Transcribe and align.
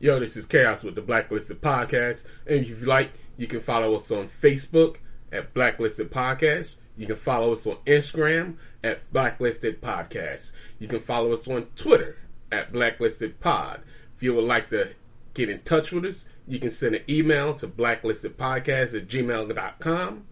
Yo, 0.00 0.20
this 0.20 0.36
is 0.36 0.46
Chaos 0.46 0.84
with 0.84 0.94
the 0.94 1.00
Blacklisted 1.00 1.60
Podcast. 1.60 2.22
And 2.46 2.60
if 2.60 2.68
you 2.68 2.76
like, 2.76 3.10
you 3.36 3.48
can 3.48 3.60
follow 3.60 3.96
us 3.96 4.12
on 4.12 4.30
Facebook 4.40 4.98
at 5.32 5.52
Blacklisted 5.54 6.08
Podcast. 6.08 6.68
You 6.96 7.08
can 7.08 7.16
follow 7.16 7.52
us 7.52 7.66
on 7.66 7.78
Instagram 7.84 8.58
at 8.84 9.12
Blacklisted 9.12 9.82
Podcast. 9.82 10.52
You 10.78 10.86
can 10.86 11.00
follow 11.00 11.32
us 11.32 11.48
on 11.48 11.66
Twitter 11.74 12.16
at 12.52 12.72
Blacklisted 12.72 13.40
Pod. 13.40 13.80
If 14.16 14.22
you 14.22 14.34
would 14.34 14.44
like 14.44 14.70
to 14.70 14.90
get 15.34 15.50
in 15.50 15.62
touch 15.62 15.90
with 15.90 16.04
us, 16.04 16.24
you 16.46 16.60
can 16.60 16.70
send 16.70 16.94
an 16.94 17.02
email 17.08 17.54
to 17.54 17.66
blacklistedpodcast 17.66 18.94
at 18.94 19.08
gmail.com. 19.08 20.24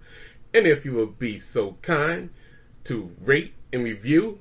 And 0.54 0.66
if 0.68 0.84
you 0.84 0.92
would 0.94 1.18
be 1.18 1.40
so 1.40 1.76
kind 1.82 2.30
to 2.84 3.10
rate 3.20 3.52
and 3.72 3.82
review 3.82 4.38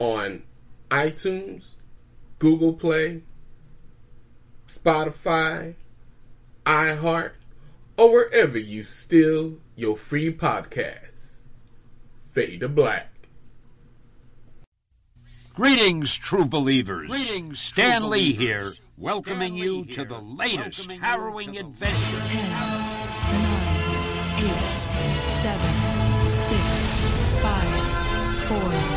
on 0.00 0.42
iTunes, 0.90 1.74
Google 2.40 2.72
Play, 2.72 3.22
Spotify, 4.74 5.74
iHeart, 6.64 7.32
or 7.96 8.12
wherever 8.12 8.58
you 8.58 8.84
steal 8.84 9.54
your 9.76 9.96
free 9.96 10.32
podcasts. 10.32 10.98
Fade 12.32 12.60
to 12.60 12.68
black. 12.68 13.08
Greetings, 15.54 16.14
true 16.14 16.46
believers. 16.46 17.10
Greetings, 17.10 17.60
Stan 17.60 18.08
Lee 18.08 18.32
here, 18.32 18.72
welcoming 18.96 19.54
you 19.54 19.82
here. 19.82 19.96
to 19.96 20.04
the 20.06 20.18
latest 20.18 20.88
welcoming 20.88 21.00
harrowing 21.00 21.58
adventure. 21.58 22.20
Ten, 22.26 22.50
nine, 22.50 22.94
eight, 24.38 24.78
seven, 25.24 26.28
six, 26.28 27.00
five, 27.42 28.36
four. 28.46 28.52
9, 28.52 28.52
8, 28.52 28.58
7, 28.58 28.68
6, 28.68 28.72
5, 28.72 28.88
4, 28.88 28.91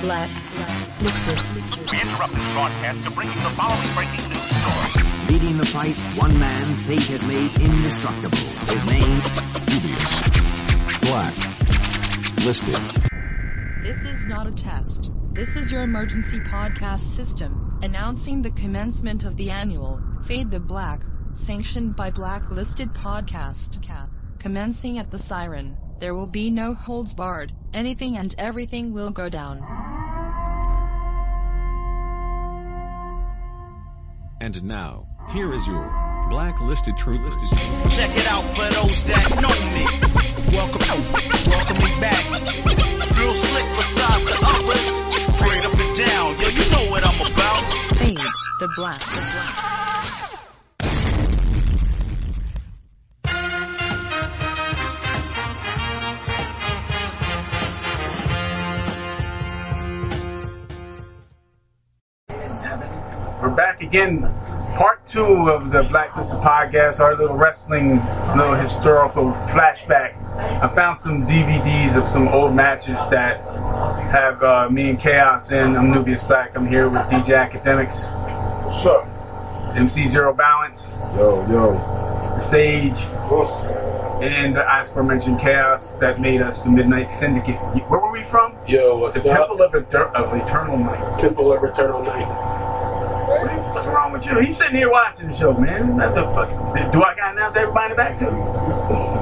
Black, 0.00 0.30
listed. 1.02 1.38
We 1.92 2.00
interrupt 2.00 2.32
this 2.32 2.52
broadcast 2.54 3.02
to 3.02 3.10
bring 3.10 3.28
you 3.28 3.34
the 3.34 3.50
following 3.50 3.94
breaking 3.94 4.30
news 4.30 4.40
story. 4.48 5.04
Leading 5.28 5.58
the 5.58 5.66
fight, 5.66 5.98
one 6.16 6.38
man 6.38 6.64
fate 6.64 7.02
has 7.02 7.22
made 7.22 7.54
indestructible. 7.60 8.38
His 8.72 8.86
name, 8.86 9.20
Dubious. 9.66 11.00
Black. 11.02 11.36
Listed. 12.46 13.02
This 13.82 14.06
is 14.06 14.24
not 14.24 14.46
a 14.46 14.52
test. 14.52 15.10
This 15.34 15.56
is 15.56 15.70
your 15.70 15.82
emergency 15.82 16.40
podcast 16.40 17.00
system, 17.00 17.78
announcing 17.82 18.40
the 18.40 18.50
commencement 18.50 19.24
of 19.24 19.36
the 19.36 19.50
annual 19.50 20.00
Fade 20.22 20.50
the 20.50 20.60
Black, 20.60 21.04
sanctioned 21.34 21.94
by 21.94 22.10
Blacklisted 22.10 22.94
Podcast. 22.94 23.82
Cat. 23.82 24.08
Commencing 24.38 24.98
at 24.98 25.10
the 25.10 25.18
siren, 25.18 25.76
there 25.98 26.14
will 26.14 26.26
be 26.26 26.50
no 26.50 26.72
holds 26.72 27.12
barred. 27.12 27.52
Anything 27.74 28.16
and 28.16 28.34
everything 28.38 28.94
will 28.94 29.10
go 29.10 29.28
down. 29.28 29.89
And 34.42 34.62
now, 34.62 35.06
here 35.34 35.52
is 35.52 35.66
your 35.66 35.84
blacklisted 36.30 36.96
troopers. 36.96 37.36
Check 37.94 38.16
it 38.16 38.26
out 38.32 38.42
for 38.56 38.72
those 38.72 39.04
that 39.04 39.36
know 39.36 39.52
me. 39.76 39.84
Welcome, 40.56 40.80
welcome 41.44 41.76
me 41.76 42.00
back. 42.00 42.24
Real 43.20 43.34
slick 43.34 43.68
besides 43.76 44.24
the 44.24 44.40
others. 44.40 44.84
Straight 45.36 45.66
up 45.66 45.76
and 45.76 45.94
down, 45.94 46.40
yo, 46.40 46.48
you 46.48 46.70
know 46.72 46.90
what 46.90 47.04
I'm 47.04 47.20
about. 47.20 47.72
Fade 48.00 48.16
the 48.16 48.68
Black. 48.76 48.98
The 49.00 49.20
Black. 49.20 49.99
We're 63.40 63.48
back 63.48 63.80
again, 63.82 64.20
part 64.76 65.06
two 65.06 65.24
of 65.50 65.70
the 65.70 65.82
Blacklisted 65.84 66.38
podcast, 66.40 67.00
our 67.00 67.16
little 67.16 67.36
wrestling, 67.36 67.96
little 68.36 68.54
historical 68.54 69.32
flashback. 69.48 70.14
I 70.62 70.68
found 70.68 71.00
some 71.00 71.26
DVDs 71.26 71.96
of 71.96 72.06
some 72.08 72.28
old 72.28 72.54
matches 72.54 72.96
that 73.08 73.40
have 74.10 74.42
uh, 74.42 74.68
me 74.68 74.90
and 74.90 75.00
Chaos 75.00 75.50
in. 75.52 75.74
I'm 75.76 75.90
Nubius 75.90 76.22
Black. 76.22 76.54
I'm 76.56 76.66
here 76.66 76.88
with 76.88 77.02
DJ 77.02 77.36
Academics, 77.38 78.04
What's 78.04 78.84
up? 78.84 79.06
MC 79.76 80.04
Zero 80.06 80.34
Balance, 80.34 80.94
Yo, 81.14 81.40
yo. 81.48 81.72
The 82.34 82.40
Sage, 82.40 83.00
and 84.22 84.54
the 84.54 84.80
aforementioned 84.80 85.40
Chaos 85.40 85.92
that 85.92 86.20
made 86.20 86.42
us 86.42 86.62
the 86.62 86.70
Midnight 86.70 87.08
Syndicate. 87.08 87.56
Where 87.88 88.00
were 88.00 88.12
we 88.12 88.22
from? 88.24 88.54
Yo, 88.66 88.98
what's 88.98 89.14
The 89.22 89.30
up? 89.32 89.48
Temple 89.48 89.62
of, 89.62 89.72
Eter- 89.72 90.12
of 90.14 90.34
Eternal 90.34 90.76
Night. 90.78 91.20
Temple 91.20 91.52
of 91.52 91.64
Eternal 91.64 92.02
Night. 92.04 92.68
What's 93.30 93.86
wrong 93.86 94.12
with 94.12 94.26
you? 94.26 94.40
He's 94.40 94.56
sitting 94.56 94.74
here 94.76 94.90
watching 94.90 95.28
the 95.28 95.36
show, 95.36 95.52
man. 95.54 95.96
What 95.96 96.16
the 96.16 96.24
fuck? 96.34 96.48
Do 96.92 97.02
I 97.04 97.14
gotta 97.14 97.36
announce 97.36 97.54
everybody 97.54 97.94
back 97.94 98.18
to 98.18 98.24
too? 98.24 99.19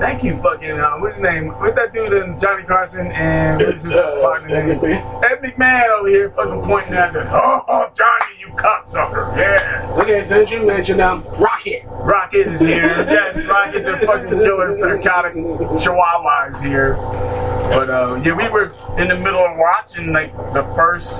Thank 0.00 0.22
you, 0.24 0.36
fucking. 0.42 0.72
Uh, 0.72 0.96
what's 0.98 1.16
his 1.16 1.22
name? 1.22 1.48
What's 1.48 1.74
that 1.76 1.92
dude 1.92 2.12
in 2.12 2.38
Johnny 2.38 2.64
Carson 2.64 3.10
and 3.12 3.64
what's 3.64 3.82
his 3.82 3.94
Uh, 4.04 4.20
partner 4.20 4.48
name? 4.48 4.70
Ed 4.84 5.40
McMahon 5.42 5.88
over 5.98 6.08
here, 6.08 6.30
fucking 6.30 6.62
pointing 6.62 6.94
at 6.94 7.12
the. 7.12 7.22
Oh, 7.32 7.64
oh, 7.68 7.90
Johnny, 7.94 8.40
you 8.40 8.48
cocksucker! 8.54 9.36
Yeah. 9.36 9.88
Okay, 10.02 10.24
so 10.24 10.40
you 10.40 10.66
mentioned 10.66 11.00
um, 11.00 11.24
Rocket. 11.38 11.82
Rocket 11.86 12.46
is 12.48 12.60
here. 12.60 12.82
yes, 13.08 13.44
Rocket, 13.44 13.84
the 13.84 13.98
fucking 14.06 14.30
killer 14.30 14.72
psychotic 14.72 15.34
chihuahua 15.34 16.46
is 16.48 16.60
here. 16.60 16.94
But 16.94 17.88
uh, 17.88 18.20
yeah, 18.24 18.32
we 18.34 18.48
were 18.48 18.74
in 18.98 19.08
the 19.08 19.16
middle 19.16 19.40
of 19.40 19.56
watching 19.56 20.12
like 20.12 20.32
the 20.52 20.62
first, 20.76 21.12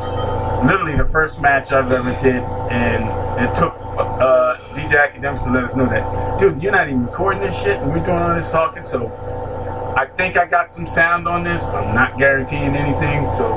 literally 0.64 0.96
the 0.96 1.08
first 1.10 1.40
match 1.40 1.72
I've 1.72 1.90
ever 1.90 2.10
did, 2.22 2.42
and 2.70 3.04
it 3.42 3.54
took 3.56 3.72
uh, 3.98 4.58
DJ 4.74 5.02
Academics 5.02 5.44
to 5.44 5.50
let 5.50 5.64
us 5.64 5.74
know 5.74 5.86
that, 5.86 6.38
dude, 6.38 6.62
you're 6.62 6.72
not 6.72 6.88
even 6.88 7.06
recording 7.06 7.40
this 7.42 7.56
shit, 7.62 7.78
and 7.78 7.88
we're 7.90 8.04
doing 8.04 8.10
all 8.18 8.34
this 8.34 8.50
talking. 8.74 8.84
So 8.84 9.94
I 9.96 10.06
think 10.06 10.36
I 10.36 10.46
got 10.46 10.70
some 10.70 10.86
sound 10.86 11.26
on 11.28 11.44
this. 11.44 11.62
I'm 11.64 11.94
not 11.94 12.18
guaranteeing 12.18 12.74
anything. 12.76 13.30
So 13.32 13.52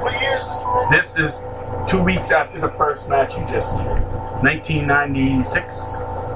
What 0.00 0.20
year 0.20 0.38
is 0.38 0.90
this 0.90 1.14
this 1.14 1.42
is 1.42 1.46
two 1.90 2.02
weeks 2.02 2.30
after 2.32 2.60
the 2.60 2.70
first 2.70 3.08
match 3.08 3.36
you 3.36 3.44
just 3.48 3.72
seen, 3.72 3.84
1996. 3.84 5.92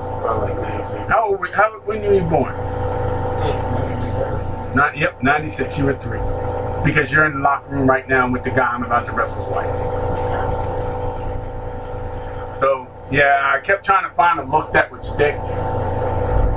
Probably 0.07 0.55
like 0.55 0.89
19. 0.89 1.09
How 1.09 1.29
old? 1.29 1.41
were- 1.41 1.53
How 1.55 1.71
when 1.85 2.03
were 2.03 2.15
you 2.15 2.23
born? 2.23 2.55
Not 4.75 4.97
yep, 4.97 5.23
96. 5.23 5.79
You 5.79 5.85
were 5.87 5.95
three. 5.95 6.21
Because 6.85 7.11
you're 7.13 7.25
in 7.27 7.35
the 7.35 7.39
locker 7.41 7.71
room 7.71 7.89
right 7.89 8.09
now 8.09 8.31
with 8.31 8.45
the 8.45 8.51
guy 8.51 8.67
I'm 8.69 8.85
about 8.85 9.07
to 9.07 9.13
wrestle's 9.13 9.49
wife. 9.51 9.71
So 12.57 12.89
yeah, 13.11 13.53
I 13.57 13.61
kept 13.61 13.85
trying 13.85 14.09
to 14.09 14.15
find 14.15 14.39
a 14.41 14.45
look 14.45 14.73
that 14.73 14.91
would 14.93 15.03
stick, 15.03 15.35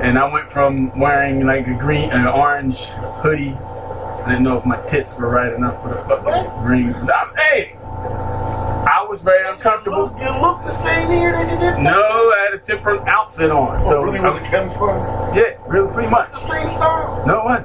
and 0.01 0.17
I 0.17 0.31
went 0.31 0.51
from 0.51 0.97
wearing 0.99 1.45
like 1.45 1.67
a 1.67 1.73
green, 1.73 2.09
an 2.11 2.27
orange 2.27 2.85
hoodie. 3.21 3.53
I 3.53 4.31
didn't 4.31 4.43
know 4.43 4.57
if 4.57 4.65
my 4.65 4.77
tits 4.87 5.17
were 5.17 5.29
right 5.29 5.53
enough 5.53 5.81
for 5.81 5.89
the 5.89 5.95
fucking 5.97 6.63
green. 6.65 6.93
Hey, 7.37 7.73
I 7.75 9.05
was 9.09 9.21
very 9.21 9.45
You 9.45 9.53
uncomfortable. 9.53 10.05
look, 10.05 10.19
you 10.19 10.29
look 10.41 10.63
the 10.65 10.71
same 10.71 11.09
here 11.11 11.31
that 11.31 11.51
you 11.51 11.57
did. 11.59 11.79
No, 11.83 11.91
I 11.99 12.47
had 12.51 12.59
a 12.59 12.63
different 12.63 13.07
outfit 13.07 13.49
on. 13.51 13.83
So 13.83 13.91
So 13.91 14.01
really 14.01 14.19
was 14.19 14.38
a 14.41 14.43
Kevin 14.45 14.69
Fun. 14.77 15.35
yeah, 15.35 15.53
really 15.67 15.91
pretty 15.93 16.09
much. 16.09 16.29
It's 16.29 16.33
the 16.47 16.53
same 16.55 16.69
style. 16.69 17.23
No 17.25 17.43
one. 17.43 17.63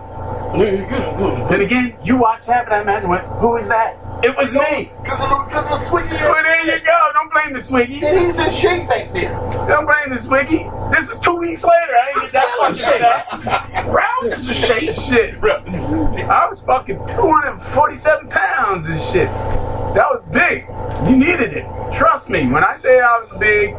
Then 0.54 1.60
again, 1.60 1.96
you 2.04 2.16
watched 2.16 2.46
Happen, 2.46 2.72
I 2.72 2.82
imagine. 2.82 3.08
Went, 3.10 3.24
Who 3.24 3.56
is 3.56 3.68
that? 3.68 3.96
It 4.22 4.36
was 4.36 4.52
me. 4.54 4.90
Because 5.02 5.20
of 5.22 5.28
the, 5.30 5.44
because 5.48 5.64
of 5.64 5.70
the. 5.90 5.94
Well, 5.94 6.33
there 6.62 6.78
you 6.78 6.84
go. 6.84 7.10
Don't 7.12 7.32
blame 7.32 7.52
the 7.52 7.58
Swiggy. 7.58 8.02
And 8.02 8.24
he's 8.24 8.38
in 8.38 8.50
shape 8.50 8.88
back 8.88 9.12
there. 9.12 9.30
Don't 9.68 9.86
blame 9.86 10.10
the 10.10 10.16
Swiggy. 10.16 10.90
This 10.90 11.10
is 11.10 11.18
two 11.18 11.36
weeks 11.36 11.64
later. 11.64 11.94
I 11.94 12.22
ain't 12.22 12.32
get 12.32 12.32
that 12.32 12.56
fucking 12.58 12.76
shit 12.76 13.02
up. 13.02 13.86
Round 13.86 14.32
is 14.32 14.48
a 14.48 14.54
shake 14.54 14.94
shit. 15.08 15.34
I 15.42 16.46
was 16.48 16.60
fucking 16.60 16.96
247 16.96 18.28
pounds 18.28 18.86
and 18.88 19.00
shit. 19.00 19.28
That 19.94 20.10
was 20.10 20.22
big. 20.32 20.66
You 21.08 21.16
needed 21.16 21.52
it. 21.54 21.64
Trust 21.94 22.28
me. 22.28 22.46
When 22.48 22.64
I 22.64 22.74
say 22.74 23.00
I 23.00 23.20
was 23.20 23.30
big, 23.38 23.70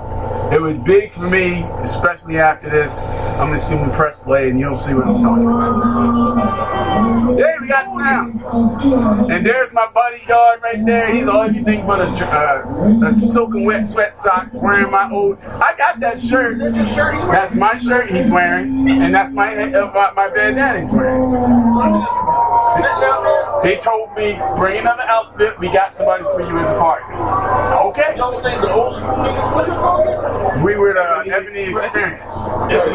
it 0.53 0.61
was 0.61 0.77
big 0.77 1.11
for 1.13 1.27
me, 1.27 1.63
especially 1.83 2.39
after 2.39 2.69
this. 2.69 2.99
I'm 2.99 3.47
gonna 3.47 3.55
assume 3.55 3.85
the 3.89 3.93
press 3.93 4.17
play 4.19 4.49
and 4.49 4.57
you'll 4.57 4.77
see 4.77 4.93
what 4.93 5.05
I'm 5.05 5.21
talking 5.21 5.45
about. 5.45 7.37
Yeah, 7.37 7.59
we 7.59 7.67
got 7.67 7.89
sound. 7.89 8.41
And 9.29 9.45
there's 9.45 9.73
my 9.73 9.87
bodyguard 9.93 10.61
right 10.61 10.85
there. 10.85 11.13
He's 11.13 11.27
all 11.27 11.41
everything 11.41 11.85
but 11.85 11.99
a, 11.99 12.05
uh, 12.05 13.09
a 13.09 13.13
soaking 13.13 13.65
wet 13.65 13.85
sweat 13.85 14.15
sock 14.15 14.47
wearing 14.53 14.89
my 14.91 15.11
old. 15.11 15.39
I 15.41 15.75
got 15.77 15.99
that 15.99 16.17
shirt. 16.17 16.59
That 16.59 16.75
shirt? 16.95 17.15
That's 17.29 17.55
my 17.55 17.77
shirt 17.77 18.09
he's 18.09 18.29
wearing, 18.29 18.89
and 18.89 19.13
that's 19.13 19.33
my 19.33 19.53
uh, 19.73 19.91
my, 19.93 20.11
my 20.11 20.29
bandana 20.29 20.79
he's 20.79 20.91
wearing. 20.91 21.31
There. 21.31 21.41
They 23.63 23.77
told 23.77 24.15
me 24.15 24.39
bring 24.55 24.79
another 24.79 25.03
outfit. 25.03 25.59
We 25.59 25.67
got 25.67 25.93
somebody 26.05 26.23
for 26.23 26.41
you 26.41 26.59
as 26.59 26.69
a 26.69 26.79
partner. 26.79 27.15
Okay. 27.89 28.13
Y'all 28.17 28.33
was 28.33 28.43
named 28.43 28.63
the 28.63 28.71
old 28.71 28.95
school 28.95 29.09
niggas. 29.09 29.53
What 29.55 29.67
you 29.67 29.73
call 29.73 30.07
it? 30.07 30.63
We 30.63 30.75
were 30.75 30.93
the 30.93 31.31
Ebony 31.33 31.71
Experience. 31.71 32.21
Yeah, 32.69 32.85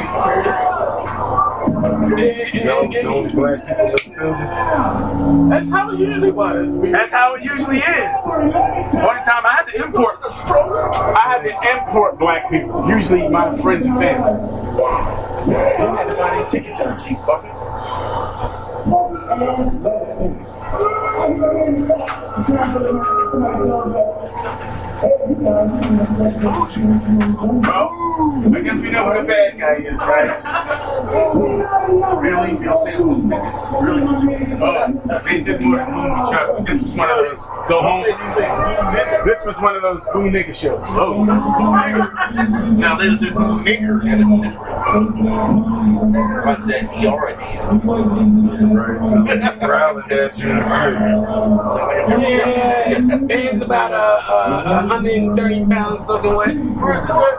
No, 2.64 2.82
no 3.02 3.28
black 3.28 3.66
people 3.66 3.86
in 3.86 3.92
the 3.92 4.12
building. 4.16 5.50
That's 5.50 5.68
how 5.70 5.90
it 5.90 5.98
usually 5.98 6.30
was. 6.30 6.80
That's 6.80 7.12
how 7.12 7.34
it 7.34 7.42
usually 7.42 7.78
is. 7.78 8.26
Only 8.26 9.22
time 9.24 9.44
I 9.44 9.54
had 9.56 9.66
to 9.68 9.84
import, 9.84 10.16
I 10.22 11.22
had 11.26 11.42
to 11.42 11.78
import 11.78 12.18
black 12.18 12.48
people. 12.50 12.88
Usually 12.88 13.28
my 13.28 13.56
friends 13.60 13.84
and 13.86 13.98
family. 13.98 14.32
Didn't 15.46 15.96
have 15.96 16.08
to 16.08 16.14
buy 16.14 16.36
any 16.36 16.48
tickets 16.48 16.80
on 16.80 16.98
cheap 16.98 17.18
fuckers. 17.18 17.58
Thank 21.20 21.36
you. 25.04 25.19
Oh, 25.32 26.52
I 28.52 28.60
guess 28.62 28.78
we 28.78 28.90
know 28.90 29.12
who 29.12 29.20
the 29.20 29.26
bad 29.28 29.58
guy 29.60 29.74
is, 29.76 29.96
right? 29.98 30.42
Really? 32.20 32.50
You 32.52 32.58
know? 32.64 32.84
Really? 33.80 34.02
Oh, 34.60 35.20
they 35.24 35.40
did 35.40 35.60
more 35.62 35.76
than 35.76 35.90
Moon 35.92 36.26
Chuck. 36.30 36.66
This 36.66 36.82
was 36.82 36.94
one 36.94 37.10
of 37.10 37.18
those 37.18 37.46
go 37.68 37.80
home. 37.80 38.02
This 39.24 39.44
was 39.44 39.60
one 39.60 39.76
of 39.76 39.82
those 39.82 40.04
boom 40.06 40.32
nigger 40.32 40.54
shows. 40.54 40.80
Oh, 40.90 41.24
nigga. 41.24 42.76
Now 42.76 42.96
there's 42.96 43.22
a 43.22 43.30
boom 43.30 43.64
nigger 43.64 44.02
in 44.02 44.22
a 44.22 44.24
boom 44.24 44.42
nigger. 44.42 44.58
Runs 46.44 46.66
that 46.66 46.90
DR 46.90 47.20
Right. 48.70 49.02
So, 49.04 49.24
growling 49.66 50.10
at 50.10 50.38
you. 50.38 50.60
So, 50.62 52.18
yeah. 52.18 52.98
It's 53.30 53.62
about 53.62 53.92
a, 53.92 53.96
a, 53.96 54.62
a 54.64 54.86
hundred 54.86 55.19
15, 55.20 55.36
30 55.36 55.66
pounds, 55.66 56.06
something 56.06 56.32
like 56.32 56.56
Where's 56.80 57.02
this 57.02 57.16
at? 57.16 57.38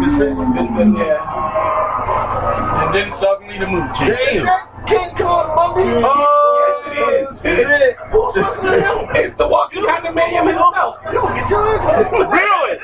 Vincent? 0.00 0.54
Vincent, 0.56 0.96
yeah. 0.96 2.84
And 2.86 2.94
then 2.94 3.10
suddenly 3.10 3.58
the 3.58 3.66
movie 3.66 3.92
changed. 3.94 4.46
Damn! 4.46 4.86
Kid 4.86 5.16
called 5.16 5.54
Monday? 5.54 6.00
Oh, 6.04 7.26
shit! 7.42 7.96
Who's 7.96 8.36
listening 8.36 8.72
to 8.72 8.80
him? 8.80 9.08
It's 9.14 9.34
the 9.34 9.46
walking 9.46 9.82
condominium 9.82 10.46
himself. 10.46 10.96
You 11.06 11.12
don't 11.12 11.34
get 11.34 11.50
your 11.50 11.68
ass 11.68 11.84
kicked. 11.84 12.12
Really? 12.12 12.78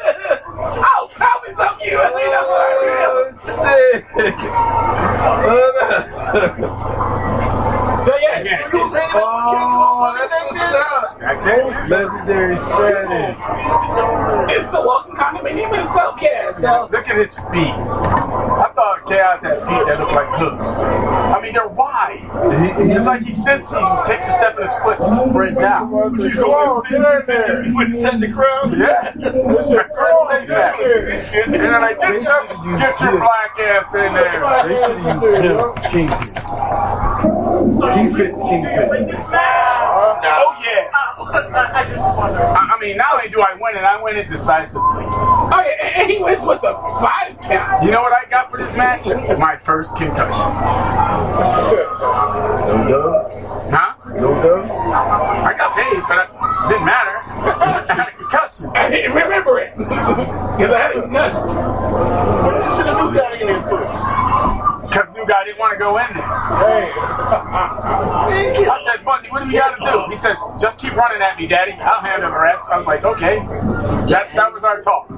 oh, 0.61 1.09
tell 1.17 1.41
me 1.47 1.55
something 1.55 1.89
you 1.89 1.99
and 1.99 2.15
me. 2.15 2.23
Oh, 2.23 3.33
shit! 3.65 4.05
Oh, 6.61 7.35
So 8.09 8.17
yeah, 8.17 8.41
Yeah. 8.41 8.73
You 8.73 8.79
was 8.79 8.93
hanging 8.97 9.21
out 9.21 9.53
Oh, 10.01 10.17
that's 10.17 10.33
what's 10.33 10.75
up. 10.75 11.21
I 11.21 11.35
can't. 11.45 11.91
Legendary 11.91 12.57
status. 12.57 13.37
it's 14.57 14.69
the 14.73 14.81
walking 14.81 15.15
condominium 15.15 15.77
himself. 15.77 16.17
Yeah, 16.23 16.53
so 16.55 16.89
Look 16.91 17.07
at 17.07 17.17
his 17.19 17.35
feet. 17.53 17.75
I 17.77 18.73
thought 18.75 19.05
Chaos 19.07 19.43
had 19.43 19.59
feet 19.59 19.85
that 19.87 19.99
look 20.01 20.13
like 20.13 20.29
hooves. 20.41 20.79
I 20.81 21.41
mean, 21.43 21.53
they're 21.53 21.69
wide. 21.69 22.21
He- 22.23 22.85
he- 22.87 22.93
It's 22.93 23.05
like 23.05 23.23
he 23.23 23.33
sits, 23.33 23.71
he 23.73 23.79
takes 24.07 24.27
a 24.27 24.33
step 24.33 24.57
and 24.57 24.65
his 24.65 24.75
foot 24.79 25.01
spreads 25.03 25.61
out. 25.61 25.89
Would 25.91 26.19
you 26.19 26.35
go 26.35 26.55
on, 26.55 26.83
get 26.89 26.95
in 26.95 27.27
there. 27.27 27.63
You 27.65 27.75
wouldn't 27.75 28.01
set 28.01 28.21
the 28.21 28.33
crowd? 28.33 28.73
Yeah. 28.79 29.13
That's 29.17 29.71
your 29.71 29.85
first 29.85 30.31
thing 30.31 30.47
that. 30.49 30.81
And 31.45 31.55
then 31.55 31.75
I 31.75 31.93
get 31.93 32.23
your, 32.23 32.79
get 32.79 33.01
your 33.01 33.19
black 33.21 33.59
ass 33.61 33.95
in 33.95 34.15
there. 34.15 34.41
They 34.65 34.75
should 34.77 34.97
have 34.97 35.23
used 35.23 35.45
him 35.45 35.59
as 35.61 35.77
Kingpin. 35.93 36.29
He 36.29 37.48
fits 37.79 38.43
Kingpin. 38.43 39.11
Oh 39.15 40.57
yeah. 40.65 40.91
I, 41.21 42.75
I 42.75 42.81
mean, 42.81 42.97
not 42.97 43.15
only 43.15 43.29
do 43.29 43.41
I 43.41 43.55
win 43.55 43.77
it, 43.77 43.85
I 43.85 44.03
win 44.03 44.17
it 44.17 44.29
decisively. 44.29 45.05
oh 45.07 45.63
yeah, 45.65 46.01
and 46.01 46.11
he 46.11 46.19
wins 46.19 46.43
with 46.45 46.63
a 46.65 46.75
five 47.01 47.39
count. 47.43 47.85
You 47.85 47.91
know 47.91 48.03
what 48.03 48.13
I 48.13 48.29
got 48.29 48.51
for 48.51 48.57
this 48.59 48.77
match? 48.77 49.07
My 49.39 49.57
first 49.57 49.97
concussion. 49.97 50.45
No 52.69 52.85
dub? 52.89 53.33
Huh? 53.71 53.95
No 54.15 54.35
dub? 54.43 54.71
I 54.71 55.55
got 55.57 55.77
paid, 55.77 56.03
but 56.09 56.19
it 56.25 56.29
didn't 56.69 56.85
matter. 56.87 57.19
I 57.89 57.95
had 57.95 58.09
a 58.09 58.13
concussion. 58.17 58.71
I 58.75 58.91
didn't 58.91 59.15
remember 59.15 59.59
it 59.59 59.73
because 59.79 60.73
I 60.73 60.79
had 60.79 60.97
a 60.97 61.03
concussion. 61.03 61.43
You 62.59 62.77
should 62.77 62.87
have 62.87 62.99
knew 63.05 63.13
that 63.15 63.33
in 63.41 63.49
here 63.49 63.63
first. 63.63 64.78
Because 64.89 65.11
new 65.13 65.27
guy 65.27 65.45
didn't 65.45 65.59
want 65.59 65.73
to 65.73 65.79
go 65.79 65.99
in 65.99 66.07
there. 66.15 66.25
Hey. 66.25 66.93
I 68.67 68.79
said, 68.85 69.05
Bundy, 69.05 69.29
what 69.29 69.43
do 69.43 69.49
we 69.49 69.55
got 69.55 69.77
to 69.77 69.83
do? 69.85 70.05
He 70.09 70.17
says, 70.17 70.39
just 70.61 70.79
keep 70.79 70.95
running 70.95 71.21
at 71.23 71.39
me, 71.39 71.47
Daddy. 71.47 71.73
I'll 71.73 72.01
handle 72.01 72.31
the 72.31 72.39
rest. 72.39 72.71
I 72.71 72.79
was 72.79 72.87
like, 72.87 73.05
okay. 73.05 73.37
That, 74.09 74.33
that 74.35 74.53
was 74.53 74.65
our 74.65 74.81
talk. 74.81 75.09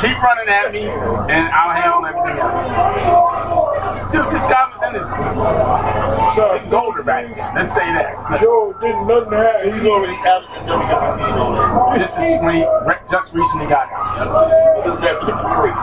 Keep 0.00 0.16
running 0.22 0.48
at 0.48 0.72
me, 0.72 0.84
and 0.88 1.48
I'll 1.52 1.74
handle 1.76 2.06
everything 2.06 2.38
else. 2.40 4.12
Dude, 4.12 4.30
this 4.32 4.46
guy 4.46 4.68
was 4.70 4.82
in 4.82 4.94
his. 4.94 5.08
He 5.10 6.64
was 6.64 6.72
older 6.72 7.02
back 7.02 7.34
then. 7.34 7.54
Let's 7.54 7.74
say 7.74 7.84
that. 7.84 8.40
Yo, 8.40 8.72
didn't 8.80 9.06
nothing 9.06 9.32
happen. 9.32 9.74
He's 9.74 9.84
already 9.86 10.16
out 10.26 10.44
of 10.44 10.66
the 10.66 10.72
WWE. 10.72 11.98
This 11.98 12.16
is 12.16 12.40
when 12.42 12.54
he 12.56 12.64
re- 12.86 12.96
just 13.10 13.32
recently 13.34 13.66
got 13.66 13.90
out. 13.92 14.84
This 14.84 14.98
is 14.98 15.04
after 15.04 15.26
the 15.26 15.32
parade. 15.32 15.74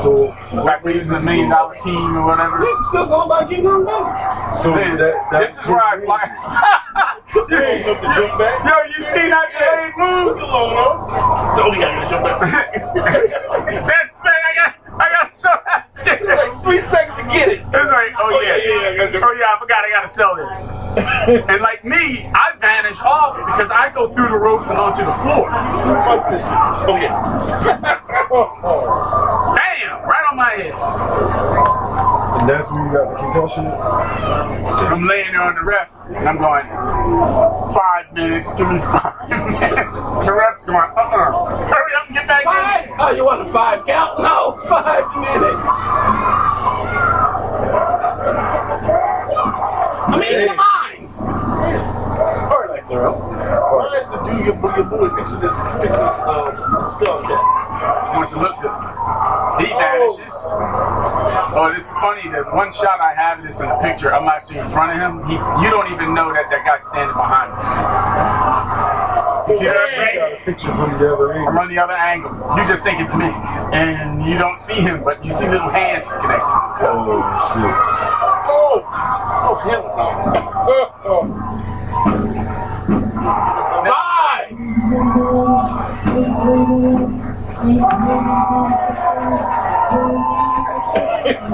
So, 0.00 0.28
Back 0.64 0.84
when 0.84 0.92
he 0.94 0.98
was 0.98 1.08
in 1.08 1.14
the 1.14 1.20
million 1.20 1.50
dollar 1.50 1.76
team 1.76 2.16
or 2.16 2.26
whatever. 2.26 2.56
I'm 2.56 2.84
still 2.88 3.06
going 3.06 3.28
by 3.28 3.44
King 3.44 3.62
Kong 3.64 3.84
Bundy. 3.84 4.58
so 4.62 4.74
Man, 4.74 4.96
that, 4.98 5.28
this 5.32 5.58
is 5.58 5.66
where 5.66 5.80
I 5.80 6.00
fly. 6.04 7.18
You 7.48 7.56
ain't 7.58 7.82
enough 7.86 8.00
to 8.00 8.06
jump 8.14 8.38
back. 8.38 8.64
Yo, 8.64 8.72
you 8.94 9.02
see 9.02 9.28
that 9.28 9.48
blade 9.56 9.94
move? 9.96 10.36
Took 10.36 10.42
a 10.42 10.52
long 10.52 10.72
enough. 10.72 11.56
So, 11.56 11.62
oh, 11.64 11.72
yeah, 11.72 12.04
gotta 12.04 12.10
jump 12.10 12.24
back. 12.42 14.28
I 14.94 14.98
got, 14.98 15.00
I 15.00 15.12
got 15.12 15.34
to 15.34 15.40
show 15.40 15.54
that 15.66 15.88
shit. 16.04 16.22
like 16.26 16.62
three 16.62 16.80
seconds 16.80 17.16
to 17.18 17.24
get 17.32 17.48
it. 17.48 17.60
It's 17.60 17.90
like, 17.90 18.12
oh, 18.18 18.30
Oh, 18.32 18.40
yeah, 18.40 18.56
yeah, 18.56 18.64
yeah, 18.64 18.90
yeah, 18.90 19.10
yeah. 19.10 19.20
oh 19.22 19.32
yeah, 19.32 19.54
I 19.54 19.58
forgot 19.58 19.84
I 19.84 19.90
gotta 19.90 20.08
sell 20.08 20.36
this. 20.36 20.68
and 21.48 21.62
like 21.62 21.84
me, 21.84 22.26
I 22.26 22.52
vanish 22.60 23.00
off 23.00 23.36
because 23.36 23.70
I 23.70 23.90
go 23.94 24.12
through 24.14 24.28
the 24.28 24.36
ropes 24.36 24.68
and 24.68 24.78
onto 24.78 25.04
the 25.04 25.12
floor. 25.24 25.50
What's 25.50 26.28
this? 26.28 26.42
Oh, 26.44 26.98
yeah. 27.00 27.12
Bam! 29.54 30.08
Right 30.08 30.24
on 30.30 30.36
my 30.36 30.50
head. 30.50 32.21
And 32.40 32.48
that's 32.48 32.70
when 32.70 32.84
you 32.86 32.92
got 32.92 33.10
the 33.10 33.16
concussion? 33.16 33.66
I'm 33.66 35.04
laying 35.06 35.32
there 35.32 35.42
on 35.42 35.54
the 35.54 35.62
ref, 35.64 35.88
and 36.06 36.28
I'm 36.28 36.38
going, 36.38 36.64
five 37.74 38.12
minutes, 38.12 38.52
give 38.54 38.68
me 38.68 38.78
five 38.78 39.28
minutes. 39.30 39.74
The 40.26 40.32
ref's 40.32 40.64
going, 40.64 40.78
uh-uh. 40.96 41.56
Hurry 41.66 41.92
up 41.96 42.06
and 42.06 42.14
get 42.16 42.26
back 42.28 42.44
Five? 42.44 42.86
in. 42.86 42.92
Oh, 42.98 43.10
you 43.10 43.24
want 43.24 43.48
a 43.48 43.52
five 43.52 43.86
count? 43.86 44.18
No, 44.20 44.58
five 44.68 45.04
minutes. 45.16 45.68
I 50.04 50.18
mean, 50.18 50.40
in 50.40 50.46
the 50.48 50.54
mines. 50.54 51.91
Or 52.92 53.00
like 53.00 53.24
the 53.24 53.32
rope. 53.32 53.72
Why 53.72 53.98
is 54.00 54.06
the 54.12 54.18
do 54.20 54.44
your 54.44 54.54
boogie 54.60 54.84
boy 54.84 55.08
picture 55.16 55.40
this 55.40 55.56
picture 55.80 55.96
this 55.96 56.18
um 56.28 56.52
skull 56.92 57.24
cat? 57.24 57.40
He 58.12 58.16
wants 58.16 58.32
to 58.32 58.38
look 58.38 58.60
good. 58.60 58.76
He 59.64 59.72
vanishes. 59.72 60.32
Oh, 61.56 61.72
this 61.72 61.84
is 61.88 61.92
funny. 61.92 62.28
that 62.30 62.52
one 62.52 62.72
shot 62.72 63.00
I 63.00 63.14
have 63.14 63.42
this 63.42 63.60
in 63.60 63.68
the 63.68 63.76
picture, 63.80 64.14
I'm 64.14 64.28
actually 64.28 64.58
in 64.58 64.68
front 64.70 64.92
of 64.92 64.98
him. 65.00 65.24
He, 65.24 65.34
you 65.64 65.70
don't 65.70 65.92
even 65.92 66.14
know 66.14 66.32
that 66.32 66.48
that 66.50 66.64
guy's 66.64 66.84
standing 66.84 67.16
behind 67.16 67.52
me. 67.52 67.60
You 69.48 69.58
see 69.58 69.64
that, 69.66 69.76
I 69.76 69.96
right? 69.96 70.14
got 70.14 70.32
a 70.32 70.36
picture 70.44 70.72
from 70.72 70.98
the 70.98 71.12
other 71.12 71.32
I'm 71.32 71.48
end. 71.48 71.58
on 71.58 71.68
the 71.68 71.78
other 71.78 71.92
angle. 71.96 72.32
You 72.56 72.66
just 72.66 72.84
think 72.84 73.00
it's 73.00 73.14
me. 73.14 73.28
And 73.72 74.24
you 74.24 74.38
don't 74.38 74.58
see 74.58 74.80
him, 74.80 75.02
but 75.04 75.24
you 75.24 75.30
see 75.30 75.48
little 75.48 75.68
hands 75.68 76.08
connected. 76.12 76.44
Oh, 76.84 77.20
shit. 77.52 77.74
Oh, 78.48 78.84
oh 79.44 79.56
hell 79.64 79.84
no. 81.04 82.68
Five. 83.22 84.48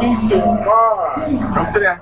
He 0.00 0.16
said 0.28 0.42
fine. 0.64 1.54
Go 1.54 1.64
sit 1.64 1.80
down. 1.82 2.00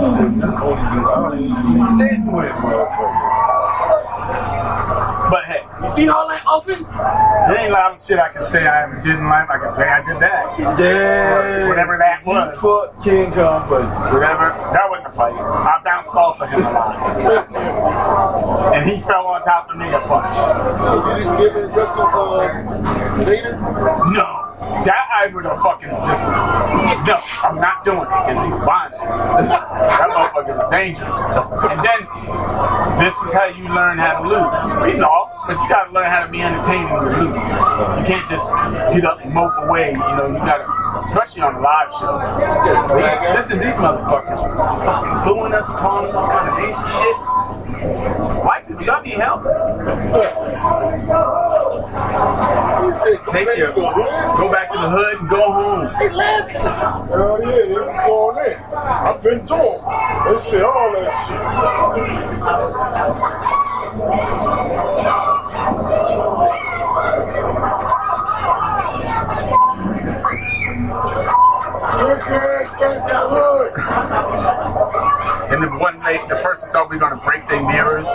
He 0.00 0.10
said, 0.10 0.36
not 0.36 0.62
only 0.62 0.82
do 0.82 1.10
I 1.10 1.14
don't 1.14 1.98
didn't 1.98 2.32
with 2.32 2.50
motherfucker. 2.52 3.40
But 5.30 5.44
hey, 5.46 5.62
You 5.84 5.90
seen 5.90 6.08
all 6.08 6.26
that 6.28 6.42
offense? 6.48 6.88
there 6.88 7.58
ain't 7.60 7.68
a 7.68 7.74
lot 7.74 7.92
of 7.92 8.00
shit 8.00 8.18
I 8.18 8.32
can 8.32 8.42
say 8.42 8.66
I 8.66 8.84
ever 8.84 9.02
did 9.02 9.16
in 9.16 9.28
life. 9.28 9.50
I 9.50 9.58
can 9.58 9.70
say 9.70 9.86
I 9.86 10.00
did 10.00 10.18
that. 10.18 10.56
Damn. 10.78 11.68
Whatever 11.68 11.98
that 11.98 12.24
was. 12.24 12.54
You 12.54 12.60
fought 12.60 13.04
King 13.04 13.30
Kong, 13.32 13.68
but 13.68 13.84
Whatever. 14.10 14.48
That 14.72 14.88
wasn't 14.88 15.08
a 15.08 15.12
fight. 15.12 15.34
I 15.34 15.82
bounced 15.84 16.14
off 16.14 16.40
of 16.40 16.48
him 16.48 16.60
a 16.60 16.72
lot. 16.72 16.96
and 18.74 18.88
he 18.88 19.00
fell 19.02 19.26
on 19.26 19.42
top 19.42 19.68
of 19.68 19.76
me 19.76 19.86
a 19.88 20.00
bunch. 20.08 20.34
So 20.34 21.04
you 21.06 21.18
didn't 21.18 21.36
give 21.36 21.54
it 21.54 21.66
wrestle 21.76 22.06
uh, 22.06 23.24
Vader? 23.24 23.56
No. 23.56 24.53
That 24.84 25.08
I 25.12 25.26
would 25.28 25.44
have 25.44 25.60
fucking 25.60 25.88
just. 25.88 26.28
No, 26.28 27.20
I'm 27.42 27.56
not 27.56 27.84
doing 27.84 28.04
it 28.04 28.12
because 28.24 28.38
he's 28.40 28.58
violent. 28.64 28.96
That 29.00 30.08
motherfucker 30.10 30.56
is 30.60 30.68
dangerous. 30.68 31.20
And 31.70 31.80
then, 31.80 32.00
this 32.98 33.14
is 33.22 33.32
how 33.32 33.46
you 33.46 33.68
learn 33.68 33.98
how 33.98 34.20
to 34.20 34.28
lose. 34.28 34.64
We 34.84 35.00
lost, 35.00 35.36
but 35.46 35.60
you 35.60 35.68
gotta 35.68 35.92
learn 35.92 36.10
how 36.10 36.24
to 36.24 36.30
be 36.30 36.40
entertaining 36.40 36.88
to 36.88 37.00
lose. 37.00 37.34
You 37.34 38.04
can't 38.04 38.28
just 38.28 38.48
get 38.92 39.04
up 39.04 39.20
and 39.24 39.32
mope 39.32 39.54
away. 39.58 39.92
You 39.92 40.14
know, 40.16 40.28
you 40.28 40.38
gotta 40.38 40.66
especially 41.02 41.42
on 41.42 41.56
a 41.56 41.60
live 41.60 41.90
show. 41.98 42.18
These, 42.96 43.34
listen, 43.34 43.58
these 43.58 43.74
motherfuckers 43.74 44.38
fucking 44.38 45.24
booing 45.24 45.52
us 45.52 45.68
and 45.68 45.78
calling 45.78 46.06
us 46.06 46.14
all 46.14 46.28
kind 46.28 46.48
of 46.48 46.58
names 46.58 46.76
shit. 46.94 47.16
White 48.44 48.66
people, 48.66 48.84
y'all 48.84 49.02
need 49.02 49.14
help. 49.14 49.42
Take 53.32 53.56
your, 53.58 53.72
go 53.72 54.50
back 54.54 54.70
to 54.70 54.78
the 54.78 54.88
hood 54.88 55.18
and 55.18 55.28
go 55.28 55.52
home. 55.52 55.86
Hell 55.88 57.42
yeah, 57.42 57.66
they 57.66 57.74
was 57.74 57.90
going 58.06 58.38
in. 58.46 58.56
I've 58.72 59.20
been 59.20 59.40
to 59.40 59.46
them. 59.48 59.82
They 60.30 60.38
say 60.38 60.62
all 60.62 60.92
that 60.94 61.10
shit. 61.26 61.40
And 75.50 75.62
the 75.62 75.68
one 75.78 75.98
night, 75.98 76.28
the 76.28 76.36
person 76.36 76.70
told 76.70 76.92
me 76.92 76.98
gonna 76.98 77.16
break 77.16 77.48
their 77.48 77.62
mirrors. 77.62 78.06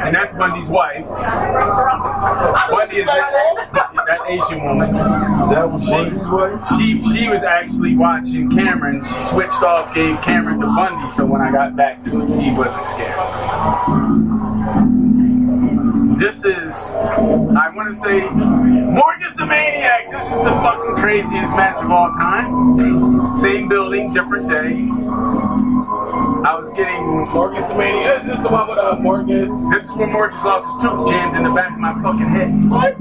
And 0.00 0.14
that's 0.14 0.32
Bundy's 0.32 0.66
wife. 0.66 1.06
Bundy 1.06 2.96
is 2.96 3.06
that, 3.06 3.70
that 3.72 4.20
Asian 4.28 4.64
woman. 4.64 4.92
That 4.92 5.70
was 5.70 5.88
Bundy's 5.88 6.28
wife? 6.28 6.66
She 6.78 7.02
she 7.02 7.28
was 7.28 7.42
actually 7.42 7.96
watching 7.96 8.50
Cameron. 8.50 9.04
She 9.04 9.20
switched 9.20 9.62
off, 9.62 9.94
gave 9.94 10.20
Cameron 10.22 10.58
to 10.60 10.66
Bundy, 10.66 11.08
so 11.10 11.26
when 11.26 11.42
I 11.42 11.52
got 11.52 11.76
back, 11.76 12.04
he 12.04 12.52
wasn't 12.52 12.86
scared. 12.86 13.18
This 16.18 16.44
is, 16.44 16.92
I 16.92 17.72
want 17.74 17.88
to 17.88 17.94
say, 17.94 18.20
Morgus 18.20 19.34
the 19.36 19.46
Maniac. 19.46 20.10
This 20.10 20.24
is 20.24 20.36
the 20.38 20.50
fucking 20.50 20.96
craziest 20.96 21.56
match 21.56 21.82
of 21.82 21.90
all 21.90 22.12
time. 22.12 23.36
Same 23.36 23.68
building, 23.68 24.12
different 24.12 24.48
day. 24.48 25.59
I 26.44 26.56
was 26.56 26.70
getting 26.70 27.02
Morgus 27.28 27.68
the 27.68 27.74
Maniac. 27.76 28.22
Is 28.22 28.26
this 28.28 28.40
the 28.40 28.48
one 28.48 28.68
with 28.68 28.78
uh, 28.78 28.96
Morgus? 28.96 29.48
This 29.72 29.84
is 29.84 29.92
when 29.96 30.10
Morgus 30.10 30.42
lost 30.44 30.66
his 30.66 30.76
tooth 30.82 31.08
jammed 31.08 31.36
in 31.36 31.44
the 31.44 31.50
back 31.50 31.72
of 31.72 31.78
my 31.78 31.94
fucking 32.02 32.28
head. 32.28 32.50
What? 32.70 32.96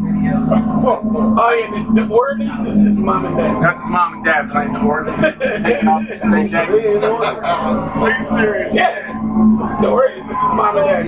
Oh 1.21 1.53
yeah, 1.53 1.71
the, 1.71 2.05
the 2.07 2.13
Orleans 2.13 2.67
is 2.67 2.83
his 2.85 2.99
mom 2.99 3.25
and 3.25 3.37
dad. 3.37 3.63
That's 3.63 3.79
his 3.79 3.89
mom 3.89 4.13
and 4.15 4.25
dad 4.25 4.49
playing 4.51 4.73
the 4.73 4.81
organ. 4.81 5.15
Taking 5.63 5.87
off 5.89 6.07
the 6.07 6.15
stage 6.15 6.51
jacket. 6.51 6.75
Are 7.03 8.11
you 8.11 8.23
serious? 8.23 8.73
Yeah. 8.73 9.13
The 9.81 9.89
Orleans 9.89 10.23
is 10.23 10.27
his 10.29 10.53
mom 10.55 10.77
and 10.77 10.85
dad. 10.87 11.07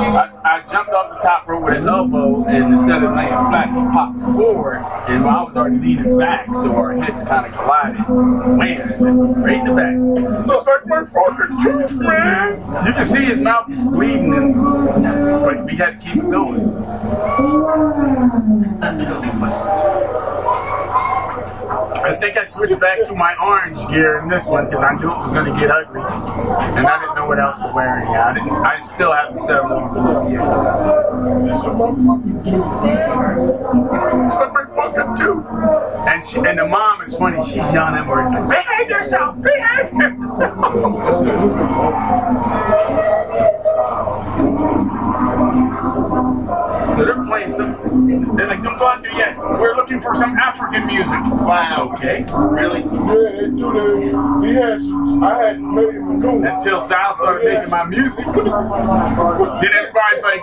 I, 0.00 0.35
I 0.56 0.62
jumped 0.62 0.90
off 0.90 1.12
the 1.12 1.20
top 1.20 1.46
rope 1.46 1.64
with 1.64 1.76
his 1.76 1.84
elbow, 1.84 2.46
and 2.46 2.72
instead 2.72 3.02
of 3.02 3.14
laying 3.14 3.28
flat, 3.28 3.68
he 3.68 3.74
popped 3.74 4.18
forward, 4.20 4.78
and 5.06 5.22
I 5.22 5.42
was 5.42 5.54
already 5.54 5.76
leaning 5.76 6.18
back, 6.18 6.46
so 6.54 6.74
our 6.74 6.96
heads 6.96 7.22
kind 7.24 7.44
of 7.44 7.52
collided. 7.52 8.00
Wham! 8.08 9.42
Right 9.42 9.58
in 9.58 9.66
the 9.66 9.74
back. 9.74 10.46
Looks 10.46 10.66
like 10.66 10.86
my 10.86 11.04
fucking 11.04 11.62
tooth, 11.62 12.00
man. 12.00 12.86
You 12.86 12.92
can 12.94 13.04
see 13.04 13.26
his 13.26 13.38
mouth 13.38 13.70
is 13.70 13.82
bleeding, 13.82 14.32
and, 14.32 14.54
but 15.44 15.62
we 15.66 15.76
had 15.76 16.00
to 16.00 16.06
keep 16.06 16.16
it 16.24 16.30
going. 16.30 16.72
I 22.06 22.14
think 22.14 22.36
I 22.36 22.44
switched 22.44 22.78
back 22.78 23.02
to 23.06 23.16
my 23.16 23.34
orange 23.42 23.78
gear 23.88 24.20
in 24.20 24.28
this 24.28 24.46
one 24.46 24.66
because 24.66 24.84
I 24.84 24.94
knew 24.94 25.10
it 25.10 25.18
was 25.18 25.32
going 25.32 25.52
to 25.52 25.58
get 25.58 25.72
ugly, 25.72 26.00
and 26.00 26.86
I 26.86 27.00
didn't 27.00 27.16
know 27.16 27.26
what 27.26 27.40
else 27.40 27.58
to 27.58 27.72
wear. 27.74 27.98
I. 27.98 28.76
I 28.76 28.78
still 28.78 29.12
haven't 29.12 29.40
settled 29.40 29.72
on 29.72 29.92
blue 29.92 30.30
yet. 30.32 30.44
My 34.52 34.64
fucking 34.76 35.16
tooth. 35.16 35.44
And 36.06 36.24
she, 36.24 36.38
and 36.38 36.56
the 36.56 36.66
mom 36.68 37.02
is 37.02 37.16
funny. 37.16 37.42
She's 37.42 37.56
yelling 37.72 37.96
at 37.96 38.06
words 38.06 38.30
like, 38.30 38.48
"Behave 38.50 38.88
yourself! 38.88 39.42
Behave 39.42 39.92
yourself!" 39.92 40.62
So 46.96 47.04
they're 47.04 47.24
playing 47.26 47.52
some. 47.52 48.36
They're 48.36 48.48
like, 48.48 48.62
"Don't 48.62 48.78
go 48.78 48.88
out 48.88 49.02
there 49.02 49.12
yet. 49.12 49.36
We're 49.38 49.76
looking 49.76 50.00
for 50.00 50.14
some 50.14 50.34
African 50.38 50.86
music." 50.86 51.20
Wow. 51.20 51.92
Okay. 51.94 52.24
Really? 52.32 52.80
Yeah, 52.80 53.40
they 53.40 53.50
do 53.52 53.72
that. 53.76 54.42
He 54.46 54.54
had, 54.54 54.80
I 55.22 55.46
had 55.46 55.60
made 55.60 55.94
him 55.94 56.20
do 56.20 56.42
it. 56.42 56.48
Until 56.48 56.80
Sal 56.80 57.14
started 57.14 57.44
making 57.44 57.70
my 57.70 57.84
music. 57.84 58.24
then 58.24 58.36
everybody's 59.76 60.22
like, 60.22 60.40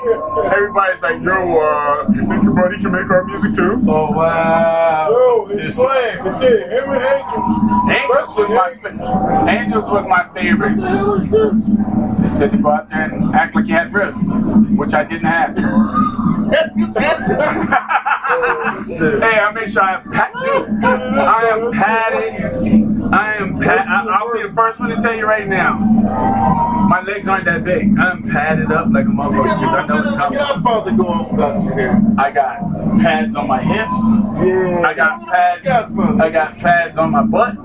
everybody's 0.53 1.01
like, 1.01 1.21
yo, 1.21 1.59
uh, 1.59 2.05
you 2.13 2.27
think 2.27 2.43
your 2.43 2.53
buddy 2.55 2.77
can 2.77 2.91
make 2.91 3.09
our 3.09 3.23
music 3.25 3.55
too? 3.55 3.81
Oh 3.87 4.11
wow. 4.11 5.09
Yo, 5.09 5.47
it's 5.57 5.73
slam. 5.75 6.27
It 6.27 6.39
did. 6.39 6.71
Him 6.71 6.91
and 6.91 7.03
Angels. 7.03 7.73
Angels 7.89 8.37
was 8.37 8.49
my 8.49 8.69
favorite. 8.75 9.49
Angels 9.49 9.89
was 9.89 10.05
my 10.07 10.27
favorite. 10.33 10.77
What 10.77 10.81
the 10.81 10.89
hell 10.89 11.13
is 11.15 11.29
this? 11.29 11.77
They 12.21 12.29
said 12.29 12.51
to 12.51 12.57
go 12.57 12.69
out 12.69 12.89
there 12.89 13.01
and 13.01 13.35
act 13.35 13.55
like 13.55 13.67
you 13.67 13.73
had 13.73 13.93
rhythm, 13.93 14.77
which 14.77 14.93
I 14.93 15.03
didn't 15.03 15.25
have. 15.25 15.57
Hey, 18.87 19.39
I 19.39 19.51
make 19.53 19.67
sure 19.67 19.83
I 19.83 19.91
have 19.99 20.11
pat. 20.11 20.31
I 20.35 21.49
am 21.49 21.71
padded. 21.71 23.13
I 23.13 23.35
am 23.35 23.59
pat. 23.59 23.87
I, 23.87 24.05
I'll 24.05 24.33
be 24.33 24.43
the 24.47 24.53
first 24.53 24.79
one 24.79 24.89
to 24.89 24.97
tell 24.97 25.15
you 25.15 25.25
right 25.25 25.47
now. 25.47 25.77
My 26.89 27.01
legs 27.01 27.27
aren't 27.27 27.45
that 27.45 27.63
big. 27.63 27.97
I'm 27.97 28.23
padded 28.23 28.71
up 28.71 28.87
like 28.91 29.05
a 29.05 29.09
motherfucker 29.09 29.59
because 29.59 29.75
I 29.75 29.85
know 29.87 30.03
it's 30.03 30.11
coming. 30.13 30.39
Godfather 30.39 30.91
go 30.91 31.07
on 31.07 31.31
without 31.31 31.63
your 31.63 31.73
hair. 31.73 32.01
I 32.17 32.31
got 32.31 32.59
pads 33.01 33.35
on 33.35 33.47
my 33.47 33.61
hips. 33.61 34.01
Yeah. 34.45 34.81
I 34.85 34.93
got 34.93 35.27
pads. 35.27 35.67
I 35.67 36.29
got 36.29 36.57
pads 36.57 36.97
on 36.97 37.11
my 37.11 37.23
butt 37.23 37.55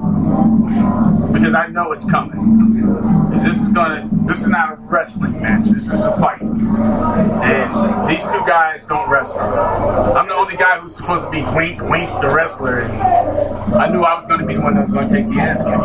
because 1.38 1.54
I 1.54 1.68
know 1.68 1.92
it's 1.92 2.04
coming. 2.11 3.33
Is 3.33 3.45
this 3.45 3.68
gonna? 3.68 4.09
This 4.26 4.42
is 4.42 4.49
not 4.49 4.73
a 4.73 4.76
wrestling 4.76 5.40
match. 5.40 5.66
This 5.66 5.92
is 5.92 6.02
a 6.04 6.16
fight. 6.18 6.42
And 6.42 8.09
these 8.09 8.25
two 8.25 8.42
guys 8.47 8.87
don't 8.87 9.09
wrestle. 9.09 9.40
I'm 9.40 10.26
the 10.28 10.35
only 10.35 10.57
guy 10.57 10.80
who's 10.80 10.97
supposed 10.97 11.25
to 11.25 11.30
be 11.30 11.42
Wink 11.42 11.80
Wink 11.83 12.11
the 12.21 12.28
wrestler, 12.28 12.80
and 12.80 12.92
I 12.92 13.88
knew 13.88 14.02
I 14.02 14.14
was 14.14 14.26
to 14.40 14.47
be 14.47 14.54
the 14.54 14.61
one 14.61 14.75
that 14.75 14.80
was 14.83 14.92
to 15.09 15.14
take 15.14 15.28
the 15.28 15.40
ass 15.40 15.62
kicking. 15.62 15.78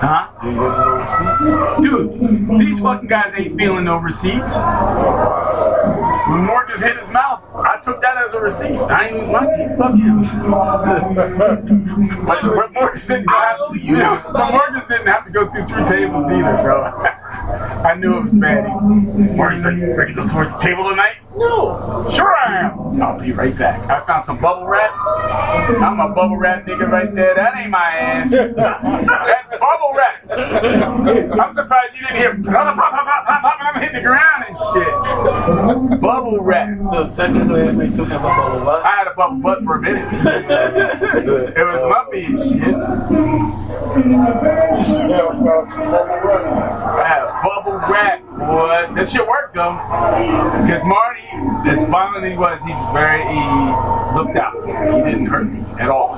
Huh? 0.00 0.33
Dude, 1.82 2.58
these 2.58 2.80
fucking 2.80 3.08
guys 3.08 3.32
ain't 3.36 3.56
feeling 3.56 3.84
no 3.84 3.96
receipts. 3.96 4.52
When 6.28 6.46
Morgus 6.46 6.82
hit 6.82 6.96
his 6.98 7.10
mouth, 7.10 7.42
I 7.54 7.78
took 7.82 8.00
that 8.02 8.16
as 8.18 8.32
a 8.32 8.40
receipt. 8.40 8.76
I 8.76 9.08
ain't 9.08 9.16
even 9.16 9.28
teeth. 9.56 9.78
Fuck 9.78 9.94
him. 9.94 10.20
but, 12.26 12.42
but 12.42 12.70
Morgus 12.72 13.06
didn't 13.08 13.28
have, 13.28 13.58
yeah, 13.76 14.22
but 14.32 14.52
Morgus 14.52 14.88
didn't 14.88 15.06
have 15.06 15.24
to 15.26 15.30
go 15.30 15.50
through 15.50 15.66
three 15.66 15.84
tables 15.84 16.30
either, 16.30 16.56
so 16.58 16.82
I 16.82 17.94
knew 17.98 18.16
it 18.16 18.22
was 18.22 18.34
bad. 18.34 18.64
Morgus 18.64 19.64
like, 19.64 19.98
ready 19.98 20.14
to 20.14 20.22
go 20.22 20.28
towards 20.28 20.50
the 20.50 20.58
table 20.58 20.88
tonight? 20.88 21.16
No. 21.36 22.10
Sure 22.14 22.34
I 22.34 22.60
am. 22.70 23.02
I'll 23.02 23.20
be 23.20 23.32
right 23.32 23.56
back. 23.56 23.88
I 23.90 24.04
found 24.06 24.24
some 24.24 24.40
bubble 24.40 24.66
wrap. 24.66 24.92
I'm 24.94 26.00
a 26.00 26.14
bubble 26.14 26.36
wrap 26.36 26.64
nigga 26.64 26.90
right 26.90 27.12
there. 27.14 27.34
That 27.34 27.56
ain't 27.56 27.70
my 27.70 27.78
ass. 27.78 28.30
That's 28.30 29.58
bubble 29.58 29.92
wrap. 29.94 30.28
I'm 30.34 31.52
surprised 31.52 31.94
you 31.94 32.02
didn't 32.02 32.16
hear 32.16 32.34
pop, 32.52 32.76
pop, 32.76 32.90
pop, 32.90 33.04
pop, 33.04 33.26
pop, 33.26 33.42
pop, 33.42 33.58
I'm 33.60 33.80
hitting 33.80 33.96
the 33.96 34.02
ground 34.02 34.44
and 34.48 34.56
shit. 34.72 36.00
Bubble 36.00 36.40
wrap. 36.40 36.78
So 36.90 37.10
technically, 37.14 37.60
it 37.62 37.74
makes 37.74 37.96
him 37.96 38.06
have 38.06 38.20
a 38.20 38.28
bubble 38.28 38.64
butt. 38.64 38.84
I 38.84 38.96
had 38.96 39.06
a 39.06 39.14
bubble 39.14 39.38
butt 39.38 39.64
for 39.64 39.76
a 39.76 39.80
minute. 39.80 40.12
it 41.56 41.64
was 41.64 41.80
lumpy 41.82 42.26
as 42.26 42.52
shit. 42.52 42.74
I 46.94 47.04
had 47.06 47.22
a 47.22 47.40
bubble 47.42 47.78
wrap, 47.92 48.22
boy. 48.38 48.86
This 48.94 49.12
shit 49.12 49.26
worked 49.26 49.54
though. 49.54 49.74
Because 50.62 50.84
Marty, 50.84 51.22
as 51.68 51.88
violent 51.88 52.24
as 52.24 52.30
he 52.32 52.36
was, 52.38 52.62
he 52.64 52.72
was 52.72 52.92
very, 52.92 53.22
he 53.22 53.40
looked 54.16 54.36
out. 54.36 54.54
He 54.64 55.10
didn't 55.10 55.26
hurt 55.26 55.46
me 55.46 55.64
at 55.80 55.88
all. 55.90 56.14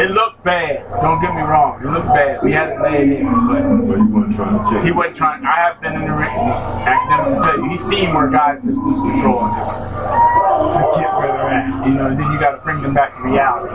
It 0.00 0.10
looked 0.10 0.42
bad. 0.44 0.84
Don't 1.02 1.20
get 1.20 1.34
me 1.34 1.42
wrong. 1.42 1.80
It 1.82 1.88
looked 1.88 2.08
bad. 2.08 2.42
We 2.42 2.52
had 2.52 2.70
it 2.70 2.80
laid 2.80 3.10
in, 3.12 3.24
but 3.46 3.60
he 3.60 4.02
wasn't 4.02 4.34
trying. 4.36 4.58
To 4.58 4.70
check. 4.70 4.84
He 4.84 4.92
wasn't 4.92 5.16
trying. 5.16 5.44
I 5.44 5.56
have 5.56 5.80
been 5.80 5.94
in 5.94 6.02
the 6.02 6.12
ring. 6.12 6.30
Academics 6.30 7.32
tell 7.44 7.56
you. 7.58 7.70
He's 7.70 7.84
seen 7.84 8.14
where 8.14 8.28
guys 8.30 8.62
just 8.64 8.80
lose 8.80 9.00
control 9.00 9.44
and 9.44 9.56
just 9.56 9.72
forget 9.74 11.12
where 11.18 11.28
they're 11.28 11.48
at. 11.48 11.86
You 11.86 11.94
know, 11.94 12.06
and 12.06 12.18
then 12.18 12.30
you 12.32 12.38
got 12.38 12.52
to 12.52 12.58
bring 12.58 12.80
them 12.82 12.94
back 12.94 13.14
to 13.16 13.22
reality. 13.22 13.74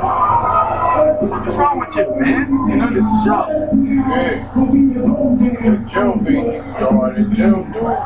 What's 1.28 1.56
wrong 1.56 1.80
with 1.80 1.96
you, 1.96 2.06
man? 2.20 2.50
You 2.70 2.76
know, 2.78 2.90
this 2.94 3.06
is 3.06 3.24
show. 3.24 3.50
Yeah. 3.76 4.52
The 5.66 5.78
Joe 5.90 6.16
beat 6.16 6.36
niggas 6.36 7.36
hard. 7.54 7.66
And 7.66 7.74
Joe 7.74 7.80
do 7.80 7.88
it. 7.90 7.98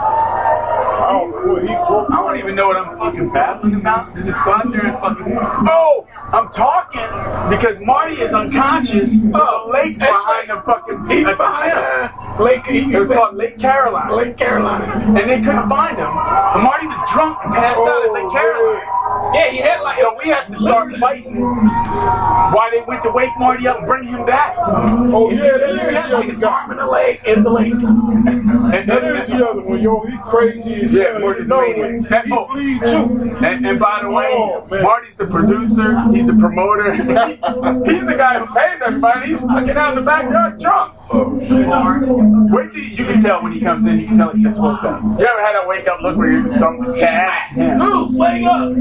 Oh, 1.01 1.05
I 1.07 1.11
don't 1.11 1.31
know 1.47 1.55
he. 1.55 1.67
I 1.69 2.21
want 2.21 2.37
to 2.37 2.43
even 2.43 2.55
know 2.55 2.67
what 2.67 2.77
I'm 2.77 2.97
fucking 2.97 3.29
babbling 3.31 3.75
about. 3.75 4.13
They 4.13 4.23
just 4.23 4.43
go 4.43 4.53
out 4.53 4.71
there 4.71 4.85
and 4.85 4.99
fucking. 4.99 5.37
Oh, 5.37 6.07
I'm 6.31 6.49
talking 6.49 7.01
because 7.49 7.79
Marty 7.79 8.15
is 8.15 8.33
unconscious. 8.33 9.15
Oh, 9.33 9.71
There's 9.71 9.83
a 9.83 9.83
lake 9.83 9.97
behind 9.97 10.49
the 10.49 10.61
fucking 10.61 11.07
He's 11.09 11.27
at 11.27 11.37
behind. 11.37 12.39
Lake, 12.39 12.65
he, 12.67 12.93
It 12.93 12.99
was 12.99 13.11
called 13.11 13.35
Lake 13.35 13.57
Caroline. 13.59 14.11
Lake 14.11 14.37
Carolina. 14.37 14.85
And 15.19 15.29
they 15.29 15.41
couldn't 15.41 15.67
find 15.67 15.97
him. 15.97 16.07
And 16.07 16.63
Marty 16.63 16.87
was 16.87 17.01
drunk 17.11 17.39
and 17.43 17.53
passed 17.53 17.81
out 17.81 18.05
at 18.05 18.13
Lake 18.13 18.25
oh, 18.25 18.31
Caroline. 18.31 18.98
Yeah, 19.33 19.49
he 19.51 19.57
had 19.57 19.81
like. 19.81 19.95
So 19.95 20.15
we 20.21 20.29
had 20.29 20.47
to 20.47 20.57
start 20.57 20.95
fighting 20.97 21.39
while 21.41 22.71
they 22.71 22.81
went 22.87 23.03
to 23.03 23.11
wake 23.11 23.29
Marty 23.37 23.67
up 23.67 23.77
and 23.79 23.85
bring 23.87 24.05
him 24.05 24.25
back. 24.25 24.55
Oh 24.57 25.29
yeah, 25.31 25.57
that 25.57 25.69
He 25.69 25.75
is 25.75 25.81
had 25.81 26.09
the 26.11 26.17
like 26.17 26.29
other 26.29 26.35
guy. 26.35 26.47
arm 26.61 26.71
and 26.71 26.79
a 26.79 26.85
leg 26.89 27.21
in 27.25 27.43
the 27.43 27.49
lake. 27.49 27.73
And, 27.73 28.87
That 28.87 29.03
is 29.03 29.27
the 29.27 29.47
other 29.47 29.61
one, 29.61 29.81
yo. 29.81 30.01
He 30.05 30.17
crazy 30.19 30.81
as 30.83 30.93
Yeah, 30.93 31.11
hell. 31.13 31.19
Marty's 31.21 31.43
you 31.47 31.49
know 31.49 31.61
maniac. 31.73 32.25
He 32.25 32.31
Oh. 32.31 32.47
bleed 32.53 32.79
too. 32.81 33.45
And, 33.45 33.65
and 33.65 33.79
by 33.79 33.99
the 34.03 34.09
way, 34.09 34.27
Oh. 34.31 34.65
Marty's 34.81 35.15
the 35.15 35.27
producer. 35.27 35.99
He's 36.11 36.27
the 36.27 36.33
promoter. 36.35 36.93
he's 36.93 38.05
the 38.05 38.15
guy 38.17 38.39
who 38.39 38.53
pays 38.53 38.81
everybody. 38.81 39.27
He's 39.29 39.39
fucking 39.41 39.71
out 39.71 39.97
in 39.97 40.03
the 40.03 40.05
backyard 40.09 40.59
drunk. 40.59 40.93
Oh. 41.11 42.49
Wait 42.51 42.71
till 42.71 42.83
you, 42.83 43.05
can 43.05 43.21
tell 43.21 43.41
when 43.41 43.51
he 43.51 43.59
comes 43.59 43.85
in. 43.85 43.99
You 43.99 44.07
can 44.07 44.17
tell 44.17 44.31
he 44.31 44.43
just 44.43 44.61
woke 44.61 44.83
up. 44.83 45.01
You 45.01 45.25
ever 45.25 45.41
had 45.41 45.53
that 45.53 45.67
wake 45.67 45.87
up 45.87 46.01
look 46.01 46.15
where 46.17 46.31
you're 46.31 46.41
just 46.41 46.57
throwing 46.57 46.83
cats? 46.99 47.55
Yeah. 47.57 47.77
Loose, 47.79 48.15
wake 48.15 48.45
up. 48.45 48.75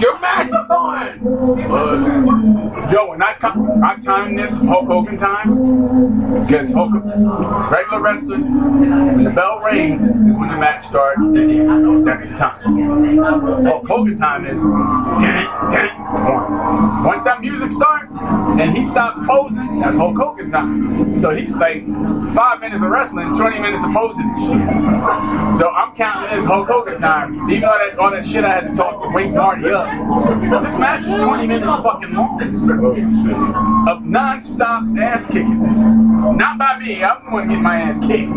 Your 0.00 0.18
match 0.20 0.48
is 0.48 0.70
on. 0.70 1.20
Yo, 2.90 3.10
when 3.10 3.22
I 3.22 3.34
come, 3.34 3.84
I 3.84 3.96
time 3.96 4.34
this 4.34 4.56
Hulk 4.56 4.86
Hogan 4.86 5.18
time 5.18 6.46
because 6.46 6.72
Hulk, 6.72 6.90
regular 7.70 8.00
wrestlers, 8.00 8.42
when 8.44 9.22
the 9.22 9.30
bell 9.30 9.60
rings 9.60 10.02
is 10.02 10.36
when 10.36 10.48
the 10.48 10.56
match 10.56 10.84
starts, 10.84 11.24
and 11.24 12.06
that's 12.06 12.28
the 12.28 12.36
time. 12.36 12.78
Hulk 13.64 13.86
Hogan 13.86 14.18
time 14.18 14.46
is 14.46 14.60
dun, 14.60 15.70
dun, 15.70 15.88
one. 16.24 17.04
Once 17.04 17.22
that 17.22 17.40
music 17.40 17.72
starts 17.72 18.10
and 18.60 18.76
he 18.76 18.79
stops 18.86 19.26
posing, 19.26 19.80
that's 19.80 19.96
Hulk 19.96 20.16
Hogan 20.16 20.50
time. 20.50 21.18
So 21.18 21.30
he's 21.30 21.56
like 21.56 21.86
five 22.34 22.60
minutes 22.60 22.82
of 22.82 22.90
wrestling, 22.90 23.34
20 23.34 23.58
minutes 23.58 23.84
of 23.84 23.92
posing 23.92 24.28
and 24.28 24.38
shit. 24.38 25.58
So 25.58 25.68
I'm 25.70 25.94
counting 25.96 26.36
this 26.36 26.44
Hulk 26.44 26.68
Hogan 26.68 27.00
time, 27.00 27.50
even 27.50 27.62
though 27.62 27.78
that, 27.78 27.98
all 27.98 28.10
that 28.10 28.24
shit 28.24 28.44
I 28.44 28.52
had 28.52 28.68
to 28.68 28.74
talk 28.74 29.02
to 29.02 29.10
wake 29.10 29.32
Marty 29.32 29.70
up. 29.70 29.88
This 30.62 30.78
match 30.78 31.06
is 31.06 31.16
20 31.22 31.46
minutes 31.46 31.76
fucking 31.82 32.12
long 32.12 33.88
of 33.88 34.04
non-stop 34.04 34.84
ass 34.98 35.26
kicking. 35.26 36.36
Not 36.36 36.58
by 36.58 36.78
me. 36.78 37.02
I'm 37.02 37.24
the 37.24 37.30
one 37.30 37.48
getting 37.48 37.62
my 37.62 37.80
ass 37.80 37.98
kicked. 37.98 38.32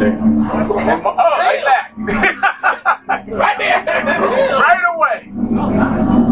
Damn. 0.00 0.46
Oh, 0.50 1.14
right 1.16 1.64
back. 1.64 1.94
Right 3.08 3.58
there. 3.58 3.84
right 3.84 4.84
away. 4.94 6.27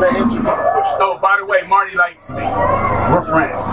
That 0.00 0.16
injury. 0.16 0.40
Oh, 0.46 1.18
by 1.20 1.36
the 1.38 1.44
way, 1.44 1.58
Marty 1.68 1.94
likes 1.94 2.30
me. 2.30 2.36
We're 2.36 3.24
friends. 3.26 3.66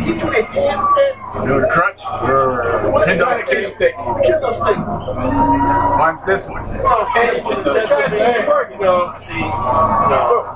He 0.00 0.14
do 0.14 0.30
that 0.30 0.48
hand 0.48 0.80
You 1.34 1.46
know 1.46 1.60
the 1.60 1.68
crutch? 1.70 2.00
Kendo 2.00 3.38
stick. 3.42 3.74
stick. 3.74 3.94
Kendo 3.96 4.52
stick. 4.54 4.78
Mine's 5.98 6.24
this 6.24 6.46
one. 6.46 6.64
Oh, 6.84 7.04
see, 7.12 7.20
that's 7.20 7.44
what's 7.44 7.62
the 7.62 7.74
best 7.74 7.92
hand. 8.14 8.80
No, 8.80 9.14
see, 9.18 9.38
no. 9.38 10.46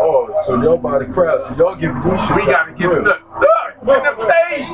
Oh, 0.00 0.30
so 0.46 0.62
y'all 0.62 0.78
by 0.78 1.00
the 1.00 1.06
crowd, 1.06 1.42
so 1.42 1.56
y'all 1.56 1.74
giving 1.74 2.00
these 2.02 2.20
shit. 2.24 2.36
We 2.36 2.46
gotta 2.46 2.72
give 2.72 2.92
it. 2.92 3.02
Look, 3.02 3.20
look, 3.40 3.57
in 3.90 4.02
the 4.04 4.16
face. 4.26 4.68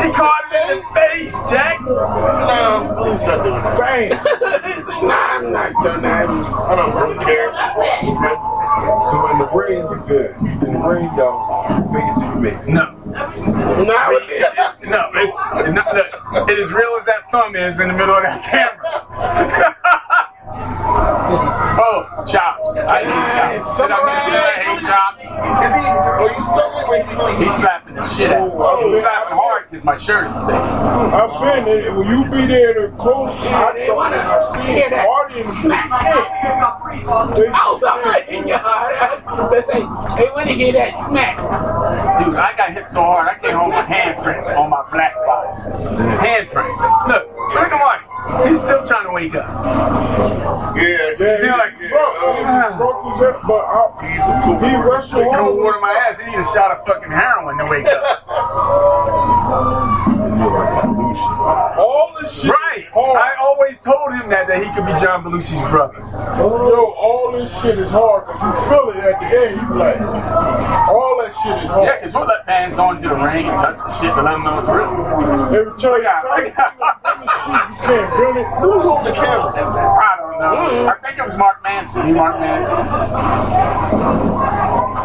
He 0.00 0.12
caught 0.12 0.44
it 0.52 0.70
in 0.70 0.78
the 0.78 0.84
face, 0.94 1.32
Jack. 1.50 1.80
No, 1.80 2.94
please 2.98 3.20
not 3.26 3.42
doing 3.42 3.62
that. 3.62 3.78
Bang. 3.78 4.10
nah, 5.06 5.36
I'm 5.36 5.52
not 5.52 5.72
doing 5.82 6.02
that. 6.02 6.28
I 6.28 6.74
don't 6.76 6.94
really 6.94 7.18
care. 7.24 7.50
So 9.10 9.30
in 9.30 9.38
the 9.38 9.48
rain, 9.54 9.78
you 9.90 10.04
good. 10.06 10.34
In 10.66 10.72
the 10.74 10.78
rain, 10.88 11.10
y'all, 11.16 11.66
fake 11.92 12.04
it 12.04 12.14
till 12.20 12.34
you 12.34 12.40
make 12.40 12.54
it. 12.54 12.68
No. 12.68 12.84
Nah, 13.84 14.10
It- 14.10 14.30
it- 14.30 14.88
no, 14.88 15.10
it's 15.14 15.36
not, 15.74 15.94
look, 15.94 16.48
it 16.48 16.58
is 16.58 16.72
real 16.72 16.96
as 16.98 17.04
that 17.06 17.30
thumb 17.30 17.54
is 17.56 17.80
in 17.80 17.88
the 17.88 17.94
middle 17.94 18.14
of 18.14 18.22
that 18.22 18.42
camera. 18.44 19.76
oh, 20.52 22.24
chops. 22.26 22.76
I 22.78 23.04
hate 23.04 23.30
chops. 23.34 23.76
Did 23.78 23.90
I 23.90 24.04
mention 24.04 24.32
that 24.34 24.46
I 24.50 24.58
hate 24.66 24.82
chops? 24.82 25.24
Is 25.24 25.72
he, 25.78 25.84
are 25.86 26.32
you 26.32 26.40
sucking 26.40 26.88
with 26.88 27.38
He's 27.38 27.54
slapping 27.54 27.94
the 27.94 28.02
shit 28.02 28.30
out 28.32 28.48
of 28.48 28.52
me. 28.52 28.58
Oh, 28.58 28.90
He's 28.90 29.00
slapping 29.00 29.36
hard 29.36 29.70
because 29.70 29.84
my 29.84 29.96
shirt 29.96 30.26
is 30.26 30.34
thick. 30.34 30.42
I've 30.42 31.40
been 31.40 31.64
there. 31.64 31.94
When 31.94 32.08
you 32.08 32.24
be 32.30 32.46
there 32.46 32.74
to 32.74 32.88
close, 32.96 33.30
I 33.30 33.72
they 33.74 33.90
wanna 33.90 34.16
I 34.16 34.56
see 34.56 34.72
hear 34.72 34.90
that 34.90 35.06
Marty 35.06 35.40
in 35.40 35.42
the 35.42 35.48
smack. 35.48 35.88
Oh, 37.06 37.78
God, 37.80 38.28
in 38.28 38.48
your 38.48 38.58
heart. 38.58 39.50
They 39.50 39.62
say, 39.62 39.80
they 39.80 40.30
want 40.34 40.48
to 40.48 40.54
hear 40.54 40.72
that 40.72 40.94
smack. 41.06 41.36
Dude, 42.18 42.36
I 42.36 42.56
got 42.56 42.72
hit 42.72 42.86
so 42.86 43.02
hard 43.02 43.28
I 43.28 43.34
can't 43.38 43.54
hold 43.54 43.70
my 43.70 43.82
handprints 43.82 44.54
on 44.56 44.70
my 44.70 44.84
black 44.90 45.14
body. 45.14 45.50
Handprints. 46.18 47.08
Look, 47.08 47.28
look 47.54 47.72
at 47.72 47.78
Marty. 47.78 48.48
He's 48.48 48.60
still 48.60 48.84
trying 48.86 49.06
to 49.06 49.12
wake 49.12 49.34
up. 49.34 50.39
Yeah, 50.40 51.14
yeah. 51.18 51.36
See, 51.36 51.50
like, 51.50 51.76
bro, 51.78 51.88
he 51.88 52.44
uh-huh. 52.44 52.78
broke 52.78 53.12
his 53.12 53.20
hip, 53.20 53.40
but 53.46 53.64
I, 53.64 53.90
He's 54.00 54.20
a 54.20 54.40
cool 54.44 54.58
he 54.58 54.76
wrestled 54.76 55.34
Cold 55.34 55.36
all 55.36 55.56
water 55.56 55.80
my 55.80 55.92
ass. 55.92 56.18
He 56.18 56.30
need 56.30 56.38
a 56.38 56.44
shot 56.44 56.70
of 56.70 56.86
fucking 56.86 57.10
heroin 57.10 57.58
to 57.58 57.64
wake 57.66 57.86
up. 57.86 60.06
All 60.42 62.16
this 62.20 62.40
shit. 62.42 62.50
Right. 62.50 62.86
Hard. 62.92 63.16
I 63.18 63.34
always 63.40 63.80
told 63.80 64.12
him 64.14 64.30
that 64.30 64.48
that 64.48 64.62
he 64.64 64.70
could 64.74 64.86
be 64.86 64.92
John 65.02 65.22
Belushi's 65.24 65.60
brother. 65.70 65.98
Yo, 66.38 66.92
all 66.96 67.32
this 67.32 67.50
shit 67.60 67.78
is 67.78 67.90
hard 67.90 68.26
because 68.26 68.40
you 68.42 68.52
feel 68.70 68.90
it 68.90 68.96
at 69.04 69.20
the 69.20 69.26
end. 69.26 69.60
You 69.60 69.74
like, 69.76 70.00
all 70.00 71.18
that 71.20 71.34
shit 71.42 71.58
is 71.62 71.68
hard. 71.68 71.84
Yeah, 71.86 71.96
because 71.98 72.14
we'll 72.14 72.26
let 72.26 72.46
fans 72.46 72.74
go 72.74 72.90
into 72.90 73.08
the 73.08 73.14
ring 73.16 73.46
and 73.46 73.58
touch 73.58 73.78
the 73.78 73.90
shit 74.00 74.14
to 74.14 74.22
let 74.22 74.32
them 74.32 74.44
know 74.44 74.58
it's 74.60 74.68
real. 74.68 74.90
Every 75.60 75.78
time 75.78 75.98
you 75.98 76.02
Yeah. 76.02 76.20
try 76.20 76.48
to 76.48 76.50
bend 76.50 77.20
you 77.20 77.76
can't 77.84 78.10
bend 78.16 78.36
it. 78.38 78.46
Who's 78.60 78.84
on 78.86 79.04
the 79.04 79.12
camera? 79.12 79.52
I 79.52 80.16
don't 80.18 80.38
know. 80.40 80.54
Mm-hmm. 80.56 80.88
I 80.88 80.94
think 81.06 81.18
it 81.18 81.24
was 81.24 81.36
Mark 81.36 81.62
Manson. 81.62 82.06
He 82.06 82.12
Mark 82.12 82.38
Manson. 82.40 82.76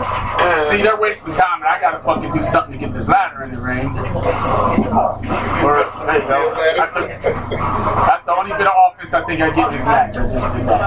Uh, 0.05 0.61
See, 0.61 0.81
they're 0.81 0.97
wasting 0.97 1.33
time, 1.33 1.61
and 1.61 1.69
I 1.69 1.79
gotta 1.81 1.99
fucking 2.03 2.31
do 2.31 2.43
something 2.43 2.73
to 2.73 2.77
get 2.77 2.91
this 2.91 3.07
ladder 3.07 3.43
in 3.43 3.51
the 3.51 3.59
ring. 3.59 3.87
Or, 3.87 5.81
there 6.05 6.21
you 6.21 6.27
go. 6.27 6.53
I 6.53 6.89
took, 6.93 7.07
that's 7.09 8.25
the 8.25 8.35
only 8.35 8.51
bit 8.57 8.67
of 8.67 8.73
offense 8.75 9.13
I 9.13 9.23
think 9.25 9.41
I 9.41 9.49
get 9.55 9.67
in 9.67 9.71
this 9.73 9.85
match. 9.85 10.17
I 10.17 10.27
just 10.27 10.53
did 10.55 10.67
that. 10.67 10.81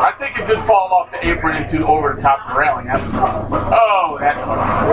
I 0.00 0.12
take 0.18 0.38
a 0.38 0.44
good 0.46 0.60
fall 0.66 0.92
off 0.92 1.10
the 1.12 1.24
apron 1.28 1.62
into 1.62 1.86
over 1.86 2.14
the 2.14 2.20
top 2.20 2.40
of 2.46 2.54
the 2.54 2.60
railing. 2.60 2.86
That 2.86 3.02
was 3.02 3.12
oh, 3.14 4.16
that. 4.18 4.36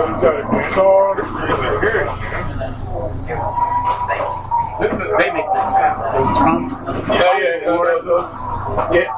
You 0.06 0.14
got 0.22 0.38
a 0.38 0.42
guitar. 0.68 1.16
This 4.80 4.92
is, 4.92 4.98
they 4.98 5.30
make 5.32 5.46
good 5.52 5.66
sounds. 5.66 6.06
Those 6.12 6.30
drums. 6.38 6.72
Yeah, 7.08 7.38
yeah, 7.38 7.64
those, 7.64 8.04
those, 8.04 8.30
yeah. 8.94 9.08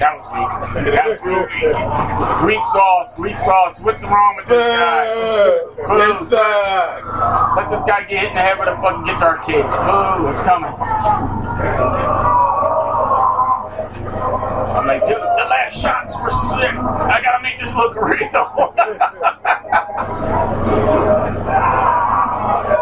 That 0.00 0.16
was 0.16 0.26
weak. 0.32 0.50
That 0.94 1.06
was 1.08 1.18
real 1.22 1.46
weak. 1.46 2.56
Weak 2.56 2.64
sauce, 2.64 3.18
weak 3.18 3.38
sauce. 3.38 3.80
What's 3.80 4.02
wrong 4.02 4.36
with 4.36 4.46
this 4.46 4.58
guy? 4.58 5.04
This, 5.98 6.32
uh, 6.32 7.54
Let 7.56 7.68
this 7.70 7.82
guy 7.84 8.02
get 8.04 8.20
hit 8.20 8.30
in 8.30 8.34
the 8.34 8.42
head 8.42 8.58
with 8.58 8.68
a 8.68 8.76
fucking 8.76 9.04
guitar 9.04 9.38
cage. 9.38 9.62
Boo, 9.62 10.28
it's 10.30 10.42
coming. 10.42 10.72
I'm 14.74 14.86
like, 14.86 15.06
dude, 15.06 15.18
the 15.70 15.78
shots 15.78 16.16
were 16.20 16.30
sick. 16.30 16.74
I 16.74 17.20
gotta 17.22 17.42
make 17.42 17.58
this 17.58 17.74
look 17.74 17.94
real. 18.00 18.28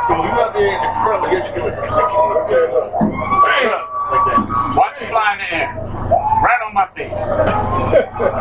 So 0.07 0.15
you 0.17 0.31
out 0.41 0.55
there 0.55 0.73
in 0.73 0.81
the 0.81 0.93
front, 1.05 1.23
but 1.23 1.33
yet 1.33 1.45
you're 1.47 1.71
gonna 1.71 1.87
click 1.87 2.09
it. 2.09 2.17
Okay, 2.49 2.65
look. 2.73 2.93
Bam! 2.99 3.89
Like 4.09 4.25
that. 4.25 4.75
Watch 4.77 5.03
it 5.03 5.09
fly 5.09 5.33
in 5.35 5.39
the 5.39 5.53
air. 5.53 5.69
Right 6.41 6.61
on 6.65 6.73
my 6.73 6.87
face. 6.97 7.21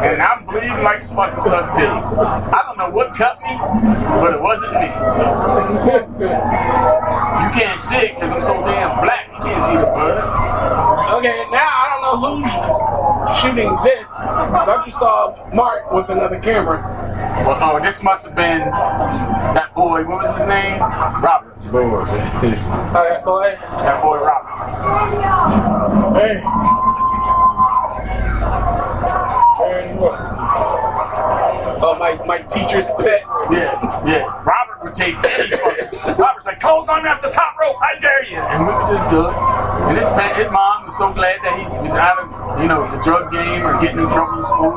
And 0.07 0.21
I'm 0.21 0.45
bleeding 0.45 0.83
like 0.83 1.03
a 1.03 1.07
fucking 1.07 1.39
stuck 1.39 1.75
pig. 1.75 1.87
I 1.87 2.63
don't 2.65 2.77
know 2.77 2.89
what 2.89 3.13
cut 3.15 3.41
me, 3.41 3.57
but 3.57 4.35
it 4.35 4.41
wasn't 4.41 4.73
me. 4.73 4.87
You 6.23 7.49
can't 7.51 7.79
see 7.79 7.97
it 7.97 8.15
because 8.15 8.31
I'm 8.31 8.41
so 8.43 8.53
damn 8.63 9.01
black. 9.03 9.27
You 9.33 9.43
can't 9.43 9.63
see 9.63 9.75
the 9.75 9.91
blood. 9.91 10.23
okay, 11.19 11.45
now 11.51 11.67
I 11.67 11.83
don't 11.91 12.01
know 12.01 12.15
who's 12.23 12.96
shooting 13.35 13.75
this. 13.83 14.09
I 14.17 14.83
just 14.85 14.99
saw 14.99 15.35
Mark 15.53 15.91
with 15.91 16.09
another 16.09 16.39
camera. 16.39 16.81
Well, 17.45 17.57
oh, 17.61 17.83
this 17.83 18.03
must 18.03 18.25
have 18.25 18.35
been 18.35 18.59
that 18.59 19.73
boy. 19.75 20.05
What 20.05 20.23
was 20.23 20.37
his 20.37 20.47
name? 20.47 20.79
Robert. 20.79 21.53
Lord. 21.71 22.07
All 22.07 22.13
right, 22.13 23.23
boy. 23.23 23.57
That 23.61 24.01
boy 24.01 24.19
Robert. 24.19 24.57
Hey. 26.19 26.41
Turn 29.57 29.97
what? 29.97 30.76
Oh, 31.81 31.95
my, 31.99 32.15
my 32.25 32.39
teacher's 32.41 32.85
pet. 32.97 33.21
Yeah, 33.51 34.05
yeah. 34.05 34.25
Robert 34.43 34.83
would 34.83 34.95
take 34.95 35.15
any 35.23 35.51
fucking. 35.51 36.17
Robert's 36.17 36.45
like, 36.45 36.59
clothesline 36.59 37.03
me 37.03 37.09
off 37.09 37.21
the 37.21 37.29
top 37.29 37.57
rope, 37.59 37.75
I 37.81 37.99
dare 37.99 38.23
you. 38.25 38.37
And 38.37 38.65
we 38.67 38.73
would 38.73 38.87
just 38.89 39.07
do 39.09 39.27
it. 39.27 39.33
And 39.87 39.97
his, 39.97 40.07
pa- 40.09 40.33
his 40.35 40.49
mom 40.51 40.85
was 40.85 40.97
so 40.97 41.13
glad 41.13 41.39
that 41.43 41.53
he 41.59 41.65
was 41.83 41.93
out 41.93 42.17
of, 42.19 42.61
you 42.61 42.67
know, 42.67 42.89
the 42.89 43.01
drug 43.03 43.31
game 43.31 43.65
or 43.65 43.79
getting 43.81 43.99
in 43.99 44.09
trouble 44.09 44.39
in 44.39 44.45
school. 44.45 44.73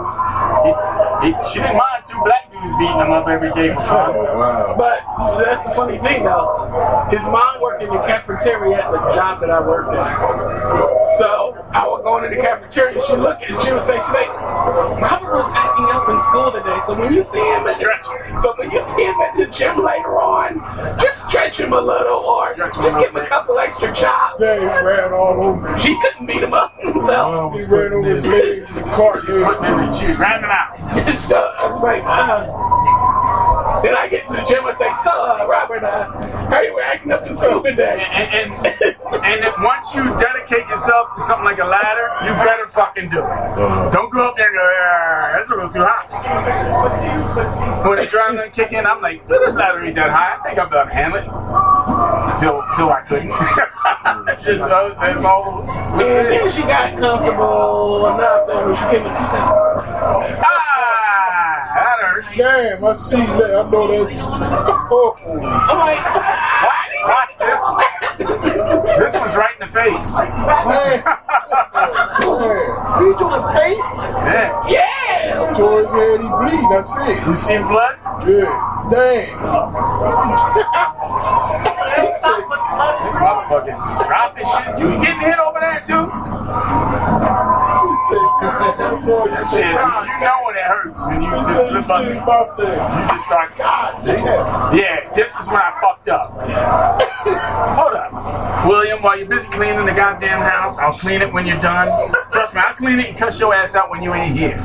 He, 0.65 0.71
he, 1.25 1.29
she 1.49 1.59
didn't 1.61 1.77
mind 1.79 2.05
two 2.07 2.21
black 2.25 2.50
dudes 2.61 2.79
beating 2.79 2.97
him 2.97 3.11
up 3.11 3.29
every 3.29 3.51
day 3.53 3.69
for 3.69 3.83
fun. 3.83 4.15
Wow. 4.17 4.75
But 4.77 5.05
that's 5.39 5.65
the 5.65 5.75
funny 5.75 5.99
thing, 5.99 6.25
though. 6.25 7.07
His 7.11 7.23
mom 7.23 7.61
worked 7.61 7.83
in 7.83 7.89
the 7.89 7.99
cafeteria 8.01 8.85
at 8.85 8.91
the 8.91 8.99
job 9.15 9.41
that 9.41 9.51
I 9.51 9.61
worked 9.61 9.95
at. 9.95 11.19
So 11.19 11.67
I 11.73 11.87
would 11.89 12.03
go 12.03 12.23
into 12.23 12.35
the 12.35 12.41
cafeteria, 12.43 12.97
and 12.97 13.05
she 13.07 13.17
look 13.17 13.41
and 13.43 13.61
she 13.63 13.73
would 13.73 13.83
say, 13.83 13.97
she's 13.99 14.15
like, 14.15 14.29
Robert 14.29 15.37
was 15.37 15.51
acting 15.55 15.87
up 15.93 16.09
in 16.09 16.21
school 16.21 16.53
today. 16.53 16.81
So 16.87 16.99
when 16.99 17.13
you 17.13 17.23
see 17.23 17.39
him 17.39 17.67
at 17.67 17.77
Stretch. 17.77 18.05
so 18.43 18.55
when 18.57 18.71
you 18.71 18.81
see 18.81 19.05
him 19.05 19.21
at 19.21 19.37
the 19.37 19.47
gym 19.47 19.83
later 19.83 20.21
on, 20.21 20.61
just 21.01 21.29
stretch 21.29 21.59
him 21.59 21.73
a 21.73 21.81
little, 21.81 22.19
or 22.19 22.57
just 22.57 22.99
give 22.99 23.11
him 23.11 23.17
a 23.17 23.27
couple 23.27 23.59
extra 23.59 23.93
chops. 23.95 24.41
They 24.41 24.59
ran 24.59 25.13
all 25.13 25.41
over 25.41 25.73
me. 25.73 25.81
She 25.81 25.99
couldn't 26.01 26.27
beat 26.27 26.43
him 26.43 26.55
up. 26.55 26.77
So 27.01 27.17
Mom 27.17 27.53
was 27.53 27.67
ran 27.67 27.93
over 27.93 28.07
his 28.07 28.27
legs, 28.27 28.69
his 28.69 28.83
cart 28.95 29.21
Putting 29.25 29.65
him 29.65 29.79
in 29.81 29.93
shoes, 29.93 30.19
ran 30.19 30.45
him 30.45 30.51
out. 30.51 30.77
so 31.23 31.37
I 31.59 31.73
was 31.73 31.83
like, 31.83 32.05
uh. 32.05 32.50
Then 33.83 33.97
I 33.97 34.09
get 34.11 34.27
to 34.29 34.35
the 34.35 34.43
gym 34.45 34.67
and 34.67 34.77
say, 34.77 34.93
so, 35.05 35.11
uh, 35.11 35.47
Robert, 35.49 35.83
uh, 35.85 36.11
how 36.49 36.61
you 36.61 36.75
were 36.75 36.83
acting 36.83 37.13
up 37.13 37.27
in 37.27 37.35
school 37.35 37.63
today? 37.63 38.05
And, 38.13 38.53
and, 38.53 38.67
and 39.25 39.43
then 39.43 39.53
once 39.63 39.95
you 39.95 40.05
dedicate 40.17 40.69
yourself 40.69 41.15
to 41.17 41.23
something 41.23 41.45
like 41.45 41.59
a 41.59 41.65
ladder, 41.65 42.09
you 42.27 42.33
better 42.45 42.67
fucking 42.69 43.09
do 43.09 43.19
it. 43.21 43.93
Don't 43.93 44.13
go 44.13 44.21
up 44.25 44.37
there 44.37 44.49
and 44.49 44.57
go, 44.57 44.63
"Ah, 44.63 45.33
that's 45.35 45.49
a 45.51 45.55
little 45.55 45.71
too 45.71 45.85
high. 45.87 46.05
When 47.89 47.97
the 47.97 48.03
adrenaline 48.03 48.53
kick 48.53 48.73
in, 48.73 48.85
I'm 48.87 49.01
like, 49.01 49.27
this 49.29 49.55
ladder 49.57 49.83
ain't 49.85 49.95
that 49.95 50.11
high. 50.11 50.37
I 50.39 50.43
think 50.45 50.59
I'm 50.59 50.67
about 50.67 50.85
to 50.85 50.95
handle 50.95 51.19
it. 51.19 51.25
Until, 52.33 52.61
until 52.69 52.91
I 52.91 53.01
couldn't. 53.09 53.33
It's 54.29 54.45
just, 54.45 54.63
uh, 54.63 54.95
that's 55.01 55.23
all. 55.25 55.63
And 55.71 56.01
then 56.01 56.51
she 56.53 56.63
got 56.63 56.97
comfortable 56.99 58.07
enough 58.15 58.47
that 58.47 58.67
when 58.67 58.75
she 58.75 58.83
came 58.93 59.07
in, 59.07 59.13
she 59.17 59.25
said, 59.31 59.41
Ah, 60.43 61.00
that 62.43 62.51
hurt. 62.51 62.81
Damn, 62.81 62.85
I 62.85 62.95
see 62.97 63.17
that. 63.17 63.67
I 63.67 63.71
know 63.71 64.05
that's. 64.05 64.13
Oh, 64.93 65.17
I'm 65.23 65.79
like, 65.79 66.03
Watch, 66.63 66.91
watch 67.05 67.39
this 67.39 67.61
one. 67.63 68.99
This 68.99 69.17
one's 69.17 69.37
right 69.37 69.55
in 69.55 69.67
the 69.67 69.73
face. 69.73 70.13
man. 70.19 71.05
man. 71.05 71.05
beat 72.99 73.17
you 73.21 73.27
in 73.27 73.33
the 73.41 73.47
face? 73.55 73.93
Yeah. 74.27 74.69
Yeah! 74.69 75.55
Tore 75.57 75.83
his 75.83 75.91
head, 75.91 76.21
he 76.21 76.29
bleed. 76.29 76.67
That's 76.71 76.91
it. 77.09 77.25
You 77.25 77.33
it. 77.33 77.37
see 77.37 77.59
blood? 77.59 77.97
Yeah. 78.27 78.89
Damn. 78.91 79.31
This 83.05 83.15
motherfucker's 83.15 83.79
just 83.79 84.01
dropping 84.07 84.45
shit. 84.45 84.79
You 84.79 84.87
getting 85.05 85.21
hit 85.21 85.39
over 85.39 85.61
there 85.61 85.81
too? 85.81 86.11
You 88.11 88.17
know 90.21 90.39
when 90.45 90.57
it 90.57 90.65
hurts 90.65 91.01
when 91.07 91.23
you 91.23 91.31
just 91.31 91.69
slip 91.69 91.89
up. 91.89 92.59
You 92.59 92.65
just 93.15 93.25
start, 93.27 93.57
God 93.57 94.05
damn. 94.05 94.77
Yeah, 94.77 95.11
this 95.15 95.37
is 95.37 95.47
when 95.47 95.57
I 95.57 95.79
fucked 95.81 96.09
up. 96.09 96.33
Hold 97.77 97.95
up. 97.95 98.67
William, 98.67 99.03
while 99.03 99.17
you're 99.19 99.29
busy 99.29 99.49
cleaning 99.49 99.87
the 99.87 99.93
goddamn 99.93 100.41
house, 100.41 100.79
I'll 100.79 100.93
clean 100.93 101.23
it 101.23 101.33
when 101.33 101.47
you're 101.47 101.61
done. 101.61 101.89
Trust 102.33 102.55
me, 102.55 102.61
I'll 102.61 102.75
clean 102.75 102.99
it 102.99 103.07
and 103.11 103.17
cuss 103.17 103.39
your 103.41 103.55
ass 103.55 103.75
out 103.75 103.91
when 103.91 104.03
you 104.03 104.13
ain't 104.13 104.37
here. 104.37 104.59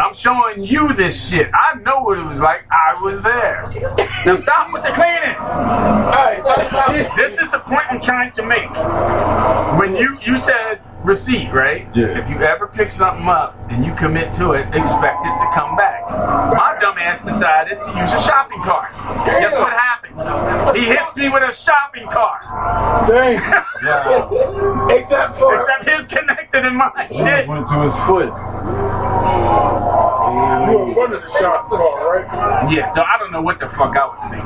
I'm 0.00 0.14
showing 0.14 0.62
you 0.64 0.92
this 0.92 1.28
shit. 1.28 1.48
I 1.54 1.78
know 1.80 2.00
what 2.00 2.18
it 2.18 2.24
was 2.24 2.40
like. 2.40 2.66
I 2.70 3.00
was 3.02 3.22
there. 3.22 3.62
Now 4.26 4.36
stop 4.36 4.72
with 4.72 4.82
the 4.82 4.90
cleaning. 4.90 5.36
Alright, 5.36 7.16
This 7.16 7.38
is 7.38 7.52
a 7.54 7.60
point 7.60 7.84
I'm 7.88 8.00
trying 8.00 8.32
to 8.32 8.44
make. 8.44 8.70
When 9.80 9.96
you 9.96 10.18
you 10.22 10.38
said 10.40 10.80
receipt, 11.06 11.52
right? 11.52 11.86
Yeah. 11.94 12.18
If 12.18 12.28
you 12.28 12.36
ever 12.42 12.66
pick 12.66 12.90
something 12.90 13.26
up 13.28 13.54
and 13.70 13.84
you 13.84 13.94
commit 13.94 14.34
to 14.34 14.52
it, 14.52 14.66
expect 14.74 15.24
it 15.24 15.38
to 15.38 15.50
come 15.54 15.76
back. 15.76 16.02
My 16.10 16.76
dumbass 16.82 17.24
decided 17.24 17.80
to 17.80 17.98
use 17.98 18.12
a 18.12 18.20
shopping 18.20 18.60
cart. 18.62 18.92
Guess 19.24 19.54
what 19.54 19.72
happens? 19.72 20.76
He 20.76 20.84
hits 20.84 21.16
me 21.16 21.28
with 21.28 21.44
a 21.44 21.52
shopping 21.52 22.08
cart. 22.08 22.42
Damn. 23.08 24.90
Except 24.90 25.36
for. 25.36 25.54
Except 25.54 25.88
his 25.88 26.06
connected 26.08 26.66
and 26.66 26.76
mine 26.76 27.08
did. 27.08 27.48
Went 27.48 27.68
to 27.68 27.82
his 27.82 27.96
foot. 28.00 28.32
You 30.26 30.78
were 30.78 30.86
running 31.06 31.20
the 31.20 31.28
shop 31.38 31.68
car, 31.70 32.10
right? 32.10 32.26
Yeah, 32.72 32.86
so 32.86 33.02
I 33.02 33.16
don't 33.18 33.30
know 33.30 33.42
what 33.42 33.60
the 33.60 33.68
fuck 33.68 33.94
I 33.96 34.06
was 34.06 34.20
thinking. 34.22 34.38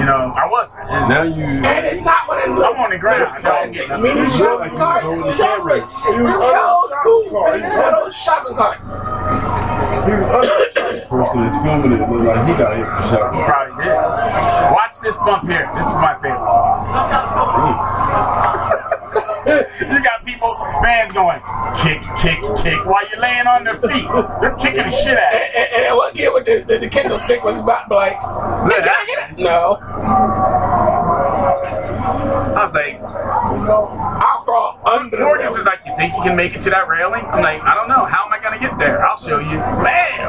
You 0.00 0.04
know, 0.04 0.32
I 0.36 0.46
wasn't. 0.50 0.82
It's- 0.84 1.08
Now 1.08 1.22
you. 1.22 1.44
And 1.44 1.86
it's 1.86 2.04
not 2.04 2.28
one 2.28 2.38
of 2.42 2.48
them 2.56 2.58
I'm 2.58 2.76
on 2.80 2.90
the 2.90 2.98
ground. 2.98 3.46
I 3.46 3.64
don't 3.64 3.72
get 3.72 3.88
nothing. 3.88 4.02
mini 4.04 4.20
look 4.28 4.36
shopping 4.36 4.74
like 4.74 5.02
carts. 5.02 5.06
was 5.06 5.24
over 5.24 5.32
Shopping. 5.36 5.88
camera. 5.88 6.18
You 6.18 6.24
was 6.24 6.34
old 6.36 6.90
school. 7.00 7.24
shopping 7.32 7.34
cart. 7.34 7.56
Really 7.56 8.04
Those 8.04 8.14
shopping 8.16 8.56
carts. 8.56 8.88
He 8.92 10.12
was 10.12 10.48
the. 10.48 10.52
Person 11.08 11.40
that's 11.44 11.56
filming 11.62 11.92
it 11.92 12.00
looked 12.08 12.24
like 12.24 12.44
he 12.48 12.52
got 12.56 12.72
hit 12.76 12.86
with 12.88 13.04
shot. 13.08 13.32
Probably 13.32 13.84
did. 13.84 13.92
Watch 14.72 14.94
this 15.00 15.16
bump 15.18 15.44
here. 15.48 15.68
This 15.76 15.86
is 15.86 15.92
my 15.94 16.14
favorite. 16.20 16.40
you 19.92 19.98
got 20.02 20.11
people, 20.24 20.54
fans 20.82 21.12
going, 21.12 21.40
kick, 21.82 22.00
kick, 22.20 22.38
kick, 22.62 22.84
while 22.84 23.08
you're 23.10 23.20
laying 23.20 23.46
on 23.46 23.64
their 23.64 23.80
feet. 23.80 24.08
They're 24.40 24.56
kicking 24.56 24.84
the 24.84 24.90
shit 24.90 25.18
out 25.18 25.34
of 25.34 25.40
And, 25.40 25.54
and, 25.54 25.86
and 25.86 25.96
what 25.96 26.14
get 26.14 26.32
with 26.32 26.46
the, 26.46 26.64
the, 26.66 26.78
the 26.78 26.88
Kendo 26.88 27.18
stick 27.18 27.42
was 27.44 27.58
about 27.58 27.90
like, 27.90 28.12
you. 28.12 28.18
can 28.82 28.88
I 28.88 29.04
get 29.06 29.38
it? 29.38 29.42
No. 29.42 29.78
I 32.52 32.64
was 32.64 32.74
like, 32.74 33.00
I'll 33.00 34.44
crawl 34.44 34.78
under 34.86 35.16
the 35.16 35.22
Morgus 35.22 35.58
is 35.58 35.64
like, 35.64 35.80
you 35.86 35.94
think 35.96 36.14
you 36.14 36.22
can 36.22 36.36
make 36.36 36.54
it 36.54 36.62
to 36.62 36.70
that 36.70 36.88
railing? 36.88 37.24
I'm 37.24 37.42
like, 37.42 37.62
I 37.62 37.74
don't 37.74 37.88
know. 37.88 38.04
How 38.04 38.26
am 38.26 38.32
I 38.32 38.38
going 38.40 38.54
to 38.54 38.60
get 38.60 38.78
there? 38.78 39.04
I'll 39.04 39.16
show 39.16 39.38
you. 39.38 39.58
Bam! 39.58 40.28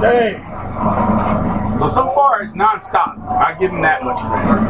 Damn. 0.00 1.53
So, 1.76 1.88
so 1.88 2.08
far, 2.10 2.42
it's 2.42 2.52
nonstop. 2.52 3.18
I 3.26 3.54
give 3.58 3.72
him 3.72 3.80
that 3.82 4.04
much 4.04 4.18
credit. 4.18 4.60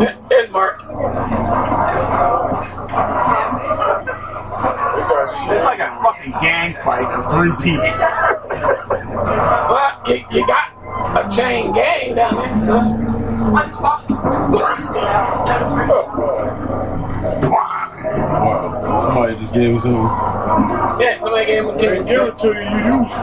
Yeah, 0.00 0.16
Here's 0.30 0.50
Mark. 0.50 0.78
They 0.80 0.86
got 5.02 5.42
shit. 5.42 5.52
It's 5.52 5.64
like 5.64 5.80
a 5.80 5.98
fucking 6.02 6.32
gang 6.40 6.74
fight 6.76 7.04
of 7.06 7.30
three 7.32 7.52
people. 7.62 7.90
Well, 9.70 10.02
you, 10.06 10.24
you 10.30 10.46
got 10.46 10.70
a 11.16 11.28
chain 11.34 11.72
gang 11.74 12.14
down 12.14 12.34
there. 12.36 12.66
So. 12.66 12.80
Wow. 19.00 19.06
Somebody 19.14 19.36
just 19.36 19.54
gave 19.54 19.76
us 19.76 19.82
some. 19.82 19.94
Yeah, 21.00 21.20
somebody 21.20 21.46
gave 21.46 21.64
him 21.64 21.70
a 21.70 21.78
They 21.78 21.80
Kindle 21.80 22.04
give 22.04 22.28
it 22.28 22.38
to 22.40 22.48
you, 22.48 22.52
you 22.60 23.00
use 23.00 23.10
it. 23.10 23.16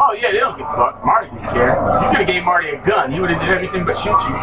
Oh 0.00 0.16
yeah, 0.18 0.32
they 0.32 0.38
don't 0.38 0.56
give 0.56 0.66
a 0.66 0.70
fuck. 0.72 1.04
Marty 1.04 1.28
didn't 1.30 1.50
care. 1.50 1.76
You 1.76 2.08
could 2.08 2.18
have 2.18 2.26
gave 2.26 2.42
Marty 2.44 2.68
a 2.70 2.78
gun. 2.82 3.12
He 3.12 3.20
would 3.20 3.30
have 3.30 3.40
did 3.40 3.50
everything 3.50 3.84
but 3.84 3.96
shoot 3.98 4.10
you. 4.10 4.36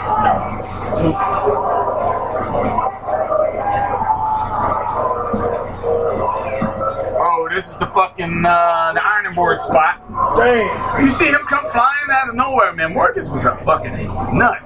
Oh, 7.18 7.43
this 7.54 7.70
is 7.70 7.78
the 7.78 7.86
fucking 7.88 8.46
uh, 8.46 8.92
the 8.94 9.04
ironing 9.04 9.34
board 9.34 9.60
spot. 9.60 10.02
Damn. 10.36 11.06
You 11.06 11.12
see 11.12 11.28
him 11.28 11.42
come 11.46 11.66
flying 11.72 12.10
out 12.12 12.30
of 12.30 12.36
nowhere, 12.36 12.74
man. 12.74 12.94
Marcus 12.94 13.30
was 13.30 13.46
a 13.46 13.56
fucking 13.58 13.94
nut. 14.38 14.60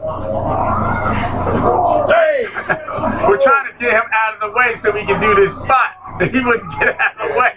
Damn. 2.08 2.47
We're 3.28 3.39
trying 3.39 3.71
to 3.71 3.78
get 3.80 3.93
him 3.93 4.10
out 4.13 4.36
of 4.36 4.39
the 4.39 4.52
way 4.52 4.76
so 4.76 4.91
we 4.91 5.06
can 5.06 5.19
do 5.19 5.36
this 5.36 5.58
spot. 5.58 5.95
He 6.17 6.39
wouldn't 6.39 6.71
get 6.80 7.00
out 7.00 7.21
of 7.21 7.28
the 7.28 7.39
way. 7.39 7.54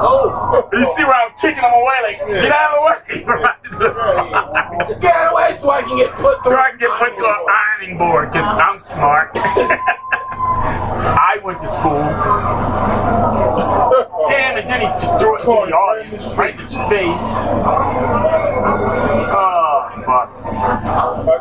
Oh. 0.00 0.68
You 0.72 0.84
see 0.84 1.02
where 1.02 1.14
I'm 1.14 1.32
kicking 1.40 1.64
him 1.64 1.72
away, 1.72 1.98
like, 2.04 2.18
get 2.28 2.52
out 2.52 2.70
of 2.70 2.78
the 2.78 3.14
way. 3.14 3.24
We're 3.26 3.38
about 3.38 3.64
to 3.64 3.70
do 3.70 3.78
this 3.78 3.98
spot. 3.98 5.00
Get 5.00 5.14
out 5.16 5.26
of 5.26 5.30
the 5.30 5.34
way 5.34 5.56
so 5.58 5.70
I 5.70 5.82
can 5.82 5.96
get 5.96 6.12
put 6.12 6.44
So 6.44 6.56
I 6.56 6.70
can 6.70 6.78
get 6.78 6.90
put 6.96 7.16
to 7.16 7.24
an 7.24 7.46
ironing 7.50 7.98
board, 7.98 8.30
because 8.30 8.46
I'm 8.46 8.78
smart. 8.78 9.34
I 10.48 11.38
went 11.42 11.58
to 11.60 11.68
school. 11.68 11.98
Damn 14.28 14.58
it, 14.58 14.66
then 14.66 14.80
he 14.80 14.86
just 14.98 15.18
threw 15.18 15.36
it 15.36 15.40
into 15.40 15.52
the 15.52 15.74
audience, 15.74 16.26
right 16.36 16.52
in 16.52 16.58
his 16.58 16.72
face. 16.72 17.34
Oh, 19.30 20.02
fuck. 20.04 20.30
I 20.44 20.46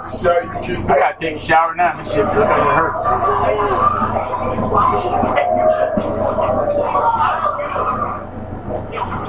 can 0.04 0.12
shout 0.20 0.44
you 0.68 0.76
kicked 0.76 0.90
I 0.90 1.00
gotta 1.00 1.18
take 1.20 1.36
a 1.38 1.40
shower 1.40 1.74
now. 1.76 1.98
This 1.98 2.12
shit 2.14 2.26
like 2.26 2.36
it 2.36 2.76
hurts. 2.76 3.06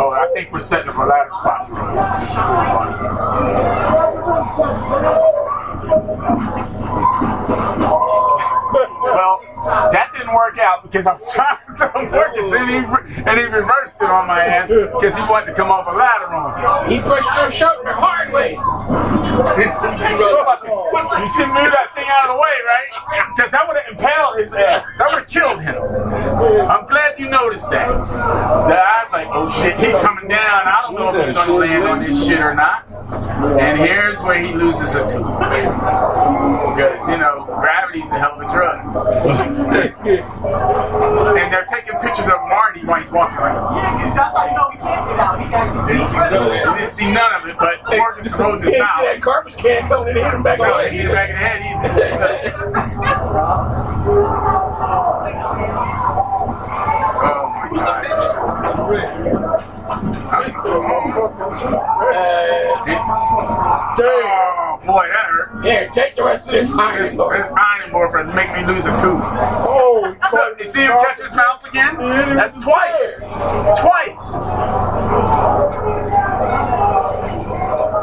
Oh, 0.00 0.10
I 0.10 0.28
think 0.34 0.52
we're 0.52 0.60
setting 0.60 0.88
up 0.88 0.96
a 0.96 1.00
ladder 1.02 1.30
spot 1.32 1.68
for 1.68 1.74
this. 1.92 2.02
This 2.20 2.30
is 2.30 2.36
really 2.36 2.66
funny. 2.74 2.94
Well, 9.02 9.40
that 9.68 10.12
didn't 10.12 10.34
work 10.34 10.58
out 10.58 10.82
because 10.82 11.06
I 11.06 11.12
was 11.14 11.32
trying 11.32 11.58
to 11.66 11.74
throw 11.76 12.10
Marcus 12.10 12.52
and 12.52 12.68
he, 12.68 12.76
and 13.22 13.38
he 13.38 13.44
reversed 13.44 14.00
it 14.00 14.08
on 14.08 14.26
my 14.26 14.44
ass 14.44 14.68
because 14.68 15.14
he 15.16 15.22
wanted 15.22 15.46
to 15.46 15.54
come 15.54 15.70
off 15.70 15.86
a 15.86 15.96
ladder 15.96 16.32
on 16.32 16.88
me. 16.88 16.94
He 16.96 17.00
pushed 17.02 17.28
your 17.36 17.50
shoulder 17.50 17.82
the 17.84 17.92
hard 17.92 18.32
way. 18.32 18.56
you 19.48 21.28
should 21.36 21.48
move 21.48 21.70
that 21.70 21.92
thing 21.94 22.06
out 22.08 22.28
of 22.28 22.36
the 22.36 22.40
way, 22.40 22.56
right? 22.66 22.88
Because 23.34 23.50
that 23.52 23.66
would 23.68 23.76
have 23.76 23.86
impaled 23.92 24.38
his 24.38 24.52
ass. 24.54 24.96
That 24.98 25.08
would 25.10 25.20
have 25.20 25.28
killed 25.28 25.60
him. 25.60 25.76
I'm 26.68 26.86
glad 26.86 27.18
you 27.18 27.28
noticed 27.28 27.70
that. 27.70 27.88
That 27.88 28.84
I 28.84 29.04
was 29.04 29.12
like, 29.12 29.28
oh 29.30 29.48
shit, 29.50 29.78
he's 29.78 29.98
coming 29.98 30.28
down. 30.28 30.62
I 30.66 30.82
don't 30.82 30.94
know 30.94 31.14
if 31.14 31.26
he's 31.26 31.34
going 31.34 31.48
to 31.48 31.54
land 31.54 31.84
on 31.84 32.02
this 32.02 32.26
shit 32.26 32.40
or 32.40 32.54
not. 32.54 32.84
And 33.60 33.78
here's 33.78 34.20
where 34.22 34.42
he 34.42 34.52
loses 34.52 34.94
a 34.94 35.02
tooth. 35.08 35.26
Because, 35.38 37.08
you 37.08 37.16
know, 37.16 37.44
gravity's 37.46 38.10
a 38.10 38.18
hell 38.18 38.40
of 38.40 38.40
a 38.40 38.52
drug. 38.52 39.57
And 39.58 41.52
they're 41.52 41.64
taking 41.66 41.98
pictures 42.00 42.26
of 42.28 42.38
Marty 42.48 42.84
while 42.84 43.00
he's 43.00 43.10
walking 43.10 43.38
around. 43.38 43.76
Yeah, 43.76 43.96
because 43.96 44.14
that's 44.14 44.36
how 44.36 44.46
you 44.46 44.54
know 44.54 44.70
he 44.70 44.78
can't 44.78 45.08
get 45.08 45.18
out. 45.18 45.38
He 45.40 45.46
actually 45.54 45.94
He 46.58 46.78
didn't 46.78 46.90
see 46.90 47.10
none 47.12 47.34
of 47.34 47.46
it, 47.48 47.56
but 47.58 47.74
Marcus 47.96 48.26
is 48.26 48.32
holding 48.32 48.62
his 48.62 48.74
He 48.74 48.78
mouth. 48.78 48.98
see 49.00 49.06
that 49.06 49.20
garbage 49.20 49.56
can 49.56 49.88
coming 49.88 50.08
and 50.10 50.18
hit 50.18 50.34
him 50.34 50.42
back 50.42 50.58
No, 50.58 50.64
on 50.72 50.90
he 50.90 50.96
hit 50.98 51.06
him 51.06 51.12
back 51.12 51.30
in 51.30 51.36
the 51.36 51.42
head 51.42 52.54
Oh 57.20 57.50
my 57.70 58.04
uh, 62.00 62.84
Oh 64.00 64.80
boy, 64.86 65.06
that 65.08 65.26
hurt. 65.28 65.64
Here, 65.64 65.88
take 65.92 66.16
the 66.16 66.24
rest 66.24 66.48
of 66.48 66.54
this 66.54 66.72
iron 66.72 67.02
This, 67.02 67.12
this 67.12 67.18
iron 67.20 67.52
board 67.90 68.10
for 68.10 68.24
make 68.24 68.52
me 68.52 68.64
lose 68.66 68.84
a 68.84 68.90
tooth. 68.92 69.22
Oh, 69.22 70.16
Look, 70.32 70.58
you 70.60 70.66
see 70.66 70.82
him 70.82 70.92
catch 70.92 71.20
his 71.20 71.34
mouth 71.34 71.64
again? 71.64 71.96
That's 71.98 72.62
twice. 72.62 73.16
Twice. 73.78 74.34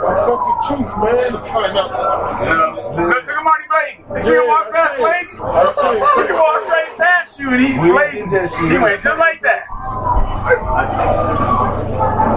my 0.06 0.15
fucking 0.15 0.60
tooth, 0.69 0.91
man. 1.02 1.32
Time 1.43 1.76
out. 1.78 1.89
You 2.41 2.54
know, 2.54 2.69
look, 2.95 3.26
look 3.26 3.28
at 3.28 3.43
Marty 3.43 3.65
blading. 3.67 4.15
You 4.15 4.21
see 4.24 4.36
him 4.36 4.48
walk 4.48 4.71
past 4.71 4.95
blading? 4.95 5.39
I 5.41 5.71
see 5.71 5.88
it. 5.88 6.28
He 6.28 6.34
walked 6.34 6.67
right 6.69 6.98
past 6.98 7.39
you 7.39 7.50
and 7.50 7.62
he's 7.62 7.78
blading. 7.78 8.71
He 8.71 8.78
went 8.78 9.02
just 9.02 9.19
like 9.19 9.41
that. 9.41 9.65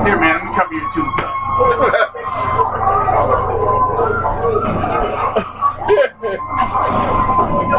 Here, 0.07 0.19
man, 0.19 0.35
let 0.37 0.45
me 0.45 0.55
cover 0.55 0.75
your 0.75 0.91
tooth 0.93 1.19
up. 1.19 1.35
It's 7.68 7.74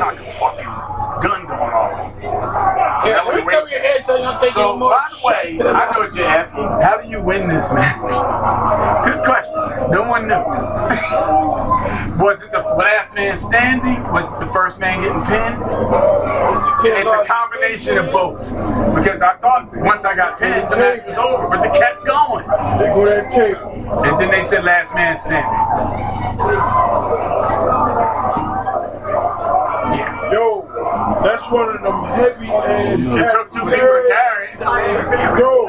like 0.00 0.18
a 0.20 0.24
fucking 0.40 0.72
gun 1.20 1.46
going 1.46 1.72
off. 1.72 2.14
Here, 3.04 3.14
That 3.14 3.26
let 3.26 3.34
me 3.36 3.42
would 3.44 3.50
cover 3.50 3.60
waste- 3.60 3.72
your 3.72 3.82
head 4.46 4.54
so 4.54 4.60
you 4.60 4.66
don't 4.66 4.70
take 4.70 4.70
So, 4.70 4.70
any 4.70 4.78
more 4.78 4.90
by 4.90 5.08
the 5.10 5.26
way, 5.26 5.70
I 5.70 5.92
know 5.92 6.00
what 6.00 6.14
you're 6.14 6.26
asking. 6.26 6.64
How 6.64 7.00
do 7.00 7.08
you 7.08 7.20
win 7.20 7.48
this 7.48 7.72
match? 7.72 8.02
Good 9.04 9.24
question. 9.24 9.90
No 9.90 10.02
one 10.08 10.28
knew. 10.28 10.34
Was 12.22 12.42
it 12.42 12.50
the 12.52 12.60
last 12.60 13.14
man 13.14 13.36
standing? 13.36 14.02
Was 14.12 14.32
it 14.32 14.38
the 14.38 14.46
first 14.52 14.78
man 14.80 15.02
getting 15.02 15.22
pinned? 15.26 15.62
It's 16.84 17.12
a 17.12 17.24
combination 17.24 17.98
of 17.98 18.10
both. 18.12 18.38
Because 18.94 19.22
I 19.22 19.36
thought 19.36 19.74
once 19.76 20.04
I 20.04 20.16
got 20.16 20.38
pinned, 20.38 20.70
the 20.70 20.76
match 20.76 21.06
was 21.06 21.18
over, 21.18 21.48
but 21.48 21.60
they 21.62 21.78
kept 21.78 22.06
going. 22.06 22.46
They 22.78 22.86
go 22.88 23.04
that 23.06 23.30
tape. 23.30 23.58
And 23.58 24.20
then 24.20 24.30
they 24.30 24.42
said 24.42 24.64
last 24.64 24.94
man 24.94 25.18
standing. 25.18 25.76
That's 31.22 31.50
one 31.50 31.74
of 31.76 31.82
them 31.82 32.04
heavy 32.04 32.46
ass. 32.48 32.98
It 33.00 33.30
took 33.30 33.50
two 33.50 33.60
people 33.60 33.78
to 33.78 34.04
carry 34.08 34.48
it. 34.48 34.60
Yo, 35.38 35.68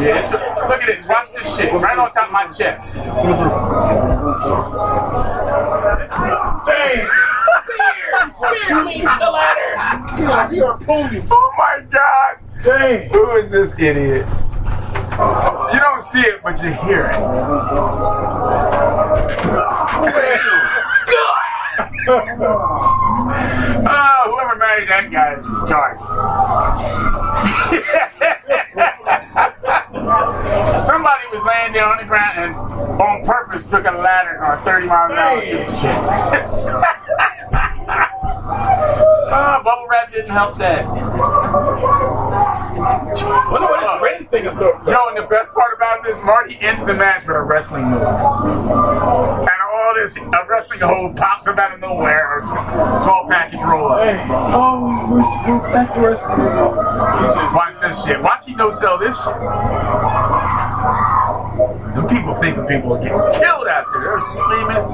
Yeah, 0.00 0.24
it 0.24 0.28
took, 0.28 0.40
look 0.40 0.82
at 0.82 0.86
this. 0.86 1.08
Watch 1.08 1.32
this 1.32 1.56
shit. 1.56 1.72
Right 1.72 1.98
on 1.98 2.12
top 2.12 2.26
of 2.26 2.32
my 2.32 2.46
chest. 2.48 3.04
dang. 6.66 7.08
Spear! 7.64 8.30
Spear 8.32 8.84
me 8.84 9.00
the 9.00 9.30
ladder! 9.30 10.16
He 10.16 10.22
got, 10.22 10.52
he 10.52 10.58
got 10.58 10.80
pulled 10.82 11.10
him. 11.10 11.26
Oh 11.30 11.52
my 11.58 11.80
god. 11.90 12.36
Dang. 12.64 13.08
Who 13.10 13.36
is 13.36 13.50
this 13.50 13.78
idiot? 13.78 14.26
You 15.18 15.80
don't 15.80 16.00
see 16.02 16.20
it, 16.20 16.42
but 16.42 16.62
you 16.62 16.72
hear 16.72 17.04
it. 17.06 17.18
Oh, 22.10 22.24
whoever 24.30 24.56
married 24.56 24.88
that 24.88 25.10
guy 25.12 25.34
is 25.34 25.44
retarded. 25.44 25.98
Somebody 30.82 31.24
was 31.30 31.42
laying 31.44 31.74
there 31.74 31.84
on 31.84 31.98
the 31.98 32.04
ground 32.04 32.38
and 32.38 32.54
on 32.54 33.24
purpose 33.24 33.68
took 33.70 33.84
a 33.84 33.90
ladder 33.90 34.42
on 34.42 34.64
30 34.64 34.86
miles 34.86 35.12
an 35.12 35.18
hour 35.18 35.40
to 35.42 35.46
the 35.46 35.70
shit. 35.70 35.90
oh, 39.28 39.60
bubble 39.64 39.86
wrap 39.90 40.10
didn't 40.10 40.30
help 40.30 40.56
that. 40.56 40.86
Wonder 42.78 43.66
what 43.66 43.80
this 43.80 44.02
ring 44.02 44.24
thing 44.24 44.46
about. 44.46 44.88
Yo, 44.88 45.08
and 45.08 45.18
the 45.18 45.26
best 45.28 45.52
part 45.52 45.74
about 45.76 46.04
this, 46.04 46.16
Marty 46.24 46.58
ends 46.60 46.86
the 46.86 46.94
match 46.94 47.26
with 47.26 47.36
a 47.36 47.42
wrestling 47.42 47.84
move. 47.84 48.00
And 48.00 49.48
all 49.78 49.94
this, 49.96 50.16
a 50.18 50.30
wrestling 50.48 50.80
hold 50.80 51.16
pops 51.16 51.46
up 51.48 51.58
out 51.58 51.74
of 51.74 51.80
nowhere, 51.80 52.34
or 52.34 52.38
s- 52.38 53.02
small 53.02 53.26
package 53.28 53.60
roll 53.62 53.92
up. 53.92 54.04
Hey. 54.04 54.26
Oh, 54.30 55.06
we're, 55.10 55.54
we're 55.58 55.72
back 55.72 55.94
to 55.94 56.00
wrestling. 56.00 56.38
Watch 57.54 57.80
this 57.80 58.04
shit. 58.04 58.22
Watch 58.22 58.46
he 58.46 58.54
no 58.56 58.70
sell 58.70 58.98
this 58.98 59.16
shit. 59.16 59.34
The 61.96 62.06
people 62.08 62.34
thinking 62.36 62.66
people 62.66 62.94
are 62.94 63.02
getting 63.02 63.40
killed 63.40 63.68
out 63.68 63.86
there. 63.92 64.02
They're 64.02 64.20
screaming. 64.20 64.84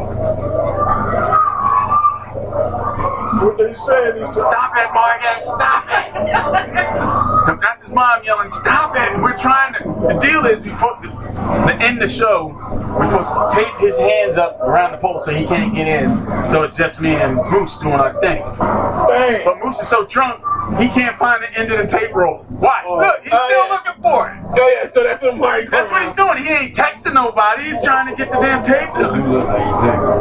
What 3.42 3.58
they 3.58 3.74
saying 3.74 4.16
is 4.22 4.34
just 4.34 4.50
Stop 4.50 4.72
it, 4.76 4.92
Marcus. 4.94 5.44
Stop 5.44 5.84
it. 5.88 7.60
That's 7.60 7.82
his 7.82 7.90
mom 7.90 8.22
yelling, 8.24 8.50
stop 8.50 8.94
it. 8.96 9.20
We're 9.20 9.36
trying 9.36 9.74
to. 9.74 9.80
The 10.08 10.18
deal 10.20 10.46
is 10.46 10.60
we 10.60 10.70
put 10.70 11.02
the, 11.02 11.08
the 11.08 11.76
end 11.80 12.00
the 12.00 12.06
show. 12.06 12.56
We're 12.98 13.10
supposed 13.10 13.32
to 13.34 13.48
tape 13.64 13.76
his 13.78 13.98
hands 13.98 14.36
up 14.36 14.60
around 14.60 14.92
the 14.92 14.98
pole 14.98 15.18
so 15.18 15.32
he 15.32 15.44
can't 15.46 15.74
get 15.74 15.88
in. 15.88 16.46
So 16.46 16.62
it's 16.62 16.76
just 16.76 17.00
me 17.00 17.14
and 17.16 17.36
Moose 17.50 17.78
doing 17.78 17.94
our 17.94 18.18
thing. 18.20 18.42
dang. 18.42 19.44
But 19.44 19.58
Moose 19.64 19.80
is 19.80 19.88
so 19.88 20.04
drunk, 20.06 20.40
he 20.78 20.88
can't 20.88 21.18
find 21.18 21.42
the 21.42 21.52
end 21.58 21.72
of 21.72 21.78
the 21.78 21.86
tape 21.86 22.14
roll. 22.14 22.46
Watch, 22.50 22.84
oh. 22.86 22.96
look, 22.98 23.20
he's 23.24 23.32
Oh, 23.32 23.46
still 23.46 23.66
yeah. 23.66 23.72
looking 23.72 24.02
for 24.02 24.30
it. 24.30 24.36
Oh 24.60 24.78
yeah, 24.82 24.88
so 24.88 25.02
that's 25.02 25.22
what 25.22 25.36
Marty 25.36 25.66
That's 25.66 25.90
what 25.90 26.02
he's 26.02 26.12
doing. 26.12 26.38
He 26.38 26.48
ain't 26.50 26.74
texting 26.74 27.14
nobody. 27.14 27.64
He's 27.64 27.82
trying 27.82 28.08
to 28.08 28.16
get 28.16 28.30
the 28.30 28.38
damn 28.38 28.62
tape 28.62 28.94
done. 28.94 29.32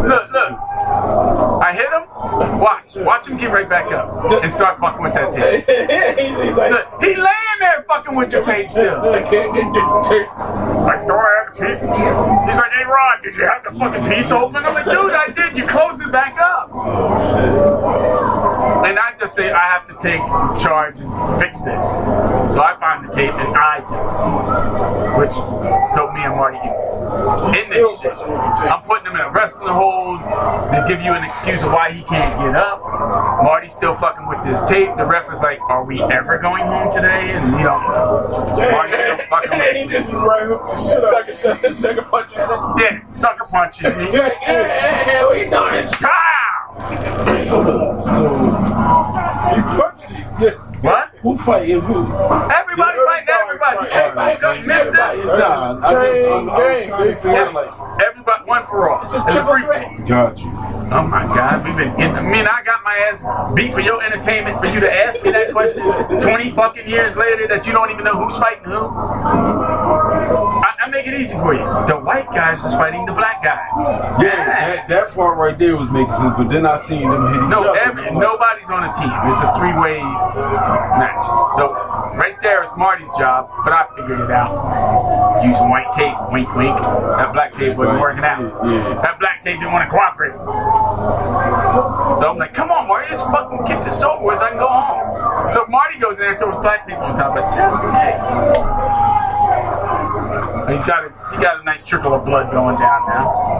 Look, 0.07 0.31
look. 0.31 0.59
I 0.93 1.73
hit 1.73 1.89
him. 1.91 2.59
Watch. 2.59 2.95
Watch 2.95 3.27
him 3.27 3.37
get 3.37 3.51
right 3.51 3.67
back 3.67 3.91
up 3.91 4.31
and 4.43 4.51
start 4.51 4.79
fucking 4.79 5.01
with 5.03 5.13
that 5.13 5.31
tape. 5.33 5.65
he's, 6.19 6.43
he's 6.43 6.57
like, 6.57 6.71
Look, 6.71 7.01
he 7.01 7.15
laying 7.15 7.59
there 7.59 7.83
fucking 7.87 8.15
with 8.15 8.31
your 8.31 8.43
tape 8.43 8.69
still. 8.69 9.01
I 9.01 9.21
can't 9.21 9.53
get 9.53 9.65
the 9.73 10.05
tape. 10.09 10.27
Like, 10.83 11.07
do 11.07 11.13
I 11.13 11.43
have 11.45 11.55
the 11.55 11.61
piece? 11.65 11.79
He's 11.79 12.59
like, 12.59 12.71
hey, 12.71 12.83
Ron, 12.85 13.21
did 13.23 13.35
you 13.35 13.47
have 13.47 13.63
the 13.63 13.71
fucking 13.79 14.05
piece 14.11 14.31
open? 14.31 14.57
I'm 14.65 14.73
like, 14.73 14.85
dude, 14.85 15.13
I 15.13 15.27
did. 15.27 15.57
You 15.57 15.65
closed 15.67 16.01
it 16.01 16.11
back 16.11 16.37
up. 16.39 16.69
Oh, 16.73 18.32
And 18.83 18.99
I 18.99 19.15
just 19.17 19.33
say, 19.35 19.51
I 19.51 19.79
have 19.79 19.87
to 19.87 19.93
take 20.01 20.19
charge 20.61 20.99
and 20.99 21.41
fix 21.41 21.61
this. 21.61 21.85
So 22.53 22.61
I 22.61 22.75
find 22.79 23.07
the 23.07 23.13
tape 23.13 23.33
and 23.33 23.55
I 23.55 23.79
do. 23.87 25.19
Which, 25.19 25.31
so 25.95 26.11
me 26.11 26.21
and 26.21 26.35
Marty 26.35 26.59
can 26.59 26.73
in 27.55 27.69
this 27.69 27.99
shit. 28.01 28.11
I'm 28.67 28.81
putting 28.83 29.07
him 29.07 29.15
in 29.15 29.21
a 29.21 29.31
wrestling 29.31 29.73
hold 29.73 30.19
to 30.19 30.85
give 30.87 31.01
you 31.01 31.13
an 31.13 31.23
excuse 31.23 31.63
of 31.63 31.71
why 31.71 31.91
he 31.91 32.03
can't 32.03 32.37
get 32.39 32.55
up. 32.55 32.81
Marty's 33.43 33.73
still 33.73 33.95
fucking 33.95 34.27
with 34.27 34.43
this 34.43 34.61
tape. 34.69 34.95
The 34.97 35.05
ref 35.05 35.31
is 35.31 35.39
like, 35.41 35.61
are 35.61 35.85
we 35.85 36.01
ever 36.03 36.37
going 36.39 36.65
home 36.65 36.91
today? 36.91 37.31
And 37.31 37.51
you 37.53 37.63
know. 37.63 37.79
Marty's 38.71 38.95
still 38.95 39.17
fucking 39.29 39.51
with 39.51 39.61
And 39.61 39.77
he 39.77 39.87
just 39.87 40.13
Right 40.13 40.43
hook 40.43 40.67
the 40.67 40.77
shit 40.83 41.03
out. 41.03 41.11
sucker, 41.11 41.33
sucker, 41.33 41.75
sucker 41.77 42.01
punch 42.03 42.37
at 42.37 42.49
him. 42.49 42.59
Yeah, 42.79 43.13
sucker 43.13 43.45
punches 43.49 43.95
me. 43.95 44.05
He's 44.05 44.15
like, 44.15 44.33
hey, 44.35 44.63
hey, 44.63 45.03
hey, 45.03 45.23
what 45.23 45.37
you 45.37 45.49
doing? 45.49 45.87
Pow! 45.87 46.52
So, 48.05 48.29
he 49.55 49.61
punched 49.61 50.11
him. 50.11 50.27
Yeah. 50.41 50.51
What? 50.81 51.11
Who 51.21 51.37
fighting 51.37 51.81
who? 51.81 52.03
Everybody 52.51 52.99
fighting 53.05 53.29
everybody. 53.29 53.89
Everybody 53.91 53.91
Everybody 53.91 54.37
fighting 54.39 54.67
missed 54.67 54.93
everybody. 54.95 55.17
this. 55.17 55.25
Chain 55.89 56.45
gang. 56.47 56.99
They 56.99 57.15
fight 57.15 57.53
like. 57.53 58.01
Everybody, 58.05 58.43
one 58.45 58.63
for 58.65 58.89
all. 58.89 59.03
It's 59.05 59.13
a 59.13 59.23
triple 59.31 59.59
threat. 59.59 60.07
Got 60.07 60.39
you. 60.39 60.51
Oh 60.91 61.07
my 61.07 61.23
God, 61.23 61.65
we've 61.65 61.77
been 61.77 61.95
getting. 61.97 62.15
I 62.17 62.21
mean, 62.21 62.45
I 62.47 62.63
got 62.63 62.83
my 62.83 62.95
ass 63.09 63.23
beat 63.55 63.73
for 63.73 63.79
your 63.81 64.03
entertainment 64.03 64.59
for 64.59 64.67
you 64.67 64.79
to 64.81 64.91
ask 64.93 65.23
me 65.23 65.31
that 65.31 65.51
question 65.51 65.83
20 66.21 66.51
fucking 66.51 66.87
years 66.89 67.17
later 67.17 67.47
that 67.47 67.65
you 67.65 67.73
don't 67.73 67.91
even 67.91 68.03
know 68.05 68.17
who's 68.27 68.37
fighting 68.37 68.65
who. 68.65 68.89
I, 68.89 70.69
I 70.69 70.72
make 70.93 71.07
it 71.07 71.15
easy 71.19 71.33
for 71.33 71.53
you. 71.57 71.65
The 71.89 71.97
white 71.97 72.29
guy's 72.29 72.63
is 72.63 72.71
fighting 72.77 73.05
the 73.05 73.13
black 73.13 73.41
guy. 73.43 73.57
Yeah, 74.21 74.29
that, 74.45 74.87
that 74.87 75.09
part 75.17 75.37
right 75.37 75.57
there 75.57 75.75
was 75.75 75.89
making 75.89 76.13
sense, 76.13 76.37
but 76.37 76.47
then 76.53 76.65
I 76.65 76.77
seen 76.77 77.09
them 77.09 77.33
hit 77.33 77.41
each 77.41 77.49
No, 77.49 77.65
other. 77.65 77.79
every, 77.79 78.11
nobody's 78.13 78.69
on 78.69 78.85
a 78.85 78.93
team. 78.93 79.09
It's 79.25 79.41
a 79.41 79.49
three-way 79.57 79.97
match. 81.01 81.25
So 81.57 81.73
right 82.13 82.37
there 82.41 82.61
is 82.61 82.69
Marty's 82.77 83.09
job, 83.17 83.49
but 83.65 83.73
I 83.73 83.89
figured 83.97 84.21
it 84.21 84.29
out 84.29 84.53
using 85.43 85.67
white 85.67 85.89
tape. 85.97 86.13
Wink, 86.31 86.53
wink. 86.55 86.77
That 86.77 87.33
black 87.33 87.55
tape 87.55 87.75
wasn't 87.75 87.99
working 87.99 88.23
out. 88.23 88.39
Yeah. 88.63 89.01
That 89.01 89.19
black 89.19 89.41
tape 89.41 89.57
didn't 89.57 89.73
want 89.73 89.89
to 89.89 89.91
cooperate. 89.91 90.37
So 92.21 92.29
I'm 92.29 92.37
like, 92.37 92.53
come 92.53 92.69
on, 92.69 92.87
Marty, 92.87 93.09
let's 93.09 93.21
fucking 93.23 93.65
get 93.65 93.83
this 93.83 94.03
over 94.03 94.23
with 94.23 94.37
so 94.37 94.45
I 94.45 94.49
can 94.49 94.59
go 94.59 94.69
home. 94.69 95.51
So 95.51 95.65
Marty 95.67 95.97
goes 95.97 96.15
in 96.21 96.21
there 96.21 96.31
and 96.31 96.39
throws 96.39 96.61
black 96.61 96.85
tape 96.87 96.97
on 96.99 97.17
top. 97.17 97.33
Like, 97.35 97.49
just 97.49 97.81
in 97.81 99.12
He's 100.73 100.87
got 100.87 101.05
a 101.05 101.09
he 101.35 101.41
got 101.41 101.61
a 101.61 101.63
nice 101.63 101.85
trickle 101.85 102.15
of 102.15 102.25
blood 102.25 102.51
going 102.51 102.75
down 102.79 103.07
now. 103.07 103.53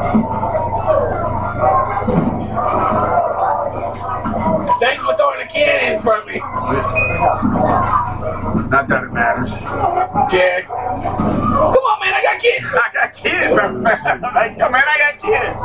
Thanks 4.79 5.03
for 5.03 5.15
throwing 5.15 5.41
a 5.41 5.47
can 5.47 5.93
in 5.93 6.01
front 6.01 6.21
of 6.23 6.27
me. 6.33 6.41
Not 8.23 8.87
that 8.87 9.03
it 9.03 9.11
matters. 9.11 9.57
Jag. 10.31 10.65
Come 10.65 11.83
on, 11.83 11.99
man, 11.99 12.13
I 12.13 12.23
got 12.23 12.39
kids. 12.39 12.65
I 12.65 12.89
got 12.93 13.13
kids. 13.13 13.57
I'm 13.57 13.73
like, 14.21 14.57
yo, 14.57 14.69
man, 14.69 14.83
I 14.87 14.97
got 14.97 15.19
kids. 15.19 15.61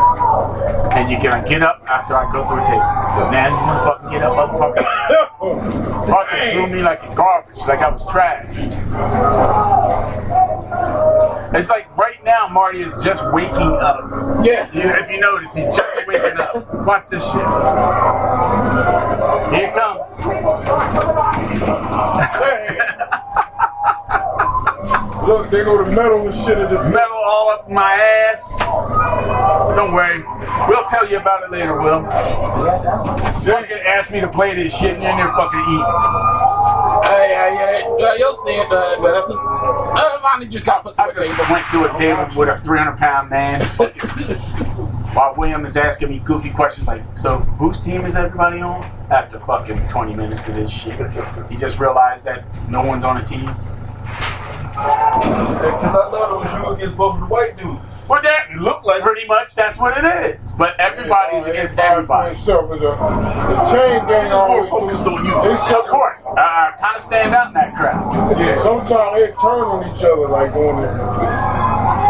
And 0.95 1.11
you 1.11 1.19
can 1.19 1.49
get 1.49 1.63
up 1.63 1.85
after 1.87 2.17
I 2.17 2.31
go 2.33 2.47
through 2.49 2.61
a 2.61 2.65
tape. 2.65 2.83
Man, 3.31 3.53
you 3.53 3.59
fucking 3.87 4.11
get 4.11 4.23
up, 4.23 4.35
motherfucker. 4.35 6.09
fucking 6.09 6.53
threw 6.53 6.67
me 6.67 6.83
like 6.83 7.03
a 7.03 7.15
garbage, 7.15 7.59
like 7.69 7.81
I 7.81 7.91
was 7.91 8.05
trash. 8.11 8.47
It's 11.55 11.71
like 11.71 11.97
right 11.97 12.23
now, 12.25 12.49
Marty 12.49 12.83
is 12.83 13.03
just 13.03 13.23
waking 13.33 13.55
up. 13.57 14.45
Yeah. 14.45 14.71
You, 14.73 14.83
if 14.83 15.11
you 15.11 15.19
notice, 15.21 15.55
he's 15.55 15.67
just 15.75 16.07
waking 16.07 16.39
up. 16.39 16.75
Watch 16.85 17.09
this 17.09 17.25
shit. 17.25 17.35
Here 19.51 19.69
it 19.69 19.75
comes. 19.75 19.99
Look, 25.29 25.51
they 25.51 25.63
go 25.63 25.77
to 25.85 25.91
metal 25.91 26.27
and 26.27 26.35
shit 26.35 26.57
at 26.57 26.71
the 26.71 26.83
Metal 26.89 27.17
all 27.27 27.51
up 27.51 27.69
my 27.69 27.93
ass. 27.93 28.57
Don't 29.77 29.93
worry. 29.93 30.23
We'll 30.69 30.85
tell 30.85 31.07
you 31.09 31.19
about 31.19 31.43
it 31.45 31.51
later, 31.51 31.77
Will. 31.77 32.01
Gonna 33.45 33.67
ask 33.87 34.11
me 34.11 34.21
to 34.21 34.29
play 34.29 34.55
this 34.57 34.75
shit 34.77 34.95
and 34.95 35.03
you're 35.03 35.11
in 35.13 35.17
there 35.19 35.29
fucking 35.33 35.61
eating. 35.61 35.85
Hey, 37.03 37.29
hey, 37.35 37.57
hey. 37.57 37.83
Well, 37.87 38.19
you'll 38.19 38.37
see 38.37 38.53
it, 38.55 38.73
uh, 38.73 38.97
but 39.01 39.25
uh, 39.31 40.21
mine 40.23 40.51
just 40.51 40.65
got 40.67 40.83
put 40.83 40.97
to 40.97 41.03
I 41.03 41.09
a 41.09 41.13
just 41.13 41.27
table. 41.27 41.45
went 41.51 41.67
through 41.67 41.85
a 41.91 41.95
table 41.95 42.27
with 42.39 42.49
a 42.49 42.59
300 42.61 42.97
pound 42.97 43.31
man. 43.31 43.61
While 45.15 45.35
William 45.37 45.65
is 45.65 45.77
asking 45.77 46.11
me 46.11 46.19
goofy 46.21 46.51
questions 46.51 46.87
like, 46.87 47.03
so 47.17 47.39
whose 47.39 47.81
team 47.81 48.05
is 48.05 48.15
everybody 48.15 48.61
on? 48.61 48.83
After 49.11 49.39
fucking 49.41 49.89
20 49.89 50.15
minutes 50.15 50.49
of 50.49 50.55
this 50.55 50.71
shit. 50.71 51.01
He 51.51 51.57
just 51.57 51.79
realized 51.79 52.25
that 52.27 52.45
no 52.69 52.83
one's 52.83 53.05
on 53.05 53.17
a 53.17 53.25
team. 53.25 53.47
Because 53.47 54.77
I 54.79 56.11
thought 56.11 56.33
it 56.33 56.39
was 56.39 56.53
you 56.53 56.75
against 56.75 56.97
both 56.97 57.15
of 57.15 57.21
the 57.21 57.27
white 57.27 57.57
dudes. 57.57 57.81
Well, 58.09 58.23
that 58.23 58.53
look 58.57 58.85
like 58.85 59.03
pretty 59.03 59.27
much 59.27 59.55
that's 59.55 59.77
what 59.79 59.97
it 59.99 60.05
is. 60.35 60.53
But 60.53 60.79
everybody's 60.81 61.45
against 61.45 61.79
everybody. 61.79 62.33
Itself 62.33 62.73
is 62.75 62.81
a, 62.81 62.85
the 62.85 63.65
chain 63.71 64.07
gang 64.09 64.33
always 64.33 64.71
focused 64.71 65.05
on 65.05 65.25
you. 65.27 65.31
They 65.43 65.75
Of 65.75 65.87
course, 65.89 66.27
uh, 66.27 66.73
kind 66.81 66.97
of 66.97 67.03
stand 67.03 67.35
out 67.35 67.49
in 67.49 67.55
that 67.55 67.75
crowd. 67.75 68.39
Yeah, 68.39 68.63
sometimes 68.63 69.17
they 69.19 69.27
turn 69.33 69.61
on 69.61 69.95
each 69.95 70.03
other 70.05 70.29
like 70.29 70.55
on 70.55 70.85
it. 70.85 72.08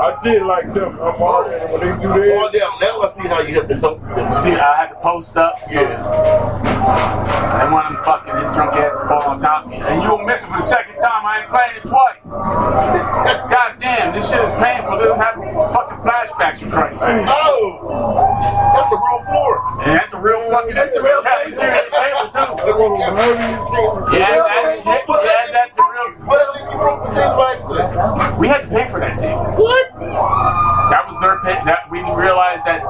I 0.00 0.18
did 0.22 0.42
like 0.42 0.72
them. 0.72 0.96
I'm 1.00 1.14
hard 1.14 1.52
at 1.52 1.70
when 1.70 1.80
they 1.80 1.92
do 2.00 2.08
that. 2.08 2.40
Fall 2.40 2.50
down. 2.50 2.80
Now 2.80 3.00
I 3.02 3.08
see 3.10 3.28
how 3.28 3.40
you 3.40 3.54
have 3.54 3.68
to 3.68 3.76
help 3.76 4.00
them. 4.00 4.32
See, 4.32 4.52
I 4.52 4.76
had 4.80 4.88
to 4.88 5.00
post 5.00 5.36
up. 5.36 5.60
So 5.66 5.84
I 5.84 7.60
didn't 7.60 7.72
want 7.72 7.92
him 7.92 8.02
fucking 8.04 8.36
his 8.40 8.48
drunk 8.56 8.72
ass 8.80 8.98
to 8.98 9.08
fall 9.08 9.22
on 9.28 9.38
top 9.38 9.64
of 9.66 9.70
me. 9.70 9.76
And 9.76 10.02
you'll 10.02 10.24
miss 10.24 10.42
it 10.42 10.46
for 10.48 10.56
the 10.56 10.62
second 10.62 10.96
time. 10.98 11.26
I 11.26 11.40
ain't 11.42 11.50
playing 11.50 11.76
it 11.76 11.84
twice. 11.84 12.24
God 13.52 13.76
damn, 13.78 14.14
this 14.14 14.30
shit 14.30 14.40
is 14.40 14.50
painful. 14.56 14.96
They 14.96 15.04
don't 15.04 15.20
have 15.20 15.36
fucking 15.36 16.00
flashbacks, 16.00 16.60
you 16.62 16.70
Christ. 16.70 17.02
Oh, 17.04 18.24
that's 18.72 18.92
a 18.92 18.96
real 18.96 19.20
floor. 19.28 19.60
And 19.84 19.98
that's 19.98 20.12
a 20.14 20.20
real 20.20 20.40
fucking 20.50 20.74
That's 20.74 20.96
a 20.96 21.02
real 21.02 21.22
cafeteria 21.22 21.84
table 21.92 22.30
too. 22.32 22.48
The 22.70 22.74
real 22.76 22.96
table. 22.96 24.08
Yeah, 24.12 24.36
that, 24.36 24.82
yeah, 24.84 25.04
yeah, 25.08 25.52
that's 25.52 25.78
a 25.78 25.82
real. 25.82 26.26
Well, 26.26 26.40
at 26.40 26.54
least 26.54 26.72
you 26.72 26.78
broke 26.78 27.04
the 27.04 27.10
table 27.10 27.36
by 27.36 27.54
accident. 27.56 28.38
We 28.38 28.48
had 28.48 28.62
to 28.62 28.68
pay 28.68 28.88
for 28.88 29.00
that 29.00 29.18
table. 29.18 29.44
What? 29.56 29.89
That 30.00 31.04
was 31.06 31.20
their 31.20 31.38
pay. 31.40 31.60
That 31.64 31.90
we 31.90 32.00
realized 32.00 32.64
that 32.64 32.80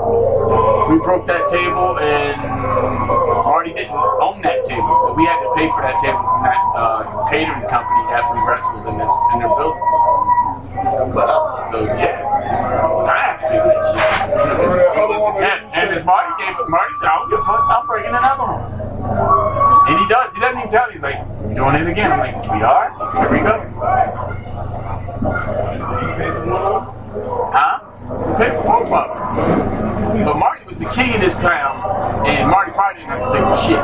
we 0.88 0.98
broke 1.02 1.26
that 1.26 1.48
table 1.48 1.98
and 1.98 2.38
Marty 3.44 3.74
didn't 3.74 3.90
own 4.22 4.40
that 4.42 4.64
table, 4.64 4.94
so 5.06 5.12
we 5.14 5.26
had 5.26 5.42
to 5.42 5.50
pay 5.58 5.68
for 5.74 5.82
that 5.82 5.98
table 6.00 6.22
from 6.22 6.42
that 6.46 6.62
uh, 6.78 7.28
catering 7.30 7.66
company 7.66 8.02
that 8.14 8.22
we 8.30 8.38
wrestled 8.46 8.86
in 8.86 8.98
this 8.98 9.10
in 9.34 9.40
their 9.40 9.50
building. 9.58 9.82
So 11.72 11.84
yeah, 11.96 12.22
I 13.08 13.18
have 13.24 13.40
to 13.40 13.46
pay 13.48 13.58
for 13.60 13.68
that 13.68 13.82
shit. 13.92 14.00
And, 15.42 15.74
and 15.74 15.90
as 15.96 16.04
Marty 16.04 16.32
gave, 16.44 16.54
Marty 16.68 16.94
said, 16.94 17.08
"I 17.08 17.18
don't 17.18 17.30
give 17.30 17.40
a 17.40 17.44
fuck. 17.44 17.64
I'm 17.70 17.86
breaking 17.86 18.10
another 18.14 18.44
one." 18.44 18.62
And 19.88 19.98
he 19.98 20.06
does. 20.08 20.34
He 20.34 20.40
doesn't 20.40 20.58
even 20.58 20.70
tell 20.70 20.86
me. 20.88 20.92
He's 20.92 21.02
like, 21.02 21.18
"You 21.48 21.54
doing 21.54 21.76
it 21.76 21.88
again?" 21.88 22.12
I'm 22.12 22.18
like, 22.20 22.36
"We 22.52 22.62
are. 22.62 22.90
Here 23.18 23.30
we 23.30 23.40
go." 23.40 23.54
Huh? 27.52 27.80
We 28.26 28.34
paid 28.36 28.52
for 28.56 28.64
both 28.64 28.90
of 28.92 29.08
them. 29.08 30.24
But 30.24 30.36
Marty 30.36 30.64
was 30.66 30.76
the 30.76 30.86
king 30.90 31.14
of 31.14 31.20
this 31.20 31.38
town, 31.38 32.26
and 32.26 32.50
Marty 32.50 32.72
probably 32.72 33.02
didn't 33.02 33.10
have 33.10 33.20
to 33.20 33.32
pay 33.32 33.42
for 33.42 33.56
shit. 33.56 33.82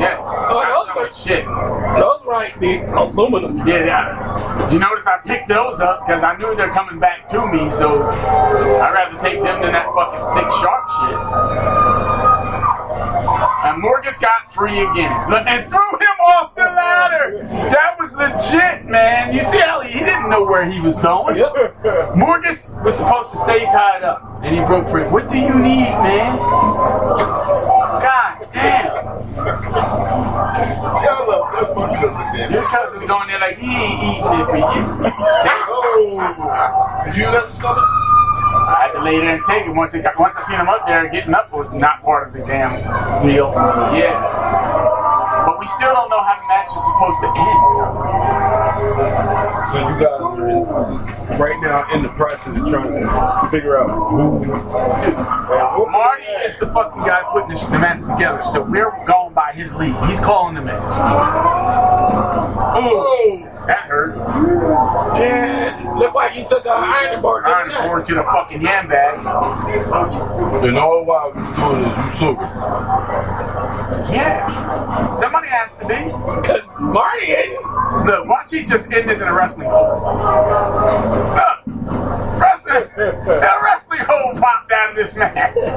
Yeah. 0.00 0.18
Oh, 0.20 0.84
so 0.86 1.00
much 1.00 1.16
shit. 1.16 1.44
Those 1.44 2.24
right, 2.26 2.58
the 2.60 2.80
aluminum. 2.94 3.66
Yeah, 3.66 3.84
yeah. 3.84 4.70
You 4.70 4.78
notice 4.78 5.06
I 5.06 5.18
picked 5.24 5.48
those 5.48 5.80
up 5.80 6.06
because 6.06 6.22
I 6.22 6.36
knew 6.36 6.54
they're 6.56 6.70
coming 6.70 6.98
back 6.98 7.28
to 7.30 7.46
me, 7.46 7.70
so 7.70 8.02
I'd 8.02 8.92
rather 8.92 9.18
take 9.18 9.42
them 9.42 9.62
than 9.62 9.72
that 9.72 9.86
fucking 9.94 10.24
thick, 10.34 10.50
sharp 10.60 10.84
shit. 10.98 11.18
And 13.66 13.82
Morgus 13.82 14.20
got 14.20 14.52
free 14.52 14.80
again. 14.80 15.12
And 15.46 15.68
threw 15.68 15.98
him 15.98 16.16
off 16.26 16.55
ladder. 16.76 17.38
That 17.70 17.98
was 17.98 18.14
legit, 18.14 18.86
man. 18.86 19.34
You 19.34 19.42
see 19.42 19.58
how 19.58 19.80
he, 19.80 19.92
he 19.92 19.98
didn't 20.00 20.28
know 20.30 20.44
where 20.44 20.64
he 20.70 20.80
was 20.80 20.98
going. 21.00 21.36
Morgus 21.36 22.70
was 22.84 22.96
supposed 22.96 23.30
to 23.32 23.38
stay 23.38 23.64
tied 23.64 24.04
up, 24.04 24.22
and 24.44 24.54
he 24.54 24.60
broke 24.64 24.88
free. 24.88 25.04
What 25.04 25.28
do 25.28 25.38
you 25.38 25.54
need, 25.54 25.90
man? 26.04 26.36
God 26.36 28.46
damn. 28.50 28.94
Y'all 31.02 31.28
love 31.28 31.52
that 31.52 31.74
fucking 31.74 31.96
cousin, 31.96 32.36
damn. 32.36 32.52
Your 32.52 32.62
cousin 32.68 33.06
going 33.06 33.28
there 33.28 33.40
like 33.40 33.58
he 33.58 33.74
ain't 33.74 34.02
eating 34.02 34.40
it 34.40 34.46
for 34.46 34.56
you. 34.56 35.12
Oh. 35.68 37.02
Did 37.06 37.16
you 37.16 37.24
that 37.24 37.48
was 37.48 37.58
coming? 37.58 37.82
I 37.82 38.88
had 38.88 38.92
to 38.98 39.02
lay 39.02 39.18
there 39.18 39.34
and 39.34 39.44
take 39.44 39.66
it 39.66 39.70
once 39.70 39.94
it 39.94 40.02
got, 40.02 40.18
once 40.18 40.36
I 40.36 40.42
seen 40.42 40.58
him 40.58 40.68
up 40.68 40.86
there 40.86 41.08
getting 41.08 41.34
up 41.34 41.52
was 41.52 41.72
not 41.72 42.02
part 42.02 42.28
of 42.28 42.32
the 42.34 42.40
damn 42.40 42.72
deal. 43.22 43.52
Yeah. 43.96 44.85
But 45.56 45.60
we 45.60 45.66
still 45.68 45.94
don't 45.94 46.10
know 46.10 46.22
how 46.22 46.38
the 46.38 46.46
match 46.48 46.68
is 46.68 46.84
supposed 46.84 47.18
to 47.22 47.28
end. 47.32 47.60
So 49.72 49.78
you 49.88 49.96
guys 50.04 50.20
are 50.20 50.48
in, 50.50 50.68
right 51.40 51.58
now 51.62 51.88
in 51.94 52.02
the 52.02 52.10
process 52.10 52.58
of 52.58 52.68
trying 52.68 52.92
to 52.92 53.48
figure 53.50 53.78
out 53.78 53.88
who. 53.88 54.44
Marty 55.90 56.24
is 56.44 56.58
the 56.58 56.66
fucking 56.66 57.04
guy 57.04 57.22
putting 57.32 57.56
the, 57.56 57.64
the 57.70 57.78
match 57.78 58.04
together, 58.04 58.42
so 58.42 58.60
we're 58.64 58.92
going 59.06 59.32
by 59.32 59.52
his 59.54 59.74
lead. 59.74 59.96
He's 60.10 60.20
calling 60.20 60.56
the 60.56 60.60
match. 60.60 60.82
Oh, 62.76 63.55
that 63.66 63.80
hurt. 63.86 64.16
Yeah, 65.18 65.94
looked 65.98 66.14
like 66.14 66.36
you 66.36 66.46
took 66.46 66.64
an 66.66 66.72
ironing 66.72 67.22
board 67.22 67.44
to 67.44 67.50
the 67.50 67.56
Iron 67.56 67.68
nuts. 67.68 67.86
board 67.86 68.04
to 68.06 68.14
the 68.14 68.22
fucking 68.24 68.60
handbag. 68.60 69.24
bag. 69.24 70.64
And 70.64 70.78
all 70.78 71.04
while 71.04 71.28
you 71.28 71.56
doing 71.56 71.84
is 71.84 71.96
you 71.96 72.10
sober. 72.18 72.42
Yeah. 74.12 75.12
Somebody 75.12 75.48
has 75.48 75.76
to 75.78 75.86
be. 75.86 75.94
Cause 76.46 76.78
Marty 76.80 77.26
ain't. 77.32 77.52
Look, 78.06 78.26
watch 78.26 78.50
he 78.50 78.64
just 78.64 78.92
end 78.92 79.08
this 79.08 79.20
in 79.20 79.28
a 79.28 79.32
wrestling. 79.34 79.68
Look, 79.68 79.86
wrestling, 82.38 82.84
a 82.96 83.60
wrestling 83.62 84.00
hole 84.00 84.34
popped 84.40 84.72
out 84.72 84.90
of 84.90 84.96
this 84.96 85.14
match. 85.14 85.56
and 85.56 85.70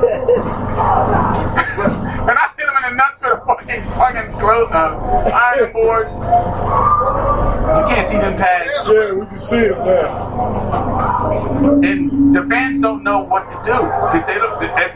I 2.38 2.50
hit 2.58 2.68
him 2.68 2.76
in 2.78 2.84
the 2.90 2.96
nuts 2.96 3.22
with 3.22 3.34
a 3.34 3.42
fucking 3.46 3.84
fucking 3.94 4.40
clo- 4.40 4.70
uh, 4.72 5.32
iron 5.34 5.72
board. 5.74 6.08
You 6.10 7.86
can't 7.96 8.06
see 8.06 8.18
them 8.18 8.36
pads. 8.36 8.70
Yeah, 8.88 9.12
we 9.14 9.26
can 9.28 9.38
see 9.38 9.68
them 9.68 9.86
now. 9.86 11.80
And 11.84 12.34
the 12.36 12.44
fans 12.50 12.80
don't 12.82 13.04
know 13.04 13.22
what 13.24 13.50
to 13.50 13.56
do 13.64 13.74
because 13.74 14.26
they. 14.26 14.40
They, 14.60 14.68
they, 14.76 14.90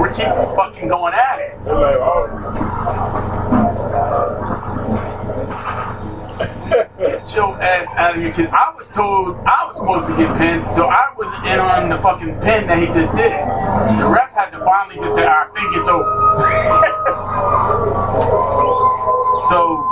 we 0.00 0.08
keep 0.10 0.28
fucking 0.56 0.88
going 0.88 1.14
at 1.14 1.38
it. 1.40 1.58
They're 1.64 1.74
like, 1.74 1.96
oh. 1.96 3.39
Your 7.34 7.62
ass 7.62 7.86
out 7.96 8.16
of 8.16 8.22
here, 8.22 8.30
because 8.30 8.48
I 8.48 8.74
was 8.76 8.88
told 8.90 9.36
I 9.46 9.64
was 9.64 9.76
supposed 9.76 10.08
to 10.08 10.16
get 10.16 10.36
pinned, 10.36 10.72
so 10.72 10.88
I 10.88 11.14
wasn't 11.16 11.46
in 11.46 11.60
on 11.60 11.88
the 11.88 11.96
fucking 11.98 12.40
pin 12.40 12.66
that 12.66 12.78
he 12.78 12.86
just 12.86 13.14
did. 13.14 13.30
The 13.30 14.08
ref 14.08 14.32
had 14.32 14.50
to 14.50 14.58
finally 14.64 14.96
just 14.96 15.14
say, 15.14 15.24
I 15.26 15.46
think 15.54 15.76
it's 15.76 15.86
over. 15.86 16.04
so, 19.48 19.86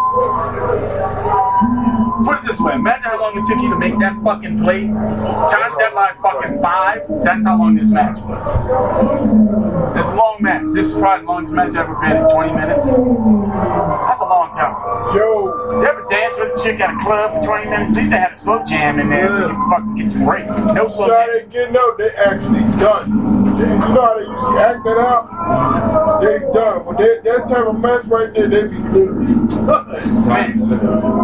put 2.29 2.45
it 2.45 2.47
this 2.47 2.61
way 2.61 2.75
imagine 2.75 3.05
how 3.05 3.19
long 3.19 3.39
it 3.39 3.47
took 3.47 3.59
you 3.63 3.71
to 3.71 3.79
make 3.79 3.99
that 3.99 4.15
fucking 4.23 4.59
plate. 4.59 4.89
Times 4.89 5.79
that 5.79 5.93
by 5.95 6.13
fucking 6.21 6.61
five, 6.61 7.01
that's 7.25 7.45
how 7.45 7.59
long 7.59 7.75
this 7.75 7.89
match 7.89 8.19
was. 8.19 9.95
This 9.95 10.07
long 10.13 10.37
match. 10.41 10.65
This 10.75 10.93
is 10.93 10.93
probably 10.93 11.25
the 11.25 11.33
longest 11.33 11.55
match 11.55 11.69
I've 11.71 11.89
ever 11.89 11.95
been 12.01 12.17
in 12.17 12.29
20 12.29 12.53
minutes. 12.53 12.87
That's 12.87 14.21
a 14.21 14.29
long 14.29 14.53
time. 14.53 15.17
Yo. 15.17 15.81
You 15.81 15.87
ever 15.87 16.07
dance 16.11 16.35
with 16.39 16.53
a 16.55 16.63
chick 16.63 16.81
at 16.81 16.95
a 16.95 16.99
club 16.99 17.41
for 17.41 17.47
20 17.47 17.71
minutes? 17.71 17.91
At 17.91 17.97
least 17.97 18.11
they 18.11 18.19
had 18.19 18.33
a 18.33 18.37
slow 18.37 18.63
jam 18.67 18.99
in 18.99 19.09
there. 19.09 19.49
You 19.49 19.71
fucking 19.71 19.95
get 19.95 20.13
your 20.13 20.27
break. 20.27 20.47
No 20.47 20.87
slow 20.89 21.09
Shot 21.09 21.29
jam. 21.29 21.49
getting 21.49 21.77
up, 21.77 21.97
they 21.97 22.11
actually 22.11 22.61
done. 22.79 23.48
They, 23.59 23.65
you 23.65 23.79
know 23.79 24.03
how 24.03 24.15
they 24.17 24.25
used 24.25 24.43
to 24.43 24.59
act 24.61 24.85
that 24.85 24.99
out? 24.99 26.21
They 26.21 26.39
done. 26.53 26.85
But 26.85 26.97
they, 26.97 27.19
that 27.25 27.49
type 27.49 27.67
of 27.67 27.81
match 27.81 28.05
right 28.07 28.33
there, 28.33 28.49
they 28.49 28.69
be 28.69 28.79
literally 28.79 29.35
done. 29.67 29.95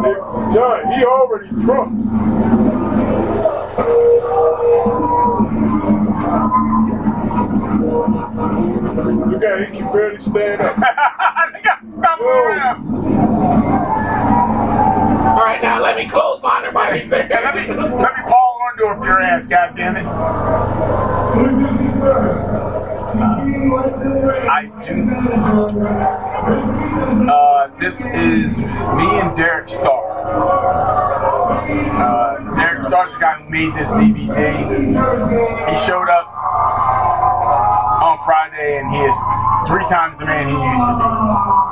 They 0.02 0.14
done. 0.52 0.92
He 0.92 1.04
already 1.04 1.48
drunk. 1.50 1.94
Look 9.30 9.42
at 9.44 9.60
him, 9.60 9.72
he 9.72 9.78
can 9.78 9.92
barely 9.92 10.18
stand 10.18 10.60
up. 10.60 10.76
they 11.52 11.62
got 11.62 11.80
stumbling 11.92 12.28
around. 12.28 14.03
All 15.34 15.40
right, 15.40 15.60
now 15.60 15.82
let 15.82 15.96
me 15.96 16.06
close 16.08 16.44
on 16.44 16.62
her, 16.62 16.70
my 16.70 17.04
said. 17.06 17.28
let 17.28 17.56
me 17.56 17.66
let 17.66 18.16
me 18.16 18.22
Paul 18.24 18.60
Orndorff 18.62 19.04
your 19.04 19.20
ass, 19.20 19.48
goddammit. 19.48 20.06
I 24.48 24.66
do. 24.86 25.10
Uh, 27.28 27.66
this 27.78 28.00
is 28.00 28.58
me 28.58 28.64
and 29.18 29.36
Derek 29.36 29.68
Starr. 29.68 30.04
Uh, 31.66 32.54
Derek 32.54 32.84
Starr's 32.84 33.12
the 33.12 33.18
guy 33.18 33.34
who 33.42 33.50
made 33.50 33.74
this 33.74 33.90
DVD. 33.90 34.56
He 35.68 35.76
showed 35.84 36.08
up 36.10 36.28
on 38.04 38.18
Friday, 38.24 38.78
and 38.78 38.88
he 38.88 38.98
is 38.98 39.16
three 39.66 39.84
times 39.86 40.16
the 40.18 40.26
man 40.26 40.46
he 40.46 40.54
used 40.54 40.86
to 40.86 40.94
be. 40.98 41.63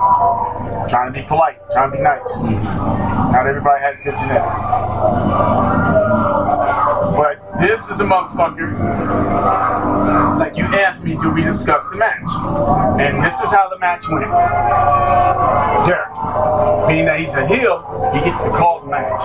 Trying 0.88 1.12
to 1.12 1.20
be 1.20 1.26
polite, 1.26 1.58
trying 1.72 1.90
to 1.90 1.96
be 1.96 2.02
nice. 2.02 2.20
Mm-hmm. 2.20 3.32
Not 3.32 3.46
everybody 3.46 3.80
has 3.82 3.98
good 4.00 4.16
genetics. 4.18 4.58
But 7.16 7.58
this 7.58 7.88
is 7.88 8.00
a 8.00 8.04
motherfucker. 8.04 8.68
Like 10.38 10.56
you 10.56 10.64
asked 10.64 11.04
me, 11.04 11.16
do 11.16 11.30
we 11.30 11.42
discuss 11.42 11.88
the 11.88 11.96
match? 11.96 12.28
And 13.00 13.24
this 13.24 13.40
is 13.40 13.50
how 13.50 13.68
the 13.68 13.78
match 13.78 14.08
went. 14.08 14.30
Derek, 15.86 16.88
being 16.88 17.06
that 17.06 17.18
he's 17.18 17.34
a 17.34 17.46
heel, 17.46 18.10
he 18.14 18.20
gets 18.20 18.42
to 18.44 18.50
call 18.50 18.80
the 18.80 18.88
match. 18.90 19.20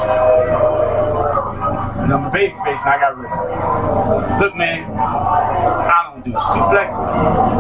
And 1.98 2.14
I'm 2.14 2.26
a 2.26 2.32
babyface 2.32 2.86
and 2.86 2.94
I 2.94 3.00
gotta 3.00 3.22
listen. 3.22 4.40
Look, 4.40 4.56
man, 4.56 4.90
I 4.98 6.12
don't 6.14 6.24
do 6.24 6.32
suplexes. 6.32 7.57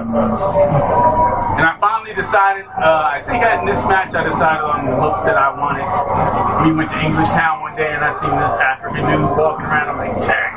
And 0.00 1.66
I 1.68 1.76
finally 1.80 2.14
decided, 2.14 2.64
uh, 2.66 3.12
I 3.12 3.20
think 3.26 3.44
in 3.44 3.66
this 3.66 3.84
match 3.84 4.14
I 4.14 4.24
decided 4.24 4.64
on 4.64 4.86
the 4.88 4.96
look 4.96 5.24
that 5.24 5.36
I 5.36 5.52
wanted. 5.52 5.84
We 6.64 6.72
went 6.72 6.90
to 6.90 6.98
English 7.00 7.28
Town 7.28 7.60
one 7.60 7.76
day 7.76 7.92
and 7.92 8.04
I 8.04 8.12
seen 8.12 8.30
this 8.40 8.56
African 8.56 9.04
dude 9.04 9.36
walking 9.36 9.66
around. 9.66 9.92
I'm 9.92 9.98
like, 10.00 10.16
Terry, 10.24 10.48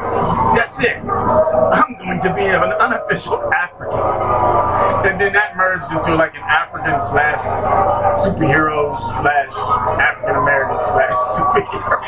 that's 0.55 0.79
it. 0.79 0.97
I'm 1.03 1.99
going 1.99 2.19
to 2.23 2.31
be 2.33 2.47
an 2.47 2.63
unofficial 2.63 3.51
African. 3.51 3.99
And 5.11 5.19
then 5.19 5.33
that 5.33 5.57
merged 5.57 5.91
into 5.91 6.15
like 6.15 6.36
an 6.36 6.43
African 6.47 6.99
slash 6.99 7.43
superhero 8.23 8.95
slash 9.19 9.51
African 9.99 10.36
American 10.36 10.79
slash 10.79 11.11
superhero. 11.36 11.99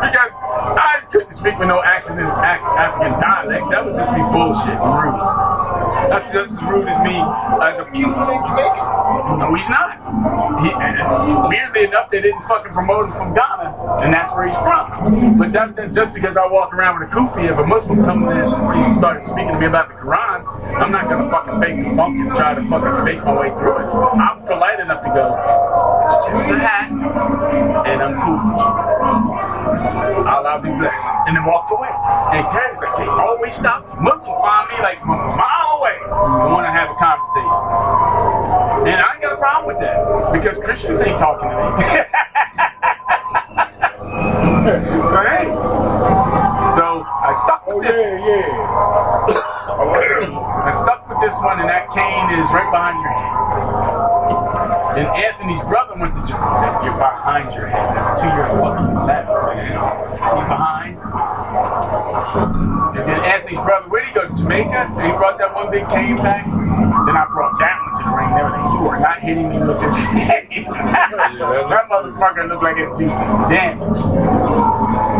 because 0.00 0.32
I 0.40 1.02
couldn't 1.12 1.32
speak 1.32 1.58
with 1.58 1.68
no 1.68 1.82
accent 1.82 2.18
in 2.20 2.26
African 2.26 3.12
dialect. 3.20 3.70
That 3.70 3.84
would 3.84 3.96
just 3.96 4.10
be 4.10 4.22
bullshit 4.32 4.80
and 4.80 4.94
rude. 5.04 5.65
That's 6.08 6.32
just 6.32 6.52
as 6.52 6.62
rude 6.62 6.88
as 6.88 6.98
me 7.02 7.16
as 7.62 7.78
a 7.78 7.84
He's 7.92 8.04
in 8.06 8.12
Jamaica. 8.12 9.36
no, 9.38 9.54
he's 9.54 9.68
not. 9.68 9.96
He, 10.62 10.70
uh, 10.70 11.48
weirdly 11.48 11.84
enough, 11.84 12.10
they 12.10 12.20
didn't 12.20 12.42
fucking 12.46 12.72
promote 12.72 13.06
him 13.06 13.12
from 13.12 13.34
Ghana, 13.34 14.02
and 14.02 14.12
that's 14.12 14.32
where 14.32 14.46
he's 14.46 14.56
from. 14.56 15.36
But 15.36 15.52
that, 15.52 15.76
that, 15.76 15.92
just 15.92 16.14
because 16.14 16.36
I 16.36 16.46
walk 16.46 16.72
around 16.72 17.00
with 17.00 17.10
a 17.10 17.12
kufi, 17.12 17.50
if 17.50 17.58
a 17.58 17.66
Muslim 17.66 18.04
comes 18.04 18.30
in 18.30 18.38
and 18.38 18.94
starts 18.94 19.26
speaking 19.26 19.52
to 19.52 19.58
me 19.58 19.66
about 19.66 19.88
the 19.88 19.94
Quran, 19.94 20.46
I'm 20.80 20.92
not 20.92 21.08
gonna 21.08 21.30
fucking 21.30 21.60
fake 21.60 21.84
the 21.84 21.96
funk 21.96 22.18
and 22.18 22.30
try 22.36 22.54
to 22.54 22.62
fucking 22.68 23.04
fake 23.04 23.24
my 23.24 23.34
way 23.38 23.50
through 23.50 23.78
it. 23.78 23.86
I'm 23.86 24.42
polite 24.46 24.80
enough 24.80 25.02
to 25.02 25.10
go, 25.10 25.34
it's 26.06 26.26
just 26.26 26.48
a 26.50 26.58
hat, 26.58 26.90
and 26.90 28.02
I'm 28.02 28.20
cool 28.22 28.38
with 28.38 28.60
you. 28.60 29.46
Allah 30.26 30.60
be 30.62 30.70
blessed. 30.70 31.06
And 31.26 31.36
then 31.36 31.44
walked 31.44 31.70
away. 31.70 31.90
And 32.34 32.48
Terry's 32.50 32.78
like, 32.78 32.96
they 32.96 33.06
always 33.06 33.54
stop. 33.54 33.84
Muslim 34.00 34.34
find 34.40 34.70
me 34.70 34.76
like 34.82 35.04
mile 35.04 35.36
away 35.38 35.65
and 36.24 36.52
want 36.52 36.66
to 36.66 36.72
have 36.72 36.90
a 36.90 36.94
conversation. 36.96 37.50
And 38.70 39.00
I 39.00 39.12
ain't 39.14 39.22
got 39.22 39.32
a 39.32 39.36
problem 39.36 39.66
with 39.68 39.80
that 39.80 40.32
because 40.32 40.58
Christians 40.58 41.00
ain't 41.00 41.18
talking 41.18 41.48
to 41.50 41.56
me. 41.56 41.62
hey, 45.28 45.46
so 46.76 47.02
I 47.04 47.32
stuck 47.44 47.66
with 47.66 47.76
Oh, 47.76 47.80
this. 47.82 47.96
yeah, 47.96 48.26
yeah. 48.26 48.86
I 50.66 50.70
stuck 50.72 51.08
with 51.08 51.20
this 51.20 51.34
one, 51.42 51.60
and 51.60 51.68
that 51.68 51.90
cane 51.90 52.40
is 52.40 52.50
right 52.52 52.70
behind 52.70 53.00
your 53.00 53.10
head. 53.10 53.52
And 54.96 55.06
Anthony's 55.08 55.60
brother 55.68 55.94
went 56.00 56.14
to 56.14 56.20
Jamaica. 56.20 56.80
You're 56.82 56.96
behind 56.96 57.52
your 57.52 57.66
head. 57.66 57.94
That's 57.94 58.20
to 58.20 58.26
your 58.32 58.48
fucking 58.48 58.96
left, 59.04 59.28
man. 59.28 59.76
See 60.24 60.44
behind? 60.48 60.96
And 62.96 63.04
then 63.06 63.20
Anthony's 63.20 63.60
brother, 63.60 63.88
where'd 63.88 64.06
he 64.08 64.14
go? 64.14 64.26
To 64.26 64.34
Jamaica? 64.34 64.88
And 64.96 65.12
he 65.12 65.12
brought 65.18 65.36
that 65.36 65.54
one 65.54 65.70
big 65.70 65.86
cane 65.88 66.16
back. 66.16 66.46
Then 66.46 67.12
I 67.12 67.28
brought 67.28 67.58
that 67.60 67.76
one 67.76 67.92
to 67.92 68.02
the 68.08 68.12
ring. 68.16 68.30
They 68.32 68.42
were 68.42 68.56
like, 68.56 68.72
you 68.72 68.88
are 68.88 69.00
not 69.00 69.20
hitting 69.20 69.48
me 69.50 69.58
with 69.60 69.80
this 69.80 70.00
cane. 70.16 70.64
that 70.72 71.84
motherfucker 71.92 72.48
looked 72.48 72.62
like 72.64 72.78
it'd 72.78 72.96
do 72.96 73.10
some 73.10 73.52
damage. 73.52 74.00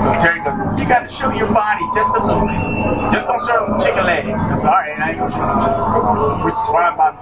So 0.00 0.08
Terry 0.24 0.40
goes, 0.40 0.56
you 0.80 0.88
got 0.88 1.04
to 1.04 1.12
show 1.12 1.28
your 1.36 1.52
body 1.52 1.84
just 1.92 2.16
a 2.16 2.24
little 2.24 2.48
bit. 2.48 3.12
Just 3.12 3.28
don't 3.28 3.44
show 3.44 3.68
them 3.68 3.78
chicken 3.78 4.06
legs. 4.08 4.28
All 4.50 4.64
right, 4.64 4.96
I 4.96 5.10
ain't 5.10 5.18
gonna 5.20 5.30
show 5.30 5.44
them 5.44 5.60
chicken 5.60 5.84
legs. 5.84 6.44
Which 6.48 6.56
is 6.56 6.68
why 6.72 6.88
I'm 6.88 6.94
about 6.94 7.14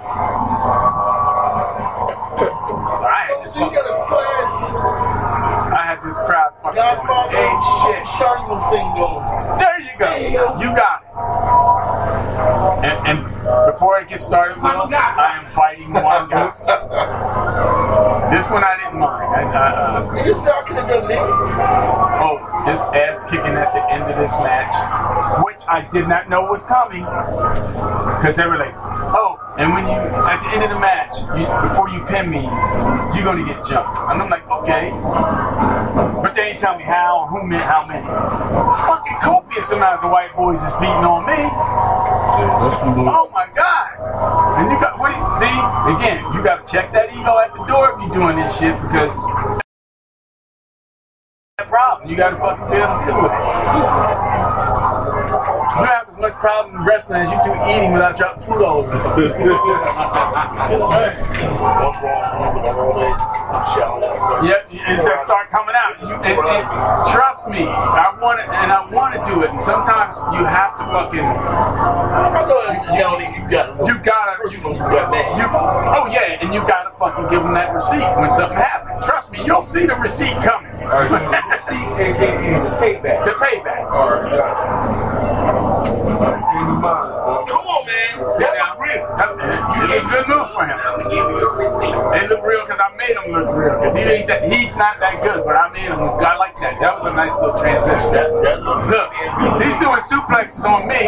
I 2.35 3.27
had 3.27 3.43
this 3.43 3.44
So 3.44 3.44
you 3.55 3.71
got 3.71 3.85
a 3.85 3.95
slash 4.07 4.55
I 5.75 5.81
had 5.83 6.03
this 6.05 6.17
crowd 6.19 6.53
fucking 6.61 6.75
going 6.75 6.75
Godfather 6.75 7.37
ape 7.37 7.63
shit. 7.81 8.03
Shardy 8.15 8.47
thing 8.69 8.87
going. 8.95 9.23
There 9.59 9.79
you 9.79 9.95
go. 9.97 10.59
You 10.59 10.75
got 10.75 11.01
it. 11.03 12.85
And, 12.85 13.07
and 13.07 13.71
before 13.71 13.97
I 13.97 14.03
get 14.07 14.19
started, 14.19 14.57
Will, 14.57 14.89
I 14.93 15.39
am 15.39 15.45
fighting 15.51 15.93
one 15.93 16.29
guy. 16.29 17.81
This 18.31 18.49
one 18.49 18.63
I 18.63 18.77
didn't 18.77 18.99
mind. 18.99 19.35
I, 19.35 19.41
I, 19.43 19.99
uh, 20.01 20.25
You 20.25 20.35
said 20.35 20.53
I 20.53 20.63
could 20.67 20.77
have 20.77 20.89
done 20.89 21.07
that. 21.07 21.19
oh, 22.21 22.37
this 22.65 22.81
ass 22.81 23.23
kicking 23.25 23.53
at 23.55 23.73
the 23.73 23.83
end 23.93 24.03
of 24.03 24.17
this 24.17 24.31
match, 24.41 24.73
which 25.45 25.61
I 25.67 25.87
did 25.91 26.07
not 26.07 26.29
know 26.29 26.41
was 26.49 26.65
coming, 26.65 27.03
because 27.03 28.35
they 28.35 28.45
were 28.47 28.57
like, 28.57 28.73
oh, 29.13 29.37
and 29.57 29.73
when 29.73 29.85
you 29.87 29.97
at 30.25 30.41
the 30.41 30.49
end 30.51 30.63
of 30.63 30.69
the 30.71 30.79
match, 30.79 31.15
you, 31.37 31.45
before 31.69 31.89
you 31.89 32.01
pin 32.05 32.29
me, 32.29 32.43
you're 33.15 33.25
gonna 33.25 33.45
get 33.45 33.65
jumped, 33.65 33.93
and 34.09 34.21
I'm 34.21 34.29
like, 34.29 34.49
okay, 34.49 34.91
but 36.09 36.33
they 36.35 36.51
ain't 36.51 36.59
tell 36.59 36.77
me 36.77 36.83
how, 36.83 37.21
or 37.23 37.27
who, 37.29 37.47
meant 37.47 37.61
how 37.63 37.85
many. 37.87 38.05
Fucking 38.05 39.17
copious 39.21 39.71
amounts 39.71 40.03
of 40.03 40.11
white 40.11 40.35
boys 40.35 40.57
is 40.57 40.73
beating 40.81 41.05
on 41.05 41.25
me. 41.25 41.39
Oh 43.07 43.29
my 43.33 43.47
god! 43.55 43.89
And 44.59 44.71
you 44.71 44.79
got 44.79 44.99
what? 44.99 45.11
do 45.13 45.17
you- 45.17 45.35
see, 45.39 45.55
again, 45.95 46.23
you 46.33 46.43
gotta 46.43 46.63
check 46.71 46.91
that 46.93 47.11
ego 47.13 47.37
at 47.39 47.53
the 47.53 47.63
door 47.65 47.95
if 47.99 47.99
you're 48.13 48.14
doing 48.15 48.37
this 48.37 48.57
shit 48.57 48.75
because 48.83 49.13
that 51.57 51.67
problem. 51.67 52.09
You 52.09 52.15
gotta 52.15 52.37
fucking 52.37 52.65
be 52.71 52.77
able 52.77 52.95
to 52.99 53.05
deal 53.05 53.21
with 53.21 53.31
it. 53.31 53.43
You 55.59 55.75
don't 55.75 55.87
have 55.87 56.07
as 56.09 56.14
much 56.25 56.39
problem 56.41 56.75
in 56.75 56.87
wrestling 56.87 57.21
as 57.21 57.29
you 57.29 57.37
do 57.45 57.53
eating 57.69 57.93
without 57.93 58.17
dropping 58.17 58.43
food 58.49 58.65
all 58.65 58.81
over. 58.81 58.89
the 58.89 59.29
place. 59.29 59.45
What's 61.55 62.01
wrong 62.01 62.55
with 62.55 62.65
all 62.65 62.97
that 62.97 63.13
shit, 63.73 63.83
all 63.85 64.01
that 64.01 64.17
stuff? 64.17 64.41
Yep, 64.41 64.67
it's 64.71 65.05
just 65.05 65.23
start 65.23 65.49
coming 65.53 65.75
out. 65.77 66.01
You, 66.01 66.15
and, 66.25 66.39
and 66.41 66.65
trust 67.13 67.47
me, 67.49 67.61
I 67.61 68.17
want 68.17 68.39
it, 68.41 68.49
and 68.49 68.71
I 68.73 68.89
want 68.89 69.13
to 69.13 69.21
do 69.29 69.43
it. 69.43 69.51
And 69.51 69.59
sometimes 69.59 70.17
you 70.33 70.41
have 70.45 70.73
to 70.81 70.85
fucking, 70.89 71.21
I 71.21 72.41
know 72.49 72.57
you 72.65 73.35
you 73.37 73.45
got 73.51 73.85
you 73.85 73.95
gotta, 74.01 74.49
you, 74.49 74.57
you 74.57 74.81
got 74.81 75.11
that. 75.13 75.37
you, 75.37 75.45
oh 75.45 76.09
yeah, 76.09 76.41
and 76.41 76.53
you 76.53 76.61
gotta 76.65 76.89
fucking 76.97 77.29
give 77.29 77.43
them 77.43 77.53
that 77.53 77.73
receipt 77.73 78.01
when 78.17 78.29
something 78.31 78.57
happens. 78.57 79.05
Trust 79.05 79.31
me, 79.31 79.45
you'll 79.45 79.61
see 79.61 79.85
the 79.85 79.95
receipt 79.95 80.33
coming. 80.41 80.73
All 80.89 81.05
right, 81.05 81.09
so 81.09 81.21
the 81.21 81.29
receipt 81.53 81.85
and, 82.01 82.17
and, 82.17 82.45
and 82.49 82.65
the 82.65 82.73
payback. 82.81 83.25
The 83.25 83.37
payback. 83.37 83.91
All 83.91 84.09
right, 84.09 84.31
gotcha. 84.33 85.64
Come 85.85 87.65
on, 87.67 87.85
man. 87.85 88.35
See, 88.37 88.43
now, 88.43 88.53
that- 89.17 89.91
It's 89.95 90.05
good 90.07 90.27
move 90.27 90.49
for 90.51 90.65
him. 90.65 90.79
I'm 90.79 90.99
gonna 90.99 91.09
give 91.09 91.29
you 91.29 91.49
a 91.49 91.55
receipt. 91.55 91.95
They 92.11 92.27
look 92.27 92.43
real 92.45 92.65
because 92.65 92.79
I 92.79 92.95
made 92.95 93.15
him 93.15 93.31
look 93.31 93.55
real. 93.55 93.79
Because 93.79 93.95
he 93.95 94.03
ain't 94.03 94.27
that, 94.27 94.43
he's 94.43 94.75
not 94.77 94.99
that 94.99 95.21
good, 95.23 95.43
but 95.45 95.55
I 95.55 95.69
made 95.71 95.83
him 95.87 95.99
look. 96.01 96.21
I 96.21 96.37
like 96.37 96.55
that. 96.59 96.79
That 96.81 96.95
was 96.95 97.05
a 97.05 97.13
nice 97.13 97.33
little 97.39 97.57
transition. 97.59 98.11
That, 98.13 98.29
that 98.43 98.63
looks 98.63 98.85
Look, 98.87 99.13
he's 99.63 99.77
doing 99.79 99.99
suplexes 99.99 100.63
on 100.65 100.87
me, 100.87 100.99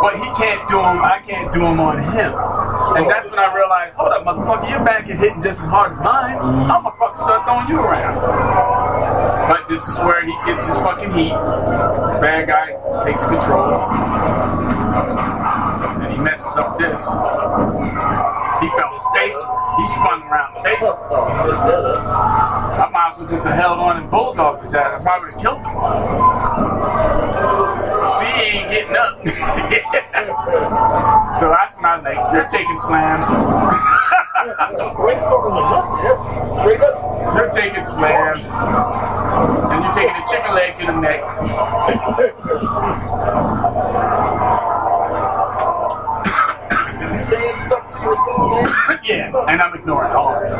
but 0.00 0.16
he 0.16 0.24
can't 0.40 0.66
do 0.68 0.76
them. 0.76 1.02
I 1.02 1.20
can't 1.26 1.52
do 1.52 1.60
them 1.60 1.80
on 1.80 1.98
him. 1.98 2.32
And 2.96 3.10
that's 3.10 3.28
when 3.30 3.38
I 3.38 3.54
realized, 3.54 3.96
hold 3.96 4.12
up, 4.12 4.24
motherfucker, 4.24 4.70
your 4.70 4.84
back 4.84 5.08
is 5.08 5.18
hitting 5.18 5.42
just 5.42 5.60
as 5.62 5.66
hard 5.68 5.92
as 5.92 5.98
mine. 5.98 6.36
Mm-hmm. 6.38 6.70
I'm 6.70 6.82
gonna 6.84 6.96
fucking 6.98 7.16
start 7.22 7.44
throwing 7.46 7.68
you 7.68 7.80
around. 7.80 8.16
But 9.48 9.68
this 9.68 9.86
is 9.86 9.96
where 9.98 10.24
he 10.24 10.34
gets 10.44 10.66
his 10.66 10.76
fucking 10.76 11.12
heat. 11.12 11.30
Bad 12.20 12.48
guy 12.48 13.04
takes 13.04 13.24
control. 13.24 13.80
And 16.02 16.12
he 16.12 16.18
messes 16.18 16.56
up 16.56 16.78
this. 16.78 17.02
He 18.60 18.68
fell 18.76 18.96
face. 19.16 19.40
He 19.78 19.86
spun 19.86 20.22
around 20.22 20.54
the 20.54 20.60
up. 20.86 21.10
I 21.10 22.88
might 22.92 23.10
as 23.12 23.18
well 23.18 23.28
just 23.28 23.46
have 23.46 23.56
held 23.56 23.78
on 23.78 23.96
and 23.98 24.10
bulldogged 24.10 24.62
his 24.62 24.74
ass. 24.74 25.00
I 25.00 25.02
probably 25.02 25.26
would 25.26 25.34
have 25.34 25.42
killed 25.42 25.58
him. 25.58 25.64
See, 28.16 28.26
he 28.26 28.58
ain't 28.58 28.70
getting 28.70 28.96
up. 28.96 29.26
so 31.38 31.48
that's 31.50 31.74
when 31.76 31.84
I 31.84 31.96
was 31.96 32.04
like, 32.04 32.32
you're 32.34 32.48
taking 32.48 32.78
slams. 32.78 33.26
Great 34.36 35.18
fucking 35.18 35.56
enough. 35.56 36.02
That's 36.02 36.26
straight 36.28 36.80
up. 36.80 37.36
you're 37.36 37.50
taking 37.50 37.84
slams. 37.84 38.46
And 38.46 39.82
you're 39.82 39.92
taking 39.94 40.14
a 40.14 40.24
chicken 40.30 40.54
leg 40.54 40.74
to 40.76 40.86
the 40.86 40.92
neck. 41.00 41.22
stuff 47.66 47.88
to 47.90 47.98
you, 48.00 48.14
man? 48.50 49.00
yeah, 49.04 49.50
and 49.50 49.60
I'm 49.60 49.74
ignoring 49.74 50.12
all 50.12 50.34
of 50.34 50.42
it. 50.42 50.52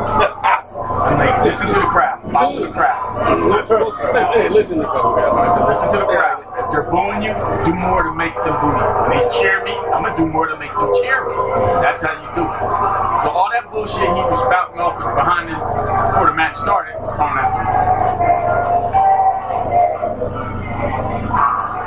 I'm 0.76 1.18
like, 1.18 1.44
listen 1.44 1.68
to 1.68 1.74
the 1.74 1.86
crowd. 1.86 2.20
Follow 2.32 2.66
the 2.66 2.72
crowd. 2.72 4.34
hey, 4.34 4.48
listen 4.48 4.78
to 4.78 4.84
fucking 4.84 5.38
I 5.38 5.48
said, 5.48 5.66
listen 5.66 5.88
to 5.92 5.98
the 5.98 6.06
crowd. 6.06 6.44
If 6.58 6.70
they're 6.70 6.90
booing 6.90 7.22
you, 7.22 7.32
do 7.64 7.72
more 7.74 8.02
to 8.02 8.12
make 8.14 8.34
them 8.34 8.54
boo 8.60 8.74
you. 8.74 8.86
When 9.00 9.10
they 9.16 9.24
cheer 9.40 9.64
me, 9.64 9.72
I'm 9.72 10.02
gonna 10.02 10.16
do 10.16 10.26
more 10.26 10.46
to 10.48 10.58
make 10.58 10.74
them 10.74 10.92
cheer 11.00 11.26
me. 11.28 11.34
That's 11.80 12.02
how 12.02 12.12
you 12.12 12.28
do 12.34 12.44
it. 12.44 12.58
So 13.22 13.30
all 13.30 13.48
that 13.52 13.70
bullshit 13.70 14.02
he 14.02 14.22
was 14.26 14.38
spouting 14.38 14.80
off 14.80 14.98
behind 14.98 15.48
it 15.48 15.56
before 15.56 16.26
the 16.26 16.36
match 16.36 16.56
started 16.56 17.00
was 17.00 17.10
thrown 17.14 17.38
out. 17.38 17.54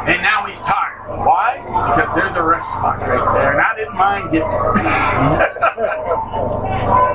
And 0.08 0.24
now 0.24 0.46
he's 0.48 0.62
tired. 0.62 0.89
Why? 1.18 1.62
Because 1.66 2.16
there's 2.16 2.36
a 2.36 2.44
rest 2.44 2.72
spot 2.72 3.00
right 3.00 3.34
there, 3.34 3.52
and 3.52 3.62
I 3.62 3.76
didn't 3.76 3.96
mind 3.96 4.32
getting 4.32 4.48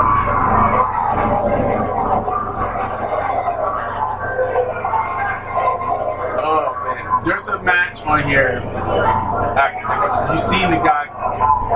there's 7.25 7.49
a 7.49 7.59
match 7.62 8.03
on 8.03 8.22
here. 8.22 8.61
You 8.61 10.39
seen 10.39 10.70
the 10.70 10.77
guy, 10.77 11.09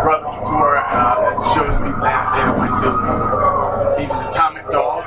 brother 0.03 0.27
before 0.29 0.77
uh, 0.77 1.25
at 1.25 1.37
the 1.37 1.55
shows 1.55 1.73
we 1.81 1.89
landed 1.89 2.37
there 2.37 2.53
went 2.53 2.77
to. 2.85 2.93
He 3.97 4.07
was 4.07 4.21
Atomic 4.29 4.69
Dog. 4.71 5.05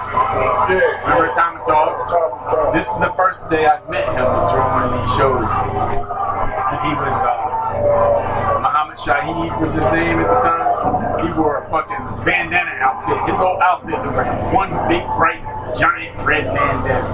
Yeah. 0.70 0.82
Remember 1.06 1.30
Atomic 1.30 1.66
Dog? 1.68 2.74
This 2.74 2.90
is 2.90 3.00
the 3.00 3.14
first 3.14 3.50
day 3.50 3.68
I 3.68 3.86
met 3.90 4.08
him 4.10 4.26
was 4.26 4.52
during 4.52 4.66
one 4.66 4.84
of 4.90 4.94
these 4.98 5.14
shows, 5.16 5.46
and 5.46 6.78
he 6.90 6.94
was 6.98 7.22
uh, 7.22 8.58
Muhammad 8.66 8.98
Shahid 8.98 9.62
was 9.62 9.74
his 9.74 9.86
name 9.94 10.18
at 10.20 10.28
the 10.28 10.42
time. 10.42 11.26
He 11.26 11.32
wore 11.40 11.64
a 11.64 11.70
fucking 11.70 12.26
bandana 12.26 12.82
outfit. 12.82 13.30
His 13.30 13.38
whole 13.38 13.62
outfit 13.62 14.00
was 14.00 14.16
like 14.16 14.54
one 14.54 14.74
big 14.90 15.06
bright 15.18 15.44
giant 15.78 16.18
red 16.24 16.46
bandana. 16.46 17.12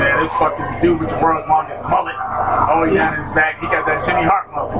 Yeah, 0.00 0.16
this 0.20 0.32
fucking 0.32 0.80
dude 0.80 1.00
with 1.00 1.10
the 1.10 1.18
world's 1.18 1.46
longest 1.48 1.82
mullet, 1.82 2.16
all 2.16 2.80
the 2.80 2.86
way 2.88 2.94
down 2.96 3.14
his 3.14 3.26
back, 3.34 3.60
he 3.60 3.66
got 3.66 3.84
that 3.84 4.02
Jimmy 4.02 4.22
Hart 4.24 4.50
mullet. 4.52 4.72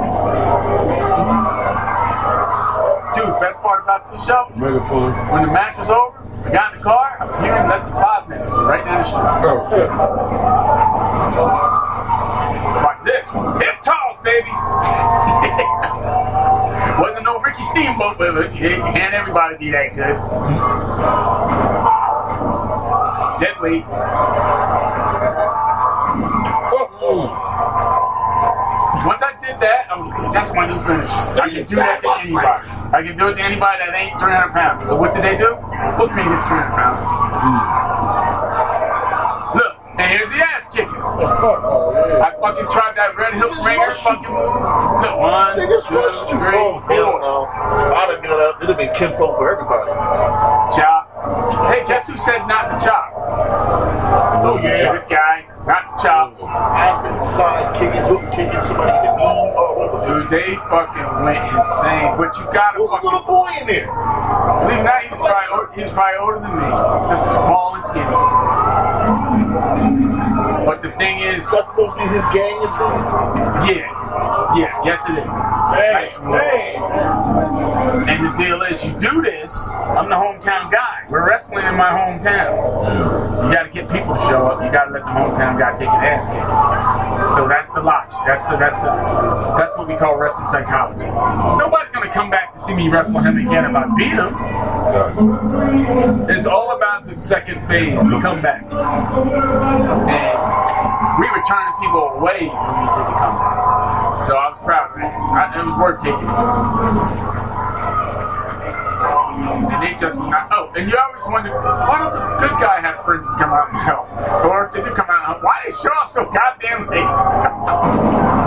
Dude, 3.15 3.39
best 3.41 3.61
part 3.61 3.83
about 3.85 4.11
this 4.11 4.25
show, 4.25 4.47
when 4.57 4.73
the 5.43 5.49
match 5.53 5.77
was 5.77 5.91
over, 5.91 6.17
I 6.47 6.51
got 6.53 6.73
in 6.73 6.79
the 6.79 6.85
car, 6.85 7.19
I 7.21 7.27
was 7.27 7.37
here 7.37 7.55
in 7.55 7.69
less 7.69 7.83
than 7.85 7.93
five 7.93 8.27
minutes, 8.29 8.53
right 8.53 8.83
down 8.85 9.03
the 9.03 9.05
street. 9.05 9.45
Oh, 9.45 9.69
shit. 9.71 9.91
Watch 12.65 13.03
this, 13.05 13.31
hip 13.63 13.81
toss, 13.83 14.17
baby. 14.23 14.51
Wasn't 17.03 17.25
no 17.25 17.41
Ricky 17.41 17.63
Steamboat, 17.63 18.19
but 18.19 18.37
it 18.37 18.53
can't 18.53 19.15
everybody 19.15 19.57
be 19.59 19.71
that 19.71 19.95
good. 19.95 20.17
Dead 23.41 23.55
weight. 23.61 23.85
Once 29.07 29.23
I 29.23 29.33
did 29.39 29.61
that, 29.61 29.87
I 29.91 29.99
was 29.99 30.09
like, 30.09 30.33
that's 30.33 30.55
my 30.55 30.67
new 30.67 30.79
finish. 30.81 31.11
I 31.11 31.51
can 31.51 31.65
do 31.65 31.77
that 31.77 32.01
to 32.01 32.09
anybody. 32.25 32.69
I 32.97 33.03
can 33.03 33.19
do 33.19 33.29
it 33.29 33.35
to 33.35 33.43
anybody 33.43 33.79
that 33.85 33.95
ain't 33.95 34.19
300 34.19 34.53
pounds. 34.53 34.87
So 34.87 34.97
what 34.97 35.13
did 35.13 35.23
they 35.23 35.37
do? 35.37 35.57
Put 36.01 36.15
me 36.17 36.23
against 36.23 36.49
300 36.49 36.73
pounds. 36.73 37.05
Look, 39.55 39.73
and 40.01 40.09
here's 40.09 40.31
the 40.31 40.41
ass 40.41 40.71
kicking. 40.73 40.94
I 41.21 42.33
fucking 42.41 42.69
tried 42.71 42.95
that 42.97 43.15
red 43.17 43.35
hook 43.35 43.55
ringer 43.65 43.91
fucking 43.93 44.31
move. 44.31 44.55
Look, 45.03 45.17
one, 45.19 45.59
Niggas 45.59 45.87
two, 45.89 45.95
rushed 45.95 46.31
you. 46.31 46.39
three, 46.39 46.59
Oh, 46.59 46.79
hell 46.91 47.19
no. 47.23 47.47
I'd 47.47 48.11
have 48.11 48.23
got 48.23 48.41
up. 48.41 48.57
It'd 48.63 48.69
have 48.71 48.79
been 48.79 48.95
Kim 48.95 49.13
for 49.17 49.51
everybody. 49.51 49.91
chop. 50.75 51.03
Hey, 51.71 51.85
guess 51.87 52.07
who 52.09 52.17
said 52.17 52.47
not 52.47 52.69
to 52.69 52.79
chop? 52.85 53.13
Oh, 54.45 54.59
yeah. 54.63 54.93
This 54.93 55.07
guy, 55.07 55.47
not 55.67 55.87
to 55.89 55.95
chop. 56.03 56.37
I've 56.43 57.03
been 57.05 57.19
side 57.33 57.75
kicking, 57.79 58.03
hook 58.03 58.23
kicking 58.35 58.63
somebody 58.67 58.91
in 58.91 58.97
the 59.07 59.17
knee 59.17 59.25
all 59.25 59.53
over. 59.55 60.07
Dude, 60.07 60.29
they 60.31 60.57
fucking 60.57 61.25
went 61.25 61.43
insane. 61.55 62.17
But 62.19 62.37
you 62.37 62.45
gotta 62.53 62.79
There 62.79 62.85
was 62.85 62.91
a 62.91 62.93
fucking 62.99 63.07
little 63.07 63.27
boy 63.27 63.51
in 63.61 63.67
there. 63.67 63.87
believe 63.87 64.79
it 64.79 64.81
or 64.81 64.85
not, 64.85 65.01
he 65.03 65.09
was 65.11 65.19
probably 65.23 65.75
he 65.77 65.83
was 65.83 65.93
probably 65.93 66.19
older 66.19 66.41
than 66.43 66.53
me, 66.59 66.69
just 67.09 67.25
small 67.31 67.75
and 67.75 67.83
skinny. 67.85 68.17
But 70.65 70.83
the 70.83 70.93
thing 70.93 71.21
is, 71.21 71.51
That's 71.51 71.69
supposed 71.71 71.97
to 71.97 72.03
be 72.03 72.09
his 72.09 72.25
gang 72.33 72.61
or 72.63 72.71
something. 72.71 73.05
yeah, 73.67 74.04
yeah, 74.57 74.85
yes 74.85 75.09
it 75.09 75.19
is. 75.19 76.19
Move. 76.21 76.33
Dang. 76.33 78.09
And 78.09 78.27
the 78.27 78.33
deal 78.37 78.63
is, 78.63 78.85
you 78.85 78.93
do 78.99 79.23
this. 79.23 79.69
I'm 79.69 80.09
the 80.09 80.17
hometown 80.17 80.71
guy. 80.71 81.07
We're 81.09 81.27
wrestling 81.29 81.65
in 81.67 81.75
my 81.77 81.91
hometown. 81.91 82.55
You 83.45 83.53
got 83.53 83.65
to 83.65 83.71
get 83.71 83.91
people 83.91 84.15
to 84.15 84.21
show 84.23 84.47
up. 84.47 84.63
You 84.65 84.71
got 84.71 84.87
to 84.87 84.93
let 84.93 85.05
the 85.05 85.11
hometown 85.11 85.59
guy 85.59 85.73
take 85.77 85.89
an 85.89 86.05
ass 86.05 86.29
kick. 86.29 86.45
So 87.37 87.49
that's 87.49 87.71
the 87.73 87.83
logic. 87.83 88.19
That's 88.27 88.43
the 88.43 88.57
that's 88.57 88.75
the 88.77 88.91
that's 89.59 89.77
what 89.77 89.89
we 89.89 89.97
call 89.97 90.17
wrestling 90.17 90.47
psychology. 90.47 91.05
Nobody's 91.05 91.91
gonna 91.91 92.13
come 92.13 92.31
back 92.31 92.53
to 92.53 92.59
see 92.59 92.75
me 92.75 92.89
wrestle 92.89 93.21
him 93.21 93.39
again 93.39 93.65
if 93.65 93.75
I 93.75 93.87
beat 93.97 94.13
him. 94.13 94.35
It's 96.31 96.47
all 96.47 96.77
about 96.77 97.07
the 97.07 97.15
second 97.15 97.67
phase, 97.67 97.99
the 97.99 98.21
comeback. 98.21 98.63
And 98.73 100.39
we 101.21 101.31
were 101.31 101.43
turning 101.49 101.75
people 101.81 102.03
away 102.19 102.47
when 102.47 102.75
we 102.81 102.87
did 102.95 103.07
the 103.07 103.17
comeback. 103.19 103.54
So 104.27 104.37
I 104.37 104.49
was 104.49 104.59
proud 104.61 104.91
of 104.91 104.97
that. 104.97 105.13
I, 105.13 105.61
it 105.61 105.65
was 105.67 105.77
worth 105.77 106.01
taking. 106.01 106.25
and 109.71 109.83
they 109.83 109.95
just 109.95 110.17
will 110.17 110.31
not. 110.31 110.49
Oh, 110.51 110.73
and 110.75 110.89
you 110.89 110.97
always 110.97 111.23
wonder 111.27 111.53
why 111.53 111.99
don't 111.99 112.13
the 112.13 112.49
good 112.49 112.57
guy 112.61 112.81
have 112.81 113.05
friends 113.05 113.27
to 113.27 113.33
come 113.37 113.53
out 113.53 113.69
and 113.69 113.79
help, 113.79 114.09
or 114.45 114.67
if 114.67 114.73
they 114.73 114.81
do 114.81 114.95
come 114.95 115.11
out, 115.11 115.29
and 115.29 115.37
help, 115.37 115.43
why 115.43 115.61
they 115.65 115.73
show 115.73 115.93
up 116.01 116.09
so 116.09 116.25
goddamn 116.25 116.89
late? 116.89 117.05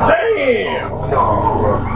Damn. 0.10 0.90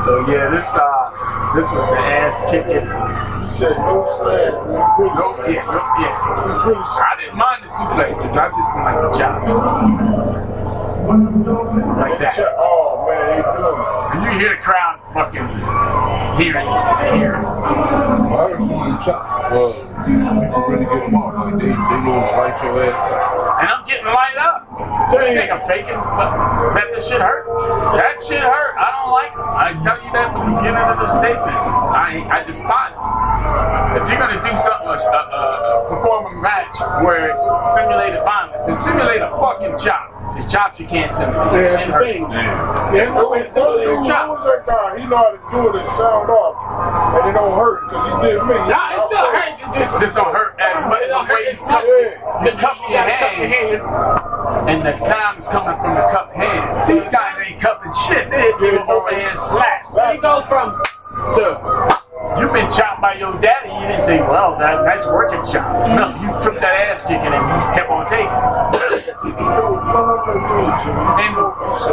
So 0.06 0.26
yeah, 0.30 0.50
this 0.54 0.68
uh, 0.70 1.56
this 1.56 1.66
was 1.72 1.84
the 1.90 1.98
ass 1.98 2.38
kicking. 2.52 2.86
You 2.86 3.50
said 3.50 3.78
no 3.82 4.06
slam. 4.22 4.54
No, 4.62 5.42
yeah, 5.50 5.66
no, 5.66 5.82
yeah. 5.98 6.14
I 6.22 7.18
didn't 7.20 7.38
mind 7.38 7.64
the 7.64 7.70
suplexes. 7.70 8.38
I 8.38 8.54
just 8.54 8.70
didn't 8.70 8.86
like 8.86 9.02
the 9.02 9.12
chops. 9.18 9.50
Like 11.98 12.20
that. 12.20 12.38
Oh 12.58 12.91
man, 13.08 13.28
they 13.30 13.42
doing 13.42 13.86
And 14.14 14.24
you 14.24 14.32
hear 14.40 14.56
the 14.56 14.62
crowd 14.62 15.01
fucking 15.14 15.48
hearing, 16.40 16.68
here. 17.20 17.36
Well, 17.42 18.40
I 18.40 18.50
heard 18.50 18.60
some 18.64 18.80
of 18.80 18.88
them 18.88 18.98
shots. 19.04 19.52
Well, 19.52 19.74
people 20.08 20.64
really 20.72 20.86
get 20.88 21.04
them 21.06 21.16
off. 21.16 21.36
Like 21.36 21.60
they, 21.60 21.68
they 21.68 22.00
know 22.08 22.16
to 22.16 22.32
light 22.40 22.56
your 22.64 22.80
ass 22.84 22.96
up. 22.96 23.60
And 23.60 23.68
I'm 23.68 23.84
getting 23.86 24.06
light 24.08 24.38
up. 24.40 24.68
You 25.12 25.36
think 25.36 25.52
I'm 25.52 25.64
faking? 25.68 26.00
But 26.00 26.74
that 26.74 26.88
this 26.96 27.08
shit 27.08 27.20
hurt? 27.20 27.44
That 28.00 28.16
shit 28.24 28.40
hurt. 28.40 28.74
I 28.80 28.88
don't 28.96 29.12
like 29.12 29.34
them. 29.36 29.44
I 29.44 29.68
tell 29.84 30.00
you 30.00 30.12
that 30.16 30.32
at 30.32 30.36
the 30.40 30.44
beginning 30.56 30.88
of 30.88 30.98
the 31.04 31.08
statement. 31.12 31.52
I 31.52 32.24
I 32.32 32.44
despise 32.48 32.96
them. 32.96 33.12
If 34.00 34.08
you're 34.08 34.20
gonna 34.20 34.40
do 34.40 34.56
something, 34.56 34.88
uh, 34.88 35.12
uh, 35.12 35.90
perform 35.92 36.32
a 36.32 36.42
match 36.42 36.80
where 37.04 37.30
it's 37.30 37.44
simulated 37.76 38.24
violence, 38.24 38.66
then 38.66 38.76
simulate 38.76 39.20
a 39.22 39.30
fucking 39.36 39.76
chop. 39.78 40.08
Because 40.32 40.48
chops 40.52 40.80
you 40.80 40.88
can't 40.88 41.12
simulate. 41.12 41.52
Yeah, 41.52 41.52
Shit 41.52 41.72
that's 41.76 41.86
the 41.88 41.92
hurts. 41.92 42.08
thing. 42.08 42.24
There's 42.96 43.12
no 43.12 43.30
way 43.30 43.44
to 43.44 43.50
simulate 43.52 43.88
a 43.92 44.00
chop. 44.08 44.40
Who 45.02 45.10
was 45.10 45.10
that 45.10 45.10
guy? 45.10 45.10
He 45.10 45.10
know 45.10 45.18
how 45.18 45.32
to 45.32 45.42
do 45.52 45.70
it 45.70 45.82
and 45.82 45.90
sound 45.98 46.30
off. 46.30 46.56
And 47.18 47.30
it 47.30 47.34
don't 47.34 47.58
hurt 47.58 47.90
because 47.90 48.06
he 48.06 48.30
did 48.30 48.44
me. 48.46 48.56
Nah, 48.70 48.96
it 48.96 49.02
still 49.08 49.28
hurts. 49.32 49.62
It 49.62 49.80
just, 49.80 50.02
just 50.02 50.16
don't 50.16 50.34
hurt 50.34 50.60
as 50.60 50.86
much 50.86 51.02
as 51.02 51.12
the 51.12 51.34
way 51.34 51.42
you 51.52 51.58
cup, 51.58 51.84
the 52.46 52.52
cup 52.58 52.78
in 52.86 52.92
your 52.92 53.02
hand. 53.02 53.82
And 54.70 54.82
the 54.82 54.96
sound's 54.98 55.48
coming 55.48 55.80
from 55.82 55.96
the 55.96 56.08
cup 56.12 56.34
hand. 56.34 56.88
These 56.88 57.10
guys 57.10 57.38
ain't 57.46 57.60
cupping 57.60 57.92
shit. 58.08 58.30
They 58.30 58.42
hit 58.42 58.56
you 58.62 58.80
with 58.80 58.90
overhand 58.90 59.38
slaps. 59.38 59.96
So 59.96 60.12
he 60.12 60.18
goes 60.20 60.46
from 60.46 60.82
to 61.36 62.01
You've 62.38 62.54
been 62.54 62.70
chopped 62.70 63.02
by 63.02 63.16
your 63.16 63.34
daddy. 63.42 63.74
You 63.74 63.88
didn't 63.88 64.02
say, 64.02 64.20
well, 64.22 64.58
that 64.60 64.86
nice 64.86 65.06
working 65.06 65.44
chop. 65.44 65.88
No, 65.92 66.08
you 66.22 66.28
took 66.42 66.56
that 66.62 66.74
ass 66.88 67.02
kicking 67.02 67.34
and 67.34 67.44
you 67.44 67.74
kept 67.74 67.90
on 67.90 68.06
taking. 68.08 68.30
and 71.18 71.36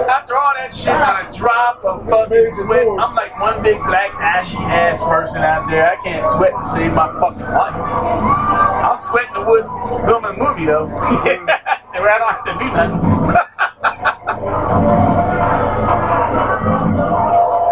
after 0.09 0.37
all 0.37 0.53
that 0.55 0.73
shit, 0.73 0.93
not 0.93 1.29
a 1.29 1.33
drop 1.37 1.83
of 1.85 2.07
fucking 2.07 2.47
sweat. 2.51 2.87
I'm 3.01 3.15
like 3.15 3.39
one 3.41 3.63
big 3.63 3.79
black 3.79 4.13
ashy 4.21 4.59
ass 4.59 5.03
person 5.03 5.43
out 5.43 5.69
there. 5.71 5.89
I 5.89 5.97
can't 6.05 6.25
sweat 6.25 6.53
to 6.53 6.63
save 6.63 6.93
my 6.93 7.09
fucking 7.19 7.41
life. 7.41 7.75
I'll 7.75 8.99
sweat 8.99 9.27
in 9.29 9.35
the 9.35 9.43
woods 9.49 9.67
filming 10.07 10.31
a 10.31 10.37
movie 10.37 10.67
though. 10.67 10.87
Where 10.87 12.11
I 12.11 12.19
don't 12.19 12.31
have 12.31 12.45
to 12.45 12.53
do 12.53 12.65
nothing. 12.77 13.01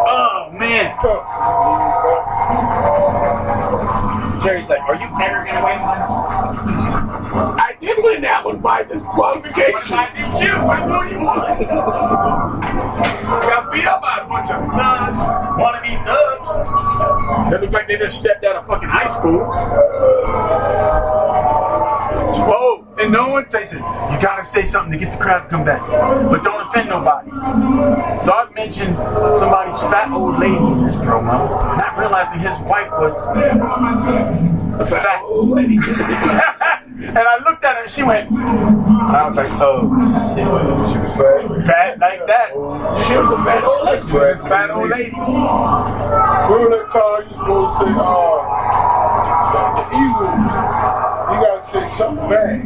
oh 0.09 0.51
man. 0.59 0.97
Jerry's 4.47 4.69
like, 4.69 4.81
are 4.83 4.95
you 4.95 5.07
ever 5.07 5.45
gonna 5.45 5.65
win 5.65 5.81
one? 5.83 5.97
I 7.59 7.75
did 7.81 7.99
win 8.01 8.23
that 8.23 8.45
one 8.45 8.61
by 8.61 8.85
disqualification. 8.85 9.73
What 9.73 9.91
I 9.91 10.07
DQ? 10.15 10.65
What 10.65 10.89
more 10.89 11.05
do 11.05 11.11
you 11.11 11.19
want? 11.19 11.69
Got 13.43 13.73
beat 13.73 13.87
up 13.87 14.01
by 14.03 14.19
a 14.23 14.29
bunch 14.29 14.49
of 14.51 14.63
thugs, 14.71 15.19
wannabe 15.59 15.99
thugs. 16.07 17.51
They 17.51 17.59
look 17.59 17.73
like 17.73 17.89
they 17.89 17.97
just 17.97 18.19
stepped 18.21 18.45
out 18.45 18.55
of 18.55 18.69
fucking 18.69 18.89
high 18.89 19.09
school. 19.09 19.41
Oh, 22.49 22.76
and 22.99 23.13
no 23.13 23.29
one 23.29 23.51
said, 23.51 23.73
you 23.73 24.21
gotta 24.23 24.45
say 24.45 24.65
something 24.65 24.93
to 24.93 24.99
get 24.99 25.13
the 25.13 25.19
crowd 25.19 25.43
to 25.43 25.49
come 25.49 25.65
back. 25.65 25.81
But 25.87 26.43
don't 26.43 26.67
offend 26.67 26.89
nobody. 26.89 27.31
So 28.21 28.33
I've 28.33 28.55
mentioned 28.55 28.97
somebody's 28.97 29.79
fat 29.81 30.11
old 30.11 30.39
lady 30.39 30.57
in 30.57 30.85
this 30.85 30.95
promo, 30.97 31.49
not 31.77 31.99
realizing 31.99 32.41
his 32.41 32.59
wife 32.61 32.91
was 32.93 33.15
a 34.81 34.87
fat 34.87 35.23
old 35.23 35.51
lady. 35.51 35.77
and 36.97 37.19
I 37.19 37.37
looked 37.45 37.65
at 37.65 37.77
her 37.77 37.83
and 37.83 37.91
she 37.91 38.03
went, 38.03 38.31
and 38.31 38.39
I 38.41 39.25
was 39.27 39.37
like, 39.37 39.51
oh 39.61 39.93
shit. 40.35 40.47
She 40.93 40.99
was 40.99 41.17
fat. 41.17 41.67
Fat 41.67 41.99
like 41.99 42.27
that. 42.27 42.51
She 43.07 43.17
was 43.17 43.33
a 43.33 43.45
fat 43.45 43.65
old 43.65 43.85
lady. 43.85 44.07
She 44.07 44.13
was 44.13 44.41
a 44.41 44.49
fat 44.49 44.71
old 44.71 44.91
lady. 44.91 45.11
Remember 45.13 46.79
that 46.79 46.91
time 46.91 47.29
you 47.29 47.37
supposed 47.37 47.81
to 47.81 47.85
say, 47.85 47.93
uh, 47.93 49.46
gotta 51.73 51.89
say 51.89 51.97
something 51.99 52.29
bad. 52.29 52.63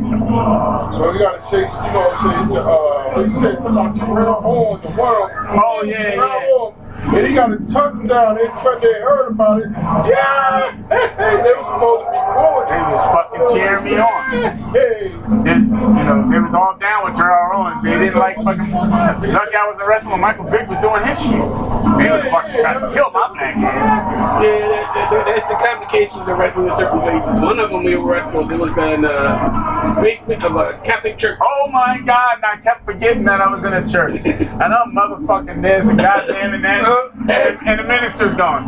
So 0.95 1.13
you 1.13 1.19
gotta 1.19 1.41
say, 1.41 1.61
you 1.61 1.65
know 1.65 1.71
what 1.71 2.21
I'm 2.21 2.49
saying, 2.49 2.49
to, 2.49 2.63
uh, 2.63 3.21
you 3.21 3.31
said 3.31 3.59
something 3.59 3.73
about 3.73 3.97
Terrell 3.97 4.43
Owens, 4.45 4.83
the 4.83 4.91
world. 4.91 5.31
Oh, 5.35 5.83
yeah, 5.85 6.15
yeah. 6.15 6.90
Owens. 7.03 7.17
And 7.17 7.27
he 7.27 7.35
got 7.35 7.53
a 7.53 7.59
touchdown. 7.67 8.35
They, 8.37 8.45
they 8.45 9.01
heard 9.01 9.29
about 9.29 9.63
it. 9.63 9.71
Yeah! 9.73 10.77
they 10.89 11.53
were 11.55 11.65
supposed 11.65 12.05
to 12.05 12.11
be 12.11 12.21
going. 12.35 12.67
They 12.69 12.81
was 12.93 13.05
fucking 13.13 13.57
cheering 13.57 13.85
me 13.85 13.99
on. 13.99 14.73
Hey. 14.73 15.21
Then, 15.45 15.71
you 15.71 16.05
know, 16.05 16.19
it 16.33 16.43
was 16.43 16.55
all 16.55 16.77
down 16.79 17.05
with 17.05 17.15
Terrell 17.15 17.51
Owens. 17.55 17.83
They 17.83 17.99
didn't 17.99 18.19
like 18.19 18.37
fucking. 18.37 18.71
Lucky 18.71 19.55
I 19.55 19.67
wasn't 19.67 19.89
wrestling 19.89 20.13
when 20.13 20.21
Michael 20.21 20.45
Vick 20.51 20.69
was 20.69 20.81
doing 20.81 21.07
his 21.07 21.19
shit. 21.21 21.33
They 21.33 22.11
was 22.11 22.25
fucking 22.31 22.61
trying 22.61 22.81
to 22.81 22.93
kill 22.93 23.11
my 23.13 23.29
black 23.33 23.57
ass. 23.57 24.45
Yeah, 24.45 24.59
that, 24.59 25.11
that, 25.11 25.27
that's 25.27 25.49
the 25.49 25.55
complications 25.55 26.29
of 26.29 26.39
wrestling 26.39 26.69
in 26.69 26.77
certain 26.77 27.01
places. 27.01 27.31
One 27.41 27.59
of 27.59 27.71
them 27.71 27.85
we 27.85 27.97
were 27.97 28.11
wrestling, 28.13 28.51
it 28.51 28.59
was 28.59 28.77
in 28.79 29.05
uh, 29.05 30.01
basement 30.01 30.43
of 30.45 30.57
a 30.57 30.81
Catholic 30.85 31.19
church. 31.19 31.39
Oh 31.41 31.69
my 31.71 32.01
god, 32.05 32.37
and 32.37 32.45
I 32.45 32.57
kept 32.63 32.85
forgetting 32.85 33.25
that 33.25 33.41
I 33.41 33.53
was 33.53 33.65
in 33.65 33.73
a 33.73 33.87
church. 33.87 34.21
And 34.25 34.75
I'm 34.75 34.93
motherfucking 34.93 35.63
this 35.63 35.89
and 35.89 35.99
goddamn 35.99 36.55
and 36.55 36.65
that. 36.65 36.85
And, 36.91 37.59
and 37.67 37.81
the 37.81 37.85
minister's 37.85 38.35
gone. 38.35 38.65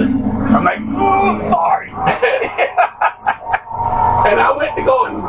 I'm 0.00 0.64
like, 0.64 0.78
oh, 0.80 1.28
I'm 1.28 1.40
sorry. 1.40 1.90
And 4.26 4.40
I 4.40 4.50
went 4.56 4.74
to 4.76 4.82
go 4.82 5.06
and 5.06 5.22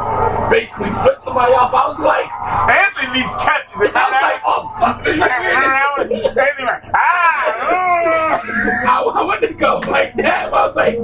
basically 0.49 0.89
flip 0.89 1.21
somebody 1.21 1.53
off. 1.53 1.71
I 1.71 1.87
was 1.87 1.99
like, 1.99 2.25
Anthony 2.25 3.19
needs 3.19 3.29
catches. 3.37 3.79
And 3.81 3.95
I 3.95 4.09
was 4.09 4.21
like, 4.25 4.41
oh 4.43 4.73
fuck. 4.79 5.03
this. 5.03 5.19
Anthony 5.21 6.65
ah, 6.95 8.41
I, 8.87 9.03
I 9.03 9.23
went 9.23 9.41
to 9.41 9.53
go 9.53 9.79
like 9.87 10.15
that. 10.15 10.51
I 10.51 10.65
was 10.65 10.75
like, 10.75 10.95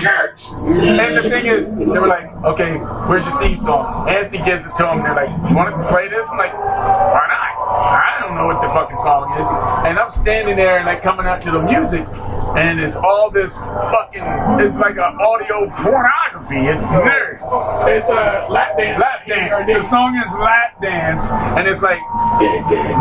church. 0.00 0.48
And 0.56 1.16
the 1.18 1.28
thing 1.28 1.46
is, 1.46 1.74
they 1.74 1.84
were 1.84 2.08
like, 2.08 2.32
okay, 2.44 2.78
where's 2.78 3.26
your 3.26 3.38
theme 3.40 3.60
song? 3.60 4.08
Anthony 4.08 4.42
gives 4.44 4.64
it 4.64 4.74
to 4.76 4.84
them. 4.84 5.02
They're 5.02 5.14
like, 5.14 5.28
you 5.50 5.54
want 5.54 5.74
us 5.74 5.80
to 5.80 5.86
play 5.88 6.08
this? 6.08 6.26
I'm 6.30 6.38
like, 6.38 6.54
why 6.54 7.26
not? 7.28 7.50
I 7.70 8.16
don't 8.20 8.29
know 8.40 8.46
what 8.46 8.60
the 8.60 8.68
fucking 8.68 8.96
song 8.96 9.32
is. 9.38 9.46
And 9.86 9.98
I'm 9.98 10.10
standing 10.10 10.56
there 10.56 10.78
and 10.78 10.86
like 10.86 11.02
coming 11.02 11.26
out 11.26 11.40
to 11.42 11.50
the 11.50 11.60
music, 11.60 12.06
and 12.56 12.80
it's 12.80 12.96
all 12.96 13.30
this 13.30 13.56
fucking, 13.56 14.24
it's 14.60 14.76
like 14.76 14.96
an 14.96 15.18
audio 15.20 15.68
pornography. 15.70 16.66
It's 16.66 16.86
nerd. 16.86 17.38
It's 17.88 18.08
a 18.08 18.46
lap 18.50 18.76
dance. 18.76 19.00
Lap 19.00 19.19
dance. 19.26 19.66
The 19.66 19.82
song 19.82 20.16
is 20.16 20.32
lap 20.34 20.80
dance, 20.80 21.30
and 21.30 21.66
it's 21.66 21.82
like 21.82 22.00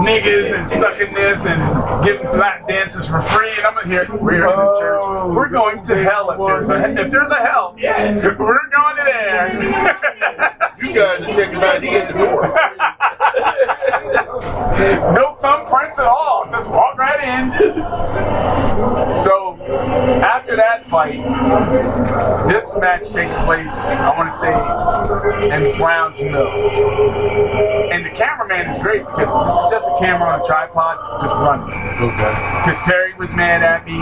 niggas 0.05 0.57
and 0.57 0.69
sucking 0.69 1.13
this 1.13 1.45
and 1.45 2.05
giving 2.05 2.37
lap 2.37 2.67
dances 2.67 3.07
for 3.07 3.21
free. 3.21 3.51
And 3.57 3.65
I'm 3.65 3.89
here, 3.89 4.05
we're 4.09 4.35
in 4.35 4.41
the 4.41 4.77
church. 4.79 4.99
Oh, 5.01 5.33
we're 5.33 5.49
going 5.49 5.83
to 5.85 6.03
hell 6.03 6.31
if 6.31 6.37
there's 6.37 6.69
a 6.69 7.01
if 7.01 7.11
there's 7.11 7.31
a 7.31 7.35
hell. 7.35 7.75
Yeah. 7.77 8.15
We're 8.19 8.35
going 8.35 8.95
to 8.97 9.03
there. 9.03 9.59
You 10.81 10.93
guys 10.93 11.21
are 11.21 11.33
checking 11.33 11.55
out 11.55 11.81
the 11.81 11.89
end 11.89 12.17
door. 12.17 12.41
no 15.13 15.35
thumbprints 15.39 15.99
at 15.99 16.05
all. 16.05 16.45
Just 16.49 16.69
walk 16.69 16.97
right 16.97 17.21
in. 17.23 17.51
So 19.23 19.57
after 20.23 20.55
that 20.55 20.85
fight, 20.85 21.17
this 22.47 22.75
match 22.77 23.09
takes 23.09 23.35
place, 23.37 23.89
I 23.89 24.15
want 24.17 24.31
to 24.31 24.37
say, 24.37 24.53
in 25.55 25.61
Browns 26.19 26.31
Mills. 26.31 27.91
And 27.91 28.05
the 28.05 28.09
cameraman 28.11 28.69
is 28.69 28.77
great 28.79 29.05
because 29.05 29.29
this 29.29 29.63
is 29.63 29.71
just 29.71 29.87
a 29.87 29.99
camera 29.99 30.29
on 30.29 30.41
a 30.41 30.45
tripod, 30.45 31.21
just 31.21 31.33
running. 31.33 31.69
Okay. 31.69 32.33
Because 32.61 32.81
Terry 32.83 33.13
was 33.15 33.33
mad 33.33 33.63
at 33.63 33.85
me. 33.85 33.97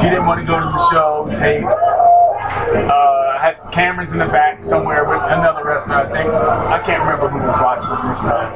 She 0.00 0.08
didn't 0.08 0.26
want 0.26 0.40
to 0.40 0.46
go 0.46 0.58
to 0.58 0.66
the 0.66 0.90
show, 0.90 1.30
tape. 1.36 1.64
Uh, 1.64 3.20
had 3.40 3.56
cameras 3.72 4.12
in 4.12 4.18
the 4.18 4.26
back 4.26 4.64
somewhere 4.64 5.04
with 5.08 5.22
another 5.22 5.64
wrestler, 5.64 5.94
I 5.94 6.12
think. 6.12 6.28
I 6.28 6.78
can't 6.84 7.00
remember 7.00 7.28
who 7.28 7.38
was 7.38 7.56
watching 7.56 7.88
this 8.08 8.20
time. 8.20 8.52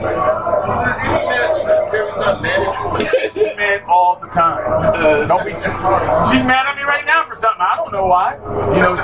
Terry's 1.88 2.16
not 2.16 2.42
mad 2.42 3.00
She's 3.32 3.56
mad 3.56 3.82
all 3.88 4.20
the 4.20 4.28
time. 4.28 5.28
Don't 5.28 5.44
be 5.44 5.54
surprised. 5.54 6.32
She's 6.32 6.44
mad 6.44 6.66
at 6.66 6.76
me 6.76 6.82
right 6.82 7.06
now 7.06 7.24
for 7.26 7.34
something. 7.34 7.60
I 7.60 7.76
don't 7.76 7.92
know 7.92 8.06
why. 8.06 8.36
You 8.76 8.82
know, 8.84 8.94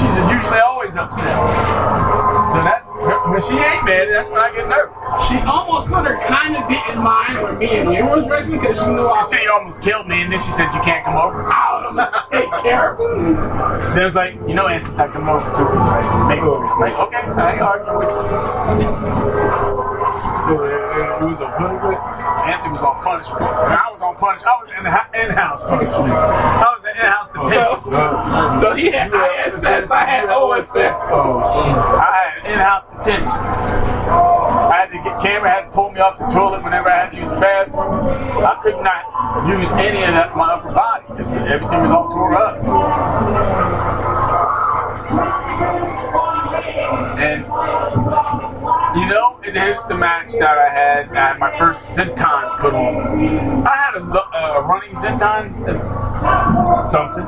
she's 0.00 0.16
usually 0.32 0.60
always 0.60 0.96
upset. 0.96 1.36
So 2.52 2.58
that's 2.64 2.81
she 3.02 3.58
ain't 3.58 3.84
mad, 3.84 4.08
that's 4.10 4.28
when 4.28 4.40
I 4.40 4.52
get 4.54 4.68
nervous. 4.68 4.94
She 5.28 5.36
almost 5.42 5.88
sort 5.88 6.06
of 6.06 6.20
kind 6.20 6.56
of 6.56 6.68
didn't 6.68 7.02
mind 7.02 7.42
when 7.42 7.58
me 7.58 7.68
and 7.78 7.92
you 7.92 8.06
was 8.06 8.28
wrestling 8.28 8.60
because 8.60 8.78
she 8.78 8.86
knew 8.86 9.06
I 9.06 9.24
Until 9.24 9.42
you 9.42 9.52
almost 9.52 9.82
killed 9.82 10.06
me, 10.06 10.22
and 10.22 10.32
then 10.32 10.38
she 10.38 10.52
said 10.52 10.72
you 10.72 10.80
can't 10.80 11.04
come 11.04 11.16
over. 11.16 11.42
was 11.42 11.96
take 12.30 12.50
care 12.62 12.94
of 12.94 13.00
him. 13.00 13.34
Then 13.94 14.06
it's 14.06 14.14
like, 14.14 14.34
you 14.46 14.54
know, 14.54 14.68
Anthony, 14.68 14.96
I 14.98 15.08
come 15.08 15.28
over 15.28 15.44
two 15.56 15.64
weeks, 15.64 15.88
right? 15.90 16.40
Two 16.42 16.60
weeks. 16.62 16.78
Like, 16.78 16.94
okay, 16.94 17.16
I 17.16 17.52
ain't 17.52 17.62
arguing 17.62 17.98
with 17.98 18.10
you. 18.82 19.91
It 20.22 21.24
was 21.24 21.40
a 21.40 21.50
hundred. 21.58 21.98
Anthony 22.46 22.72
was 22.72 22.82
on 22.82 23.02
punishment. 23.02 23.40
And 23.42 23.74
I 23.74 23.90
was 23.90 24.02
on 24.02 24.14
punishment. 24.16 24.50
I 24.50 24.62
was 24.62 24.70
in 24.70 24.86
in-house 25.26 25.62
punishment. 25.62 26.12
I 26.12 26.74
was 26.74 26.84
in 26.84 26.94
in-house 26.94 27.30
detention. 27.32 28.60
So 28.60 28.74
he 28.74 28.90
had 28.90 29.10
ISS, 29.10 29.90
I 29.90 30.04
had 30.06 30.28
OSS. 30.28 30.98
Oh, 31.10 31.40
I 31.98 32.40
had 32.42 32.52
in-house 32.52 32.86
detention. 32.90 33.32
I 33.32 34.86
had 34.86 34.90
to 34.90 34.98
get 35.02 35.20
camera 35.22 35.50
had 35.50 35.64
to 35.66 35.70
pull 35.70 35.90
me 35.90 36.00
off 36.00 36.18
the 36.18 36.26
toilet 36.26 36.62
whenever 36.62 36.90
I 36.90 37.04
had 37.04 37.10
to 37.10 37.16
use 37.16 37.28
the 37.28 37.40
bathroom. 37.40 38.44
I 38.44 38.60
could 38.62 38.82
not 38.82 39.48
use 39.48 39.70
any 39.72 40.02
of 40.04 40.14
that, 40.14 40.36
my 40.36 40.52
upper 40.54 40.72
body 40.72 41.04
because 41.08 41.28
everything 41.28 41.82
was 41.82 41.90
all 41.90 42.08
tore 42.10 42.34
up. 42.34 42.62
And 47.18 47.44
you 48.94 49.06
know, 49.06 49.38
it 49.42 49.56
is 49.56 49.82
the 49.86 49.96
match 49.96 50.32
that 50.32 50.58
I 50.58 50.68
had. 50.68 51.16
at 51.16 51.38
my 51.38 51.56
first 51.58 51.96
senton 51.96 52.58
put 52.58 52.74
on. 52.74 53.66
I 53.66 53.76
had 53.76 53.94
a, 53.96 54.04
a 54.04 54.58
uh, 54.58 54.62
running 54.66 54.94
that's 55.64 55.88
something, 56.90 57.24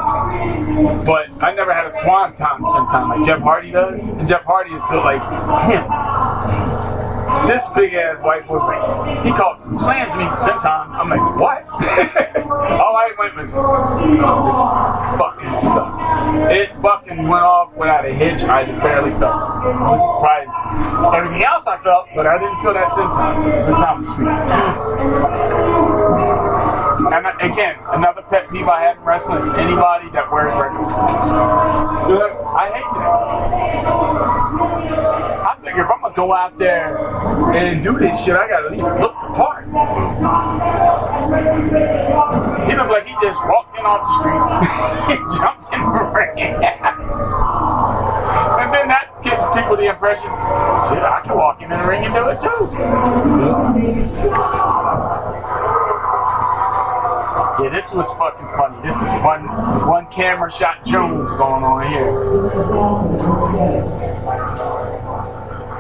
but 1.05 1.43
I 1.43 1.55
never 1.55 1.73
had 1.73 1.87
a 1.87 1.91
swanton 1.91 2.63
senton 2.63 3.09
like 3.09 3.27
Jeff 3.27 3.41
Hardy 3.41 3.71
does. 3.71 4.03
And 4.03 4.29
Jeff 4.29 4.43
Hardy 4.45 4.75
is 4.75 4.83
built 4.91 5.05
like 5.05 5.23
him. 5.71 7.04
This 7.47 7.69
big 7.71 7.93
ass 7.95 8.23
white 8.23 8.47
boy 8.47 8.59
like, 8.59 9.25
he 9.25 9.31
calls 9.33 9.63
him, 9.65 9.77
slams 9.77 10.15
me, 10.15 10.25
senton. 10.41 10.89
I'm 10.91 11.11
like, 11.11 11.37
what? 11.37 11.67
All 12.81 12.97
I 12.97 13.13
went 13.19 13.37
was, 13.37 13.53
oh, 13.55 14.47
this 14.47 14.57
fucking 15.21 15.57
sucked. 15.57 16.53
It 16.53 16.71
fucking 16.81 17.29
went 17.29 17.45
off 17.45 17.75
without 17.77 18.07
a 18.07 18.13
hitch. 18.13 18.43
I 18.43 18.65
barely 18.81 19.11
felt 19.19 19.65
it. 19.65 19.77
Was 19.81 20.01
probably 20.21 21.19
everything 21.19 21.45
else 21.45 21.67
I 21.67 21.77
felt, 21.83 22.09
but 22.15 22.27
I 22.27 22.39
didn't 22.39 22.61
feel 22.63 22.73
that 22.75 22.89
senton. 22.89 23.41
So 23.41 23.75
senton 23.75 23.99
was 23.99 24.09
sweet. 26.19 26.24
And 27.13 27.27
again, 27.53 27.77
another 27.89 28.23
pet 28.23 28.49
peeve 28.51 28.67
I 28.67 28.83
have 28.83 28.97
in 28.97 29.05
wrestling 29.05 29.43
is 29.43 29.49
anybody 29.49 30.09
that 30.11 30.31
wears 30.33 30.55
regular 30.55 30.87
clothes. 30.87 31.31
I 32.57 32.71
hate 32.73 32.91
that. 32.97 34.05
I 35.45 35.57
figure 35.63 35.85
if 35.85 35.91
I'm 35.91 36.01
gonna 36.01 36.15
go 36.15 36.33
out 36.33 36.57
there 36.57 36.97
and 37.55 37.83
do 37.83 37.99
this 37.99 38.25
shit, 38.25 38.35
I 38.35 38.49
gotta 38.49 38.67
at 38.67 38.73
least 38.73 38.85
look 38.85 39.15
the 39.21 39.29
part. 39.35 39.67
He 42.69 42.75
looked 42.75 42.91
like 42.91 43.07
he 43.07 43.15
just 43.21 43.39
walked 43.45 43.77
in 43.79 43.85
off 43.85 44.03
the 44.03 44.09
street, 44.19 44.41
he 45.13 45.17
jumped 45.37 45.73
in 45.75 45.81
the 45.81 46.05
ring. 46.15 46.39
And 48.65 48.73
then 48.73 48.89
that 48.89 49.21
gives 49.23 49.45
people 49.55 49.77
the 49.77 49.89
impression, 49.91 50.31
shit, 50.89 51.03
I 51.05 51.21
can 51.23 51.37
walk 51.37 51.61
in 51.61 51.69
the 51.69 51.77
ring 51.87 52.05
and 52.05 52.15
do 52.15 52.29
it 52.29 52.41
too. 52.41 52.65
This 57.75 57.91
was 57.91 58.07
fucking 58.07 58.47
funny. 58.55 58.81
This 58.83 58.95
is 58.95 59.13
one 59.25 59.43
one 59.89 60.07
camera 60.07 60.49
shot 60.49 60.87
Jones 60.87 61.29
going 61.31 61.65
on 61.65 61.91
here. 61.91 62.07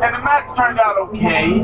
And 0.03 0.13
the 0.13 0.19
match 0.19 0.51
turned 0.57 0.81
out 0.81 0.99
okay. 1.09 1.61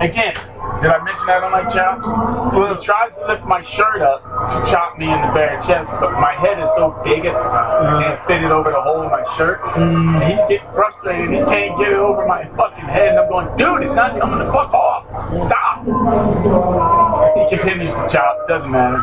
Again, 0.00 0.34
did 0.80 0.90
I 0.90 1.04
mention 1.04 1.26
that 1.26 1.44
on 1.44 1.52
my 1.52 1.68
chops? 1.68 2.08
He 2.08 2.86
tries 2.86 3.14
to 3.18 3.26
lift 3.26 3.44
my 3.44 3.60
shirt 3.60 4.00
up 4.00 4.24
to 4.24 4.70
chop 4.72 4.96
me 4.96 5.04
in 5.04 5.20
the 5.20 5.32
bare 5.34 5.60
chest, 5.60 5.90
but 6.00 6.12
my 6.12 6.32
head 6.32 6.58
is 6.58 6.70
so 6.74 6.98
big 7.04 7.26
at 7.26 7.34
the 7.36 7.48
time, 7.50 7.52
I 7.52 7.90
mm-hmm. 7.90 8.02
can't 8.02 8.26
fit 8.26 8.42
it 8.42 8.50
over 8.50 8.70
the 8.70 8.80
hole 8.80 9.02
in 9.02 9.10
my 9.10 9.22
shirt. 9.36 9.60
Mm-hmm. 9.60 10.14
And 10.16 10.32
he's 10.32 10.40
getting 10.48 10.66
frustrated, 10.72 11.28
he 11.28 11.44
can't 11.44 11.76
get 11.76 11.92
it 11.92 11.98
over 11.98 12.26
my 12.26 12.48
fucking 12.56 12.86
head, 12.86 13.10
and 13.10 13.18
I'm 13.20 13.28
going, 13.28 13.54
dude, 13.58 13.82
it's 13.82 13.92
not 13.92 14.18
coming 14.18 14.38
the 14.38 14.50
fuck 14.50 14.72
off. 14.72 15.04
Stop. 15.44 17.01
He 17.34 17.48
continues 17.48 17.94
to 17.94 18.06
chop, 18.10 18.46
doesn't 18.46 18.70
matter. 18.70 18.96
Um, 18.96 19.02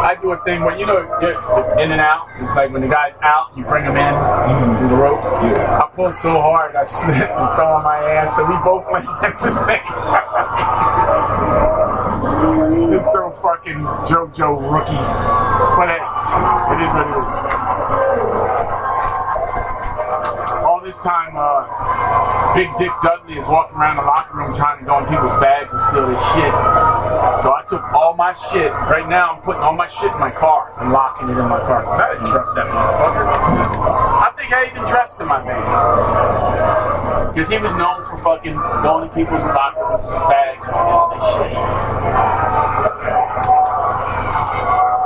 I 0.00 0.16
do 0.20 0.32
a 0.32 0.42
thing 0.44 0.62
where 0.62 0.76
you 0.78 0.86
know, 0.86 1.18
there's 1.20 1.36
in 1.78 1.92
and 1.92 2.00
out. 2.00 2.26
It's 2.38 2.54
like 2.56 2.72
when 2.72 2.80
the 2.80 2.88
guy's 2.88 3.14
out, 3.20 3.50
you 3.56 3.64
bring 3.64 3.84
him 3.84 3.96
in 3.96 4.14
through 4.78 4.88
the 4.88 4.96
ropes. 4.96 5.26
I 5.26 5.86
pulled 5.94 6.16
so 6.16 6.40
hard, 6.40 6.74
I 6.74 6.84
slipped 7.00 7.18
and 7.18 7.56
fell 7.56 7.74
on 7.74 7.84
my 7.84 7.98
ass, 7.98 8.34
so 8.36 8.44
we 8.46 8.56
both 8.64 8.90
went 8.90 9.04
at 9.22 9.38
the 9.38 9.64
same 9.66 9.82
time. 9.84 10.24
It's 12.98 13.12
so 13.12 13.30
fucking 13.42 13.78
JoJo 14.08 14.72
rookie, 14.72 14.96
but 15.76 15.88
hey, 15.88 16.00
it 16.72 16.80
is 16.80 16.90
what 16.96 17.06
it 17.06 17.16
is. 17.20 17.34
This 20.90 20.98
time, 21.06 21.38
uh, 21.38 22.50
Big 22.58 22.66
Dick 22.74 22.90
Dudley 23.00 23.38
is 23.38 23.46
walking 23.46 23.78
around 23.78 24.02
the 24.02 24.02
locker 24.02 24.36
room 24.36 24.56
trying 24.56 24.80
to 24.80 24.84
go 24.84 24.98
in 24.98 25.06
people's 25.06 25.30
bags 25.38 25.70
and 25.72 25.80
steal 25.86 26.10
their 26.10 26.18
shit. 26.34 26.50
So 27.46 27.54
I 27.54 27.62
took 27.68 27.78
all 27.94 28.18
my 28.18 28.32
shit. 28.34 28.74
Right 28.90 29.06
now, 29.08 29.38
I'm 29.38 29.42
putting 29.46 29.62
all 29.62 29.72
my 29.72 29.86
shit 29.86 30.10
in 30.10 30.18
my 30.18 30.32
car 30.32 30.74
and 30.82 30.90
locking 30.90 31.28
it 31.28 31.38
in 31.38 31.46
my 31.46 31.62
car. 31.62 31.86
I 31.86 32.18
didn't 32.18 32.26
trust 32.26 32.56
that 32.56 32.66
motherfucker. 32.66 33.22
I 33.22 34.34
think 34.34 34.50
I 34.50 34.66
even 34.66 34.82
trusted 34.82 35.30
my 35.30 35.38
man. 35.46 35.62
Because 37.30 37.48
he 37.48 37.58
was 37.58 37.70
known 37.78 38.02
for 38.10 38.18
fucking 38.26 38.58
going 38.82 39.08
to 39.08 39.14
people's 39.14 39.46
locker 39.46 39.94
rooms 39.94 40.10
and 40.10 40.26
bags 40.26 40.66
and 40.66 40.74
stealing 40.74 41.10
their 41.14 41.22
shit. 41.38 41.54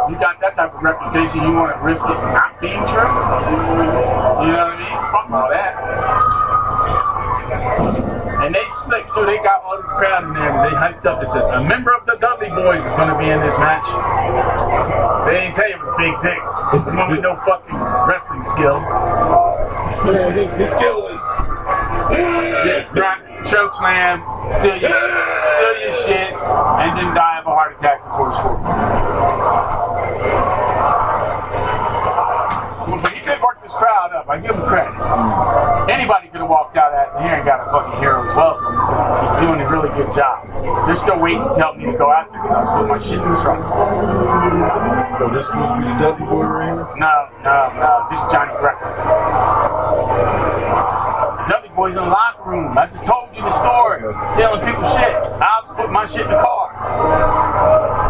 You 0.09 0.17
got 0.17 0.41
that 0.41 0.57
type 0.57 0.73
of 0.73 0.81
reputation, 0.81 1.45
you 1.45 1.53
want 1.53 1.77
to 1.77 1.81
risk 1.85 2.09
it 2.09 2.17
not 2.33 2.57
being 2.65 2.81
true? 2.89 4.24
You 4.45 4.53
know 4.53 4.69
what 4.69 4.77
I 4.77 4.79
mean? 4.79 4.93
Fuck 5.09 5.31
all 5.33 5.49
that. 5.49 5.73
And 8.45 8.55
they 8.55 8.65
slick 8.69 9.11
too. 9.13 9.25
They 9.25 9.39
got 9.39 9.63
all 9.65 9.81
this 9.81 9.91
crowd 9.93 10.25
in 10.25 10.35
there. 10.35 10.51
and 10.53 10.61
They 10.69 10.77
hyped 10.77 11.07
up. 11.07 11.23
It 11.23 11.27
says 11.29 11.47
a 11.47 11.65
member 11.65 11.95
of 11.95 12.05
the 12.05 12.17
Dudley 12.21 12.49
Boyz 12.49 12.85
is 12.85 12.95
going 12.97 13.09
to 13.09 13.17
be 13.17 13.25
in 13.31 13.41
this 13.41 13.57
match. 13.59 13.87
They 15.25 15.41
didn't 15.41 15.55
tell 15.57 15.69
you 15.69 15.77
it 15.77 15.81
was 15.81 15.97
Big 15.97 16.13
Dick. 16.21 16.37
The 16.85 16.93
one 16.93 17.09
with 17.11 17.23
no 17.23 17.37
fucking 17.41 17.75
wrestling 18.05 18.43
skill. 18.43 18.85
Yeah, 20.05 20.31
his, 20.33 20.53
his 20.57 20.69
skill 20.69 21.09
is. 21.09 21.23
Yeah, 22.13 22.85
drop, 22.93 23.19
choke 23.47 23.73
slam, 23.75 24.21
steal 24.53 24.77
your, 24.77 24.93
steal 24.93 25.75
your 25.81 25.93
shit, 26.05 26.33
and 26.37 26.99
then 26.99 27.15
die 27.17 27.39
of 27.41 27.47
a 27.47 27.51
heart 27.51 27.73
attack 27.79 28.05
before 28.05 28.29
his 28.29 28.39
40. 28.45 28.65
But 33.03 33.13
he 33.13 33.21
did 33.25 33.41
work 33.41 33.54
this 33.65 33.73
crowd 33.73 34.13
up. 34.13 34.29
I 34.29 34.37
give 34.39 34.55
him 34.55 34.63
credit. 34.69 34.93
Anybody 35.89 36.29
could 36.29 36.45
have 36.45 36.53
walked 36.53 36.77
out 36.77 36.93
after 36.93 37.25
here 37.25 37.41
and 37.41 37.45
got 37.49 37.65
a 37.65 37.73
fucking 37.73 37.97
hero's 37.99 38.29
welcome 38.37 38.77
because 38.77 39.09
he's 39.09 39.41
doing 39.41 39.59
a 39.65 39.69
really 39.73 39.89
good 39.97 40.13
job. 40.13 40.45
They're 40.85 40.95
still 40.95 41.19
waiting 41.19 41.41
to 41.41 41.55
tell 41.57 41.73
me 41.73 41.89
to 41.89 41.97
go 41.97 42.13
after 42.13 42.37
because 42.37 42.53
I 42.53 42.61
was 42.61 42.69
putting 42.77 42.93
my 42.93 43.01
shit 43.01 43.25
in 43.25 43.25
the 43.25 43.41
truck. 43.41 43.65
So 45.17 45.33
this 45.33 45.49
supposed 45.49 45.73
to 45.73 45.81
be 45.81 45.89
the 45.89 45.97
Dudley 45.97 46.29
Boy? 46.29 46.45
No, 47.01 47.17
no, 47.41 47.57
no. 47.81 48.05
This 48.13 48.21
is 48.21 48.29
Johnny 48.29 48.53
Greco. 48.61 48.85
The 51.41 51.49
Dudley 51.49 51.73
Boyz 51.73 51.97
in 51.97 52.05
the 52.05 52.13
locker 52.13 52.45
room. 52.45 52.77
I 52.77 52.85
just 52.85 53.09
told 53.09 53.33
you 53.33 53.41
the 53.41 53.55
story. 53.57 54.05
Telling 54.37 54.61
people 54.61 54.85
shit. 54.93 55.17
I 55.41 55.65
was 55.65 55.73
putting 55.73 55.97
my 55.97 56.05
shit 56.05 56.29
in 56.29 56.37
the 56.37 56.37
car. 56.37 58.04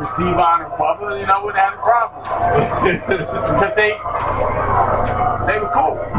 And 0.00 0.08
was 0.08 0.16
D-Von 0.16 0.62
or 0.62 0.70
Bubba, 0.80 1.20
you 1.20 1.26
know, 1.26 1.34
I 1.34 1.44
wouldn't 1.44 1.60
have 1.60 1.76
had 1.76 1.76
a 1.76 1.84
problem. 1.84 2.24
because 3.52 3.74
they 3.76 3.90
they 5.44 5.60
were 5.60 5.68
cool. 5.76 5.92
No, 5.92 6.16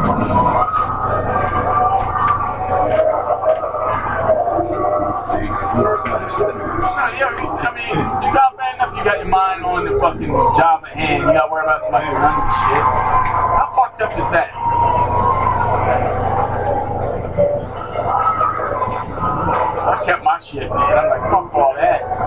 yeah, 7.18 7.34
I 7.58 7.74
mean, 7.74 7.90
you 8.22 8.30
got 8.32 8.56
bad 8.56 8.76
enough, 8.76 8.96
you 8.96 9.02
got 9.02 9.18
your 9.18 9.26
mind 9.26 9.64
on 9.64 9.84
the 9.86 9.98
fucking 9.98 10.28
job 10.30 10.84
at 10.84 10.92
hand. 10.92 11.24
You 11.24 11.32
got 11.32 11.46
to 11.46 11.50
worry 11.50 11.64
about 11.64 11.82
somebody 11.82 12.06
running 12.06 12.54
shit. 12.62 12.82
How 12.86 13.66
fucked 13.74 14.00
up 14.00 14.16
is 14.16 14.30
that? 14.30 14.54
I 19.82 20.02
kept 20.06 20.22
my 20.22 20.38
shit, 20.38 20.70
man. 20.70 20.98
I'm 20.98 21.08
like, 21.10 21.30
fuck 21.32 21.52
all 21.54 21.74
that. 21.74 22.21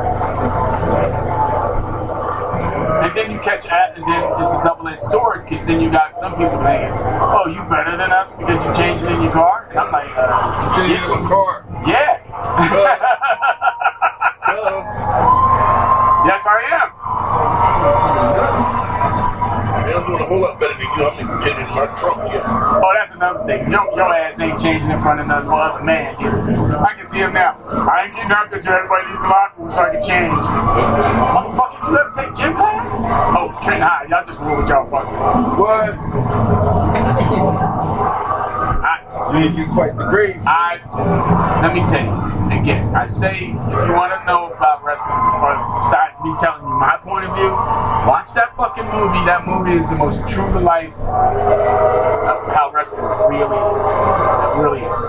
Then 3.16 3.32
you 3.32 3.40
catch 3.40 3.66
at, 3.68 3.98
and 3.98 4.06
then 4.06 4.24
it's 4.42 4.52
a 4.52 4.62
double-edged 4.64 5.02
sword, 5.02 5.44
because 5.44 5.66
then 5.66 5.80
you 5.82 5.90
got 5.92 6.16
some 6.18 6.34
people 6.34 6.58
thinking, 6.64 6.92
oh, 6.94 7.46
you 7.48 7.62
better 7.70 7.98
than 7.98 8.12
us 8.12 8.32
because 8.36 8.64
you 8.66 8.74
changed 8.76 9.04
it 9.04 9.12
in 9.14 9.22
your 9.24 9.32
car? 9.32 9.68
And 9.72 9.80
I'm 9.80 9.92
like, 9.92 10.10
uh, 10.18 10.76
You 10.78 10.84
changed 10.88 11.04
it 11.04 11.12
in 11.18 11.24
the 11.24 11.30
car. 11.30 11.66
yeah. 11.88 12.22
Hello. 14.46 14.84
yes, 16.28 16.46
I 16.46 16.62
am. 16.82 16.90
I'm 19.94 20.06
doing 20.08 20.22
a 20.22 20.26
whole 20.26 20.42
lot 20.42 20.60
better 20.60 20.74
than 20.74 20.82
you. 20.82 21.06
I'm 21.06 21.14
even 21.20 21.42
taking 21.42 21.68
my 21.76 21.86
trunk, 22.00 22.34
yeah. 22.34 22.42
Oh, 22.48 22.92
that's 22.98 23.12
another 23.12 23.46
thing. 23.46 23.70
Your, 23.72 23.86
your 23.96 24.14
ass 24.14 24.40
ain't 24.40 24.60
changing 24.60 24.90
in 24.92 25.02
front 25.02 25.20
of 25.20 25.26
another 25.28 25.52
other 25.54 25.84
man. 25.84 26.16
dude. 26.22 26.32
I 26.76 26.94
can 26.96 27.06
see 27.06 27.20
him 27.20 27.34
now. 27.34 27.56
I 27.70 28.06
ain't 28.06 28.16
getting 28.16 28.32
up 28.32 28.50
there 28.50 28.60
till 28.60 28.74
everybody 28.74 29.08
leaves 29.10 29.22
the 29.22 29.28
locker 29.28 29.62
room 29.62 29.72
so 29.72 29.80
I 29.82 29.90
can 29.92 30.02
change. 30.02 30.34
Motherfucker, 30.34 31.92
you 31.92 31.98
ever 32.00 32.12
take 32.16 32.34
gym 32.36 32.56
class? 32.56 33.02
Oh, 33.38 33.52
Trent 33.64 33.84
High. 33.84 34.08
Y'all 34.10 34.26
just 34.26 34.40
rule 34.40 34.58
with 34.58 34.68
y'all 34.70 34.90
fucking. 34.90 35.14
What? 35.60 35.96
I, 39.26 39.44
You 39.50 39.66
quite 39.74 39.98
the 39.98 40.06
grades. 40.06 40.46
I, 40.46 40.78
let 41.66 41.74
me 41.74 41.82
tell 41.90 42.06
you, 42.06 42.14
again, 42.54 42.94
I 42.96 43.08
say 43.08 43.50
if 43.50 43.82
you 43.90 43.94
want 43.98 44.14
to 44.14 44.22
know 44.26 44.54
about 44.54 44.84
wrestling, 44.86 45.18
besides 45.82 46.14
me 46.22 46.36
telling 46.38 46.62
you 46.62 46.70
my 46.78 46.98
point 47.02 47.26
of 47.26 47.34
view, 47.34 47.50
watch 48.06 48.34
that 48.38 48.54
fucking 48.56 48.86
movie. 48.86 49.22
That 49.26 49.46
movie 49.50 49.74
is 49.74 49.90
the 49.90 49.98
most 49.98 50.22
true 50.30 50.46
to 50.54 50.60
life 50.62 50.94
of 50.94 52.38
how 52.54 52.70
wrestling 52.72 53.06
really 53.34 53.58
is. 53.58 53.94
It 54.46 54.54
really 54.62 54.86
is. 54.86 55.04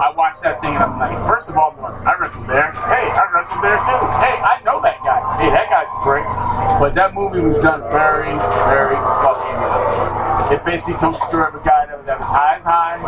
I 0.00 0.12
watched 0.14 0.42
that 0.44 0.60
thing 0.60 0.76
and 0.76 0.84
I'm 0.84 0.98
like, 1.00 1.16
first 1.24 1.48
of 1.48 1.56
all, 1.56 1.72
I 1.80 2.16
wrestled 2.20 2.46
there. 2.46 2.70
Hey, 2.92 3.08
I 3.08 3.24
wrestled 3.32 3.64
there 3.64 3.80
too. 3.88 4.00
Hey, 4.20 4.36
I 4.36 4.60
know 4.68 4.84
that 4.84 5.00
guy. 5.00 5.20
Hey, 5.40 5.48
that 5.48 5.72
guy's 5.72 5.88
great. 6.04 6.28
But 6.76 6.94
that 6.94 7.14
movie 7.14 7.40
was 7.40 7.56
done 7.58 7.80
very, 7.90 8.36
very 8.68 9.00
fucking 9.00 9.56
well. 9.64 10.52
It 10.52 10.64
basically 10.64 10.98
told 10.98 11.14
the 11.14 11.24
story 11.28 11.48
of 11.48 11.54
a 11.54 11.64
guy 11.64 11.86
that 11.86 11.96
was 11.98 12.08
at 12.08 12.18
his 12.18 12.26
highest 12.26 12.66
highs, 12.66 13.06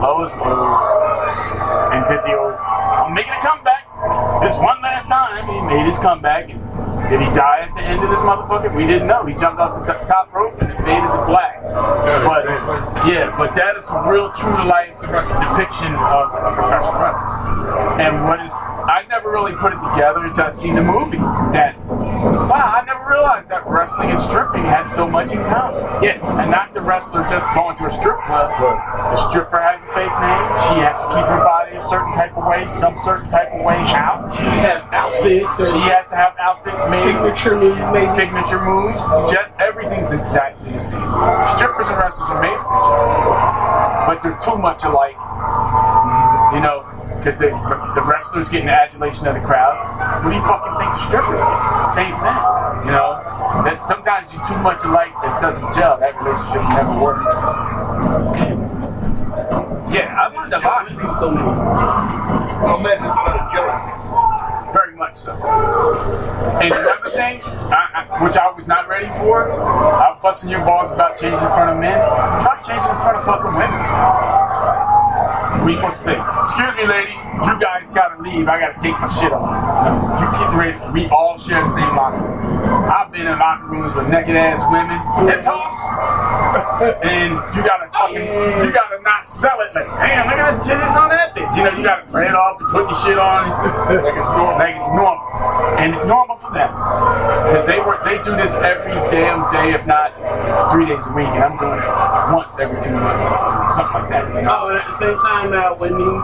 lowest 0.00 0.36
lows, 0.36 0.88
and 1.92 2.06
did 2.08 2.22
the 2.24 2.36
old, 2.36 2.54
I'm 2.54 3.14
making 3.14 3.32
a 3.32 3.40
comeback. 3.40 3.86
This 4.42 4.56
one 4.56 4.80
last 4.82 5.08
time, 5.08 5.46
he 5.48 5.60
made 5.74 5.84
his 5.84 5.98
comeback. 5.98 6.48
Did 6.48 7.20
he 7.20 7.26
die 7.34 7.66
at 7.66 7.74
the 7.74 7.82
end 7.82 8.02
of 8.02 8.10
this 8.10 8.20
motherfucker? 8.20 8.74
We 8.74 8.86
didn't 8.86 9.08
know. 9.08 9.26
He 9.26 9.34
jumped 9.34 9.58
off 9.60 9.84
the 9.84 9.94
top 10.06 10.32
rope 10.32 10.62
and 10.62 10.70
invaded 10.70 11.10
the 11.10 11.24
black. 11.26 11.60
But 11.60 12.46
yeah, 13.06 13.34
but 13.36 13.54
that 13.56 13.76
is 13.76 13.88
a 13.90 14.08
real 14.08 14.30
true 14.32 14.54
to 14.54 14.64
life 14.64 14.94
depiction 15.00 15.92
of 15.94 16.30
a 16.32 16.54
professional 16.54 17.02
wrestler. 17.02 18.00
And 18.00 18.24
what 18.24 18.40
is 18.40 18.52
I 18.54 19.04
never 19.08 19.30
really 19.30 19.54
put 19.54 19.72
it 19.72 19.80
together 19.80 20.24
until 20.24 20.44
I 20.44 20.48
seen 20.50 20.74
the 20.74 20.82
movie. 20.82 21.18
That 21.18 21.76
wow, 22.50 22.82
I 22.82 22.84
never 22.84 23.06
realized 23.06 23.48
that 23.50 23.62
wrestling 23.66 24.10
and 24.10 24.18
stripping 24.18 24.66
had 24.66 24.84
so 24.84 25.06
much 25.08 25.30
in 25.30 25.38
common. 25.46 26.02
Yeah, 26.02 26.18
and 26.42 26.50
not 26.50 26.74
the 26.74 26.80
wrestler 26.82 27.22
just 27.30 27.46
going 27.54 27.76
to 27.78 27.86
a 27.86 27.90
strip 27.94 28.18
club. 28.26 28.50
The 29.14 29.30
stripper 29.30 29.62
has 29.62 29.78
a 29.78 29.86
fake 29.94 30.10
name. 30.18 30.44
She 30.66 30.76
has 30.82 30.98
to 30.98 31.08
keep 31.14 31.26
her 31.30 31.42
body 31.46 31.76
a 31.78 31.80
certain 31.80 32.10
type 32.18 32.36
of 32.36 32.42
way, 32.44 32.66
some 32.66 32.98
certain 32.98 33.30
type 33.30 33.54
of 33.54 33.62
way 33.62 33.78
out. 33.94 34.34
She 34.34 34.42
has 34.66 34.82
outfits. 34.90 35.60
or 35.62 35.66
She 35.70 35.78
has 35.94 36.10
to 36.10 36.16
have 36.18 36.34
outfits 36.42 36.82
made. 36.90 37.06
Signature 37.14 37.54
moves. 37.54 38.14
Signature 38.14 38.62
moves. 38.66 39.02
Just, 39.30 39.48
everything's 39.62 40.10
exactly 40.10 40.74
the 40.74 40.82
same. 40.82 41.06
Strippers 41.54 41.86
and 41.86 41.98
wrestlers 42.02 42.28
are 42.34 42.42
made 42.42 42.58
for 42.58 42.74
each 42.74 42.90
other, 42.90 44.10
but 44.10 44.16
they're 44.26 44.42
too 44.42 44.58
much 44.58 44.82
alike. 44.82 45.14
You 46.50 46.58
know, 46.66 46.79
because 47.20 47.36
the, 47.36 47.52
the 47.94 48.00
wrestlers 48.00 48.48
getting 48.48 48.66
the 48.66 48.72
adulation 48.72 49.26
of 49.28 49.34
the 49.34 49.44
crowd. 49.44 49.76
What 50.24 50.32
do 50.32 50.36
you 50.36 50.42
fucking 50.42 50.72
think 50.80 50.88
the 50.88 51.04
strippers 51.04 51.40
get? 51.44 51.92
Same 51.92 52.16
thing. 52.16 52.38
You 52.88 52.96
know, 52.96 53.20
that 53.68 53.84
sometimes 53.84 54.32
you're 54.32 54.46
too 54.48 54.56
much 54.64 54.80
alike 54.88 55.12
that 55.20 55.36
doesn't 55.44 55.68
gel. 55.76 56.00
That 56.00 56.16
relationship 56.16 56.64
never 56.72 56.96
works. 56.96 57.28
Yeah, 59.92 60.16
I 60.16 60.32
learned 60.32 60.52
a 60.54 60.58
lot. 60.64 60.88
So 61.20 61.30
many. 61.30 61.44
I 61.44 62.76
imagine 62.80 63.04
it's 63.04 63.12
a 63.12 63.20
lot 63.20 63.36
of 63.36 63.52
jealousy. 63.52 64.72
Very 64.72 64.96
much 64.96 65.14
so. 65.16 65.36
And 66.56 66.72
another 66.72 67.10
thing, 67.10 67.42
I, 67.44 68.08
I, 68.08 68.24
which 68.24 68.36
I 68.36 68.50
was 68.50 68.66
not 68.66 68.88
ready 68.88 69.08
for, 69.20 69.52
I'm 69.52 70.20
busting 70.22 70.48
your 70.48 70.64
balls 70.64 70.90
about 70.90 71.18
changing 71.18 71.40
in 71.40 71.52
front 71.52 71.70
of 71.70 71.78
men. 71.78 71.98
Try 72.40 72.62
changing 72.62 72.88
in 72.88 72.96
front 73.04 73.18
of 73.18 73.24
fucking 73.24 73.52
women. 73.52 74.89
We 75.64 75.76
must 75.76 76.02
say, 76.02 76.16
excuse 76.16 76.74
me, 76.76 76.86
ladies, 76.86 77.20
you 77.22 77.54
guys 77.60 77.92
gotta 77.92 78.22
leave. 78.22 78.48
I 78.48 78.58
gotta 78.60 78.78
take 78.78 78.98
my 78.98 79.08
shit 79.20 79.32
off. 79.32 79.50
No, 79.50 80.20
you 80.20 80.26
get 80.38 80.50
ready. 80.56 80.92
We 80.92 81.08
all 81.08 81.38
share 81.38 81.62
the 81.62 81.68
same 81.68 81.94
locker 81.96 82.22
room. 82.22 82.90
I've 82.90 83.12
been 83.12 83.26
in 83.26 83.38
locker 83.38 83.66
rooms 83.66 83.94
with 83.94 84.08
naked 84.08 84.36
ass 84.36 84.62
women. 84.70 84.98
Hip 85.28 85.42
toss. 85.42 85.74
And 86.80 87.32
you 87.54 87.62
gotta 87.62 87.90
fucking, 87.92 88.24
you 88.24 88.72
gotta 88.72 89.00
not 89.02 89.26
sell 89.26 89.60
it. 89.60 89.74
Like, 89.74 89.86
damn, 90.00 90.26
look 90.28 90.38
at 90.38 90.62
the 90.62 90.68
titties 90.68 90.96
on 90.96 91.10
that 91.10 91.34
bitch. 91.34 91.56
You 91.56 91.64
know, 91.64 91.76
you 91.76 91.84
gotta 91.84 92.06
play 92.08 92.26
it 92.26 92.34
off 92.34 92.60
and 92.60 92.68
put 92.70 92.88
your 92.88 92.98
shit 93.04 93.18
on. 93.18 93.50
Like 94.00 94.16
it's 94.16 94.26
normal. 94.26 94.58
Like 94.58 94.76
it's 94.76 94.94
normal. 94.96 95.26
And 95.78 95.94
it's 95.94 96.06
normal 96.06 96.36
for 96.36 96.52
them. 96.52 96.70
Because 96.70 97.66
they 97.66 97.78
work 97.80 98.04
they 98.04 98.22
do 98.22 98.36
this 98.36 98.54
every 98.54 98.92
damn 99.10 99.50
day, 99.52 99.72
if 99.74 99.86
not 99.86 100.14
three 100.72 100.86
days 100.86 101.06
a 101.06 101.12
week, 101.12 101.26
and 101.26 101.42
I'm 101.42 101.56
doing 101.58 101.78
it 101.78 101.88
once 102.34 102.58
every 102.58 102.80
two 102.82 102.94
months. 102.94 103.28
Something 103.76 104.02
like 104.02 104.08
that. 104.10 104.24
You 104.34 104.42
know? 104.42 104.56
Oh, 104.56 104.68
and 104.68 104.78
at 104.78 104.86
the 104.88 104.98
same 104.98 105.18
time 105.18 105.39
now, 105.48 105.74
when 105.74 105.92
you 105.98 106.20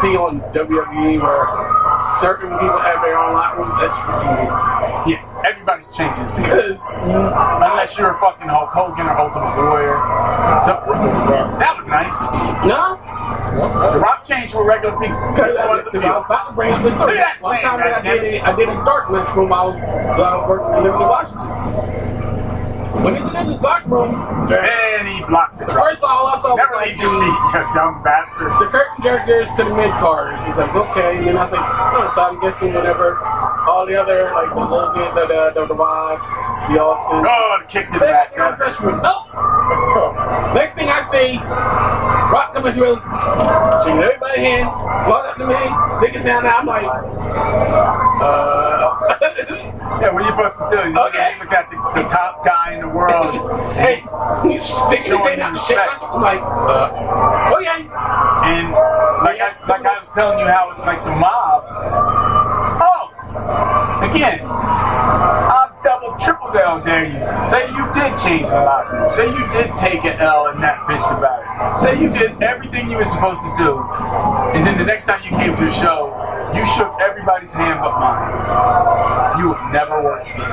see 0.00 0.16
on 0.16 0.40
WWE 0.52 1.20
where 1.22 1.46
certain 2.20 2.50
people 2.58 2.78
have 2.78 3.00
their 3.02 3.16
own 3.18 3.32
locker 3.32 3.62
rooms, 3.62 3.74
that's 3.80 3.96
for 4.04 4.12
TV. 4.20 5.10
Yeah, 5.10 5.48
everybody's 5.48 5.88
changing. 5.96 6.24
Because 6.36 6.76
Unless 7.00 7.96
you're 7.96 8.10
a 8.16 8.20
fucking 8.20 8.48
Hulk 8.48 8.70
Hogan 8.70 9.06
or 9.06 9.16
Ultimate 9.18 9.56
Warrior. 9.56 9.96
So, 10.66 10.76
that 11.58 11.74
was 11.76 11.86
nice. 11.86 12.12
no, 12.66 13.00
The 13.92 13.98
Rock 13.98 14.24
changed 14.24 14.52
for 14.52 14.64
regular 14.64 14.98
people. 14.98 15.16
because 15.32 15.56
I, 15.56 15.66
wanted 15.66 15.84
to 15.84 15.90
'cause 15.92 16.04
I 16.04 16.16
was 16.16 16.24
about 16.26 16.48
to 16.48 16.54
bring 16.54 16.72
up 16.72 16.82
this 16.82 16.94
story. 16.96 17.16
that 17.16 17.38
One 17.40 17.60
time 17.60 17.78
that 17.80 17.94
I 17.94 18.02
did 18.02 18.24
a, 18.24 18.40
I 18.44 18.54
did 18.56 18.68
a 18.68 18.74
dark 18.84 19.10
match 19.10 19.34
room. 19.36 19.52
I 19.52 19.64
was 19.64 19.78
uh, 19.80 20.44
working 20.48 20.84
living 20.84 21.00
in 21.00 21.08
Washington. 21.08 21.48
When 22.92 23.14
he 23.14 23.22
did 23.22 23.46
this 23.46 23.60
locker 23.62 23.88
room, 23.88 24.14
And 24.52 25.08
he 25.08 25.22
blocked 25.24 25.58
the 25.58 25.64
it. 25.64 25.70
first 25.70 26.02
of 26.02 26.10
all 26.10 26.26
I 26.26 26.38
saw 26.40 26.54
was 26.56 26.70
like 26.74 26.98
you 26.98 27.08
dumb 27.74 28.02
bastard. 28.02 28.50
the 28.60 28.66
curtain 28.66 29.02
jerkers 29.04 29.48
to 29.56 29.64
the 29.64 29.74
mid 29.74 29.90
carders. 30.02 30.44
He's 30.44 30.56
like, 30.56 30.74
okay. 30.74 31.18
And 31.18 31.26
then 31.28 31.36
I 31.36 31.44
was 31.44 31.52
like, 31.52 31.62
oh, 31.64 32.12
so 32.14 32.22
I'm 32.22 32.40
guessing 32.40 32.74
whatever. 32.74 33.16
all 33.68 33.86
the 33.86 33.94
other, 33.94 34.32
like 34.34 34.50
the 34.54 34.66
Hogan, 34.66 35.14
the, 35.14 35.26
the, 35.26 35.52
the, 35.54 35.66
the 35.66 35.74
Ross, 35.74 36.22
the 36.68 36.78
Austin. 36.82 37.24
Oh, 37.26 37.58
the 37.60 37.66
kick 37.66 37.88
to 37.90 37.98
the 37.98 38.04
They 38.04 38.12
back. 38.12 38.32
in 38.32 38.56
dressing. 38.58 38.86
Nope. 38.86 39.24
Next 40.54 40.74
thing 40.74 40.88
I 40.90 41.00
see, 41.10 41.38
Rock 42.32 42.52
coming 42.52 42.72
through, 42.74 42.96
shaking 43.84 44.02
everybody's 44.02 44.42
hand, 44.44 44.66
walk 45.08 45.26
up 45.30 45.36
to 45.38 45.46
me, 45.46 45.56
stick 45.98 46.14
his 46.14 46.24
hand 46.26 46.46
out. 46.46 46.60
I'm 46.60 46.66
like, 46.66 46.86
uh. 48.20 49.16
Yeah, 50.00 50.10
when 50.10 50.24
you 50.24 50.32
bust 50.32 50.58
the 50.58 50.64
tail, 50.70 50.88
you 50.88 50.98
Okay. 51.08 51.36
look 51.38 51.52
at 51.52 51.68
the, 51.68 51.76
the 51.94 52.08
top 52.08 52.44
guy 52.44 52.79
in 52.80 52.88
the 52.88 52.94
world. 52.94 53.74
hey, 53.74 54.00
he's 54.48 54.64
sticking 54.64 55.12
his 55.12 55.20
hand 55.20 55.40
out 55.40 55.52
and 55.52 55.60
shaking. 55.60 56.00
I'm 56.00 56.22
like, 56.22 56.40
uh, 56.40 57.56
okay. 57.56 57.80
And 57.84 58.72
like 58.72 59.40
I, 59.40 59.56
like 59.68 59.86
I 59.86 59.98
was 59.98 60.08
telling 60.10 60.38
you 60.40 60.46
how 60.46 60.70
it's 60.72 60.84
like 60.86 61.02
the 61.04 61.10
mob. 61.10 61.64
Oh, 62.80 64.10
again, 64.10 64.40
I'll 64.44 65.76
double, 65.82 66.16
triple 66.18 66.52
down 66.52 66.84
dare 66.84 67.04
you. 67.04 67.20
Say 67.46 67.68
you 67.68 67.84
did 67.92 68.16
change 68.18 68.48
a 68.48 68.64
lot. 68.64 69.14
Say 69.14 69.26
you 69.28 69.46
did 69.52 69.76
take 69.76 70.04
an 70.04 70.18
L 70.18 70.46
and 70.46 70.62
that 70.62 70.80
bitch 70.88 71.04
about 71.16 71.44
it. 71.44 71.78
Say 71.78 72.00
you 72.00 72.10
did 72.10 72.42
everything 72.42 72.90
you 72.90 72.96
were 72.96 73.04
supposed 73.04 73.42
to 73.42 73.54
do, 73.58 73.78
and 74.56 74.66
then 74.66 74.78
the 74.78 74.84
next 74.84 75.04
time 75.04 75.22
you 75.24 75.30
came 75.36 75.54
to 75.56 75.68
a 75.68 75.72
show, 75.72 76.16
you 76.54 76.64
shook 76.76 76.96
everybody's 77.00 77.52
hand 77.52 77.80
but 77.82 77.92
mine. 78.00 79.38
You 79.38 79.48
would 79.50 79.72
never 79.72 80.02
work 80.02 80.22
again. 80.22 80.48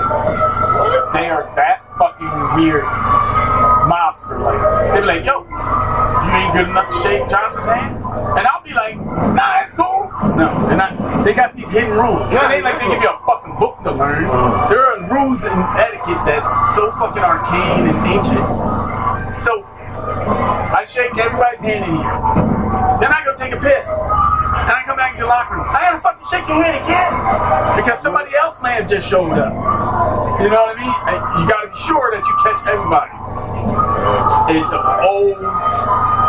They 1.14 1.30
are 1.30 1.52
that 1.56 1.87
fucking 1.98 2.30
weird 2.56 2.84
mobster 3.88 4.40
like. 4.40 4.94
they'd 4.94 5.02
be 5.02 5.08
like, 5.08 5.26
yo, 5.26 5.44
you 5.44 6.32
ain't 6.38 6.54
good 6.54 6.70
enough 6.70 6.90
to 6.90 6.98
shake 7.02 7.28
Johnson's 7.30 7.66
hand? 7.66 7.96
And 8.38 8.48
I'll 8.48 8.64
be 8.64 8.74
like, 8.74 8.98
nah, 8.98 9.62
it's 9.62 9.74
cool. 9.74 10.12
No, 10.38 10.68
they're 10.68 10.78
not. 10.78 11.24
They 11.26 11.34
got 11.34 11.54
these 11.54 11.70
hidden 11.70 11.92
rules. 11.92 12.32
It 12.32 12.42
ain't 12.42 12.64
like 12.64 12.80
they 12.80 12.90
give 12.90 13.02
you 13.02 13.10
a 13.10 13.20
fucking 13.26 13.56
book 13.60 13.82
to 13.84 13.92
learn. 13.92 14.26
Uh-huh. 14.26 14.70
There 14.70 14.86
are 14.86 15.00
rules 15.12 15.44
and 15.44 15.60
etiquette 15.78 16.22
that's 16.26 16.76
so 16.76 16.92
fucking 16.92 17.24
arcane 17.24 17.88
and 17.88 17.98
ancient. 18.08 18.46
So, 19.42 19.66
I 20.74 20.84
shake 20.84 21.18
everybody's 21.18 21.62
hand 21.62 21.86
in 21.86 21.96
here. 21.96 22.18
Then 23.00 23.12
I 23.14 23.24
go 23.26 23.34
take 23.36 23.54
a 23.54 23.60
piss. 23.60 23.92
And 23.92 24.74
I 24.76 24.84
come 24.86 24.98
back 24.98 25.12
into 25.12 25.24
the 25.24 25.30
locker 25.30 25.56
room. 25.56 25.68
I 25.70 25.82
gotta 25.82 26.02
fucking 26.02 26.28
shake 26.28 26.48
your 26.48 26.62
hand 26.64 26.76
again. 26.84 27.14
Because 27.78 28.00
somebody 28.02 28.36
else 28.36 28.62
may 28.62 28.74
have 28.76 28.90
just 28.90 29.08
showed 29.10 29.38
up. 29.38 29.54
You 30.42 30.50
know 30.50 30.62
what 30.68 30.76
I 30.76 30.80
mean? 30.80 30.94
You 31.40 31.46
gotta 31.48 31.70
be 31.72 31.80
sure 31.88 32.12
that 32.12 32.24
you 32.26 32.34
catch 32.44 32.60
everybody. 32.68 33.16
It's 34.60 34.74
old 34.74 35.40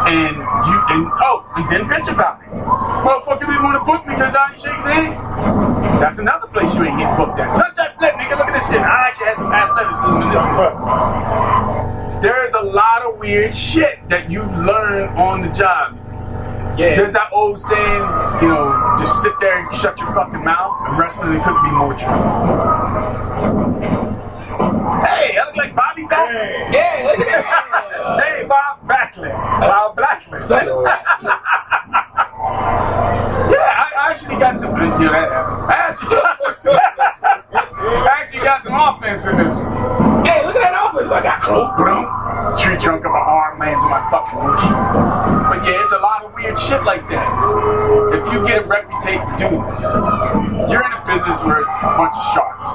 and 0.09 0.37
you 0.39 0.77
and 0.91 1.03
oh, 1.23 1.45
and 1.57 1.69
then 1.69 1.85
bitch 1.91 2.13
about 2.13 2.43
it. 2.43 2.49
Motherfucker 2.51 3.47
didn't 3.47 3.63
want 3.63 3.79
to 3.79 3.85
book 3.85 4.07
me 4.07 4.15
because 4.15 4.35
I 4.35 4.51
ain't 4.51 4.61
shake 4.61 4.75
his 4.77 4.85
hand. 4.87 5.15
That's 6.01 6.19
another 6.19 6.47
place 6.49 6.75
you 6.75 6.85
ain't 6.85 6.99
getting 6.99 7.17
booked 7.17 7.39
at. 7.39 7.53
Sunset 7.55 7.99
Flip, 7.99 8.15
nigga, 8.15 8.39
look 8.39 8.49
at 8.49 8.55
this 8.55 8.69
shit. 8.71 8.81
I 8.81 9.09
actually 9.09 9.27
had 9.27 9.37
some 9.37 9.53
athleticism 9.53 10.23
in 10.23 10.31
this 10.31 10.43
one. 10.43 10.75
There's 12.21 12.55
a 12.55 12.63
lot 12.63 13.03
of 13.03 13.19
weird 13.19 13.55
shit 13.55 14.09
that 14.09 14.29
you 14.29 14.43
learn 14.43 15.09
on 15.17 15.41
the 15.43 15.49
job. 15.55 15.97
Yeah. 16.77 16.97
There's 16.97 17.13
that 17.13 17.31
old 17.33 17.61
saying, 17.61 18.03
you 18.43 18.49
know, 18.49 18.97
just 18.99 19.23
sit 19.23 19.35
there 19.39 19.59
and 19.59 19.73
shut 19.73 19.99
your 19.99 20.13
fucking 20.15 20.43
mouth, 20.43 20.89
and 20.89 20.99
wrestling 20.99 21.41
couldn't 21.43 21.63
be 21.63 21.71
more 21.71 21.95
true. 21.95 22.09
Hey, 25.07 25.39
I 25.39 25.47
look 25.47 25.57
like 25.57 25.77
Bobby 25.77 26.03
Backlund. 26.03 26.73
Yeah, 26.73 27.07
look 27.07 27.21
at 27.21 27.27
that. 27.27 28.21
hey, 28.25 28.47
Bob 28.49 28.83
Backlund. 28.89 29.31
Bob 29.61 29.95
Blackman. 29.95 30.43
yeah, 33.51 33.85
I, 33.95 34.11
actually 34.11 34.39
got 34.41 34.59
some. 34.59 34.75
Until 34.75 35.13
that 35.13 35.31
I 35.31 35.87
actually 35.89 36.11
got 36.11 36.39
some. 36.39 36.57
I 36.67 38.09
actually 38.21 38.41
got 38.41 38.63
some 38.63 38.75
offense 38.75 39.25
in 39.27 39.37
this 39.37 39.55
one. 39.55 40.25
Hey, 40.27 40.45
look 40.45 40.57
at 40.57 40.63
that 40.63 40.88
I 41.07 41.23
got 41.23 41.41
close, 41.41 41.71
boom. 41.79 42.03
Tree 42.59 42.77
trunk 42.77 43.05
of 43.05 43.13
my 43.13 43.23
arm 43.23 43.59
lands 43.59 43.85
in 43.85 43.91
my 43.91 44.03
fucking 44.11 44.39
roof. 44.39 44.59
But 44.59 45.63
yeah, 45.63 45.83
it's 45.83 45.93
a 45.93 45.99
lot 45.99 46.25
of 46.25 46.35
weird 46.35 46.59
shit 46.59 46.83
like 46.83 47.07
that. 47.09 47.27
If 48.19 48.27
you 48.33 48.43
get 48.47 48.65
a 48.65 48.67
reputation, 48.67 49.23
dude, 49.39 49.63
you're 50.67 50.83
in 50.83 50.93
a 50.93 51.03
business 51.07 51.39
where 51.47 51.63
it's 51.63 51.71
a 51.71 51.95
bunch 51.95 52.15
of 52.19 52.25
sharks. 52.35 52.73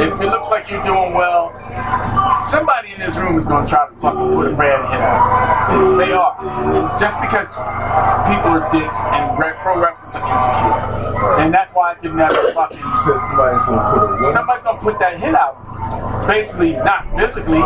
If 0.00 0.20
it 0.20 0.28
looks 0.28 0.50
like 0.50 0.68
you're 0.68 0.84
doing 0.84 1.14
well, 1.14 1.56
somebody 2.40 2.92
in 2.92 3.00
this 3.00 3.16
room 3.16 3.38
is 3.38 3.46
gonna 3.46 3.68
try 3.68 3.88
to 3.88 3.94
fucking 3.96 4.28
put 4.36 4.52
a 4.52 4.56
bad 4.56 4.84
hit 4.92 5.00
out. 5.00 5.96
They 5.96 6.12
are. 6.12 6.36
Just 7.00 7.20
because 7.20 7.56
people 8.28 8.52
are 8.52 8.68
dicks 8.70 8.98
and 9.00 9.36
pro 9.60 9.80
wrestlers 9.80 10.14
are 10.14 10.24
insecure. 10.28 11.40
And 11.40 11.52
that's 11.52 11.72
why 11.72 11.92
I 11.92 11.94
can 11.94 12.16
never 12.16 12.52
fucking. 12.52 12.78
You 12.78 12.98
said 13.04 13.18
somebody's 13.32 13.62
gonna 13.64 13.90
put 13.92 14.02
a 14.04 14.22
what? 14.22 14.32
Somebody's 14.32 14.62
gonna 14.62 14.80
put 14.80 14.98
that 15.00 15.18
hit 15.18 15.34
out. 15.34 15.56
Basically, 16.26 16.65
not 16.72 17.14
physically. 17.16 17.58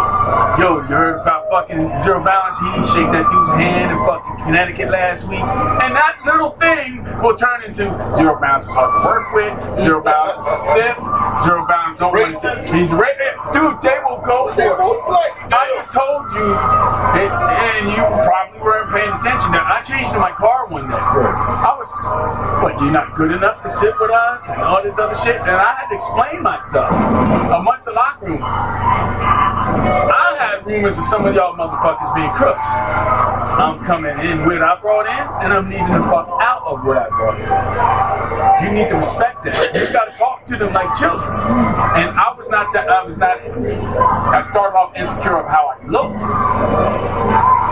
Yo, 0.61 0.83
you 0.83 0.93
heard 0.93 1.21
about 1.21 1.49
fucking 1.49 1.99
zero 2.01 2.23
balance? 2.23 2.59
He 2.59 2.85
shake 2.93 3.11
that 3.13 3.29
dude's 3.31 3.53
hand 3.53 3.93
in 3.93 3.99
fucking 4.05 4.45
Connecticut 4.45 4.91
last 4.91 5.29
week. 5.29 5.41
And 5.41 5.95
that 5.97 6.19
little 6.25 6.51
thing 6.51 7.05
will 7.23 7.37
turn 7.37 7.65
into 7.65 7.89
zero 8.15 8.39
balance 8.41 8.65
is 8.65 8.71
hard 8.73 8.91
to 8.93 9.01
work 9.09 9.33
with, 9.33 9.79
zero 9.79 10.03
balance 10.03 10.37
is 10.37 10.61
stiff, 10.61 10.97
zero 11.45 11.67
balance 11.67 11.99
don't 12.01 12.13
want. 12.13 12.59
He's 12.75 12.91
right 12.93 13.15
eh, 13.21 13.53
Dude, 13.53 13.81
they 13.83 13.99
will 14.09 14.23
go 14.25 14.49
for 14.49 14.61
it. 14.61 15.53
I 15.53 15.73
just 15.77 15.93
told 15.93 16.33
you, 16.33 16.49
and, 17.21 17.33
and 17.33 17.83
you 17.93 18.03
probably 18.25 18.61
weren't 18.61 18.91
paying 18.91 19.13
attention. 19.13 19.53
Now, 19.53 19.69
I 19.69 19.83
changed 19.83 20.15
in 20.15 20.21
my 20.21 20.33
car 20.33 20.67
one 20.67 20.89
day. 20.89 20.97
I 20.97 21.75
was, 21.77 21.91
what, 22.63 22.81
you're 22.81 22.91
not 22.91 23.15
good 23.15 23.33
enough 23.33 23.63
to 23.63 23.71
sit 23.71 23.95
with 24.01 24.11
us 24.11 24.49
and 24.49 24.63
all 24.63 24.83
this 24.83 24.99
other 24.99 25.15
shit? 25.15 25.37
And 25.37 25.51
I 25.51 25.75
had 25.75 25.89
to 25.89 25.95
explain 25.95 26.43
myself 26.43 26.91
amongst 26.91 27.85
the 27.85 27.93
locker 27.93 28.27
room. 28.27 28.90
I 28.93 30.30
had 30.61 30.67
rumors 30.67 30.99
of 30.99 31.05
some 31.05 31.25
of 31.27 31.35
y'all 31.35 31.57
motherfuckers 31.57 32.15
being 32.15 32.31
crooks. 32.31 32.67
I'm 32.67 33.85
coming 33.85 34.19
in 34.21 34.39
with 34.47 34.59
what 34.59 34.63
I 34.63 34.81
brought 34.81 35.07
in, 35.07 35.45
and 35.45 35.53
I'm 35.53 35.69
leaving 35.69 35.93
the 35.93 36.05
fuck 36.11 36.29
out 36.41 36.63
of 36.67 36.85
what 36.85 36.97
I 36.97 37.09
brought 37.09 37.41
in. 37.41 38.67
You 38.67 38.73
need 38.73 38.89
to 38.89 38.97
respect 38.97 39.45
that. 39.45 39.75
You 39.75 39.93
gotta 39.93 40.13
talk 40.17 40.45
to 40.47 40.57
them 40.57 40.73
like 40.73 40.97
children. 40.99 41.29
And 41.31 42.11
I 42.19 42.35
was 42.37 42.49
not 42.51 42.73
that. 42.73 42.89
I 42.89 43.05
was 43.05 43.19
not. 43.19 43.41
I 43.41 44.47
started 44.51 44.77
off 44.77 44.97
insecure 44.97 45.39
of 45.39 45.47
how 45.47 45.69
I 45.69 45.87
looked. 45.87 46.23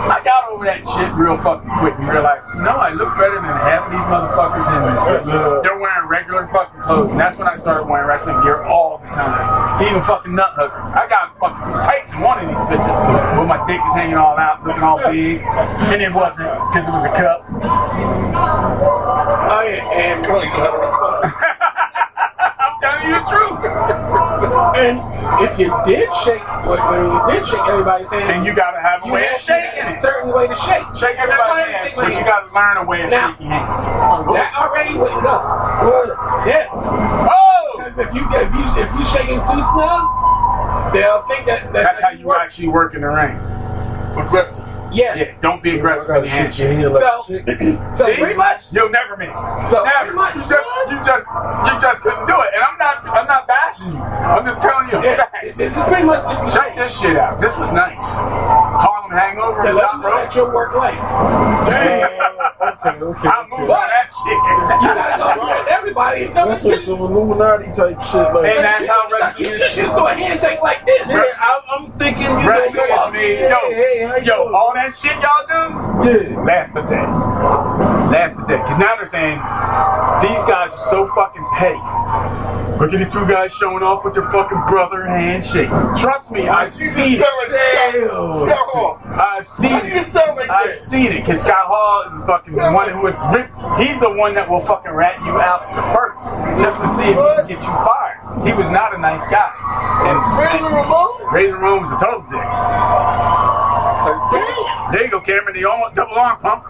I 0.09 0.21
got 0.23 0.49
over 0.49 0.65
that 0.65 0.87
shit 0.87 1.11
real 1.13 1.37
fucking 1.37 1.69
quick 1.79 1.93
and 1.99 2.07
realized, 2.07 2.47
no, 2.55 2.79
I 2.79 2.93
look 2.93 3.13
better 3.17 3.35
than 3.35 3.51
half 3.51 3.85
of 3.85 3.91
these 3.91 4.07
motherfuckers 4.09 4.65
in 4.65 4.79
this 4.89 5.01
bitch. 5.05 5.61
They're 5.61 5.77
wearing 5.77 6.07
regular 6.07 6.47
fucking 6.47 6.81
clothes, 6.81 7.11
and 7.11 7.19
that's 7.19 7.37
when 7.37 7.47
I 7.47 7.55
started 7.55 7.85
wearing 7.85 8.07
wrestling 8.07 8.41
gear 8.41 8.63
all 8.63 8.97
the 8.97 9.09
time. 9.13 9.85
Even 9.85 10.01
fucking 10.03 10.33
nut 10.33 10.53
hookers. 10.55 10.87
I 10.95 11.07
got 11.07 11.37
fucking 11.39 11.73
tights 11.83 12.13
in 12.13 12.21
one 12.21 12.39
of 12.39 12.47
these 12.47 12.57
bitches 12.57 12.78
where 12.87 13.45
my 13.45 13.65
dick 13.67 13.81
is 13.85 13.93
hanging 13.93 14.15
all 14.15 14.37
out, 14.37 14.65
looking 14.65 14.83
all 14.83 14.97
big, 14.97 15.41
and 15.41 16.01
it 16.01 16.13
wasn't 16.13 16.49
because 16.71 16.87
it 16.87 16.91
was 16.91 17.05
a 17.05 17.09
cup. 17.09 17.45
Oh 19.51 19.63
yeah, 19.67 19.89
and 19.93 20.25
you 20.25 20.31
have 20.31 20.73
a 20.73 20.77
response. 20.77 21.33
I'm 22.81 23.01
telling 23.01 23.09
you 23.09 23.19
the 23.19 23.25
truth. 23.27 23.59
And 24.79 24.99
if 25.43 25.59
you 25.59 25.67
did 25.85 26.07
shake, 26.23 26.43
when 26.65 26.79
when 26.79 27.03
you 27.11 27.21
did 27.31 27.47
shake 27.47 27.67
everybody's 27.67 28.09
hand, 28.09 28.31
And 28.31 28.45
you 28.45 28.53
gotta 28.55 28.79
have 28.79 29.03
a 29.03 29.07
you 29.07 29.13
way 29.13 29.23
had 29.23 29.35
of 29.35 29.41
shaking 29.41 29.83
a 29.83 30.01
certain 30.01 30.31
way 30.31 30.47
to 30.47 30.55
shake. 30.55 30.85
Shake 30.95 31.17
everybody's 31.17 31.75
hand, 31.75 31.93
but 31.95 32.07
you 32.09 32.23
gotta 32.23 32.53
learn 32.53 32.77
a 32.77 32.85
way 32.85 33.01
of 33.03 33.11
Now- 33.11 33.31
shaking 33.31 33.47
hands. 33.47 33.83
That 33.83 34.53
already 34.55 34.95
wouldn't 34.95 35.23
go. 35.23 35.35
Yeah. 36.47 36.67
Oh! 36.71 37.75
Because 37.77 37.97
if 37.99 38.13
you 38.13 38.21
if 38.31 38.53
you 38.53 38.83
if 38.83 38.93
you 38.93 39.05
shaking 39.05 39.39
too 39.39 39.61
snug, 39.75 40.93
they'll 40.93 41.23
think 41.27 41.45
that 41.47 41.73
that's, 41.73 41.99
That's 41.99 42.01
how 42.01 42.09
you 42.11 42.33
actually 42.33 42.69
work 42.69 42.93
in 42.95 43.01
the 43.01 43.07
ring. 43.07 43.35
Aggressive. 44.17 44.65
Yeah. 44.91 45.15
Yeah, 45.15 45.37
don't 45.39 45.61
be 45.61 45.71
aggressive 45.77 46.09
in 46.15 46.21
the 46.23 46.29
handshake. 46.29 46.79
So, 46.81 47.21
so 47.93 48.05
See? 48.07 48.17
pretty 48.19 48.35
much. 48.35 48.71
You'll 48.73 48.89
never 48.89 49.17
make 49.17 49.29
it. 49.29 49.69
So 49.69 49.83
never. 49.83 50.11
pretty 50.11 50.15
much. 50.15 50.35
You 50.35 50.41
just, 50.41 50.67
you 50.89 50.97
just, 51.03 51.27
you 51.29 51.79
just 51.79 52.01
couldn't 52.01 52.27
do 52.27 52.35
it. 52.41 52.49
And 52.55 52.63
I'm 52.63 52.77
not, 52.77 53.05
I'm 53.05 53.27
not 53.27 53.47
bashing 53.47 53.93
you. 53.93 53.97
I'm 53.99 54.45
just 54.45 54.59
telling 54.61 54.89
you. 54.89 55.03
Yeah, 55.03 55.25
this 55.55 55.75
is 55.75 55.83
pretty 55.83 56.03
much 56.05 56.23
just 56.23 56.55
Check 56.57 56.75
this 56.75 56.99
shit 56.99 57.15
out. 57.17 57.39
This 57.41 57.55
was 57.57 57.71
nice. 57.73 57.95
Harlem 57.99 59.11
Hangover. 59.11 59.61
to 59.63 59.73
let 59.73 59.81
Top 59.81 59.91
them 59.93 60.01
know 60.01 60.09
Rope. 60.09 60.23
that 60.23 60.35
your 60.35 60.53
work 60.53 60.73
late. 60.75 60.97
okay, 61.69 62.03
okay. 62.05 63.27
I 63.29 63.47
move 63.49 63.69
on 63.69 63.87
that 63.89 64.07
shit. 64.09 64.39
You 64.81 64.89
gotta 64.95 65.17
go 65.35 65.47
with 65.47 65.67
everybody. 65.67 66.27
No, 66.29 66.47
That's 66.47 66.63
you 66.63 66.71
what 66.71 66.81
some 66.81 66.99
Illuminati 66.99 67.65
type 67.73 68.01
shit 68.01 68.33
like. 68.33 68.45
And 68.55 68.63
that's 68.63 68.87
how 68.87 69.07
wrestling 69.11 69.45
you 69.45 69.57
just 69.57 69.77
used 69.77 69.95
to 69.95 70.03
a 70.05 70.13
handshake 70.13 70.61
like 70.61 70.85
this. 70.85 71.07
Yeah, 71.07 71.23
I, 71.39 71.61
I'm 71.77 71.91
thinking, 71.93 72.23
you 72.23 72.29
know, 72.29 72.47
Wrestling 72.47 72.89
is 72.89 73.13
me. 73.13 73.41
Yo, 73.41 73.59
hey, 73.69 74.03
how 74.07 74.15
you 74.17 74.23
yo, 74.25 74.43
doing? 74.43 74.55
all 74.55 74.71
that 74.73 74.78
shit 74.87 75.11
y'all 75.21 75.45
do, 75.47 76.09
Yeah. 76.09 76.39
last 76.41 76.75
a 76.75 76.81
day. 76.85 77.01
Last 78.11 78.39
a 78.39 78.45
day. 78.47 78.57
Because 78.57 78.77
now 78.79 78.95
they're 78.95 79.05
saying 79.05 79.37
these 80.21 80.43
guys 80.45 80.71
are 80.73 80.85
so 80.89 81.07
fucking 81.07 81.45
petty. 81.53 81.79
Look 82.79 82.93
at 82.93 82.99
the 83.03 83.09
two 83.11 83.27
guys 83.27 83.51
showing 83.53 83.83
off 83.83 84.05
with 84.05 84.13
their 84.13 84.23
fucking 84.31 84.61
brother 84.69 85.03
handshake. 85.05 85.67
Trust 85.97 86.31
me, 86.31 86.47
I've 86.47 86.67
You 86.67 86.71
seen 86.87 87.17
sound 87.19 87.33
like 87.37 87.47
Scott, 87.49 87.95
it. 87.95 88.07
Scott 88.07 88.67
Hall. 88.71 88.99
I've 89.05 89.47
seen 89.47 89.71
Why 89.71 89.79
it. 89.83 90.13
like 90.15 90.49
I've 90.49 90.67
that? 90.69 90.79
seen 90.79 91.11
it. 91.11 91.19
Because 91.19 91.41
Scott 91.41 91.65
Hall 91.67 92.03
is 92.07 92.17
the 92.17 92.25
fucking 92.25 92.53
Sound 92.53 92.73
one 92.75 92.89
who 92.89 93.01
would 93.01 93.17
rip. 93.33 93.51
He's 93.79 93.99
the 93.99 94.09
one 94.09 94.33
that 94.35 94.49
will 94.49 94.61
fucking 94.61 94.91
rat 94.91 95.19
you 95.25 95.35
out 95.41 95.67
first, 95.93 96.25
just 96.63 96.81
to 96.81 96.87
see 96.87 97.03
if 97.03 97.17
he 97.19 97.35
can 97.35 97.47
get 97.47 97.59
you 97.59 97.73
fired. 97.83 98.47
He 98.47 98.53
was 98.53 98.69
not 98.71 98.95
a 98.95 98.97
nice 98.97 99.27
guy. 99.27 99.51
And 100.07 100.15
Razor 100.39 100.73
Ramon? 100.73 101.33
Razor 101.33 101.57
Ramon 101.57 101.81
was 101.81 101.91
a 101.91 101.99
total 101.99 102.21
dick. 102.31 102.39
Damn. 104.31 104.91
There 104.91 105.03
you 105.03 105.11
go, 105.11 105.21
Cameron. 105.21 105.55
The 105.55 105.65
arm- 105.65 105.93
double 105.95 106.17
arm 106.19 106.37
pump. 106.39 106.63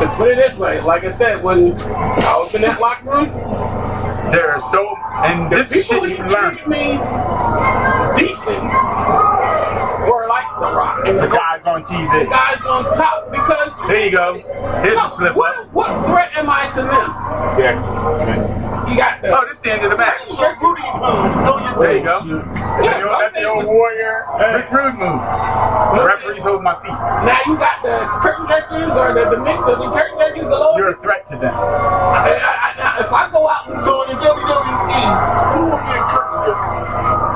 To 0.00 0.08
put 0.16 0.30
it 0.32 0.36
this 0.36 0.58
way, 0.58 0.80
like 0.80 1.04
I 1.04 1.10
said, 1.10 1.42
when 1.42 1.74
I 1.78 2.36
was 2.38 2.54
in 2.54 2.62
that 2.62 2.80
locker 2.80 3.10
room, 3.10 3.30
There 4.30 4.52
are 4.52 4.60
so, 4.60 4.96
and 5.24 5.50
the 5.50 5.56
this 5.58 5.72
is 5.72 5.86
people 5.88 6.02
shit 6.06 6.18
who 6.18 6.24
you 6.24 6.30
learn. 6.30 6.56
treated 6.56 6.68
me 6.68 7.00
decent 8.16 8.62
were 10.06 10.26
like 10.28 10.46
The 10.60 10.70
Rock 10.72 10.98
and 11.06 11.18
The 11.18 11.28
the, 11.28 11.28
guys 11.28 11.66
on 11.66 11.84
TV. 11.84 12.24
the 12.24 12.30
guys 12.30 12.64
on 12.66 12.84
top 12.94 13.30
because 13.30 13.72
There 13.88 14.04
you 14.04 14.10
go. 14.12 14.34
Here's 14.82 14.98
a 14.98 15.10
slip 15.10 15.36
what, 15.36 15.72
what 15.72 16.06
threat 16.06 16.30
am 16.36 16.50
I 16.50 16.68
to 16.74 16.82
them? 16.82 17.18
Exactly. 17.54 18.63
You 18.88 18.96
got 18.96 19.22
the 19.22 19.28
Oh, 19.32 19.44
this 19.48 19.56
is 19.58 19.62
the 19.62 19.72
end 19.72 19.82
of 19.84 19.90
the 19.90 19.96
match. 19.96 20.26
So 20.26 20.54
booty 20.60 20.82
pump. 20.82 21.36
Know 21.44 21.58
your 21.58 21.78
There 21.78 21.96
you 21.98 22.04
go. 22.04 22.20
Shit. 22.20 22.44
That's 22.44 22.94
the 22.98 23.08
old- 23.08 23.20
That's 23.20 23.34
the 23.34 23.44
old 23.44 23.64
warrior 23.66 24.26
Rick 24.54 24.70
Rude 24.70 24.94
move. 24.98 25.20
The 25.96 26.04
referee's 26.06 26.42
holding 26.44 26.62
my 26.64 26.74
feet. 26.82 26.92
Now 26.92 27.38
you 27.46 27.56
got 27.56 27.82
the 27.82 27.96
curtain 28.20 28.46
jerkers 28.46 28.94
or 28.96 29.14
the 29.14 29.24
the, 29.30 29.36
the, 29.36 29.74
the 29.76 29.90
curtain 29.90 30.18
jerkers 30.18 30.48
galore. 30.48 30.78
You're 30.78 30.90
a 30.90 31.00
threat 31.00 31.26
to 31.28 31.36
them. 31.36 31.54
I, 31.54 32.28
I, 32.28 32.98
I, 32.98 33.00
if 33.00 33.12
I 33.12 33.30
go 33.32 33.48
out 33.48 33.70
and 33.72 33.82
So 33.82 34.02
in 34.10 34.16
the 34.16 34.22
WWE, 34.22 35.54
who 35.54 35.60
will 35.70 35.78
be 35.80 35.94
a 35.96 36.04
curtain 36.08 36.40
jerker? 36.44 37.33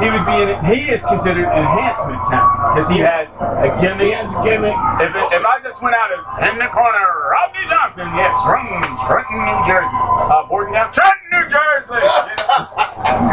He 0.00 0.08
would 0.10 0.26
be. 0.26 0.36
An, 0.42 0.50
he 0.64 0.90
is 0.90 1.04
considered 1.04 1.48
enhancement 1.48 2.24
talent 2.26 2.60
because 2.72 2.88
he 2.88 2.98
has 3.00 3.34
a 3.60 3.70
He 4.00 4.10
gimmick. 4.10 4.14
has 4.16 4.32
a 4.32 4.38
gimmick. 4.42 4.76
If, 5.00 5.12
it, 5.14 5.26
if 5.32 5.44
I 5.44 5.60
just 5.62 5.82
went 5.82 5.94
out 5.96 6.10
as 6.12 6.24
in 6.52 6.58
the 6.58 6.68
corner, 6.68 7.06
Rodney 7.32 7.66
Johnson, 7.68 8.08
yes, 8.16 8.34
from 8.42 8.66
Trenton, 9.06 9.38
New 9.44 9.60
Jersey, 9.68 10.00
uh, 10.30 10.46
Bordentown, 10.48 10.92
Trenton, 10.92 11.19
New 11.30 11.48
Jersey. 11.48 12.06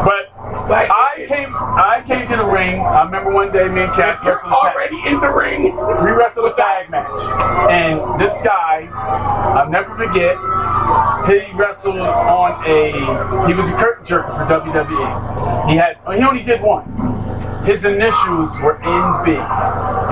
But 0.00 0.32
Like, 0.70 0.88
I 0.90 1.26
came, 1.28 1.54
I 1.54 2.02
came 2.06 2.26
to 2.28 2.36
the 2.36 2.44
ring. 2.46 2.80
I 2.80 3.04
remember 3.04 3.32
one 3.32 3.52
day 3.52 3.68
me 3.68 3.82
and 3.82 3.92
Cass 3.92 4.18
if 4.18 4.24
you're 4.24 4.34
wrestled 4.34 4.52
a 4.52 4.56
tag. 4.56 4.72
already 4.74 4.96
in 5.08 5.20
the 5.20 5.28
ring, 5.28 5.62
We 6.04 6.10
wrestled 6.12 6.50
a 6.52 6.54
tag 6.54 6.88
match, 6.90 7.20
and 7.70 8.18
this 8.20 8.34
guy, 8.42 8.88
I'll 8.90 9.68
never 9.68 9.94
forget. 9.96 10.36
He 11.28 11.52
wrestled 11.56 11.98
on 12.00 12.64
a. 12.66 12.92
He 13.46 13.52
was 13.52 13.68
a 13.70 13.74
curtain 13.76 14.06
jerker 14.06 14.32
for 14.38 14.44
WWE. 14.48 15.68
He 15.70 15.76
had. 15.76 15.98
He 16.16 16.22
only 16.24 16.42
did 16.42 16.62
one. 16.62 16.84
his 17.64 17.84
initials 17.84 18.58
were 18.60 18.78
NB. 18.80 19.28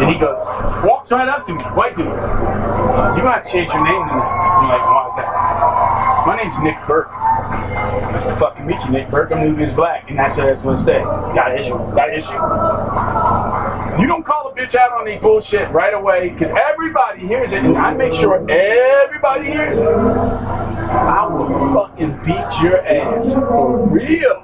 And 0.01 0.11
he 0.13 0.19
goes, 0.19 0.39
walks 0.85 1.11
right 1.11 1.29
up 1.29 1.47
to 1.47 1.55
me, 1.55 1.63
white 1.73 1.97
dude. 1.97 2.07
You 2.07 3.23
gotta 3.25 3.49
change 3.51 3.73
your 3.73 3.83
name 3.85 4.03
tonight. 4.07 4.59
I'm 4.61 4.69
like, 4.69 4.83
why 4.83 5.09
is 5.09 5.17
that? 5.17 6.18
My 6.29 6.37
name's 6.37 6.59
Nick 6.59 6.77
Burke. 6.87 7.11
Nice 7.11 8.27
to 8.27 8.37
fucking 8.37 8.67
meet 8.67 8.85
you, 8.85 8.91
Nick 8.91 9.09
Burke. 9.09 9.33
I'm 9.33 9.49
Nubius 9.49 9.73
Black, 9.73 10.11
and 10.11 10.19
that's 10.19 10.37
how 10.37 10.45
that's 10.45 10.61
gonna 10.61 10.77
stay. 10.77 10.99
Got 11.01 11.53
an 11.53 11.59
issue. 11.59 11.71
Got 11.71 12.11
an 12.11 12.17
issue. 12.17 14.03
You 14.03 14.07
don't 14.07 14.27
call 14.27 14.49
a 14.51 14.55
bitch 14.55 14.75
out 14.75 14.93
on 14.93 15.09
any 15.09 15.19
bullshit 15.19 15.71
right 15.71 15.95
away, 15.95 16.29
because 16.29 16.51
everybody 16.51 17.27
hears 17.27 17.53
it, 17.53 17.65
and 17.65 17.79
I 17.79 17.95
make 17.95 18.13
sure 18.13 18.35
everybody 18.51 19.47
hears 19.47 19.79
it. 19.79 19.87
I 19.87 21.27
will 21.27 21.75
fucking 21.75 22.19
beat 22.25 22.63
your 22.63 22.87
ass 22.87 23.33
for 23.33 23.87
real. 23.87 24.43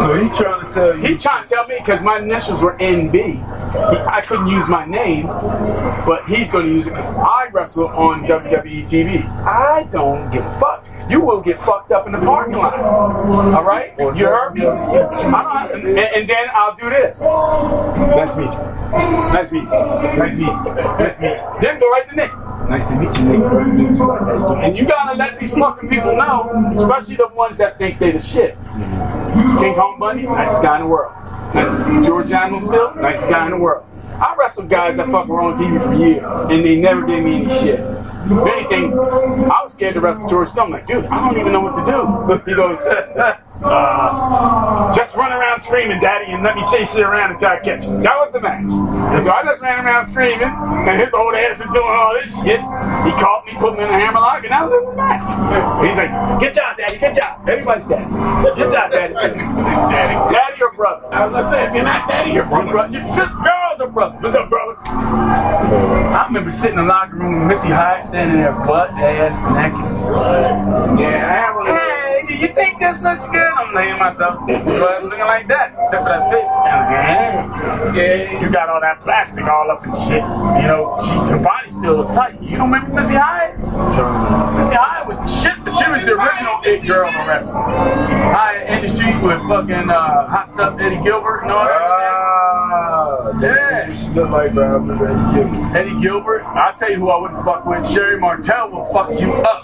So 0.00 0.14
he 0.14 0.28
trying 0.30 0.66
to 0.66 0.70
tell 0.72 0.96
you. 0.96 1.06
He 1.06 1.18
trying 1.18 1.46
to 1.46 1.48
tell 1.48 1.66
me 1.66 1.76
because 1.78 2.00
my 2.00 2.18
initials 2.18 2.62
were 2.62 2.76
NB. 2.78 3.12
He, 3.14 3.96
I 3.98 4.20
couldn't 4.22 4.48
use 4.48 4.68
my 4.68 4.86
name, 4.86 5.26
but 5.26 6.26
he's 6.28 6.50
going 6.52 6.66
to 6.66 6.72
use 6.72 6.86
it 6.86 6.90
because 6.90 7.14
I 7.16 7.48
wrestle 7.52 7.88
on 7.88 8.24
WWE 8.24 8.84
TV. 8.84 9.26
I 9.44 9.84
don't 9.84 10.30
give 10.30 10.44
a 10.46 10.58
fuck. 10.58 10.86
You 11.08 11.20
will 11.20 11.40
get 11.40 11.60
fucked 11.60 11.92
up 11.92 12.06
in 12.06 12.12
the 12.12 12.18
parking 12.18 12.56
lot. 12.56 12.74
All 12.78 13.64
right? 13.64 13.94
You 13.98 14.26
heard 14.26 14.54
me? 14.54 14.66
I 14.66 15.68
don't, 15.68 15.86
and, 15.86 15.98
and 15.98 16.28
then 16.28 16.48
I'll 16.52 16.74
do 16.74 16.90
this. 16.90 17.20
Nice 17.20 18.34
to 18.34 18.40
meet 18.40 18.52
you. 18.52 18.58
Nice 19.32 19.48
to 19.50 19.54
meet 19.54 19.64
you. 19.64 19.70
Nice 19.70 20.36
to 20.36 20.42
meet 20.42 20.48
you. 20.48 20.64
Nice 20.98 21.16
to 21.18 21.22
meet 21.22 21.30
you. 21.30 21.60
Then 21.60 21.78
go 21.78 21.90
right 21.90 22.08
to 22.10 22.16
Nick. 22.16 22.32
Nice 22.68 22.86
to 22.88 22.96
meet 22.96 23.16
you, 23.18 23.24
Nick. 23.24 24.64
And 24.64 24.76
you 24.76 24.86
gotta 24.86 25.16
let 25.16 25.38
these 25.38 25.52
fucking 25.52 25.88
people 25.88 26.16
know, 26.16 26.72
especially 26.74 27.14
the 27.16 27.28
ones 27.28 27.58
that 27.58 27.78
think 27.78 27.98
they 28.00 28.10
the 28.10 28.18
shit. 28.18 28.56
King 28.56 29.74
Kong 29.74 29.98
Bundy, 30.00 30.24
nicest 30.24 30.62
guy 30.62 30.76
in 30.76 30.82
the 30.82 30.88
world. 30.88 31.12
Nice. 31.54 32.06
George 32.06 32.32
Animal 32.32 32.60
Steele, 32.60 32.94
nicest 32.96 33.30
guy 33.30 33.44
in 33.44 33.52
the 33.52 33.58
world. 33.58 33.86
I 34.20 34.34
wrestled 34.38 34.68
guys 34.70 34.96
that 34.96 35.10
fuck 35.10 35.28
were 35.28 35.40
on 35.40 35.56
TV 35.56 35.82
for 35.82 35.94
years, 35.94 36.24
and 36.50 36.64
they 36.64 36.76
never 36.80 37.06
gave 37.06 37.22
me 37.22 37.36
any 37.36 37.48
shit. 37.48 37.80
If 37.80 38.46
anything, 38.46 38.98
I 38.98 39.62
was 39.62 39.72
scared 39.72 39.94
to 39.94 40.00
wrestle 40.00 40.28
George 40.28 40.48
Steele. 40.48 40.64
I'm 40.64 40.70
like, 40.70 40.86
dude, 40.86 41.04
I 41.06 41.28
don't 41.28 41.38
even 41.38 41.52
know 41.52 41.60
what 41.60 41.74
to 41.74 41.84
do. 41.84 42.42
He 42.50 42.56
goes, 42.56 42.80
uh, 43.62 44.94
just 44.94 45.14
run 45.16 45.32
around 45.32 45.60
screaming, 45.60 46.00
daddy, 46.00 46.32
and 46.32 46.42
let 46.42 46.56
me 46.56 46.64
chase 46.70 46.94
you 46.96 47.04
around 47.04 47.32
until 47.32 47.48
I 47.48 47.58
catch 47.60 47.84
you. 47.86 48.02
That 48.02 48.16
was 48.16 48.32
the 48.32 48.40
match. 48.40 48.68
So 48.68 49.30
I 49.30 49.42
just 49.44 49.60
ran 49.62 49.84
around 49.84 50.04
screaming, 50.04 50.48
and 50.48 51.00
his 51.00 51.12
old 51.14 51.34
ass 51.34 51.60
is 51.60 51.70
doing 51.70 51.88
all 51.88 52.14
this 52.14 52.34
shit. 52.42 52.60
He 52.60 53.12
caught 53.20 53.44
me, 53.46 53.54
put 53.54 53.76
me 53.76 53.84
in 53.84 53.90
a 53.90 53.98
hammerlock, 53.98 54.44
and 54.44 54.52
that 54.52 54.68
was 54.68 54.82
in 54.82 54.90
the 54.90 54.96
match. 54.96 55.86
He's 55.86 55.96
like, 55.96 56.40
good 56.40 56.54
job, 56.54 56.76
daddy, 56.76 56.98
good 56.98 57.14
job. 57.14 57.48
Everybody's 57.48 57.86
daddy. 57.86 58.04
Good 58.56 58.72
job, 58.72 58.90
daddy. 58.90 59.14
daddy. 59.14 60.34
Daddy 60.34 60.62
or 60.62 60.72
brother? 60.72 61.06
I 61.12 61.26
was 61.26 61.32
gonna 61.32 61.50
say, 61.50 61.66
if 61.66 61.74
you're 61.74 61.84
not 61.84 62.08
daddy, 62.08 62.32
you're 62.32 62.44
brother. 62.44 62.70
brother. 62.70 62.92
Your 62.92 63.04
sister, 63.04 63.34
girls 63.42 63.80
or 63.80 63.88
brother. 63.88 64.16
What's 64.20 64.34
up, 64.34 64.50
brother? 64.50 64.76
I 64.86 66.26
remember 66.26 66.50
sitting 66.50 66.78
in 66.78 66.84
the 66.84 66.88
locker 66.88 67.16
room 67.16 67.40
with 67.40 67.48
Missy 67.48 67.68
Hyatt 67.68 68.04
standing 68.04 68.38
there, 68.38 68.52
butt 68.52 68.90
ass 68.92 69.36
naked. 69.54 71.00
Yeah, 71.00 71.28
I 71.28 71.32
have 71.32 71.56
a 71.56 71.85
You 72.28 72.48
think 72.48 72.78
this 72.78 73.02
looks 73.02 73.28
good? 73.28 73.40
I'm 73.42 73.74
laying 73.74 73.98
myself, 73.98 74.40
but 74.46 74.64
looking 75.04 75.18
like 75.20 75.48
that, 75.48 75.74
except 75.80 76.02
for 76.04 76.08
that 76.10 76.30
face. 76.32 76.48
Yeah, 77.96 78.40
you 78.40 78.50
got 78.50 78.68
all 78.68 78.80
that 78.80 79.00
plastic 79.00 79.44
all 79.44 79.70
up 79.70 79.84
and 79.84 79.94
shit. 79.96 80.22
You 80.60 80.66
know, 80.68 80.98
she, 81.04 81.30
her 81.32 81.38
body 81.38 81.70
still 81.70 81.96
look 81.96 82.12
tight. 82.12 82.40
You 82.42 82.56
don't 82.58 82.70
remember 82.72 82.94
Missy 82.94 83.14
Hyatt? 83.14 83.58
Missy 84.56 84.74
Hyatt 84.74 85.06
was 85.06 85.18
the 85.18 85.28
shit. 85.28 85.52
She 85.66 85.90
was 85.90 86.02
the 86.04 86.12
original 86.12 86.60
it 86.64 86.86
girl 86.86 87.08
in 87.08 87.14
wrestling. 87.26 87.62
Hyatt 87.62 88.70
industry 88.70 89.12
with 89.26 89.40
fucking 89.48 89.90
uh, 89.90 90.26
hot 90.28 90.48
stuff 90.48 90.80
Eddie 90.80 91.02
Gilbert 91.02 91.42
and 91.42 91.52
all 91.52 91.64
that 91.64 91.82
Ah, 91.82 93.32
shit. 93.32 93.42
Yeah. 93.42 93.94
She 93.94 94.08
look 94.14 94.30
like 94.30 94.54
remember 94.54 95.06
Eddie 95.06 95.34
Gilbert. 95.34 95.76
Eddie 95.76 96.00
Gilbert. 96.00 96.42
I'll 96.44 96.74
tell 96.74 96.90
you 96.90 96.96
who 96.98 97.10
I 97.10 97.20
wouldn't 97.20 97.44
fuck 97.44 97.66
with. 97.66 97.86
Sherri 97.88 98.18
Martel 98.18 98.70
will 98.70 98.84
fuck 98.86 99.10
you 99.20 99.32
up. 99.34 99.62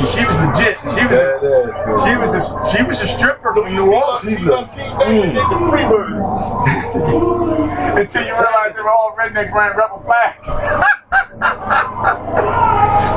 She 0.00 0.24
was 0.24 0.38
legit. 0.40 0.78
She 0.80 1.04
was 1.04 1.18
a, 1.18 1.28
she 2.04 2.16
was 2.16 2.32
a 2.34 2.40
she 2.72 2.82
was 2.82 3.00
a 3.02 3.06
stripper 3.06 3.52
from 3.54 3.74
New 3.74 3.92
Orleans. 3.92 4.22
She's 4.22 4.46
a 4.46 4.56
Until 8.00 8.24
you 8.24 8.32
realize 8.32 8.72
they 8.74 8.80
were 8.82 8.88
all 8.88 9.14
rednecks 9.18 9.52
wearing 9.52 9.76
rebel 9.76 10.00
flags. 10.00 10.48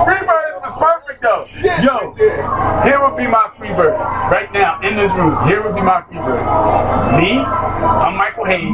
Freebirds 0.04 0.53
was 0.64 0.76
perfect 0.78 1.22
though. 1.22 1.46
Yo, 1.84 2.14
here 2.84 3.02
would 3.04 3.18
be 3.18 3.28
my 3.28 3.52
free 3.58 3.68
Freebirds 3.70 4.10
right 4.32 4.52
now 4.54 4.80
in 4.82 4.96
this 4.96 5.12
room. 5.12 5.36
Here 5.48 5.62
would 5.62 5.76
be 5.76 5.82
my 5.82 6.02
free 6.04 6.16
Freebirds. 6.18 7.20
Me, 7.20 7.40
I'm 7.40 8.16
Michael 8.16 8.46
Hayes. 8.46 8.72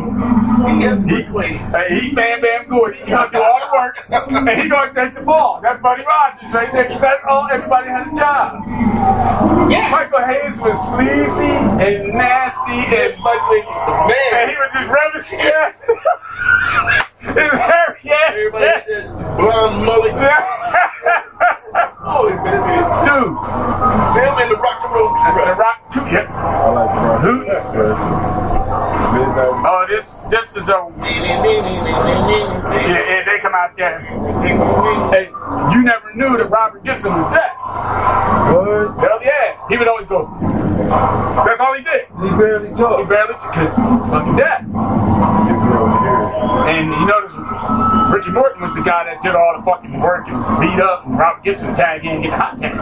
He 0.70 0.84
is 0.86 1.04
Michael 1.06 1.40
Hayes. 1.42 2.02
He 2.04 2.12
Bam 2.14 2.42
Bam 2.42 2.68
Gordy. 2.68 3.00
He 3.00 3.10
gonna 3.10 3.32
do 3.32 3.42
all 3.42 3.60
the 3.60 3.72
work, 3.74 4.06
and 4.10 4.50
he 4.62 4.70
gonna 4.70 4.94
take 4.94 5.16
the 5.16 5.22
ball. 5.22 5.60
That's 5.62 5.82
Buddy 5.82 6.04
Roberts 6.06 6.54
right 6.54 6.72
there. 6.72 6.88
that's 6.88 7.24
all. 7.28 7.48
Everybody 7.52 7.90
had 7.90 8.08
a 8.08 8.12
job. 8.16 8.62
Yeah. 9.72 9.90
Michael 9.90 10.24
Hayes 10.26 10.62
was 10.62 10.78
sleazy 10.94 11.50
and 11.50 12.14
nasty 12.14 12.86
and 12.96 13.18
Michael 13.20 13.50
Hayes 13.50 13.66
the 13.86 13.92
man. 14.08 14.34
And 14.36 14.52
he 14.52 14.58
was 14.58 14.72
just 14.74 14.88
rub 14.88 15.16
his 17.20 17.28
chest. 17.28 17.38
his 17.38 17.52
hairy 17.60 18.12
ass 18.12 18.36
chest. 18.58 18.88
Blonde 19.38 19.86
mullet. 19.86 20.14
oh, 22.06 22.30
Dude. 23.06 23.36
Them 24.16 24.36
and 24.42 24.52
the 24.52 24.58
Rock 24.58 24.84
and 24.84 24.94
Roll 24.94 25.12
Express. 25.14 25.58
The 25.58 25.64
Rock, 25.64 25.78
too, 25.94 26.02
yeah. 26.12 26.28
I 26.34 26.70
like 26.70 26.92
the 26.94 27.02
Rock 27.02 27.22
Who? 27.22 27.42
Express. 27.44 28.00
Oh, 28.72 29.86
this 29.90 30.20
this 30.30 30.56
is 30.56 30.70
a 30.70 30.92
yeah, 31.00 31.46
yeah, 32.88 33.24
they 33.26 33.40
come 33.42 33.54
out 33.56 33.76
there. 33.78 34.00
Hey, 35.12 35.26
you 35.74 35.84
never 35.84 36.14
knew 36.16 36.38
that 36.38 36.50
Robert 36.50 36.84
Gibson 36.84 37.14
was 37.16 37.26
dead. 37.34 37.52
What? 38.54 39.00
Hell 39.00 39.20
yeah, 39.24 39.68
he 39.70 39.78
would 39.78 39.88
always 39.88 40.08
go. 40.08 40.28
That's 41.46 41.60
all 41.60 41.74
he 41.76 41.84
did. 41.84 42.06
He 42.08 42.30
barely 42.38 42.70
talked. 42.70 42.78
He 42.78 43.08
talked. 43.08 43.10
barely 43.10 43.34
because 43.34 43.70
fucking 44.10 44.36
dead. 44.36 44.66
And 46.30 46.92
you 46.92 47.06
notice 47.06 47.34
Ricky 48.14 48.32
Morton 48.32 48.62
was 48.62 48.74
the 48.74 48.82
guy 48.82 49.06
that 49.06 49.22
did 49.22 49.36
all 49.36 49.58
the 49.58 49.64
fucking 49.64 50.00
work 50.00 50.28
and 50.28 50.38
beat 50.60 50.80
up, 50.80 51.06
and 51.06 51.18
Robert 51.18 51.44
Gibson 51.44 51.74
tag 51.74 52.06
in 52.06 52.12
and 52.12 52.24
get 52.24 52.32
the 52.32 52.38
hot 52.38 52.58
tag. 52.60 52.74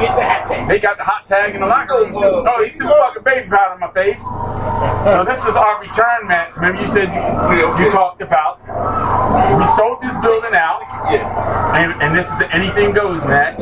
Get 0.00 0.16
the 0.16 0.24
hot 0.24 0.46
tag. 0.46 0.68
They 0.68 0.78
got 0.78 0.96
the 0.96 1.04
hot 1.04 1.26
tag 1.26 1.54
in 1.54 1.60
the 1.60 1.66
locker 1.66 1.94
room. 1.94 2.12
Oh, 2.14 2.22
oh. 2.22 2.44
oh 2.46 2.64
he 2.64 2.70
threw 2.70 2.88
a 2.88 2.98
fucking 3.08 3.22
baby 3.22 3.48
powder 3.48 3.74
in 3.74 3.80
my 3.80 3.90
face. 3.92 4.22
So 4.22 5.24
this 5.24 5.44
is 5.46 5.56
our 5.56 5.80
return 5.80 6.28
match. 6.28 6.54
Remember 6.56 6.82
you 6.82 6.88
said 6.88 7.08
you, 7.08 7.84
you 7.84 7.90
talked 7.90 8.20
about. 8.20 8.60
We 9.58 9.64
sold 9.64 10.00
this 10.00 10.12
building 10.22 10.54
out, 10.54 10.82
and, 11.74 12.02
and 12.02 12.16
this 12.16 12.30
is 12.30 12.40
an 12.40 12.50
anything 12.52 12.92
goes 12.92 13.24
match, 13.24 13.60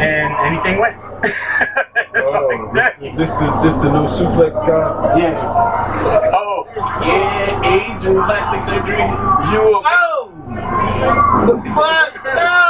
and 0.00 0.32
anything 0.46 0.78
went. 0.78 1.11
It's 1.24 2.28
Oh, 2.34 2.48
like 2.74 2.98
this, 3.00 3.16
this 3.16 3.30
the 3.34 3.60
this 3.62 3.74
the 3.74 3.90
new 3.90 4.06
suplex 4.06 4.54
guy. 4.66 5.18
Yeah. 5.18 6.32
Oh. 6.34 6.64
Yeah, 7.04 7.72
age 7.72 8.04
and 8.04 8.16
plastic 8.24 8.62
surgery. 8.68 8.98
You 9.52 9.60
will. 9.64 9.82
Oh! 9.84 10.32
The 11.46 11.56
fuck? 11.74 12.24
No! 12.24 12.62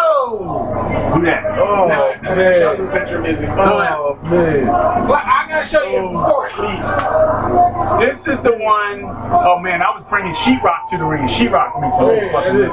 Who 1.14 1.22
that? 1.24 1.58
Oh 1.58 1.88
man. 2.22 2.90
Picture 2.92 3.20
music. 3.20 3.48
Oh 3.50 4.18
man. 4.22 4.66
Well, 4.66 5.14
I 5.24 5.46
gotta 5.48 5.68
show 5.68 5.84
you 5.84 6.02
before 6.10 6.50
at 6.50 6.58
least. 6.60 8.00
This 8.00 8.26
is 8.28 8.42
the 8.42 8.52
one 8.52 9.04
oh 9.04 9.58
man, 9.60 9.82
I 9.82 9.90
was 9.90 10.04
bringing 10.04 10.32
sheetrock 10.34 10.86
to 10.90 10.98
the 10.98 11.04
ring. 11.04 11.26
Sheetrock 11.26 11.80
makes 11.80 11.96
all 11.96 12.08
this 12.08 12.30
fucking 12.32 12.58
Man, 12.58 12.68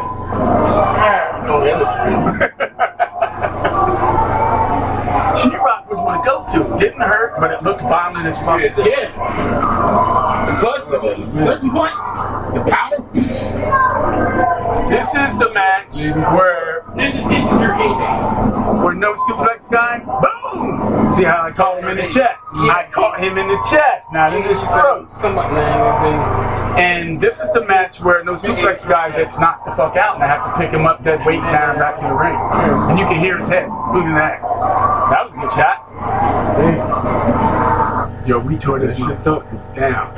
Oh, 1.52 1.64
that 1.64 1.80
Sheetrock 5.40 5.79
was 5.90 6.00
my 6.00 6.22
go-to. 6.24 6.78
Didn't 6.78 7.02
hurt, 7.02 7.40
but 7.40 7.52
it 7.52 7.64
looked 7.64 7.82
violent 7.82 8.28
as 8.28 8.38
fuck. 8.40 8.62
Yeah. 8.62 9.10
And 10.50 10.58
plus, 10.60 10.92
at 10.92 11.04
a 11.04 11.26
certain 11.26 11.72
point, 11.72 11.94
the 12.54 12.62
powder. 12.70 14.59
This 14.90 15.14
is 15.14 15.38
the 15.38 15.54
match 15.54 15.94
where 16.34 16.84
this 16.96 17.14
is, 17.14 17.22
this 17.26 17.46
is 17.46 17.62
your 17.62 17.74
heyday. 17.74 18.84
Where 18.84 18.96
no 18.96 19.14
suplex 19.14 19.70
guy, 19.70 20.00
boom! 20.00 21.14
See 21.14 21.24
how 21.24 21.44
I 21.44 21.52
caught 21.52 21.78
him 21.78 21.90
in 21.90 21.98
the 21.98 22.10
chest? 22.10 22.44
I 22.52 22.88
caught 22.92 23.20
him 23.20 23.38
in 23.38 23.48
the 23.48 23.64
chest, 23.70 24.12
not 24.12 24.34
in 24.34 24.42
his 24.42 24.60
throat. 24.60 25.14
And 26.80 27.22
this 27.22 27.40
is 27.40 27.54
the 27.54 27.66
match 27.66 28.00
where 28.00 28.24
no 28.24 28.34
suplex 28.34 28.90
guy 28.90 29.16
gets 29.16 29.40
knocked 29.40 29.66
the 29.66 29.76
fuck 29.76 29.96
out, 29.96 30.16
and 30.16 30.24
I 30.24 30.28
have 30.28 30.44
to 30.46 30.54
pick 30.60 30.72
him 30.72 30.88
up 30.88 31.04
dead 31.04 31.24
weight 31.24 31.38
and 31.38 31.46
carry 31.46 31.74
him 31.74 31.80
back 31.80 32.00
to 32.00 32.06
the 32.06 32.14
ring. 32.14 32.36
And 32.90 32.98
you 32.98 33.06
can 33.06 33.20
hear 33.20 33.38
his 33.38 33.48
head. 33.48 33.70
Look 33.70 34.06
at 34.06 34.16
that. 34.16 34.42
That 35.12 35.24
was 35.24 35.34
a 35.34 35.38
good 35.38 35.52
shot. 35.52 35.86
Yo, 38.28 38.40
we 38.40 38.58
tore 38.58 38.80
this 38.80 38.98
shit 38.98 39.24
down. 39.24 40.16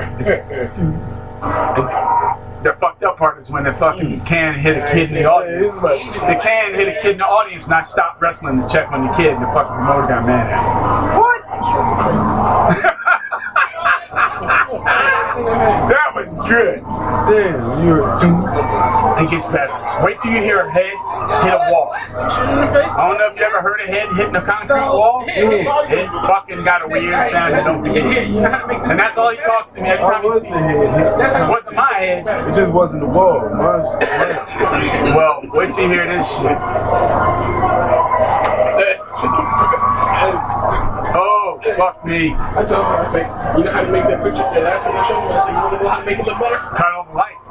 the 2.64 2.74
fucked 2.74 3.04
up 3.04 3.18
part 3.18 3.40
is 3.40 3.50
when 3.50 3.64
the 3.64 3.74
fucking 3.74 4.22
can 4.26 4.54
hit 4.58 4.78
a 4.78 4.86
kid 4.92 5.10
in 5.10 5.16
the 5.16 5.26
audience. 5.26 5.74
The 5.80 6.40
can 6.42 6.76
hit 6.76 6.88
a 6.88 7.02
kid 7.02 7.14
in 7.14 7.18
the 7.18 7.26
audience, 7.26 7.66
and 7.66 7.74
I 7.74 7.82
stopped 7.82 8.22
wrestling 8.22 8.62
to 8.62 8.68
check 8.70 8.92
on 8.92 9.08
the 9.08 9.14
kid, 9.14 9.34
and 9.34 9.42
the 9.42 9.48
fucking 9.48 9.74
promoter 9.74 10.08
got 10.08 10.26
mad 10.26 10.52
at. 10.52 11.18
What? 11.18 11.42
That 15.46 16.16
was 16.16 16.34
good. 16.48 16.80
Damn, 16.82 17.86
you're. 17.88 18.06
It 19.24 19.30
gets 19.30 19.46
better. 19.48 19.74
Wait 20.04 20.20
till 20.20 20.32
you 20.32 20.40
hear 20.40 20.62
a 20.62 20.72
head 20.72 20.92
hit 21.44 21.54
a 21.54 21.72
wall. 21.72 21.92
I 21.94 23.08
don't 23.08 23.18
know 23.18 23.28
if 23.32 23.38
you 23.38 23.44
ever 23.46 23.62
heard 23.62 23.82
a 23.82 23.88
head 23.88 24.10
hitting 24.16 24.36
a 24.36 24.42
concrete 24.42 24.80
wall. 24.80 25.24
It 25.28 26.12
fucking 26.28 26.64
got 26.64 26.84
a 26.84 26.88
weird 26.88 27.14
sound. 27.30 27.56
You 27.56 27.64
don't 27.64 27.86
forget. 27.86 28.90
And 28.90 29.00
that's 29.00 29.18
all 29.18 29.32
he 29.32 29.38
talks 29.38 29.74
to 29.74 29.82
me 29.82 29.90
every 29.90 30.06
time 30.06 30.24
he 30.24 30.32
sees 30.34 30.44
me. 30.44 30.50
It 30.52 31.50
wasn't 31.50 31.76
my 31.76 31.94
head. 31.94 32.48
It 32.48 32.56
just 32.56 32.72
wasn't 32.72 33.02
the 33.02 33.08
wall. 33.08 33.50
Mine's 33.50 33.86
Well, 35.16 35.42
wait 35.54 35.74
till 35.74 35.84
you 35.84 35.90
hear 35.90 36.08
this 36.08 36.30
shit. 36.38 36.58
Fuck 41.82 42.06
me. 42.06 42.30
I 42.38 42.62
told 42.62 42.86
him, 42.86 42.94
I 42.94 43.10
say, 43.10 43.26
you 43.58 43.66
know 43.66 43.74
how 43.74 43.82
to 43.82 43.90
make 43.90 44.06
that 44.06 44.22
picture? 44.22 44.46
The 44.54 44.62
last 44.62 44.86
one 44.86 44.94
I 44.94 45.02
showed 45.10 45.26
you, 45.26 45.34
I 45.34 45.42
said, 45.42 45.58
you 45.58 45.66
want 45.66 45.74
to 45.74 45.82
know 45.82 45.90
how 45.90 45.98
to 45.98 46.06
make 46.06 46.20
it 46.22 46.26
look 46.30 46.38
better? 46.38 46.62
Cut 46.78 46.94
off 46.94 47.10
the 47.10 47.18
light. 47.18 47.42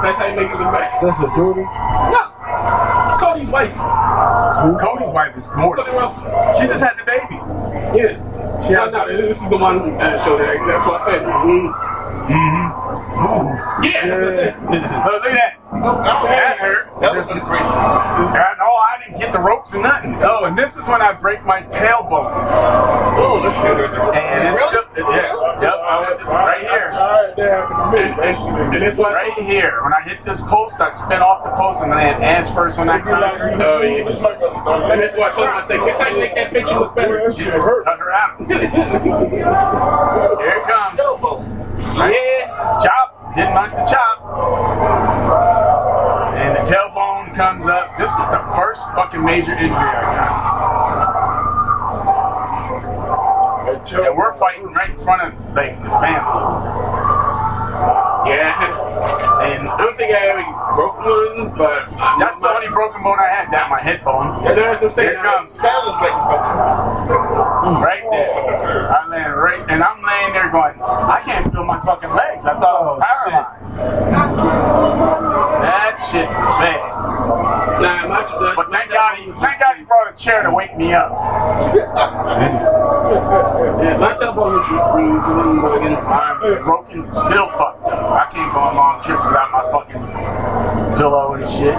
That's 0.00 0.16
how 0.16 0.24
you 0.24 0.36
make 0.40 0.48
it 0.48 0.56
look 0.56 0.72
better. 0.72 0.88
That's 1.04 1.20
a 1.20 1.28
duty. 1.36 1.60
No, 1.60 2.24
it's 2.24 3.20
Cody's 3.20 3.52
wife. 3.52 3.76
Cody's 4.80 5.12
wife 5.12 5.36
is 5.36 5.44
gorgeous. 5.52 5.84
She 6.56 6.64
just 6.64 6.80
had 6.80 6.96
the 6.96 7.04
baby. 7.04 7.36
Yeah. 7.92 8.16
She 8.64 8.72
no, 8.72 8.88
no, 8.88 9.12
this 9.12 9.36
is 9.36 9.50
the 9.52 9.60
one 9.60 10.00
uh, 10.00 10.16
showed 10.24 10.40
it. 10.40 10.56
That's 10.64 10.88
what 10.88 11.04
I 11.04 11.04
said. 11.04 11.20
Mm. 11.20 11.68
Mm-hmm. 12.32 13.84
Yeah, 13.84 14.08
that's 14.08 14.24
what 14.24 14.32
I 14.32 14.36
said. 14.40 14.56
Oh, 14.56 15.20
look 15.20 15.28
at 15.28 15.36
that. 15.36 15.60
That 16.32 16.56
hurt. 16.56 16.88
That 17.00 17.12
was 17.14 17.28
a 17.28 17.36
great 17.44 17.60
And, 17.60 18.55
oh, 18.55 18.55
I 18.96 19.04
didn't 19.04 19.20
get 19.20 19.32
the 19.32 19.38
ropes 19.38 19.74
or 19.74 19.82
nothing. 19.82 20.16
Oh, 20.22 20.44
and 20.44 20.56
this 20.56 20.76
is 20.76 20.86
when 20.86 21.02
I 21.02 21.12
break 21.12 21.44
my 21.44 21.60
tailbone. 21.64 22.32
Oh, 22.32 23.42
this 23.44 23.54
shit. 23.56 23.90
And 24.16 24.54
it's 24.54 24.64
still, 24.64 24.84
yeah, 24.96 25.60
yep, 25.60 25.74
I 25.84 26.08
was 26.08 26.22
right 26.22 26.60
here. 26.60 26.90
Alright, 26.94 27.36
that 27.36 28.70
me. 28.70 28.76
And 28.76 28.84
it's 28.84 28.98
right 28.98 29.34
here. 29.34 29.82
When 29.82 29.92
I 29.92 30.00
hit 30.02 30.22
this 30.22 30.40
post, 30.40 30.80
I 30.80 30.88
spin 30.88 31.20
off 31.20 31.44
the 31.44 31.50
post 31.50 31.82
and 31.82 31.90
land 31.90 32.24
ass 32.24 32.48
first 32.54 32.78
when 32.78 32.88
on 32.88 33.04
that 33.04 33.04
concrete. 33.04 33.62
Oh, 33.62 33.82
yeah. 33.82 34.08
And 34.92 35.02
that's 35.02 35.16
why 35.16 35.28
I 35.28 35.32
told 35.32 35.48
him, 35.48 35.56
I 35.56 35.62
said, 35.66 35.80
this 35.80 36.00
how 36.00 36.08
you 36.08 36.18
make 36.18 36.34
that 36.34 36.52
picture 36.52 36.78
look 36.78 36.96
better. 36.96 37.18
That 37.18 37.36
shit 37.36 37.52
hurt. 37.52 37.84
Cut 37.84 37.98
her 37.98 38.12
out. 38.12 38.38
Here 38.48 38.56
it 40.56 40.64
comes. 40.64 40.96
Yeah, 41.98 42.78
chop. 42.82 43.34
Didn't 43.36 43.54
like 43.54 43.74
the 43.74 43.84
chop. 43.84 45.15
And 47.36 47.62
the 47.62 47.66
tailbone 47.66 47.66
comes 47.66 47.66
up. 47.66 47.96
This 47.98 48.10
was 48.18 48.28
the 48.30 48.40
first 48.56 48.82
fucking 48.94 49.24
major 49.24 49.52
injury 49.52 49.74
I 49.74 50.02
got. 50.02 50.46
And 53.92 54.16
we're 54.16 54.36
fighting 54.38 54.72
right 54.72 54.90
in 54.90 54.96
front 54.98 55.22
of 55.22 55.54
like 55.54 55.76
the 55.82 55.90
family. 55.90 56.70
Yeah. 58.30 59.42
And 59.42 59.68
I 59.68 59.76
don't 59.78 59.96
think 59.96 60.14
I 60.14 60.26
ever 60.28 60.42
broke 60.74 60.98
one, 60.98 61.54
but 61.56 61.88
I, 61.92 62.16
that's 62.18 62.40
the 62.40 62.48
only 62.48 62.68
broken 62.68 63.02
bone 63.02 63.18
I 63.18 63.28
had. 63.28 63.50
Down 63.50 63.70
my 63.70 63.82
hip 63.82 64.02
bone. 64.04 64.42
You 64.42 64.54
know 64.56 64.70
what 64.70 64.82
I'm 64.82 64.90
saying? 64.90 65.10
Here 65.10 65.18
it 65.18 65.22
comes. 65.22 65.50
Sounds 65.50 65.86
like 65.88 66.10
something. 66.10 67.82
Right 67.82 68.02
there. 68.10 68.95
I 69.16 69.22
land 69.22 69.36
right, 69.36 69.64
and 69.68 69.82
I'm 69.82 70.02
laying 70.04 70.32
there 70.34 70.50
going, 70.50 70.74
I 70.80 71.22
can't 71.24 71.50
feel 71.52 71.64
my 71.64 71.80
fucking 71.80 72.10
legs. 72.10 72.44
I 72.44 72.58
thought 72.60 72.76
I 72.76 72.84
was 72.84 73.00
oh, 73.00 73.06
paralyzed. 73.06 73.72
That 75.64 75.96
shit 76.10 76.28
was 76.28 76.58
bad. 76.60 76.80
Nah, 77.80 78.08
my, 78.08 78.20
my, 78.20 78.54
But 78.54 78.70
thank 78.70 78.90
God, 78.90 79.16
he, 79.16 79.24
thank 79.40 79.60
God 79.60 79.76
he 79.78 79.84
brought 79.84 80.12
a 80.12 80.16
chair 80.16 80.42
to 80.42 80.50
wake 80.52 80.76
me 80.76 80.92
up. 80.92 81.10
yeah, 83.80 83.96
my 83.98 84.14
telephone 84.16 84.60
was 84.60 84.68
bruised 84.68 85.26
and 85.26 85.40
then 85.40 85.60
broken. 85.60 85.96
I'm 85.96 86.62
broken, 86.62 87.12
still 87.12 87.48
fucked 87.56 87.86
up. 87.88 88.12
I 88.12 88.28
can't 88.30 88.52
go 88.52 88.60
on 88.60 88.76
long 88.76 89.02
trips 89.02 89.24
without 89.24 89.50
my 89.52 89.64
fucking 89.72 90.96
pillow 90.98 91.34
and 91.34 91.48
shit. 91.48 91.76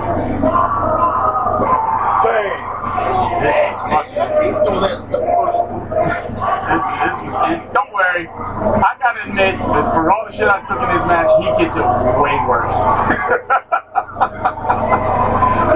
Dang. 2.23 2.76
Don't 7.73 7.93
worry. 7.93 8.27
I 8.27 8.95
gotta 8.99 9.29
admit, 9.29 9.55
as 9.55 9.85
for 9.85 10.11
all 10.11 10.25
the 10.25 10.33
shit 10.33 10.47
I 10.47 10.59
took 10.65 10.81
in 10.81 10.89
this 10.89 11.05
match, 11.05 11.29
he 11.37 11.45
gets 11.61 11.75
it 11.75 11.85
way 12.17 12.33
worse. 12.49 12.77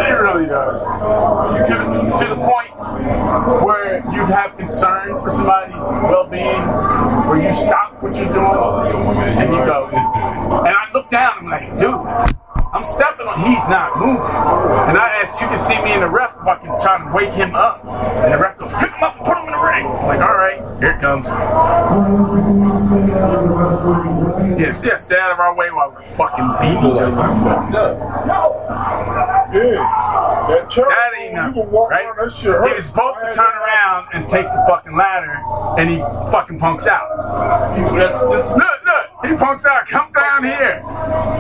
he 0.06 0.12
really 0.12 0.48
does. 0.48 0.82
To, 1.70 1.76
to 2.18 2.26
the 2.30 2.42
point 2.42 2.74
where 3.64 3.98
you 4.12 4.26
have 4.26 4.58
concern 4.58 5.22
for 5.22 5.30
somebody's 5.30 5.82
well-being, 5.82 6.62
where 7.28 7.42
you 7.42 7.54
stop 7.54 8.02
what 8.02 8.16
you're 8.16 8.26
doing 8.26 9.18
and 9.38 9.52
you 9.54 9.60
go. 9.66 9.90
And 9.92 10.76
I 10.76 10.92
look 10.94 11.10
down. 11.10 11.46
and 11.46 11.54
I'm 11.54 11.70
like, 11.70 11.80
dude. 11.80 12.51
I'm 12.74 12.86
stepping 12.86 13.28
on, 13.28 13.40
he's 13.40 13.68
not 13.68 13.98
moving. 14.00 14.22
And 14.22 14.98
I 14.98 15.20
asked, 15.22 15.40
you 15.42 15.48
can 15.48 15.58
see 15.58 15.82
me 15.82 15.94
in 15.94 16.00
the 16.00 16.10
ref 16.10 16.34
fucking 16.46 16.70
trying 16.82 17.08
to 17.08 17.14
wake 17.14 17.34
him 17.34 17.54
up. 17.54 17.84
And 17.86 18.34
the 18.34 18.38
ref 18.38 18.58
goes, 18.58 18.72
pick 18.72 18.92
him 18.92 19.04
up 19.04 19.18
and 19.18 19.26
put 19.26 19.38
him 19.38 19.46
in 19.46 19.52
the 19.52 19.60
ring. 19.60 19.86
I'm 19.86 20.08
like, 20.08 20.22
all 20.22 20.38
right, 20.38 20.60
here 20.80 20.92
it 20.92 21.02
comes. 21.02 21.28
Yes, 24.58 24.84
yeah, 24.86 24.98
stay 24.98 25.20
out 25.20 25.32
of 25.32 25.40
our 25.40 25.54
way 25.56 25.70
while 25.72 25.92
we're 25.92 26.04
fucking 26.16 26.48
beating 26.62 26.92
each 26.92 27.00
other. 27.00 27.12
No. 27.72 27.98
Yeah. 29.54 30.12
That. 30.48 30.70
That 30.70 31.12
ain't 31.20 31.34
nothing, 31.34 31.70
right? 31.72 32.08
that 32.18 32.32
shit. 32.32 32.52
He 32.52 32.74
was 32.74 32.86
supposed 32.86 33.20
to 33.20 33.34
turn 33.34 33.54
around 33.54 34.08
and 34.14 34.30
take 34.30 34.46
the 34.46 34.66
fucking 34.68 34.96
ladder, 34.96 35.42
and 35.78 35.90
he 35.90 35.98
fucking 36.32 36.58
punks 36.58 36.88
out. 36.88 37.78
Look, 37.78 38.16
look, 38.58 39.26
he 39.26 39.36
punks 39.36 39.66
out. 39.66 39.88
Come 39.88 40.12
down 40.14 40.44
here. 40.44 40.84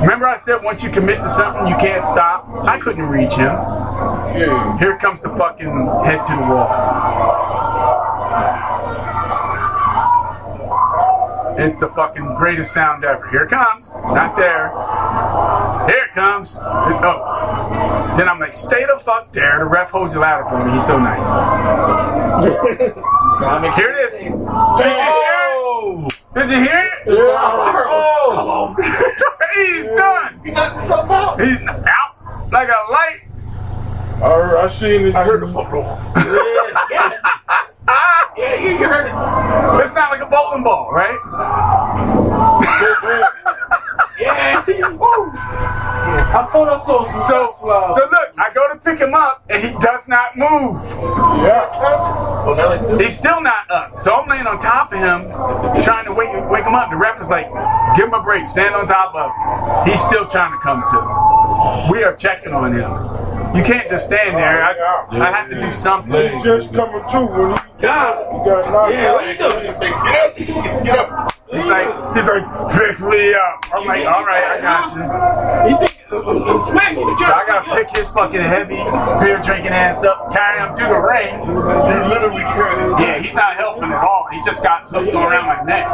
Remember 0.02 0.28
I 0.28 0.36
said 0.38 0.64
once 0.64 0.84
you 0.84 0.90
commit 0.90 1.21
to 1.22 1.30
something, 1.30 1.68
you 1.68 1.76
can't 1.76 2.06
stop? 2.06 2.48
I 2.66 2.80
couldn't 2.80 3.08
reach 3.08 3.34
him. 3.34 3.54
Yeah. 3.54 4.78
Here 4.80 4.98
comes 4.98 5.22
the 5.22 5.30
fucking 5.30 5.88
head 6.06 6.26
to 6.26 6.36
the 6.36 6.42
wall. 6.42 6.68
It's 11.58 11.80
the 11.80 11.90
fucking 11.90 12.36
greatest 12.36 12.74
sound 12.74 13.04
ever. 13.04 13.30
Here 13.30 13.44
it 13.44 13.50
comes. 13.50 13.90
Not 13.90 14.36
there. 14.36 14.70
Here 15.88 16.06
it 16.06 16.14
comes. 16.14 16.58
Oh. 16.60 18.14
Then 18.18 18.28
I'm 18.28 18.40
like, 18.40 18.54
stay 18.54 18.86
the 18.86 19.00
fuck 19.00 19.32
there. 19.32 19.60
The 19.60 19.66
ref 19.66 19.92
holds 19.92 20.14
the 20.14 20.20
ladder 20.20 20.46
for 20.50 20.64
me. 20.66 20.72
He's 20.74 20.86
so 20.86 20.98
nice. 20.98 21.28
Here 23.76 23.92
it 23.92 24.00
is. 24.06 25.41
Did 25.82 26.50
you 26.50 26.58
hear 26.58 26.80
it? 26.80 27.06
Did 27.06 27.18
you 27.18 27.26
hear 27.26 27.32
it? 27.32 27.88
Oh, 27.90 28.32
come 28.36 28.50
on. 28.50 28.76
He's 29.56 29.86
done. 29.98 30.42
he 30.44 30.52
knocked 30.52 30.78
himself 30.78 31.10
out. 31.10 31.42
He's 31.42 31.58
out 31.60 32.52
like 32.52 32.70
a 32.70 32.92
light. 32.92 33.18
I, 34.24 34.62
I 34.64 34.68
seen 34.68 35.08
it. 35.08 35.16
I 35.16 35.24
heard 35.24 35.42
the 35.42 35.52
foot 35.52 35.70
roll. 35.70 36.00
Yeah. 36.92 37.18
Yeah, 38.38 38.56
you, 38.62 38.70
you 38.80 38.88
heard 38.88 39.08
it. 39.08 39.14
That 39.14 39.90
sound 39.90 40.12
like 40.12 40.22
a 40.22 40.30
bowling 40.30 40.64
ball, 40.64 40.92
right? 40.92 41.20
Yeah. 44.20 44.64
Woo. 44.92 45.32
I 45.34 46.48
thought 46.52 46.70
I 46.70 46.80
saw 46.84 47.04
some 47.04 47.22
So, 47.22 47.56
so 47.60 48.06
look, 48.06 48.30
I 48.38 48.54
go 48.54 48.74
to 48.74 48.80
pick 48.80 49.00
him 49.00 49.14
up 49.14 49.44
and 49.50 49.64
he 49.64 49.72
does 49.80 50.08
not 50.08 50.38
move. 50.38 50.82
Yeah. 51.44 51.70
Now 52.46 52.70
like 52.70 52.82
this. 52.88 53.02
He's 53.02 53.18
still 53.18 53.42
not 53.42 53.70
up. 53.70 54.00
So 54.00 54.14
I'm 54.14 54.30
laying 54.30 54.48
on 54.48 54.60
top 54.60 54.94
of 54.94 55.00
him, 55.00 55.30
trying 55.84 56.06
to 56.06 56.14
wake 56.14 56.32
wake 56.50 56.66
him 56.66 56.76
up. 56.76 56.90
The 56.90 56.98
ref 56.98 57.20
is 57.22 57.30
like, 57.30 57.48
give 57.96 58.08
him 58.08 58.14
a 58.14 58.24
break, 58.24 58.48
stand 58.48 58.76
on 58.76 58.88
top 58.88 59.16
of 59.16 59.86
him. 59.86 59.92
He's 59.92 60.02
still 60.02 60.28
trying 60.28 60.52
to 60.54 60.60
come 60.60 60.84
to. 60.84 61.92
We 61.92 62.04
are 62.04 62.16
checking 62.16 62.54
on 62.54 62.74
him. 62.74 63.21
You 63.56 63.64
can't 63.64 63.88
just 63.90 64.06
stand 64.08 64.38
there. 64.38 64.64
I, 64.64 65.08
I 65.12 65.32
have 65.32 65.50
to 65.50 65.60
do 65.60 65.74
something. 65.74 66.34
He's 66.34 66.44
just 66.44 66.74
coming 66.74 67.04
to 67.10 67.20
when 67.26 67.50
he, 67.52 67.56
he 67.78 67.82
God. 67.82 68.46
got 68.46 68.72
knocked 68.72 68.94
Yeah, 68.94 69.12
out. 69.12 69.16
what 69.16 69.28
you 69.28 69.38
doing? 69.38 69.80
Get 69.80 70.16
up. 70.24 70.86
Get 70.86 70.98
up. 70.98 71.32
He's 71.52 71.68
like, 71.68 72.16
he's 72.16 72.28
like, 72.28 72.46
pick 72.72 73.00
me 73.02 73.34
up. 73.34 73.60
I'm 73.76 73.86
like, 73.86 74.06
all 74.08 74.24
right, 74.24 74.56
I 74.56 74.62
got 74.62 74.96
you. 74.96 75.04
You 75.72 75.78
think 75.80 76.00
uh, 76.12 76.16
uh, 76.16 76.20
uh, 76.24 76.54
I'm 76.56 76.62
smacking 76.64 77.06
the 77.06 77.18
So 77.20 77.26
I 77.28 77.44
gotta 77.46 77.76
pick 77.76 77.96
his 77.96 78.08
fucking 78.10 78.40
heavy 78.40 78.80
beer 79.20 79.42
drinking 79.44 79.72
ass 79.76 80.04
up, 80.04 80.32
carry 80.32 80.60
him 80.60 80.74
to 80.76 80.84
the 80.88 81.00
ring. 81.00 81.36
You 81.44 82.08
literally 82.08 82.44
carried 82.56 82.80
his 82.84 82.92
Yeah, 83.00 83.20
he's 83.20 83.36
not 83.36 83.56
helping 83.56 83.92
at 83.92 84.00
all. 84.04 84.11
He 84.32 84.42
just 84.44 84.64
got 84.64 84.88
hooked 84.90 85.14
around 85.14 85.48
my 85.48 85.62
neck. 85.68 85.86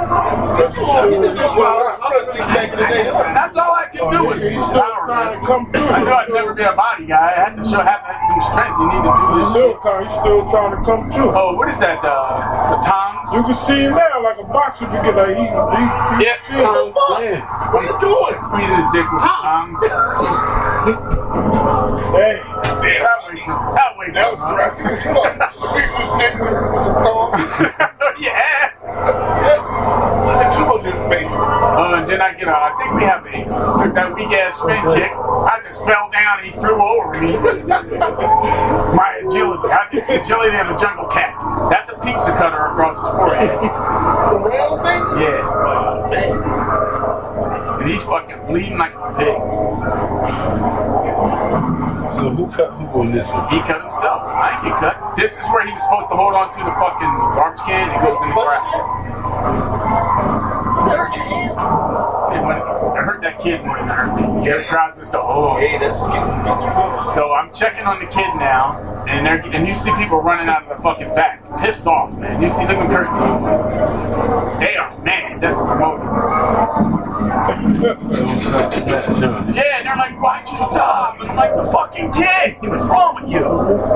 That's 3.33 3.57
all 3.57 3.73
I 3.73 3.87
can 3.91 4.07
do 4.09 4.31
is 4.31 4.41
He's 4.41 4.63
still 4.63 4.93
trying 5.05 5.39
to 5.39 5.45
come 5.45 5.71
through. 5.71 5.87
I 5.89 6.03
knew 6.03 6.11
I'd 6.11 6.29
never 6.29 6.53
be 6.53 6.61
a 6.63 6.73
body 6.73 7.05
guy. 7.05 7.33
I 7.33 7.49
had 7.49 7.55
to 7.57 7.63
show 7.65 7.81
have 7.81 8.01
have 8.05 8.21
some 8.21 8.41
strength. 8.45 8.77
You 8.77 8.87
need 8.93 9.03
to 9.03 9.13
do 9.17 9.25
this 9.41 9.49
still, 9.49 9.73
shit. 9.81 10.05
he's 10.05 10.17
still 10.21 10.41
trying 10.53 10.77
to 10.77 10.81
come 10.85 11.09
to. 11.17 11.33
Oh, 11.33 11.55
what 11.55 11.67
is 11.69 11.79
that? 11.79 11.99
Uh, 12.05 12.77
the 12.77 12.81
tongs? 12.85 13.33
You 13.33 13.41
can 13.41 13.57
see 13.57 13.89
him 13.89 13.97
now 13.97 14.21
like 14.21 14.37
a 14.37 14.45
boxer 14.45 14.85
to 14.85 14.97
get 15.01 15.15
like 15.17 15.33
he, 15.33 15.41
he, 15.41 15.49
he 15.49 16.21
Yeah, 16.21 16.37
shit. 16.45 16.61
Tom, 16.61 16.93
yeah. 17.17 17.41
What 17.73 17.81
are 17.81 17.89
you 17.89 17.97
doing? 17.97 18.37
Squeezing 18.37 18.77
his 18.77 18.85
dick 18.93 19.09
with 19.09 19.25
tongs. 19.25 19.81
Hey, 21.37 22.41
That 22.99 23.19
wakes 23.27 23.45
him. 23.45 23.53
That 23.53 23.91
wakes 23.97 24.13
That 24.17 24.31
was 24.33 24.41
up. 24.41 24.55
graphic 24.55 24.85
as 24.87 25.03
fuck. 25.03 25.53
Squeeze 25.53 25.85
his 25.85 26.09
dick 26.17 26.33
with 26.41 26.49
with 26.49 26.83
some 26.85 26.97
tongs. 27.05 27.51
yes. 28.19 28.73
Yeah. 28.81 29.61
Look 30.25 30.39
at 30.41 30.49
two 30.55 30.65
of 30.65 30.81
to 30.83 30.89
the. 30.91 31.27
Uh, 31.27 32.05
then 32.05 32.21
I 32.21 32.33
get 32.33 32.47
out. 32.47 32.61
I 32.63 32.77
think 32.77 32.93
we 32.95 33.03
have 33.03 33.25
a 33.25 33.93
that 33.93 34.13
weak 34.15 34.31
ass 34.33 34.57
spin 34.59 34.81
kick. 34.97 35.11
I 35.13 35.59
just 35.63 35.85
fell 35.85 36.09
down 36.11 36.39
and 36.39 36.47
he 36.47 36.53
threw 36.59 36.81
over 36.81 37.13
me. 37.21 37.37
My 38.97 39.21
agility. 39.21 39.69
I 39.71 39.87
think 39.91 40.07
the 40.07 40.21
agility 40.21 40.57
of 40.57 40.69
a 40.69 40.77
jungle 40.77 41.05
cat. 41.07 41.35
That's 41.69 41.89
a 41.89 41.97
pizza 41.99 42.31
cutter 42.31 42.65
across 42.73 42.95
his 42.97 43.09
forehead. 43.11 43.59
The 44.27 44.39
round 44.39 44.81
thing? 44.83 45.03
Yeah. 45.23 45.41
Man. 46.11 47.81
And 47.81 47.89
he's 47.89 48.03
fucking 48.03 48.45
bleeding 48.47 48.77
like 48.77 48.93
a 48.93 49.13
pig. 49.17 49.37
So 52.15 52.29
who 52.29 52.47
cut 52.51 52.71
who 52.71 52.85
on 53.01 53.11
this 53.11 53.29
one? 53.31 53.49
He 53.49 53.59
cut 53.59 53.81
himself. 53.81 54.23
I 54.23 54.55
ain't 54.55 54.63
get 54.63 54.79
cut. 54.79 55.15
This 55.15 55.37
is 55.37 55.45
where 55.51 55.65
he 55.65 55.71
was 55.71 55.81
supposed 55.83 56.09
to 56.09 56.15
hold 56.15 56.33
on 56.33 56.51
to 56.53 56.59
the 56.59 56.71
fucking 56.79 57.13
garbage 57.35 57.61
can 57.67 57.89
and 57.89 57.95
it 57.97 58.05
goes 58.05 58.21
in 58.21 58.29
the 58.29 58.35
ground. 58.35 58.97
That 60.87 60.97
hurt 60.97 61.15
your 61.15 61.25
hand? 61.25 61.51
It, 62.31 62.41
hurt 63.05 63.21
that 63.21 63.39
kid 63.39 63.63
more 63.63 63.77
than 63.77 63.89
it 63.89 63.93
hurt 63.93 64.15
me. 64.15 64.47
Yeah. 64.47 64.57
The 64.57 64.63
crowd 64.65 64.95
just 64.95 65.11
go, 65.11 65.21
oh. 65.23 65.57
Hey, 65.57 65.77
that's 65.77 65.99
what 65.99 66.13
getting 66.13 66.43
makes 66.43 66.63
you 66.63 66.71
go. 66.71 67.11
So 67.13 67.33
I'm 67.33 67.51
checking 67.51 67.85
on 67.85 67.99
the 67.99 68.07
kid 68.07 68.29
now, 68.39 68.79
and 69.07 69.25
they're 69.25 69.41
and 69.55 69.67
you 69.67 69.73
see 69.73 69.91
people 69.95 70.21
running 70.21 70.49
out 70.49 70.63
of 70.63 70.77
the 70.77 70.81
fucking 70.83 71.13
back, 71.15 71.43
pissed 71.59 71.87
off, 71.87 72.17
man. 72.17 72.41
You 72.41 72.49
see 72.49 72.65
them 72.65 72.79
in 72.81 72.87
curtains 72.87 73.19
on. 73.19 74.59
They 74.59 74.75
are 74.75 74.97
mad. 75.03 75.26
That's 75.39 75.53
the 75.53 75.65
promoter. 75.65 76.03
Yeah, 79.53 79.77
and 79.77 79.85
they're 79.85 79.95
like, 79.95 80.19
why'd 80.21 80.47
you 80.47 80.57
stop? 80.57 81.19
And 81.19 81.29
I'm 81.29 81.35
like, 81.35 81.53
the 81.55 81.63
fucking 81.71 82.11
kid. 82.13 82.57
What's 82.61 82.83
wrong 82.83 83.21
with 83.21 83.31
you? 83.31 83.45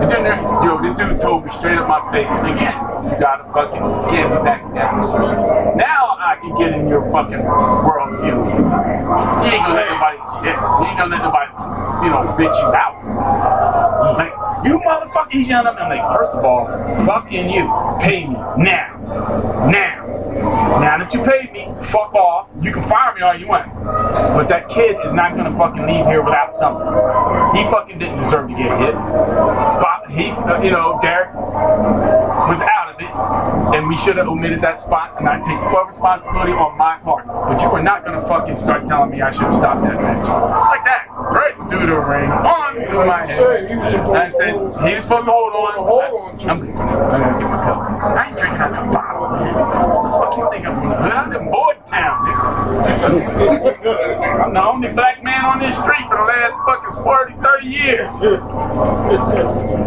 And 0.01 0.11
then 0.11 0.43
yo, 0.63 0.77
dude 0.95 1.19
told 1.22 1.45
me 1.45 1.51
straight 1.51 1.77
up 1.77 1.88
my 1.88 2.11
face, 2.11 2.27
again, 2.39 2.76
you 3.05 3.19
gotta 3.19 3.43
fucking 3.53 3.81
get 4.13 4.30
me 4.30 4.43
back 4.43 4.61
down. 4.73 4.99
Now 5.77 6.10
I 6.32 6.36
can 6.38 6.56
get 6.56 6.72
in 6.72 6.88
your 6.88 7.03
fucking 7.12 7.44
world 7.44 8.24
view. 8.24 8.40
You 8.40 9.52
ain't 9.52 9.64
gonna 9.68 9.76
let 9.76 9.91
nobody 9.91 10.18
shit. 10.40 10.56
You 10.56 10.88
ain't 10.88 10.98
gonna 10.98 11.12
let 11.12 11.24
nobody, 11.28 11.52
you 12.06 12.10
know, 12.10 12.24
bitch 12.40 12.56
you 12.56 12.72
out. 12.72 14.16
Like, 14.16 14.32
you 14.66 14.80
motherfucker, 14.80 15.30
he's 15.30 15.49
yelling 15.49 15.68
at 15.68 15.76
me. 15.76 15.82
I'm 15.82 15.90
like, 15.90 16.18
first 16.18 16.32
of 16.32 16.45
all, 16.45 16.68
fucking 17.06 17.49
you. 17.49 17.68
Pay 17.99 18.28
me 18.28 18.36
now. 18.64 18.95
Now. 19.68 20.08
Now 20.80 20.98
that 20.99 21.14
you 21.14 21.22
paid 21.22 21.52
me, 21.52 21.68
fuck 21.88 22.14
off. 22.14 22.48
You 22.62 22.72
can 22.72 22.88
fire 22.88 23.14
me 23.14 23.22
all 23.24 23.38
you 23.38 23.48
want. 23.48 23.68
But 23.84 24.48
that 24.48 24.70
kid 24.70 24.95
is 25.03 25.12
not 25.12 25.36
gonna 25.36 25.56
fucking 25.58 25.86
leave 25.86 26.06
here 26.06 26.24
without 26.24 26.53
something. 26.53 26.88
He 27.60 27.70
fucking 27.70 27.99
didn't 27.99 28.20
deserve 28.20 28.48
to 28.48 28.56
get 28.56 28.72
hit. 28.80 28.95
But 28.95 30.10
he, 30.10 30.32
uh, 30.32 30.64
you 30.64 30.72
know, 30.72 30.98
Derek 31.02 31.36
was 31.36 32.62
out 32.62 32.90
it, 33.02 33.76
and 33.76 33.88
we 33.88 33.98
should 33.98 34.18
have 34.18 34.28
omitted 34.28 34.61
that 34.61 34.80
spot, 34.80 35.15
and 35.19 35.28
I 35.28 35.40
take 35.41 35.60
full 35.72 35.84
responsibility 35.86 36.52
on 36.52 36.78
my 36.78 36.98
part. 36.99 37.26
But 37.28 37.61
you 37.61 37.68
are 37.69 37.84
not 37.84 38.06
gonna 38.06 38.26
fucking 38.28 38.57
start 38.57 38.86
telling 38.86 39.11
me 39.11 39.22
I 39.22 39.32
should 39.32 39.44
have 39.44 39.56
stopped 39.56 39.84
that 39.84 39.95
match. 39.95 40.28
Like 40.28 40.84
that, 40.86 41.07
right 41.10 41.56
through 41.69 41.88
the 41.88 41.99
ring, 41.99 42.30
on 42.32 42.76
through 42.76 43.06
my 43.06 43.26
head. 43.26 43.40
I 43.41 44.30
said 44.32 44.53
he 44.88 44.94
was 44.95 45.03
supposed 45.03 45.26
to 45.26 45.32
hold 45.32 45.53
on. 45.53 45.72
I, 45.72 45.73
I'm, 46.49 46.49
I'm 46.49 46.60
gonna 46.60 47.40
get 47.40 47.49
my 47.49 47.64
cup. 47.64 47.78
I 48.02 48.28
ain't 48.28 48.38
drinking 48.38 48.61
out 48.61 48.72
the 48.72 48.91
bottle. 48.91 50.19
What 50.19 50.38
you 50.38 50.49
think 50.52 50.65
I'm 50.65 50.80
from 50.80 50.90
the 50.90 50.95
hood? 50.95 51.11
I'm 51.11 51.32
in 51.34 51.52
Board 51.52 51.78
Town, 51.88 52.26
nigga. 52.26 52.41
I'm 54.44 54.53
the 54.53 54.64
only 54.64 54.90
black 54.94 55.23
man 55.23 55.45
on 55.45 55.60
this 55.60 55.78
street 55.78 56.06
for 56.10 56.18
the 56.18 56.23
last 56.23 56.53
fucking 56.65 57.03
40, 57.03 57.34
30 57.41 57.68
years. 57.68 58.14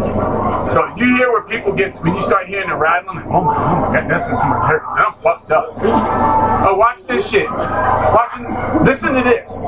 So 0.71 0.87
you 0.97 1.05
hear 1.17 1.31
where 1.31 1.43
people 1.43 1.73
get 1.73 1.95
when 1.97 2.15
you 2.15 2.21
start 2.21 2.47
hearing 2.47 2.69
the 2.69 2.75
rattling, 3.05 3.25
like, 3.25 3.35
oh 3.35 3.43
my, 3.43 3.55
oh 3.55 3.81
my 3.81 3.99
god, 3.99 4.09
that's 4.09 4.25
when 4.25 4.35
somebody 4.35 4.67
hurt. 4.67 4.83
I'm 4.85 5.13
fucked 5.13 5.51
up. 5.51 5.77
Oh, 5.79 6.75
watch 6.77 7.03
this 7.05 7.29
shit. 7.29 7.49
Watch 7.49 8.39
it. 8.39 8.83
Listen 8.83 9.13
to 9.13 9.23
this. 9.23 9.63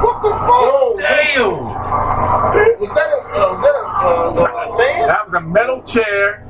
What 0.00 0.22
the 0.22 0.30
fuck? 0.30 0.98
Damn. 0.98 1.64
Was 2.78 2.94
that 2.94 3.10
a, 3.10 3.18
uh, 3.22 3.52
was 3.52 3.62
that 3.62 3.74
a, 3.74 3.82
uh, 3.82 4.74
a 4.74 4.78
fan? 4.78 5.08
That 5.08 5.24
was 5.24 5.34
a 5.34 5.40
metal 5.40 5.82
chair 5.82 6.44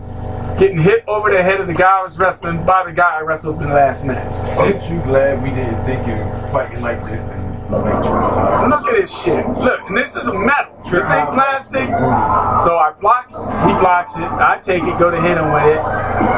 getting 0.58 0.78
hit 0.78 1.04
over 1.08 1.30
the 1.30 1.42
head 1.42 1.60
of 1.60 1.66
the 1.66 1.72
guy 1.72 2.00
I 2.00 2.02
was 2.02 2.18
wrestling 2.18 2.64
by 2.66 2.84
the 2.84 2.92
guy 2.92 3.18
I 3.18 3.22
wrestled 3.22 3.60
in 3.62 3.68
the 3.68 3.74
last 3.74 4.04
match. 4.04 4.34
Aren't 4.58 4.82
you 4.90 5.00
glad 5.02 5.42
we 5.42 5.50
didn't 5.50 5.82
think 5.84 6.06
you 6.06 6.14
were 6.14 6.48
fighting 6.52 6.82
like 6.82 7.02
this 7.04 7.30
and 7.30 7.42
like 7.42 7.51
trying 7.51 7.51
Look 7.72 8.86
at 8.86 8.94
this 8.94 9.22
shit. 9.22 9.46
Look, 9.58 9.80
and 9.88 9.96
this 9.96 10.14
is 10.14 10.26
a 10.26 10.34
metal. 10.34 10.72
This 10.90 11.10
ain't 11.10 11.30
plastic. 11.30 11.88
So 11.88 12.76
I 12.76 12.92
block, 13.00 13.28
he 13.28 13.72
blocks 13.80 14.14
it. 14.16 14.22
I 14.22 14.60
take 14.62 14.82
it, 14.82 14.98
go 14.98 15.10
to 15.10 15.20
hit 15.20 15.38
him 15.38 15.52
with 15.52 15.64
it. 15.64 15.80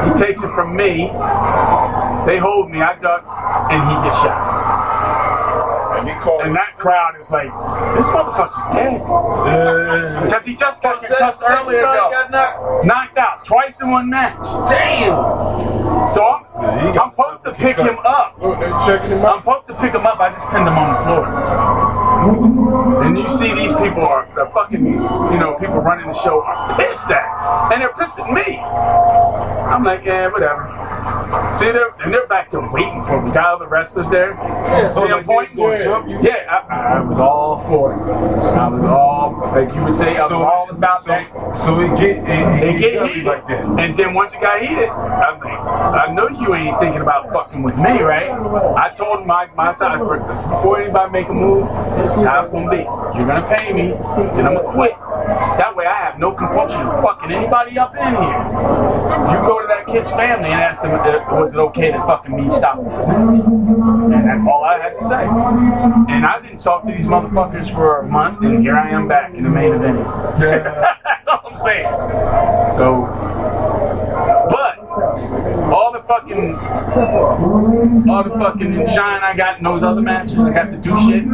He 0.07 0.25
takes 0.25 0.43
it 0.43 0.53
from 0.55 0.75
me. 0.75 1.07
They 2.25 2.37
hold 2.37 2.71
me, 2.71 2.81
I 2.81 2.97
duck, 3.01 3.25
and 3.69 3.83
he 3.83 4.07
gets 4.07 4.17
shot. 4.21 4.74
And 5.97 6.07
he 6.09 6.15
called 6.15 6.41
And 6.41 6.55
that 6.55 6.77
crowd 6.77 7.15
is 7.19 7.31
like, 7.31 7.49
this 7.95 8.05
motherfucker's 8.07 8.75
dead. 8.75 8.99
Because 10.25 10.45
he 10.45 10.55
just 10.55 10.81
got 10.83 11.03
concussed 11.03 11.41
earlier 11.47 11.79
ago. 11.79 12.09
got 12.11 12.31
knocked. 12.31 12.85
Knocked 12.85 13.17
out 13.17 13.45
twice 13.45 13.81
in 13.81 13.89
one 13.89 14.09
match. 14.09 14.41
Damn. 14.69 16.09
So 16.09 16.23
I'm, 16.23 16.45
I'm 16.99 17.09
supposed 17.11 17.43
to 17.45 17.51
pick 17.53 17.77
him 17.77 17.97
up. 18.05 18.35
Oh, 18.39 18.55
checking 18.85 19.09
him 19.11 19.25
I'm 19.25 19.39
supposed 19.39 19.67
to 19.67 19.73
pick 19.75 19.93
him 19.93 20.05
up. 20.05 20.19
I 20.19 20.31
just 20.31 20.47
pinned 20.49 20.67
him 20.67 20.77
on 20.77 20.93
the 20.93 20.99
floor. 21.03 21.25
And 23.03 23.17
you 23.17 23.27
see 23.27 23.53
these 23.53 23.71
people 23.73 24.03
are 24.05 24.27
the 24.35 24.49
fucking, 24.53 24.85
you 24.85 25.37
know, 25.39 25.55
people 25.59 25.75
running 25.79 26.07
the 26.07 26.13
show 26.13 26.41
are 26.41 26.75
pissed 26.77 27.09
at, 27.09 27.71
and 27.71 27.81
they're 27.81 27.93
pissed 27.93 28.19
at 28.19 28.31
me. 28.31 28.57
I'm 28.57 29.83
like, 29.83 30.05
yeah, 30.05 30.27
whatever. 30.27 31.53
See, 31.55 31.71
they're 31.71 31.89
and 32.01 32.13
they're 32.13 32.27
back 32.27 32.51
to 32.51 32.59
waiting 32.71 33.03
for 33.05 33.21
me. 33.21 33.31
Got 33.31 33.45
all 33.45 33.59
the 33.59 33.67
wrestlers 33.67 34.09
there. 34.09 34.33
See, 34.33 34.39
Oh, 34.39 35.05
I'm 35.05 35.11
like 35.11 35.25
pointing. 35.25 35.57
they 35.57 35.84
was 35.89 36.05
jump 36.05 36.09
you? 36.09 36.21
Yeah, 36.21 36.45
I, 36.69 36.97
I 36.97 37.01
was 37.01 37.19
all 37.19 37.59
for 37.67 37.93
it. 37.93 37.99
I 37.99 38.67
was 38.69 38.83
all, 38.85 39.31
like 39.53 39.73
you 39.75 39.83
would 39.83 39.95
say, 39.95 40.17
I 40.17 40.23
was 40.23 40.31
all 40.31 40.69
about 40.69 41.03
so, 41.03 41.09
that. 41.09 41.57
So 41.57 41.79
it 41.81 41.89
get 41.99 42.17
it, 42.17 42.25
They 42.25 42.75
it 42.75 42.79
get 42.79 42.97
ugly 42.97 43.13
heated. 43.15 43.25
like 43.25 43.47
that. 43.47 43.65
And 43.79 43.97
then 43.97 44.13
once 44.13 44.33
it 44.33 44.41
got 44.41 44.61
heated, 44.61 44.89
I'm 44.89 45.39
like, 45.39 45.59
I 45.59 46.13
know 46.13 46.27
you 46.29 46.55
ain't 46.55 46.79
thinking 46.79 47.01
about 47.01 47.31
fucking 47.33 47.63
with 47.63 47.77
me, 47.77 48.01
right? 48.01 48.29
I 48.29 48.89
told 48.95 49.25
my, 49.25 49.47
my 49.55 49.71
side 49.71 49.99
this 50.29 50.41
before 50.43 50.81
anybody 50.81 51.11
make 51.11 51.29
a 51.29 51.33
move, 51.33 51.67
this 51.97 52.15
is 52.17 52.23
how 52.23 52.41
it's 52.41 52.49
gonna 52.49 52.69
be. 52.69 52.77
You're 53.17 53.27
gonna 53.27 53.47
pay 53.47 53.73
me, 53.73 53.89
then 54.35 54.47
I'm 54.47 54.55
gonna 54.55 54.71
quit. 54.71 54.93
That 55.57 55.75
way 55.75 55.85
I 55.85 55.93
have 55.95 56.19
no 56.19 56.31
compulsion 56.33 56.81
of 56.81 57.03
fucking 57.03 57.31
anybody 57.31 57.77
up 57.79 57.95
in 57.95 58.15
here. 58.15 58.39
You 59.31 59.37
go 59.47 59.61
to 59.61 59.67
that 59.67 59.87
kid's 59.87 60.09
family 60.11 60.49
and 60.51 60.61
ask 60.61 60.81
them, 60.81 60.91
was 60.91 61.53
it 61.53 61.59
okay 61.59 61.91
to 61.91 61.99
fucking 61.99 62.35
me 62.35 62.49
stop 62.49 62.77
this 62.83 63.07
match? 63.07 63.39
And 63.45 64.25
that's 64.27 64.43
all 64.43 64.63
I 64.63 64.79
had 64.79 64.93
to 64.99 65.03
say. 65.05 65.25
And 66.09 66.25
I 66.25 66.41
didn't 66.41 66.63
talk 66.63 66.85
to 66.85 66.91
these 66.91 67.05
motherfuckers 67.05 67.73
for 67.73 67.99
a 67.99 68.07
month, 68.07 68.43
and 68.43 68.61
here 68.61 68.75
I 68.75 68.89
am 68.89 69.07
back 69.07 69.33
in 69.33 69.43
the 69.43 69.49
main 69.49 69.73
event. 69.73 69.97
that's 70.39 71.27
all 71.27 71.41
I'm 71.45 71.57
saying. 71.59 71.85
So, 72.77 73.05
but 74.49 75.64
fucking, 76.07 76.55
all 78.09 78.23
the 78.23 78.29
fucking 78.29 78.87
shine 78.87 79.23
I 79.23 79.35
got 79.35 79.57
in 79.57 79.63
those 79.63 79.83
other 79.83 80.01
matches, 80.01 80.39
I 80.39 80.51
got 80.53 80.71
to 80.71 80.77
do 80.77 80.95
shit. 81.05 81.25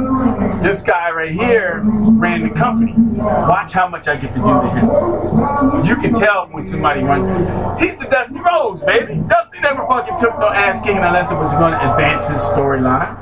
This 0.61 0.81
guy 0.81 1.11
right 1.11 1.31
here 1.31 1.81
ran 1.83 2.47
the 2.47 2.53
company. 2.53 2.93
Watch 2.93 3.71
how 3.71 3.87
much 3.87 4.07
I 4.07 4.15
get 4.15 4.33
to 4.33 4.39
do 4.39 4.45
to 4.45 4.69
him. 4.69 5.85
You 5.85 5.95
can 5.95 6.13
tell 6.13 6.47
when 6.47 6.65
somebody 6.65 7.03
runs. 7.03 7.81
He's 7.81 7.97
the 7.97 8.05
Dusty 8.05 8.39
Rhodes, 8.39 8.81
baby. 8.81 9.21
Dusty 9.27 9.59
never 9.59 9.85
fucking 9.87 10.17
took 10.17 10.37
no 10.39 10.47
ass 10.47 10.81
kicking 10.81 10.97
unless 10.97 11.31
it 11.31 11.35
was 11.35 11.51
going 11.53 11.73
to 11.73 11.91
advance 11.91 12.27
his 12.27 12.41
storyline. 12.41 13.17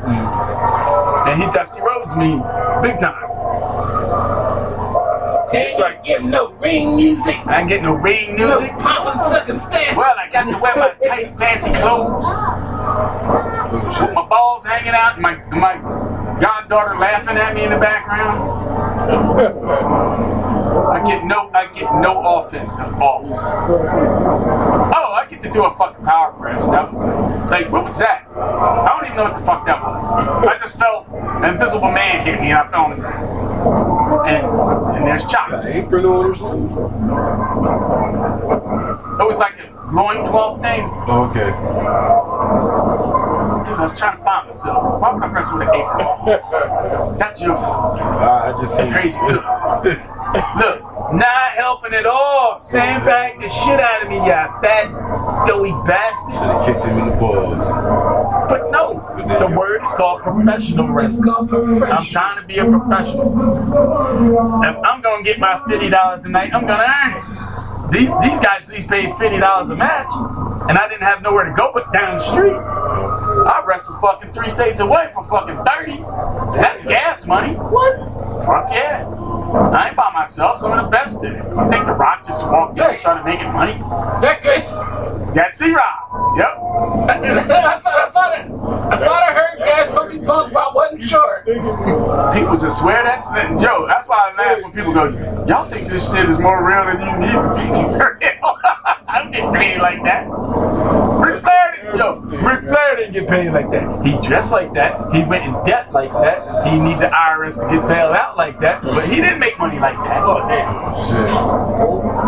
And 1.28 1.42
he 1.42 1.50
Dusty 1.52 1.82
Rhodes 1.82 2.16
me 2.16 2.42
big 2.82 3.00
time. 3.00 3.39
Ain't 5.54 5.80
like 5.80 6.04
getting 6.04 6.30
no 6.30 6.52
ring 6.54 6.96
music. 6.96 7.36
I 7.46 7.62
ain't 7.62 7.70
getting 7.70 7.86
no 7.86 7.94
ring 7.94 8.36
music. 8.36 8.72
No 8.74 8.80
popping, 8.80 9.22
sucking, 9.32 9.60
stand. 9.60 9.98
Well, 9.98 10.16
I 10.18 10.30
got 10.30 10.44
to 10.44 10.58
wear 10.60 10.76
my 10.76 10.92
tight, 11.08 11.36
fancy 11.38 11.72
clothes. 11.72 12.28
With 14.02 14.14
my 14.14 14.26
balls 14.28 14.66
hanging 14.66 14.94
out, 14.94 15.14
and 15.14 15.24
my, 15.24 15.36
my 15.50 15.76
goddaughter 16.40 16.98
laughing 16.98 17.38
at 17.38 17.56
me 17.56 17.64
in 17.64 17.72
the 17.72 17.80
background. 17.80 18.40
I 20.90 21.04
get 21.04 21.26
no, 21.26 21.50
I 21.54 21.72
get 21.72 21.94
no 21.96 22.40
offense 22.40 22.80
at 22.80 22.94
all. 22.94 24.69
Oh, 24.92 25.14
I 25.14 25.26
get 25.30 25.42
to 25.44 25.52
do 25.52 25.64
a 25.66 25.76
fucking 25.78 26.04
power 26.04 26.34
press. 26.34 26.68
That 26.70 26.92
was 26.92 27.00
nice. 27.00 27.52
Like, 27.52 27.72
what 27.72 27.84
was 27.86 28.00
that? 28.00 28.28
I 28.36 28.88
don't 28.90 29.06
even 29.06 29.18
know 29.18 29.24
what 29.26 29.40
the 29.40 29.46
fuck 29.46 29.66
that 29.66 29.82
was. 29.82 30.46
I 30.48 30.58
just 30.60 30.78
felt 30.80 31.08
an 31.10 31.54
invisible 31.54 31.92
man 31.92 32.26
hit 32.26 32.42
me, 32.42 32.50
and 32.50 32.58
I 32.58 32.72
fell 32.72 32.82
on 32.82 32.90
the 32.92 32.96
ground. 32.98 34.28
And, 34.28 34.98
and 34.98 35.08
there's 35.08 35.26
chops. 35.26 35.68
Apron 35.68 36.06
on 36.06 36.26
or 36.26 36.36
something? 36.36 36.72
It 39.20 39.28
was 39.28 39.38
like 39.38 39.60
a 39.60 39.70
loincloth 39.94 40.62
thing. 40.62 40.82
Oh, 41.08 41.30
okay. 41.30 41.50
Dude, 43.70 43.78
I 43.78 43.82
was 43.82 44.00
trying 44.00 44.18
to 44.18 44.24
find 44.24 44.48
myself. 44.48 45.02
Why 45.02 45.14
would 45.14 45.24
I 45.24 45.30
press 45.30 45.52
with 45.52 45.62
an 45.64 45.70
apron? 45.70 47.18
That's 47.20 47.42
your 47.42 47.58
uh, 47.58 48.54
I 48.54 48.60
just 48.60 48.76
crazy. 48.92 49.20
Look, 49.90 50.00
look, 50.58 50.89
not 51.14 51.52
helping 51.56 51.94
at 51.94 52.06
all. 52.06 52.60
Sandbag 52.60 53.40
the 53.40 53.50
shit 53.50 53.80
out 53.80 54.04
of 54.04 54.10
me, 54.10 54.18
you 54.18 54.32
fat 54.32 54.92
doughy 55.48 55.72
bastard. 55.88 56.36
Should 56.36 56.44
have 56.44 56.66
kicked 56.66 56.86
him 56.86 57.00
in 57.00 57.10
the 57.10 57.16
balls. 57.18 57.58
But 58.50 58.72
no, 58.72 59.04
the 59.40 59.48
word 59.56 59.84
is 59.84 59.92
called 59.94 60.22
professional 60.22 60.90
wrestling. 60.90 61.30
I'm 61.30 62.06
trying 62.06 62.42
to 62.42 62.48
be 62.48 62.58
a 62.58 62.66
professional. 62.66 63.34
If 64.64 64.76
I'm 64.84 65.02
gonna 65.02 65.24
get 65.24 65.40
my 65.40 65.62
fifty 65.68 65.90
dollars 65.90 66.24
tonight, 66.24 66.54
I'm 66.54 66.66
gonna 66.66 66.84
earn 66.84 67.14
it. 67.18 67.24
These 67.92 68.10
these 68.22 68.40
guys 68.40 68.70
at 68.70 68.76
least 68.76 68.88
paid 68.88 69.16
fifty 69.18 69.40
dollars 69.40 69.70
a 69.70 69.76
match, 69.76 70.10
and 70.70 70.78
I 70.78 70.88
didn't 70.88 71.04
have 71.04 71.22
nowhere 71.24 71.46
to 71.46 71.54
go 71.54 71.72
but 71.74 71.92
down 71.92 72.18
the 72.18 72.24
street. 72.24 72.54
I 72.54 73.64
wrestled 73.66 74.00
fucking 74.02 74.32
three 74.32 74.50
states 74.50 74.80
away 74.80 75.10
for 75.14 75.24
fucking 75.26 75.64
thirty. 75.66 75.98
That's 76.60 76.84
gas 76.84 77.26
money. 77.26 77.54
What? 77.56 78.46
Fuck 78.46 78.72
yeah. 78.72 79.08
I 79.08 79.88
ain't 79.88 79.96
by 79.96 80.12
myself. 80.14 80.60
Some 80.60 80.72
of 80.72 80.86
the 80.86 80.90
best 80.92 81.22
did 81.22 81.34
it. 81.34 81.44
You 81.44 81.70
think 81.70 81.86
The 81.86 81.94
Rock 81.94 82.26
just 82.26 82.46
walked 82.48 82.78
in 82.78 82.84
and 82.84 82.98
started 82.98 83.26
making 83.26 83.52
money? 83.52 83.74
That 84.22 84.42
guy's. 84.44 84.70
That's 85.34 85.58
C-Rock. 85.58 86.36
Yep. 86.38 86.48
I 87.10 87.80
thought, 87.80 87.86
I 87.86 88.10
thought, 88.12 88.34
I 88.94 88.98
thought 88.98 89.24
I 89.24 89.34
heard 89.34 89.60
gas 89.66 89.94
money 89.94 90.20
pump, 90.20 90.54
but 90.54 90.60
I 90.60 90.74
wasn't 90.74 91.04
sure. 91.04 91.44
People 92.34 92.58
just 92.58 92.80
swear 92.80 93.04
that's 93.04 93.28
Joe. 93.62 93.86
That's 93.88 94.08
why 94.08 94.32
I 94.32 94.38
laugh 94.38 94.64
when 94.64 94.72
people 94.72 94.94
go, 94.94 95.06
"Y'all 95.48 95.70
think 95.70 95.88
this 95.88 96.12
shit 96.12 96.28
is 96.30 96.38
more 96.40 96.66
real 96.66 96.86
than 96.86 97.00
you 97.02 97.28
need 97.28 97.32
to 97.32 97.56
be 97.56 97.62
for 97.62 97.74
real." 97.74 97.79
I 97.88 99.22
don't 99.24 99.32
get 99.32 99.54
paid 99.54 99.80
like 99.82 100.04
that. 100.04 100.28
Ric 100.28 101.42
Flair, 101.42 101.76
didn't- 101.76 101.98
yo, 101.98 102.16
Ric 102.20 102.62
Flair 102.64 102.96
didn't 102.98 103.14
get 103.14 103.28
paid 103.28 103.52
like 103.52 103.70
that. 103.72 104.06
He 104.06 104.12
dressed 104.28 104.52
like 104.52 104.74
that. 104.74 105.14
He 105.14 105.24
went 105.24 105.46
in 105.46 105.54
debt 105.66 105.92
like 105.92 106.12
that. 106.12 106.68
He 106.68 106.80
need 106.80 107.00
the 107.00 107.08
IRS 107.10 107.56
to 107.56 107.62
get 107.76 107.88
bailed 107.88 108.16
out 108.16 108.38
like 108.38 108.60
that. 108.60 108.82
But 108.84 109.06
he 109.08 109.16
didn't 109.16 109.40
make 109.40 109.58
money 109.58 109.80
like 109.80 109.96
that. 109.98 110.22
Oh 110.24 110.48
damn. 110.48 110.96
Shit. 111.08 111.28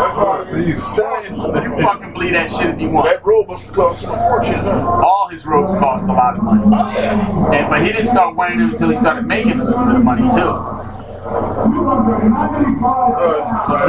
That's 0.01 0.17
why 0.17 0.39
I 0.39 0.43
see 0.43 0.65
you 0.65 0.79
stand. 0.79 1.37
You 1.37 1.83
fucking 1.83 2.13
believe 2.13 2.33
that 2.33 2.49
shit 2.51 2.69
if 2.71 2.81
you 2.81 2.89
want. 2.89 3.07
That 3.07 3.25
robe 3.25 3.47
must 3.47 3.71
cost 3.73 4.03
a 4.03 4.07
fortune. 4.07 4.55
huh? 4.55 5.01
All 5.05 5.27
his 5.29 5.45
robes 5.45 5.75
cost 5.75 6.09
a 6.09 6.13
lot 6.13 6.37
of 6.37 6.43
money. 6.43 6.63
Oh, 6.65 6.91
yeah. 6.97 7.53
And 7.53 7.69
but 7.69 7.81
he 7.81 7.91
didn't 7.91 8.07
start 8.07 8.35
wearing 8.35 8.59
them 8.59 8.71
until 8.71 8.89
he 8.89 8.95
started 8.95 9.25
making 9.27 9.59
a 9.59 9.63
little 9.63 9.85
bit 9.85 9.95
of 9.95 10.03
money 10.03 10.23
too. 10.33 11.00
So 11.21 11.29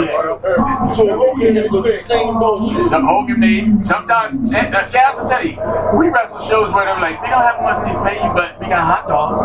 yeah. 0.05 0.93
So 0.93 1.09
Hogan 1.17 1.55
had 1.55 1.65
to 1.65 1.69
go 1.71 1.83
through 1.83 1.97
the 1.97 2.03
same 2.05 2.39
bullshit. 2.39 2.87
Some 2.89 3.07
Hogan 3.07 3.41
made 3.41 3.83
sometimes. 3.85 4.35
And, 4.35 4.55
uh, 4.75 4.91
Cass 4.91 5.19
will 5.19 5.31
tell 5.31 5.43
you, 5.43 5.57
we 5.99 6.09
wrestle 6.09 6.41
shows 6.41 6.71
where 6.75 6.85
they're 6.85 7.01
like, 7.01 7.23
we 7.23 7.29
don't 7.29 7.41
have 7.41 7.63
money 7.63 7.91
to 7.91 8.05
pay 8.05 8.23
you, 8.23 8.33
but 8.35 8.61
we 8.61 8.67
got 8.69 8.85
hot 8.85 9.09
dogs. 9.09 9.41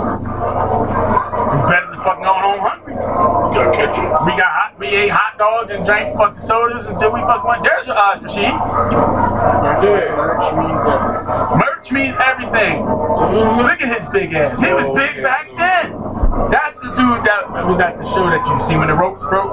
It's 1.54 1.64
better 1.64 1.88
than 1.92 2.04
fucking 2.04 2.24
going 2.28 2.44
home 2.44 2.60
hungry. 2.60 2.94
You 2.94 3.00
gotta 3.56 3.72
catch. 3.78 3.96
We 3.96 4.36
got 4.36 4.52
hot, 4.52 4.76
we 4.80 4.88
ate 4.88 5.10
hot 5.10 5.38
dogs 5.38 5.70
and 5.70 5.86
drank 5.86 6.18
fucking 6.18 6.40
sodas 6.40 6.88
until 6.88 7.14
we 7.14 7.22
fucking 7.22 7.48
went. 7.48 7.64
There's 7.64 7.88
your 7.88 7.98
odds 7.98 8.22
machine. 8.22 8.52
That's 9.64 9.84
it. 9.84 10.12
merch 10.12 10.52
means 10.60 10.84
everything. 10.92 11.58
Merch 11.58 11.92
means 11.92 12.16
everything. 12.20 12.84
Look 12.84 13.80
at 13.80 13.88
his 13.96 14.04
big 14.12 14.34
ass. 14.34 14.60
He 14.60 14.74
was 14.74 14.88
big 14.92 15.24
back 15.24 15.48
then. 15.56 15.57
That's 16.52 16.80
the 16.80 16.90
dude 16.90 17.24
that 17.26 17.66
was 17.66 17.80
at 17.80 17.98
the 17.98 18.06
show 18.06 18.30
that 18.30 18.46
you 18.46 18.62
see 18.62 18.78
when 18.78 18.88
the 18.88 18.94
ropes 18.94 19.22
broke. 19.24 19.52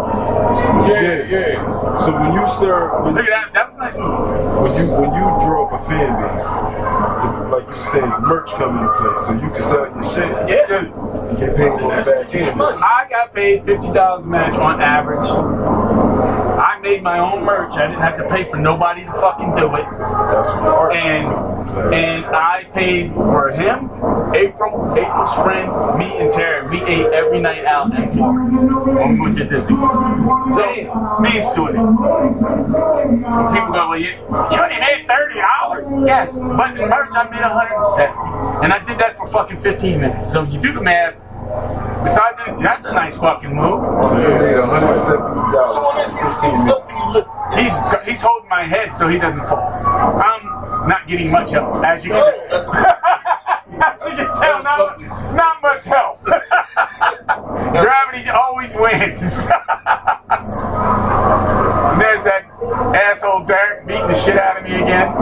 Yeah, 0.89 1.24
yeah. 1.24 1.98
So 2.05 2.12
when 2.12 2.35
you 2.35 2.47
start, 2.47 3.05
when, 3.05 3.15
Look 3.15 3.24
at 3.24 3.31
that. 3.31 3.52
That 3.55 3.66
was 3.66 3.77
a 3.77 3.81
nice 3.81 3.97
move. 3.97 4.62
when 4.62 4.73
you 4.77 4.93
when 4.93 5.11
you 5.15 5.24
draw 5.40 5.66
up 5.66 5.81
a 5.81 5.85
fan 5.89 6.12
base, 6.20 6.44
the, 6.44 7.48
like 7.48 7.66
you 7.77 7.82
said, 7.82 8.05
merch 8.20 8.51
come 8.51 8.78
into 8.78 8.93
play, 8.94 9.15
so 9.24 9.32
you 9.35 9.51
can 9.51 9.61
sell 9.61 9.86
your 9.86 10.05
shit. 10.05 10.31
Yeah. 10.48 10.85
and 10.85 11.39
Get 11.39 11.56
paid 11.56 11.70
on 11.70 11.78
the 11.81 12.11
back 12.11 12.35
end. 12.35 12.61
I 12.62 13.06
got 13.09 13.35
paid 13.35 13.65
fifty 13.65 13.90
dollars 13.93 14.24
a 14.24 14.28
match 14.28 14.55
on 14.55 14.81
average. 14.81 16.34
I 16.65 16.78
made 16.81 17.03
my 17.03 17.19
own 17.19 17.45
merch. 17.45 17.73
I 17.74 17.89
didn't 17.89 18.01
have 18.01 18.16
to 18.16 18.27
pay 18.27 18.45
for 18.49 18.57
nobody 18.57 19.05
to 19.05 19.12
fucking 19.12 19.55
do 19.55 19.66
it. 19.77 19.85
That's 19.85 20.49
what 20.49 20.62
the 20.62 20.70
art. 20.70 20.95
And 20.97 21.95
and 21.95 22.24
I 22.24 22.65
paid 22.73 23.12
for 23.12 23.51
him, 23.51 23.91
April, 24.35 24.95
April's 24.97 25.35
friend, 25.35 25.99
me 25.99 26.07
and 26.19 26.32
Terry. 26.32 26.66
We 26.70 26.82
ate 26.85 27.12
every 27.12 27.41
night 27.41 27.66
out 27.66 27.95
in 27.95 28.11
Florida 28.12 28.57
when 28.57 29.15
we 29.15 29.20
went 29.20 29.36
to 29.39 29.45
Disney. 29.45 29.77
So 29.77 31.19
me 31.20 31.36
and 31.36 31.45
Stuart. 31.45 31.74
And 31.74 33.19
people 33.53 33.73
go, 33.73 33.89
well, 33.91 33.99
you, 33.99 34.11
you 34.11 34.59
only 34.62 34.78
made 34.81 35.05
thirty 35.07 35.41
dollars. 35.41 35.85
Yes, 36.07 36.39
but 36.39 36.78
in 36.78 36.89
merch 36.89 37.11
I 37.12 37.24
made 37.28 37.43
170, 37.43 38.65
and 38.65 38.73
I 38.73 38.82
did 38.85 38.97
that 38.99 39.19
for 39.19 39.28
fucking 39.28 39.61
15 39.61 40.01
minutes. 40.01 40.32
So 40.32 40.45
you 40.45 40.59
do 40.61 40.73
the 40.73 40.81
math. 40.81 41.16
Besides, 42.04 42.38
that's 42.62 42.84
a 42.84 42.92
nice 42.92 43.16
fucking 43.16 43.54
move. 43.54 43.82
So 43.82 44.18
you 44.18 44.28
made 44.28 44.56
$170. 44.56 45.04
So 45.04 45.14
on 45.14 45.96
this, 45.96 46.12
he's 46.12 46.42
he's 46.42 46.64
up 46.70 46.88
and 46.88 46.98
you 46.98 47.12
look. 47.12 47.28
He's 47.54 47.76
he's 48.08 48.22
holding 48.22 48.48
my 48.48 48.66
head 48.66 48.94
so 48.94 49.08
he 49.08 49.18
doesn't 49.18 49.46
fall. 49.46 49.58
I'm 49.58 50.88
not 50.88 51.06
getting 51.06 51.30
much 51.30 51.50
help, 51.50 51.84
as 51.84 52.04
you 52.04 52.10
can. 52.12 52.20
Oh, 52.20 52.72
as 53.72 54.08
you 54.08 54.16
can 54.16 54.32
tell, 54.34 54.62
not, 54.62 55.00
not 55.34 55.60
much 55.62 55.84
help. 55.84 56.22
Gravity 56.24 58.28
always 58.30 58.74
wins. 58.74 59.48
and 59.50 59.50
there's 62.00 62.24
that 62.24 62.44
asshole 62.94 63.44
Derek 63.44 63.86
beating 63.86 64.06
the 64.08 64.14
shit 64.14 64.38
out 64.38 64.56
of 64.58 64.64
me 64.64 64.74
again. 64.76 65.12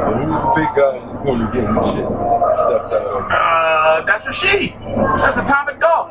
So 0.00 0.14
who's 0.16 0.40
the 0.40 0.52
big 0.56 0.68
guy 0.76 1.09
in 1.20 1.38
the 1.38 1.48
corner 1.48 1.52
getting 1.52 1.74
the 1.74 1.84
shit 1.86 2.04
stuffed 2.04 2.92
out 2.92 3.06
of 3.06 3.22
him? 3.22 3.28
Uh, 3.30 4.04
that's 4.06 4.26
Rashid. 4.26 4.72
That's 4.80 5.36
Atomic 5.36 5.80
Dog. 5.80 6.08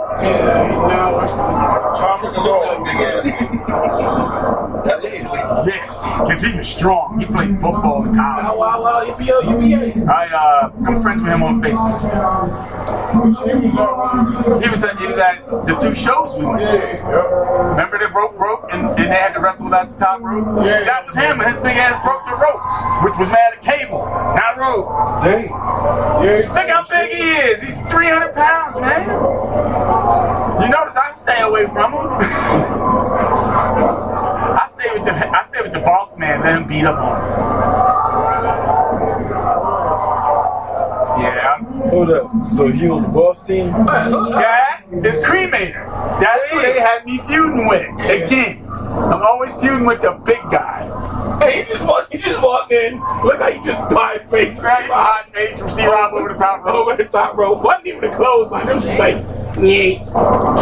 Tom 1.98 2.34
Dog. 2.34 2.86
That 4.86 5.04
is. 5.06 5.24
Yeah, 5.68 6.22
because 6.24 6.42
he 6.42 6.56
was 6.56 6.68
strong. 6.68 7.20
He 7.20 7.26
played 7.26 7.60
football 7.60 8.06
in 8.06 8.16
college. 8.16 8.46
Wow, 8.46 8.58
wow, 8.58 8.82
wow, 8.82 9.04
yippee, 9.06 9.28
yo. 9.28 9.40
I 10.08 10.28
uh, 10.28 10.72
I'm 10.88 11.02
friends 11.02 11.22
with 11.22 11.32
him 11.32 11.44
on 11.44 11.62
Facebook 11.62 12.00
still. 12.00 12.80
He 13.10 14.70
was 14.70 14.84
at 14.84 15.00
he 15.00 15.08
was 15.08 15.18
at 15.18 15.46
the 15.66 15.76
two 15.82 15.94
shows 15.94 16.36
we 16.36 16.46
went 16.46 16.62
to. 16.62 16.78
Remember 17.76 17.98
the 18.00 18.08
rope 18.08 18.38
broke 18.38 18.70
and, 18.72 18.88
and 18.88 18.98
they 18.98 19.20
had 19.20 19.34
to 19.34 19.40
wrestle 19.40 19.66
without 19.66 19.90
the 19.90 19.98
top 19.98 20.22
rope? 20.22 20.66
Yeah. 20.66 20.84
That 20.86 21.06
was 21.06 21.16
him. 21.16 21.40
His 21.40 21.56
big 21.56 21.76
ass 21.78 22.02
broke 22.04 22.24
the 22.26 22.36
rope, 22.36 22.62
which 23.04 23.18
was 23.20 23.30
mad 23.30 23.54
at 23.54 23.62
cable, 23.62 24.06
not 24.06 24.58
rope. 24.58 24.88
Dang. 25.24 25.46
Yeah. 25.50 26.52
Look 26.54 26.70
how 26.70 26.86
big 26.90 27.12
he 27.12 27.32
is. 27.32 27.62
He's 27.62 27.78
300 27.78 28.34
pounds, 28.34 28.80
man. 28.80 29.10
You 30.62 30.70
notice 30.70 30.98
I 30.98 31.14
stay 31.14 31.42
away 31.42 31.66
from 31.68 31.94
him. 31.94 32.08
I 34.60 34.66
stay 34.68 34.92
with 34.94 35.06
the 35.06 35.14
I 35.14 35.44
stay 35.44 35.62
with 35.62 35.74
the 35.74 35.80
boss 35.80 36.18
man. 36.18 36.42
Let 36.42 36.62
him 36.62 36.68
beat 36.68 36.86
up 36.86 36.98
on 37.00 38.74
him. 38.74 38.79
Hold 41.90 42.12
up. 42.12 42.46
So 42.46 42.68
he 42.68 42.90
on 42.90 43.04
the 43.04 43.10
boss 43.10 43.46
team? 43.46 43.72
That 43.72 44.84
is 44.92 45.16
Cremator. 45.26 46.20
That's 46.20 46.48
who 46.50 46.62
they 46.62 46.80
had 46.80 47.06
me 47.06 47.18
feuding 47.20 47.68
with. 47.68 47.88
Again, 48.06 48.66
I'm 48.70 49.22
always 49.24 49.54
feuding 49.56 49.86
with 49.86 50.02
the 50.02 50.12
big 50.26 50.42
guy. 50.52 50.86
Hey, 51.40 51.64
he 51.64 51.68
just 51.68 51.86
walked, 51.86 52.12
he 52.12 52.20
just 52.20 52.42
walked 52.42 52.72
in. 52.72 52.96
Look 53.24 53.40
how 53.40 53.52
he 53.52 53.64
just 53.66 53.82
pie 53.90 54.20
face. 54.20 54.62
Right, 54.62 54.90
hot 54.90 55.34
face 55.34 55.58
from 55.58 55.70
C 55.70 55.86
Rob 55.86 56.14
over 56.14 56.30
the 56.30 56.36
top 56.36 56.64
rope. 56.64 56.76
Over 56.76 56.96
the 57.02 57.10
top 57.10 57.36
rope. 57.36 57.64
Wasn't 57.64 57.88
even 57.88 58.04
a 58.04 58.16
clothesline. 58.16 58.70
It 58.70 58.76
was 58.76 58.84
just 58.84 59.00
like, 59.00 59.16
yeah. 59.64 60.04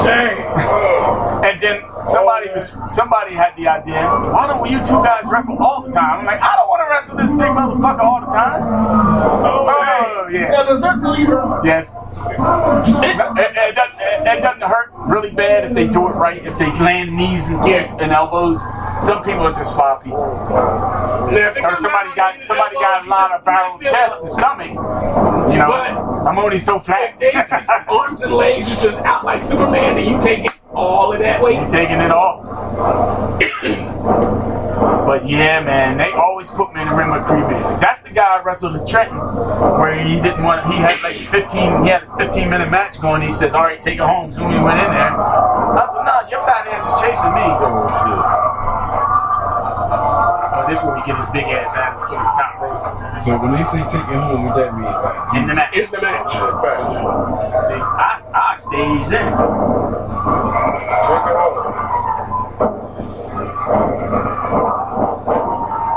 Dang. 0.04 1.18
And 1.44 1.62
then 1.62 1.82
somebody 2.04 2.50
was 2.50 2.76
somebody 2.88 3.34
had 3.34 3.56
the 3.56 3.68
idea, 3.68 4.02
why 4.34 4.48
don't 4.48 4.70
you 4.70 4.80
two 4.80 5.04
guys 5.04 5.24
wrestle 5.26 5.58
all 5.58 5.84
the 5.84 5.92
time? 5.92 6.20
I'm 6.20 6.26
like, 6.26 6.42
I 6.42 6.56
don't 6.56 6.68
want 6.68 6.82
to 6.82 6.90
wrestle 6.90 7.16
this 7.16 7.28
big 7.28 7.54
motherfucker 7.54 8.00
all 8.00 8.22
the 8.22 8.28
time. 8.28 8.62
Oh, 9.46 9.68
oh 9.70 10.28
yeah. 10.30 10.50
Now, 10.50 10.64
does 10.64 10.82
that 10.82 11.02
leader? 11.02 11.62
Yes. 11.64 11.94
It, 11.94 12.34
it, 12.34 13.56
it 13.56 13.76
doesn't, 13.76 14.28
it, 14.28 14.42
doesn't 14.42 14.62
hurt 14.62 14.92
really 14.94 15.32
bad 15.32 15.66
if 15.66 15.74
they 15.74 15.88
do 15.88 16.08
it 16.08 16.14
right, 16.14 16.46
if 16.46 16.58
they 16.58 16.68
land 16.80 17.16
knees 17.16 17.48
and, 17.50 17.62
and 18.02 18.12
elbows. 18.12 18.60
Some 19.02 19.24
people 19.24 19.46
are 19.46 19.54
just 19.54 19.76
sloppy. 19.76 20.10
It 20.10 21.64
Or 21.64 21.76
somebody 21.76 22.16
got 22.16 22.44
somebody 22.44 22.76
got 22.76 23.06
a 23.06 23.10
lot 23.10 23.32
of 23.32 23.46
barrel 23.46 23.80
chest 23.80 24.24
and 24.24 24.32
stomach. 24.32 24.70
You 24.70 25.58
know, 25.60 25.72
I'm 26.28 26.38
only 26.40 26.60
so. 26.60 26.80
They 26.80 27.32
just 27.32 27.70
arms 27.88 28.24
and 28.24 28.34
legs 28.34 28.82
is 28.88 28.96
just 28.96 29.06
out 29.06 29.26
like 29.26 29.44
Superman, 29.44 29.98
and 29.98 30.08
you 30.08 30.20
taking 30.22 30.52
all 30.74 31.14
of 31.14 31.20
that 31.20 31.42
weight. 31.42 31.60
You 31.60 31.68
taking 31.70 32.00
it 32.02 32.12
all. 32.12 32.44
But 34.92 35.28
yeah, 35.28 35.62
man, 35.62 35.98
they 35.98 36.12
always 36.12 36.50
put 36.50 36.74
me 36.74 36.82
in 36.82 36.88
the 36.90 36.96
ring 36.96 37.12
with 37.12 37.24
Cremator. 37.24 37.80
That's 37.80 38.04
the 38.04 38.12
guy 38.12 38.38
I 38.40 38.44
wrestled 38.44 38.76
in 38.76 38.86
Trenton, 38.86 39.18
where 39.18 40.04
he 40.04 40.22
didn't 40.22 40.44
want. 40.44 40.66
He 40.68 40.78
had 40.78 41.02
like 41.04 41.16
15. 41.18 41.84
He 41.84 41.90
had 41.90 42.04
a 42.04 42.18
15 42.18 42.50
minute 42.50 42.70
match 42.72 43.02
going. 43.02 43.22
He 43.22 43.32
says, 43.34 43.54
"All 43.54 43.64
right, 43.64 43.82
take 43.82 44.00
it 44.00 44.06
home." 44.06 44.32
So 44.32 44.48
we 44.48 44.56
went 44.56 44.80
in 44.80 44.92
there. 44.92 45.12
I 45.12 45.86
said, 45.92 46.04
"No, 46.04 46.30
your 46.30 46.42
fat 46.46 46.68
ass 46.68 46.88
is 46.88 47.02
chasing 47.02 47.34
me." 47.34 47.42
Oh 47.44 47.88
Oh, 47.90 48.57
this 50.68 50.84
where 50.84 50.96
we 50.96 51.02
get 51.04 51.18
his 51.18 51.26
big 51.28 51.46
ass 51.46 51.76
out 51.78 51.96
of 51.96 52.10
the 52.10 52.16
top 52.36 52.62
rope. 52.62 53.24
So 53.26 53.38
when 53.42 53.52
they 53.54 53.64
say 53.64 53.80
take 53.84 54.06
him 54.08 54.20
home, 54.22 54.46
what 54.46 54.56
that 54.56 54.74
mean? 54.76 54.84
Like, 54.84 55.36
in 55.36 55.48
the 55.48 55.56
match. 55.56 55.76
In 55.76 55.92
the 55.92 56.02
match. 56.02 56.34
Right. 56.36 57.64
See, 57.68 57.74
I, 57.76 58.22
I 58.34 58.56
stays 58.58 59.12
in. 59.12 59.32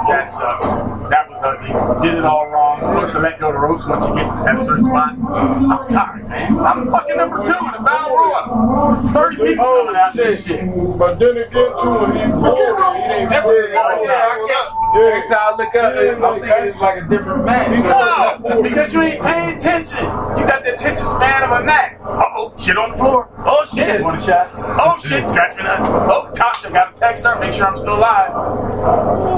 That 0.08 0.30
sucks 0.30 0.99
so 1.36 1.56
he 1.58 1.72
did 2.06 2.18
it 2.18 2.24
all 2.24 2.48
wrong. 2.48 2.80
Supposed 2.80 3.12
to 3.12 3.20
let 3.20 3.38
go 3.38 3.52
the 3.52 3.58
ropes 3.58 3.86
once 3.86 4.06
you 4.06 4.14
get 4.14 4.26
at 4.26 4.56
a 4.60 4.64
certain 4.64 4.84
spot. 4.84 5.14
I 5.18 5.76
was 5.76 5.86
tired, 5.88 6.28
man. 6.28 6.58
I'm 6.58 6.90
fucking 6.90 7.16
number 7.16 7.42
two 7.42 7.50
in 7.50 7.72
the 7.72 7.82
battle 7.84 8.16
royal. 8.16 9.00
It's 9.02 9.12
30 9.12 9.36
people 9.36 9.64
coming 9.64 9.96
out 9.96 10.12
this 10.14 10.46
shit. 10.46 10.66
But 10.98 11.18
then 11.18 11.36
again, 11.38 11.50
too, 11.50 11.90
when 12.00 12.16
he 12.16 12.32
pulled 12.32 12.58
it, 12.58 13.02
he 13.02 13.28
didn't 13.28 13.42
pull 13.42 13.50
it. 13.50 14.70
Every 14.92 15.28
time 15.28 15.38
I 15.38 15.54
look 15.56 15.74
up, 15.76 15.94
I'm 15.94 16.40
thinking 16.40 16.68
it's 16.68 16.80
like 16.80 17.04
a 17.04 17.08
different 17.08 17.44
man. 17.44 17.82
No, 17.82 18.62
because 18.62 18.92
you 18.92 19.02
ain't 19.02 19.22
paying 19.22 19.56
attention. 19.56 19.98
You 19.98 20.44
got 20.46 20.64
the 20.64 20.74
attention 20.74 21.06
span 21.06 21.44
of 21.44 21.62
a 21.62 21.64
gnat. 21.64 22.00
Uh 22.00 22.24
oh, 22.36 22.52
shit 22.58 22.76
on 22.76 22.90
the 22.90 22.96
floor. 22.96 23.28
Oh 23.38 23.64
shit, 23.72 24.02
want 24.02 24.20
a 24.20 24.24
shot? 24.24 24.50
Oh 24.56 24.98
shit, 24.98 25.28
scratch 25.28 25.56
me 25.56 25.62
nuts. 25.62 25.86
Oh, 25.86 26.30
Tasha, 26.34 26.72
got 26.72 26.94
to 26.94 27.00
text 27.00 27.24
her, 27.24 27.38
make 27.38 27.52
sure 27.52 27.66
I'm 27.66 27.78
still 27.78 27.98
alive. 27.98 28.32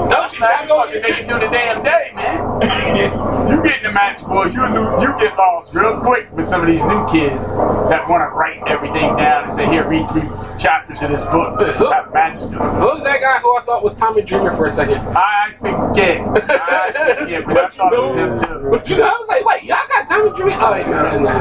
No, 0.09 0.27
she 0.31 0.39
not 0.39 0.67
fucking 0.67 1.01
make 1.01 1.19
it 1.19 1.27
through 1.27 1.39
the 1.39 1.49
damn 1.49 1.82
man. 1.83 2.61
you 3.49 3.61
get 3.63 3.77
in 3.79 3.83
the 3.83 3.91
match, 3.91 4.21
boy. 4.23 4.45
You 4.45 4.61
lo- 4.61 5.01
you 5.01 5.07
get 5.19 5.37
lost 5.37 5.73
real 5.73 5.99
quick 5.99 6.31
with 6.31 6.47
some 6.47 6.61
of 6.61 6.67
these 6.67 6.83
new 6.85 7.05
kids 7.09 7.45
that 7.45 8.07
want 8.09 8.21
to 8.21 8.29
write 8.35 8.63
everything 8.67 9.15
down 9.15 9.43
and 9.45 9.53
say, 9.53 9.67
here, 9.67 9.87
read 9.87 10.07
three 10.09 10.27
chapters 10.57 11.01
of 11.01 11.09
this 11.09 11.23
book. 11.25 11.59
This 11.59 11.79
how 11.79 12.09
matches 12.13 12.41
do. 12.41 12.57
Who 12.57 12.85
was 12.85 13.03
that 13.03 13.21
guy 13.21 13.39
who 13.39 13.55
I 13.55 13.61
thought 13.61 13.83
was 13.83 13.95
Tommy 13.95 14.21
Dreamer 14.21 14.55
for 14.55 14.65
a 14.65 14.71
second? 14.71 14.97
I 14.97 15.55
forget. 15.59 16.21
I 16.25 17.15
forget, 17.19 17.45
but 17.45 17.57
I 17.57 17.69
thought 17.69 17.93
it 17.93 17.99
was 17.99 18.15
him 18.15 18.39
too. 18.39 18.69
But 18.69 18.89
you 18.89 18.97
know, 18.97 19.05
I 19.05 19.11
was 19.11 19.27
like, 19.27 19.45
wait, 19.45 19.63
y'all 19.63 19.77
got 19.89 20.07
Tommy 20.07 20.31
Dreamer? 20.35 20.57
Oh, 20.61 20.71
wait, 20.71 20.87
no, 20.87 21.03
that's 21.03 21.21
not. 21.21 21.35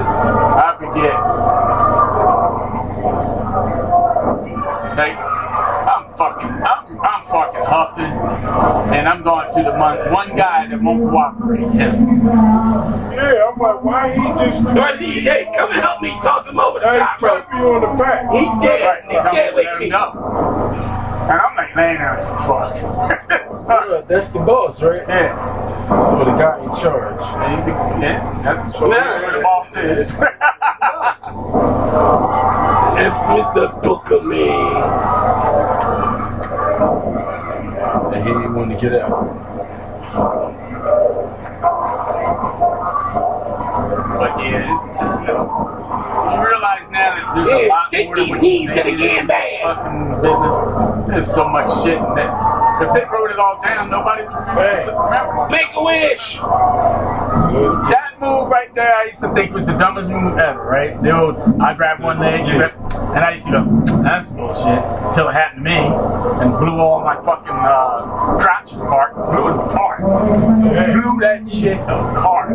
I 0.59 0.77
forget. 0.79 1.15
Like, 4.97 5.17
I'm 5.17 6.15
fucking, 6.17 6.49
I'm, 7.33 7.39
I'm 7.39 7.53
fucking 7.53 7.65
huffing, 7.65 8.13
and 8.95 9.09
I'm 9.09 9.23
going 9.23 9.53
to 9.53 9.63
the 9.63 9.73
one, 9.73 9.99
one 10.13 10.37
guy 10.37 10.67
that 10.67 10.81
won't 10.83 11.03
cooperate. 11.03 11.61
Him. 11.73 12.27
Yeah, 12.27 13.51
I'm 13.53 13.59
like, 13.59 13.83
why 13.85 14.13
he 14.13 14.23
just. 14.45 14.65
Why 14.65 14.95
she, 14.95 15.21
hey, 15.21 15.51
come 15.57 15.71
and 15.73 15.81
help 15.81 16.01
me 16.03 16.11
toss 16.23 16.47
him 16.49 16.59
over 16.61 16.81
the 16.81 16.89
Hey, 16.89 16.99
top 16.99 17.21
rope. 17.23 17.45
tap 17.47 17.55
you 17.59 17.69
on 17.75 17.81
the 17.81 17.87
back. 18.03 18.31
He 18.33 18.45
dead. 18.67 18.83
Right, 18.85 19.05
He 19.11 19.17
come 19.19 19.35
dead 19.35 19.47
and 19.49 19.57
with 19.57 19.65
let 19.65 19.75
him 19.75 19.81
me. 19.81 19.89
go. 19.91 20.13
And 21.31 21.41
I'm 21.41 21.57
like 21.57 21.75
laying 21.77 21.99
there, 21.99 22.17
fuck. 22.47 22.75
That's 24.09 24.29
the 24.31 24.41
boss, 24.41 24.83
right? 24.83 25.05
Yeah. 25.09 25.39
Or 26.19 26.25
the 26.25 26.33
guy 26.33 26.59
in 26.63 26.71
charge. 26.81 27.21
And 27.43 27.53
he's 27.53 27.65
the, 27.65 27.71
yeah, 27.73 28.41
that's 28.43 28.73
what 28.81 28.91
Nah. 28.91 29.31
the 29.37 29.43
boss 29.43 29.77
is. 29.77 30.19
That's 32.97 33.17
Mr. 33.29 33.83
Booker 33.83 34.21
Man. 34.23 35.13
And 38.15 38.23
he 38.25 38.33
didn't 38.33 38.55
want 38.55 38.71
to 38.71 38.77
get 38.77 38.93
out. 39.01 39.11
But 44.19 44.39
yeah, 44.39 44.75
it's 44.75 44.99
just 44.99 45.19
it's, 45.23 45.82
you 45.93 46.47
realize 46.47 46.91
now 46.91 47.15
that 47.15 47.47
there's 47.47 47.65
a 47.65 47.69
lot 47.69 47.91
take 47.91 48.07
more 48.07 48.17
to 48.17 48.23
these 48.23 48.31
what 48.31 48.43
you 48.43 48.43
knees 48.43 48.69
to 48.69 48.83
the 48.83 48.89
in 48.89 48.99
yan 48.99 49.27
this 49.27 49.27
band. 49.27 49.63
Fucking 49.63 50.23
business. 50.23 51.09
There's 51.09 51.31
so 51.35 51.49
much 51.49 51.69
shit 51.83 51.99
in 51.99 52.15
that. 52.15 52.83
If 52.83 52.93
they 52.95 53.05
wrote 53.05 53.31
it 53.31 53.39
all 53.39 53.61
down, 53.63 53.91
nobody 53.91 54.23
would 54.23 54.33
remember. 54.33 54.93
remember. 55.05 55.49
Make 55.51 55.75
a 55.75 55.85
wish. 55.85 56.37
That 56.37 58.13
move 58.19 58.49
right 58.49 58.73
there, 58.75 58.95
I 58.95 59.05
used 59.05 59.21
to 59.21 59.35
think 59.35 59.53
was 59.53 59.67
the 59.67 59.77
dumbest 59.77 60.09
move 60.09 60.39
ever, 60.39 60.63
right? 60.63 61.01
The 61.03 61.11
old, 61.11 61.37
I 61.61 61.75
grab 61.75 62.01
one 62.01 62.19
leg, 62.19 62.47
you 62.47 62.55
grab, 62.55 62.73
and 63.15 63.19
I 63.19 63.33
used 63.33 63.45
to 63.47 63.51
go, 63.51 64.03
that's 64.03 64.27
bullshit, 64.29 64.79
until 64.79 65.29
it 65.29 65.33
happened 65.33 65.65
to 65.65 65.71
me, 65.71 65.77
and 65.77 66.59
blew 66.59 66.79
all 66.79 67.03
my 67.05 67.17
fucking 67.17 67.51
uh, 67.51 68.39
crotch 68.39 68.73
apart, 68.73 69.15
blew 69.15 69.49
it 69.49 69.57
apart, 69.67 70.01
blew 70.01 71.21
that 71.21 71.47
shit 71.47 71.79
apart. 71.79 72.53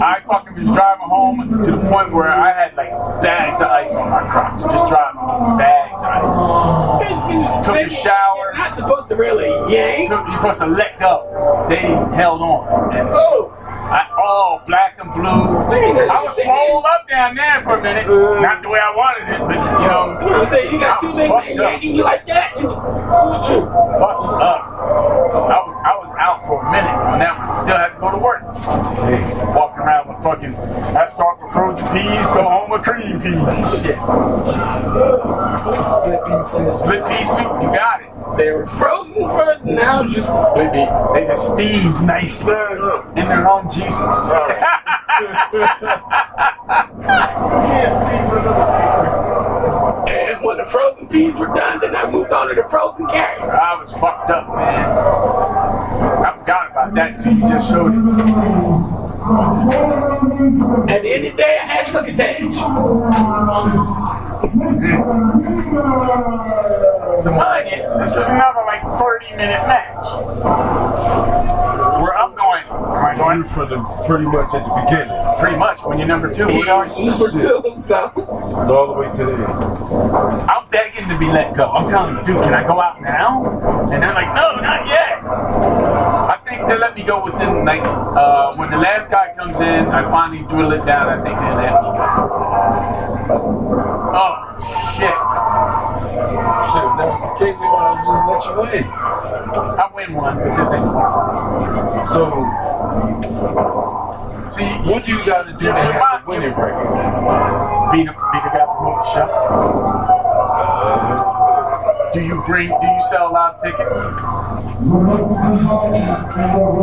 I 0.00 0.20
fucking 0.26 0.54
was 0.54 0.76
driving 0.76 1.08
home 1.08 1.40
to 1.64 1.70
the 1.72 1.88
point 1.88 2.12
where 2.12 2.28
I 2.28 2.52
had 2.52 2.74
like 2.76 2.90
bags 3.22 3.60
of 3.60 3.66
ice 3.68 3.94
on 3.94 4.10
my 4.10 4.20
crotch, 4.30 4.60
just 4.62 4.88
driving 4.88 5.20
home 5.20 5.50
with 5.50 5.58
bags 5.58 6.02
of 6.02 6.08
ice. 6.08 7.66
Took 7.66 7.76
a 7.76 7.90
shower. 7.90 8.36
You're 8.36 8.54
not 8.54 8.74
supposed 8.74 9.08
to 9.08 9.16
really 9.16 9.48
yank. 9.72 10.08
Took, 10.08 10.26
you're 10.26 10.38
supposed 10.38 10.58
to 10.60 10.66
let 10.66 10.98
go. 11.00 11.66
They 11.68 11.80
held 11.80 12.40
on. 12.42 12.96
And 12.96 13.08
Oh. 13.12 13.54
I, 13.60 14.06
oh, 14.28 14.60
black 14.66 14.98
and 15.00 15.12
blue. 15.14 15.24
I 15.24 16.22
was 16.22 16.36
swole 16.36 16.84
up 16.84 17.08
down 17.08 17.34
there 17.34 17.62
for 17.62 17.78
a 17.78 17.82
minute. 17.82 18.06
Not 18.06 18.62
the 18.62 18.68
way 18.68 18.78
I 18.78 18.92
wanted 18.94 19.32
it, 19.32 19.40
but 19.40 19.56
you 19.56 19.88
know. 19.88 20.20
You 20.20 20.28
know 20.28 20.38
what 20.38 20.46
I'm 20.46 20.52
saying? 20.52 20.72
You 20.72 20.78
got 20.80 21.00
two 21.00 21.12
big 21.16 21.30
men 21.30 21.56
yanking 21.56 21.96
you 21.96 22.04
like 22.04 22.26
that. 22.26 22.52
Fucked 22.54 22.68
up. 22.68 24.62
I 25.48 25.58
was 25.64 25.74
I 25.84 25.96
was 25.96 26.10
out 26.18 26.44
for 26.46 26.62
a 26.62 26.70
minute 26.70 26.92
on 26.92 27.18
that 27.18 27.38
one. 27.38 27.56
Still 27.56 27.76
had 27.76 27.88
to 27.94 27.98
go 27.98 28.10
to 28.12 28.18
work. 28.18 28.42
Walking 29.56 29.80
around 29.80 30.08
with 30.08 30.22
fucking. 30.22 30.54
I 30.54 31.04
start 31.06 31.42
with 31.42 31.52
frozen 31.52 31.86
peas, 31.88 32.26
go 32.28 32.42
home 32.44 32.70
with 32.70 32.82
cream 32.82 33.20
peas. 33.20 33.80
Shit. 33.80 33.96
Split 35.88 36.20
pea 36.26 36.44
soup. 36.44 36.76
Split 36.76 37.04
pea 37.06 37.24
soup, 37.24 37.62
you 37.62 37.70
got 37.72 38.02
it. 38.02 38.08
They 38.36 38.50
were 38.52 38.66
frozen 38.66 39.28
first, 39.28 39.64
now 39.64 40.04
just 40.04 40.28
split 40.28 40.72
peas. 40.72 40.92
They 41.14 41.26
just 41.26 41.52
steamed 41.54 42.02
nicely 42.02 42.52
in 43.16 43.24
their 43.26 43.48
own 43.48 43.64
juices. 43.70 44.17
And 50.08 50.44
when 50.44 50.58
the 50.58 50.64
frozen 50.64 51.08
peas 51.08 51.34
were 51.34 51.46
done, 51.46 51.80
then 51.80 51.96
I 51.96 52.10
moved 52.10 52.32
on 52.32 52.48
to 52.48 52.54
the 52.54 52.68
frozen 52.68 53.06
carrots. 53.08 53.42
I 53.42 53.76
was 53.78 53.92
fucked 53.92 54.30
up, 54.30 54.54
man. 54.56 54.88
I 54.88 56.36
forgot 56.38 56.70
about 56.70 56.94
that 56.94 57.20
till 57.20 57.34
you 57.34 57.40
just 57.42 57.68
showed 57.68 57.92
it. 57.94 59.17
At 59.28 61.02
the 61.02 61.12
end 61.12 61.26
of 61.26 61.32
the 61.32 61.36
day, 61.36 61.58
I 61.60 61.66
had 61.66 61.86
succotash. 61.86 62.54
To 67.22 67.30
mind 67.30 67.68
it, 67.68 67.98
this 67.98 68.16
is 68.16 68.26
another 68.26 68.62
like 68.64 68.80
30 68.82 69.30
minute 69.36 69.60
match. 69.68 70.04
Where 72.00 72.16
I'm 72.16 72.34
going. 72.34 72.64
Am 72.68 73.04
I 73.04 73.14
going? 73.18 73.44
For 73.44 73.66
the 73.66 73.76
pretty 74.06 74.24
much 74.24 74.54
at 74.54 74.64
the 74.64 74.72
beginning. 74.84 75.12
Pretty 75.38 75.56
much 75.56 75.82
when 75.82 75.98
you're 75.98 76.08
number 76.08 76.32
two. 76.32 76.46
Where 76.46 76.70
are 76.70 76.86
you? 76.86 77.04
Number 77.10 77.30
two 77.30 77.60
himself. 77.68 78.16
All 78.16 78.86
the 78.86 78.92
way 78.94 79.10
to 79.10 79.24
the 79.26 79.32
end. 79.32 79.42
I'm 80.48 80.68
begging 80.70 81.08
to 81.08 81.18
be 81.18 81.26
let 81.26 81.54
go. 81.54 81.68
I'm 81.70 81.86
telling 81.86 82.14
them, 82.14 82.24
dude, 82.24 82.42
can 82.42 82.54
I 82.54 82.66
go 82.66 82.80
out 82.80 83.02
now? 83.02 83.90
And 83.90 84.02
they're 84.02 84.14
like, 84.14 84.28
no, 84.28 84.56
not 84.60 84.86
yet. 84.86 85.24
I 85.24 86.38
think 86.46 86.68
they 86.68 86.78
let 86.78 86.94
me 86.94 87.02
go 87.02 87.24
within 87.24 87.64
like 87.64 87.82
uh, 87.82 88.54
when 88.56 88.70
the 88.70 88.76
last 88.76 89.10
guy 89.10 89.17
comes 89.36 89.60
in. 89.60 89.86
I 89.88 90.02
finally 90.10 90.42
drill 90.46 90.72
it 90.72 90.84
down. 90.84 91.08
I 91.08 91.22
think 91.22 91.38
they 91.38 91.50
let 91.54 91.72
me 91.82 91.88
go. 91.88 92.08
Oh 94.14 94.32
shit! 94.94 95.16
Shit, 96.70 96.84
if 96.86 96.94
that 96.98 97.08
was 97.08 97.22
the 97.22 97.32
case, 97.38 97.56
they 97.58 97.68
would 97.68 97.82
have 97.82 98.02
just 98.06 98.22
let 98.28 98.40
you 98.46 98.54
win. 98.62 98.86
I 99.78 99.90
win 99.94 100.14
one, 100.14 100.36
but 100.38 100.54
this 100.56 100.72
ain't. 100.72 100.86
So, 102.08 102.18
See, 104.50 104.64
what 104.88 105.06
you 105.06 105.24
got 105.26 105.42
to 105.42 105.52
do 105.52 105.66
to 105.66 105.72
have 105.74 106.22
a 106.22 106.26
winning 106.26 106.54
record? 106.54 107.92
Be 107.92 107.98
the, 108.04 108.12
be 108.12 108.38
the 108.40 108.48
guy 108.48 108.64
promote 108.64 109.04
the 109.04 109.10
show. 109.12 109.28
Do 112.14 112.20
you 112.22 112.42
bring? 112.46 112.68
Do 112.68 112.86
you 112.86 113.02
sell 113.10 113.28
a 113.28 113.32
lot 113.32 113.56
of 113.56 113.62
tickets? 113.62 114.00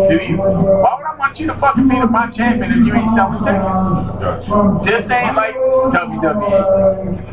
Do 0.07 0.15
you? 0.23 0.37
Why 0.37 0.94
want 1.25 1.39
you 1.39 1.47
to 1.47 1.55
fucking 1.55 1.87
beat 1.87 1.97
up 1.97 2.11
my 2.11 2.29
champion 2.29 2.71
if 2.71 2.85
you 2.85 2.93
ain't 2.93 3.09
selling 3.09 3.41
tickets? 3.41 4.85
This 4.85 5.09
ain't 5.09 5.35
like 5.35 5.55
WWE. 5.55 7.31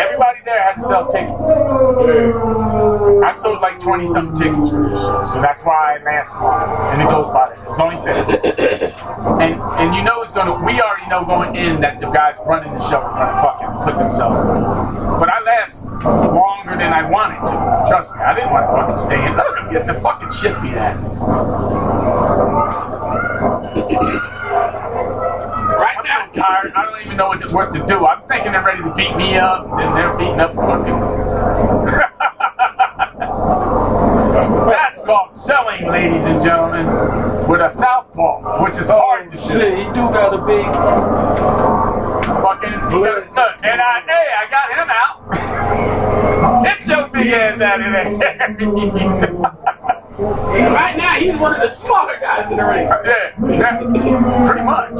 Everybody 0.00 0.38
there 0.46 0.62
had 0.62 0.76
to 0.76 0.80
sell 0.80 1.06
tickets. 1.06 1.50
I 3.20 3.32
sold 3.32 3.60
like 3.60 3.78
20 3.80 4.06
something 4.06 4.34
tickets 4.34 4.70
for 4.70 4.88
this 4.88 4.98
show, 4.98 5.28
so 5.30 5.42
that's 5.42 5.60
why 5.60 5.98
I 6.00 6.04
long. 6.40 6.94
And 6.94 7.02
it 7.02 7.08
goes 7.10 7.26
by 7.26 7.52
that. 7.52 7.68
It's 7.68 7.78
only 7.78 8.00
fair. 8.00 8.16
And 9.44 9.60
and 9.60 9.94
you 9.94 10.02
know 10.02 10.22
it's 10.22 10.32
gonna 10.32 10.64
we 10.64 10.80
already 10.80 11.06
know 11.10 11.26
going 11.26 11.56
in 11.56 11.82
that 11.82 12.00
the 12.00 12.08
guys 12.08 12.36
running 12.46 12.72
the 12.72 12.80
show 12.88 12.96
are 12.96 13.12
gonna 13.12 13.42
fucking 13.44 13.92
put 13.92 13.98
themselves. 13.98 14.40
But 15.20 15.28
I 15.28 15.40
last 15.42 15.84
longer 15.84 16.78
than 16.78 16.94
I 16.94 17.10
wanted 17.10 17.44
to. 17.44 17.90
Trust 17.90 18.14
me, 18.14 18.20
I 18.22 18.34
didn't 18.34 18.50
want 18.50 18.64
to 18.64 18.72
fucking 18.72 18.96
stay 19.04 19.26
in. 19.26 19.36
Look, 19.36 19.54
I'm 19.60 19.70
getting 19.70 19.88
the 19.88 20.00
fucking 20.00 20.32
shit 20.32 20.56
beat 20.62 20.78
of 20.80 21.84
me. 21.84 21.89
Right 23.96 25.96
now, 26.04 26.22
I'm 26.22 26.34
so 26.34 26.40
tired. 26.42 26.72
I 26.74 26.84
don't 26.84 27.00
even 27.04 27.16
know 27.16 27.28
what 27.28 27.40
to, 27.40 27.54
what 27.54 27.72
to 27.72 27.84
do. 27.86 28.06
I'm 28.06 28.26
thinking 28.28 28.52
they're 28.52 28.64
ready 28.64 28.82
to 28.82 28.94
beat 28.94 29.16
me 29.16 29.36
up, 29.36 29.66
and 29.66 29.96
they're 29.96 30.16
beating 30.16 30.40
up 30.40 30.54
the 30.54 30.60
fucking. 30.60 30.94
That's 34.70 35.02
called 35.02 35.34
selling, 35.34 35.86
ladies 35.88 36.26
and 36.26 36.40
gentlemen, 36.40 36.86
with 37.48 37.60
a 37.60 37.70
southpaw, 37.70 38.62
which 38.62 38.78
is 38.78 38.88
hard 38.88 39.28
to 39.30 39.36
do. 39.36 39.42
Oh, 39.42 39.48
shit, 39.58 39.78
he 39.78 39.84
do 39.86 40.08
got 40.10 40.34
a 40.34 40.38
big. 40.46 40.64
Fucking, 42.26 43.00
look, 43.00 43.24
and 43.64 43.80
I, 43.80 44.02
hey, 44.06 44.26
I 44.38 44.46
got 44.50 44.78
him 44.78 44.90
out. 44.90 45.20
Get 46.64 46.86
your 46.86 47.08
big 47.08 47.32
ass 47.32 47.60
out 47.60 47.80
of 47.80 47.92
there. 48.58 49.90
And 50.18 50.74
right 50.74 50.96
now, 50.96 51.14
he's 51.14 51.36
one 51.38 51.54
of 51.54 51.60
the 51.60 51.68
smaller 51.74 52.18
guys 52.20 52.50
in 52.50 52.56
the 52.56 52.64
ring. 52.64 52.88
Yeah, 52.88 53.32
that, 53.58 53.80
pretty 54.46 54.64
much. 54.64 54.98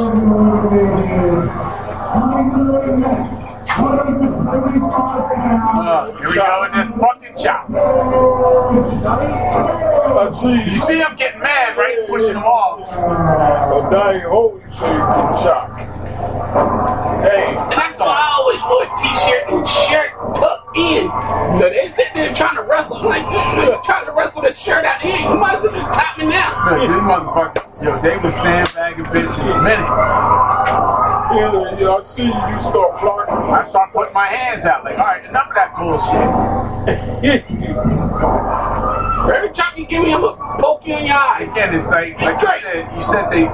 Uh, 5.82 6.12
here 6.16 6.28
we 6.28 6.34
go 6.34 6.60
with 6.62 6.72
that 6.72 6.88
fucking 6.98 7.36
chop. 7.36 7.70
I 10.16 10.30
see. 10.32 10.70
You 10.70 10.78
see 10.78 10.98
him 10.98 11.16
getting 11.16 11.40
mad, 11.40 11.76
right? 11.76 12.06
Pushing 12.08 12.30
him 12.30 12.44
off. 12.44 12.88
A 12.90 13.90
dying 13.90 14.22
hole, 14.22 14.60
you 14.64 14.72
should 14.72 14.80
get 14.80 15.42
shot. 15.42 15.89
Hey, 17.22 17.56
And 17.56 17.72
that's 17.72 17.98
why 18.00 18.06
I 18.16 18.34
always 18.38 18.62
wore 18.64 18.84
a 18.84 18.90
t-shirt 18.96 19.44
and 19.52 19.68
shirt 19.68 20.10
tucked 20.36 20.76
in. 20.76 21.08
So 21.58 21.68
they 21.70 21.88
sitting 21.88 22.14
there 22.14 22.34
trying 22.34 22.56
to 22.56 22.62
wrestle. 22.64 22.96
I'm 22.98 23.06
like, 23.06 23.24
"Mm, 23.26 23.82
trying 23.84 24.06
to 24.06 24.12
wrestle 24.12 24.42
the 24.42 24.54
shirt 24.54 24.84
out 24.84 25.02
here. 25.02 25.18
You 25.18 25.36
might 25.36 25.56
as 25.56 25.62
well 25.64 25.74
just 25.74 25.92
top 25.92 26.18
me 26.18 26.26
now. 26.26 26.64
Look, 26.70 26.80
these 26.80 26.90
motherfuckers, 26.90 27.84
yo, 27.84 28.00
they 28.00 28.16
was 28.18 28.34
sandbagging 28.36 29.04
bitch 29.06 29.40
in 29.40 29.48
a 29.48 29.62
minute. 29.62 29.86
yeah, 31.36 31.78
yeah, 31.78 31.94
I 31.94 32.00
see 32.02 32.24
you. 32.24 32.28
You 32.28 32.60
start 32.62 33.00
blocking. 33.02 33.34
I 33.54 33.62
start 33.62 33.92
putting 33.92 34.14
my 34.14 34.28
hands 34.28 34.66
out, 34.66 34.84
like, 34.84 34.98
all 34.98 35.04
right, 35.04 35.24
enough 35.24 35.48
of 35.48 35.54
that 35.56 35.76
bullshit. 35.76 37.46
Every 39.28 39.50
time 39.50 39.76
you 39.76 39.86
give 39.86 40.02
me, 40.04 40.14
I'm 40.14 40.22
gonna 40.22 40.56
poke 40.58 40.86
you 40.86 40.96
in 40.96 41.04
your 41.06 41.16
eyes. 41.16 41.50
Again, 41.50 41.74
it's 41.74 41.88
like, 41.90 42.18
like 42.20 42.40
you 42.40 42.48
said, 42.60 42.96
you 42.96 43.02
said 43.02 43.28
they, 43.30 43.44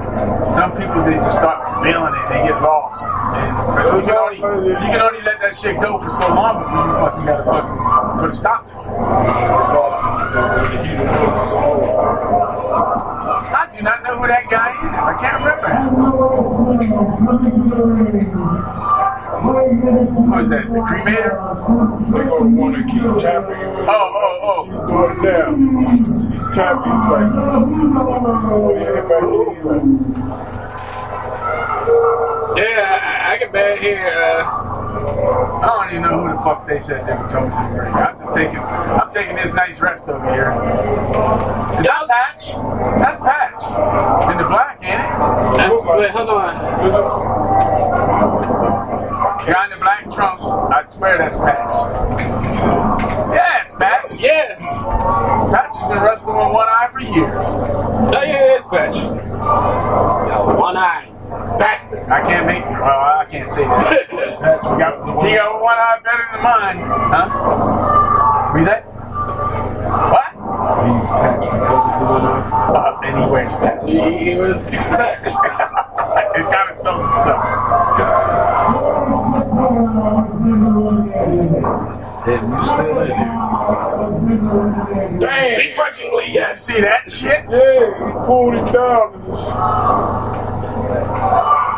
some 0.49 0.71
people 0.77 1.03
they 1.03 1.15
just 1.15 1.37
start 1.37 1.83
feeling 1.83 2.13
it, 2.15 2.29
they 2.29 2.47
get 2.47 2.61
lost, 2.61 3.03
and 3.35 3.99
you 3.99 4.05
can 4.07 4.15
only, 4.15 4.37
you 4.37 4.75
can 4.75 5.01
only 5.01 5.21
let 5.21 5.41
that 5.41 5.55
shit 5.55 5.79
go 5.81 5.99
for 5.99 6.09
so 6.09 6.33
long 6.33 6.63
before 6.63 6.85
you 6.87 6.93
fucking 6.93 7.25
gotta 7.25 7.43
fucking 7.43 8.19
put 8.19 8.29
a 8.29 8.33
stop 8.33 8.65
to 8.67 8.71
it. 8.71 8.77
I 13.53 13.67
do 13.71 13.81
not 13.83 14.03
know 14.03 14.19
who 14.19 14.27
that 14.27 14.49
guy 14.49 14.71
is. 14.71 15.03
I 15.03 15.17
can't 15.19 15.43
remember 15.43 15.67
him. 19.71 20.07
Who 20.07 20.39
is 20.39 20.49
that? 20.49 20.67
The 20.67 20.79
cremator? 20.79 22.11
They 22.11 22.23
gonna 22.23 22.49
want 22.55 22.75
to 22.75 22.83
keep 22.83 23.01
tapping 23.23 23.59
you. 23.59 23.65
Oh, 23.87 23.89
oh, 23.89 24.39
oh. 24.43 24.87
Going 24.87 25.21
down. 25.23 25.61
You 26.31 26.51
tap 26.53 26.85
you 26.85 26.93
like, 27.11 27.31
when 28.63 28.81
you 28.81 28.85
hit 28.85 29.09
back 29.09 29.23
in, 29.23 30.07
Yeah, 32.57 32.99
I, 33.01 33.33
I 33.33 33.37
can 33.37 33.51
bet 33.51 33.79
here. 33.79 34.07
Uh, 34.07 34.67
I 35.61 35.67
don't 35.67 35.89
even 35.91 36.01
know 36.03 36.21
who 36.23 36.29
the 36.29 36.41
fuck 36.43 36.67
they 36.67 36.79
said 36.79 37.05
they 37.05 37.13
were 37.13 37.29
coming 37.29 37.51
to 37.51 37.73
the 37.73 37.81
ring. 37.81 37.93
I'm 37.93 38.17
just 38.17 38.33
taking, 38.33 38.59
I'm 38.59 39.11
taking 39.11 39.35
this 39.35 39.53
nice 39.53 39.79
rest 39.79 40.07
over 40.09 40.33
here. 40.33 40.51
Is 41.79 41.85
that 41.85 42.07
Patch? 42.07 42.53
That's 42.99 43.19
Patch. 43.21 44.31
In 44.31 44.37
the 44.37 44.45
black, 44.47 44.79
ain't 44.81 44.99
it? 44.99 45.57
that's, 45.57 45.83
wait, 45.85 46.11
hold 46.11 46.29
on. 46.29 48.06
Guy 49.45 49.65
in 49.65 49.69
the 49.71 49.77
black 49.77 50.03
trunks. 50.11 50.43
I 50.43 50.83
swear 50.87 51.17
that's 51.17 51.35
Patch. 51.37 51.73
Yeah, 53.33 53.61
it's 53.61 53.73
Patch. 53.73 54.11
Yeah. 54.19 54.57
Patch 55.51 55.75
has 55.75 55.87
been 55.89 56.03
wrestling 56.03 56.37
with 56.37 56.53
one 56.53 56.67
eye 56.67 56.89
for 56.91 56.99
years. 57.01 57.45
Oh, 57.47 58.09
yeah, 58.23 58.55
it's 58.57 58.67
Patch. 58.67 58.95
Got 58.95 60.57
one 60.57 60.75
eye. 60.77 61.11
Bastard. 61.59 62.09
I 62.09 62.21
can't 62.23 62.45
make. 62.45 62.63
Well, 62.63 62.81
I 62.83 63.25
can't 63.29 63.49
say 63.49 63.63
that. 63.63 64.09
Patch, 64.41 64.63
he 64.63 64.69
got, 64.79 65.25
he 65.25 65.35
got 65.35 65.61
one 65.61 65.77
eye 65.77 65.99
better 66.03 66.27
than 66.33 66.43
mine, 66.43 66.77
huh? 67.11 67.29
What's 68.53 68.65
that? 68.65 68.85
What? 68.85 70.33
He's 70.87 71.09
patched 71.09 71.51
because 71.51 71.93
of 71.93 71.99
the 71.99 72.05
one 72.13 72.25
Uh, 72.75 72.99
and 73.03 73.23
he 73.23 73.29
wears 73.29 73.53
patch. 73.53 73.89
He, 73.89 74.35
was. 74.35 74.63
it 76.35 76.45
kind 76.51 76.69
of 76.69 76.77
sells 76.77 77.03
itself. 77.03 77.43
And 82.27 82.51
you 82.51 82.63
still 82.65 82.99
in 82.99 83.07
there. 83.07 83.37
Damn. 85.19 85.69
Begrudgingly, 85.69 86.25
oh, 86.27 86.31
yes. 86.31 86.65
See 86.65 86.81
that 86.81 87.09
shit? 87.09 87.45
Yeah, 87.49 87.95
he 87.95 88.25
pulled 88.25 88.55
it 88.55 88.73
down. 88.73 89.13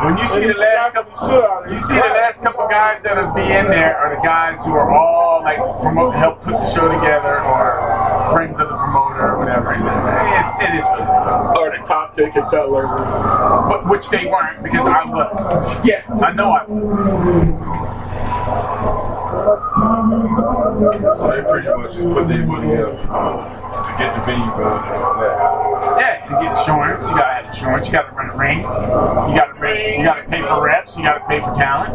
When 0.04 0.16
you 0.16 0.26
see 0.26 0.46
the 0.46 0.54
last 0.54 0.94
couple, 0.94 1.12
the 1.14 1.26
shit 1.28 1.44
out 1.44 1.66
of 1.66 1.72
you 1.72 1.80
see 1.80 1.94
the 1.94 2.00
last 2.00 2.42
couple 2.42 2.66
guys 2.68 3.02
that'll 3.02 3.34
be 3.34 3.42
in 3.42 3.66
there 3.66 3.96
are 3.96 4.16
the 4.16 4.22
guys 4.22 4.64
who 4.64 4.72
are 4.72 4.90
all 4.90 5.42
like 5.42 5.58
promote, 5.82 6.14
help 6.14 6.40
put 6.42 6.52
the 6.52 6.74
show 6.74 6.88
together, 6.88 7.40
or 7.40 8.32
friends 8.32 8.58
of 8.58 8.68
the 8.68 8.76
promoter, 8.76 9.34
or 9.34 9.38
whatever. 9.38 9.74
And 10.70 10.78
it, 10.78 10.78
it 10.78 10.78
is 10.78 10.84
what 10.84 11.00
it 11.00 11.04
is. 11.04 11.58
Or 11.58 11.70
the 11.78 11.84
top 11.86 12.14
ticket 12.14 12.48
teller. 12.48 12.86
But 12.86 13.88
which 13.88 14.08
they 14.10 14.26
weren't 14.26 14.62
because 14.62 14.86
I 14.86 15.04
was. 15.04 15.84
Yeah. 15.84 16.04
I 16.22 16.32
know 16.32 16.50
I 16.52 16.64
was. 16.66 16.96
So 21.18 21.30
they 21.30 21.42
pretty 21.42 21.68
much 21.68 21.92
just 21.94 22.08
put 22.08 22.28
their 22.28 22.46
money 22.46 22.76
up 22.76 22.94
uh, 23.10 23.92
to 23.92 23.98
get 23.98 24.14
the 24.14 24.22
venue 24.24 24.50
going 24.56 24.82
and 24.82 25.02
all 25.02 25.20
that. 25.20 26.00
Yeah, 26.00 26.24
you 26.30 26.46
get 26.46 26.58
insurance. 26.58 27.02
You 27.02 27.16
gotta 27.16 27.34
have 27.34 27.46
insurance. 27.54 27.86
You 27.86 27.92
gotta 27.92 28.12
run 28.12 28.30
a 28.30 28.36
ring. 28.36 28.58
You 28.58 28.64
gotta 29.38 29.54
ring. 29.60 30.00
You 30.00 30.04
gotta 30.06 30.24
pay 30.28 30.42
for 30.42 30.62
reps. 30.64 30.96
You 30.96 31.02
gotta 31.02 31.24
pay 31.28 31.40
for 31.40 31.52
talent. 31.54 31.94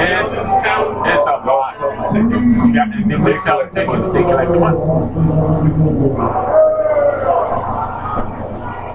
It's 0.00 0.36
it's 0.36 1.26
a 1.26 1.42
lot. 1.46 1.74
You 2.14 2.74
got, 2.74 2.88
and 2.94 3.10
then 3.10 3.24
they 3.24 3.36
sell 3.36 3.66
tickets. 3.68 4.10
They 4.10 4.22
collect 4.22 4.52
the 4.52 4.60
money. 4.60 4.78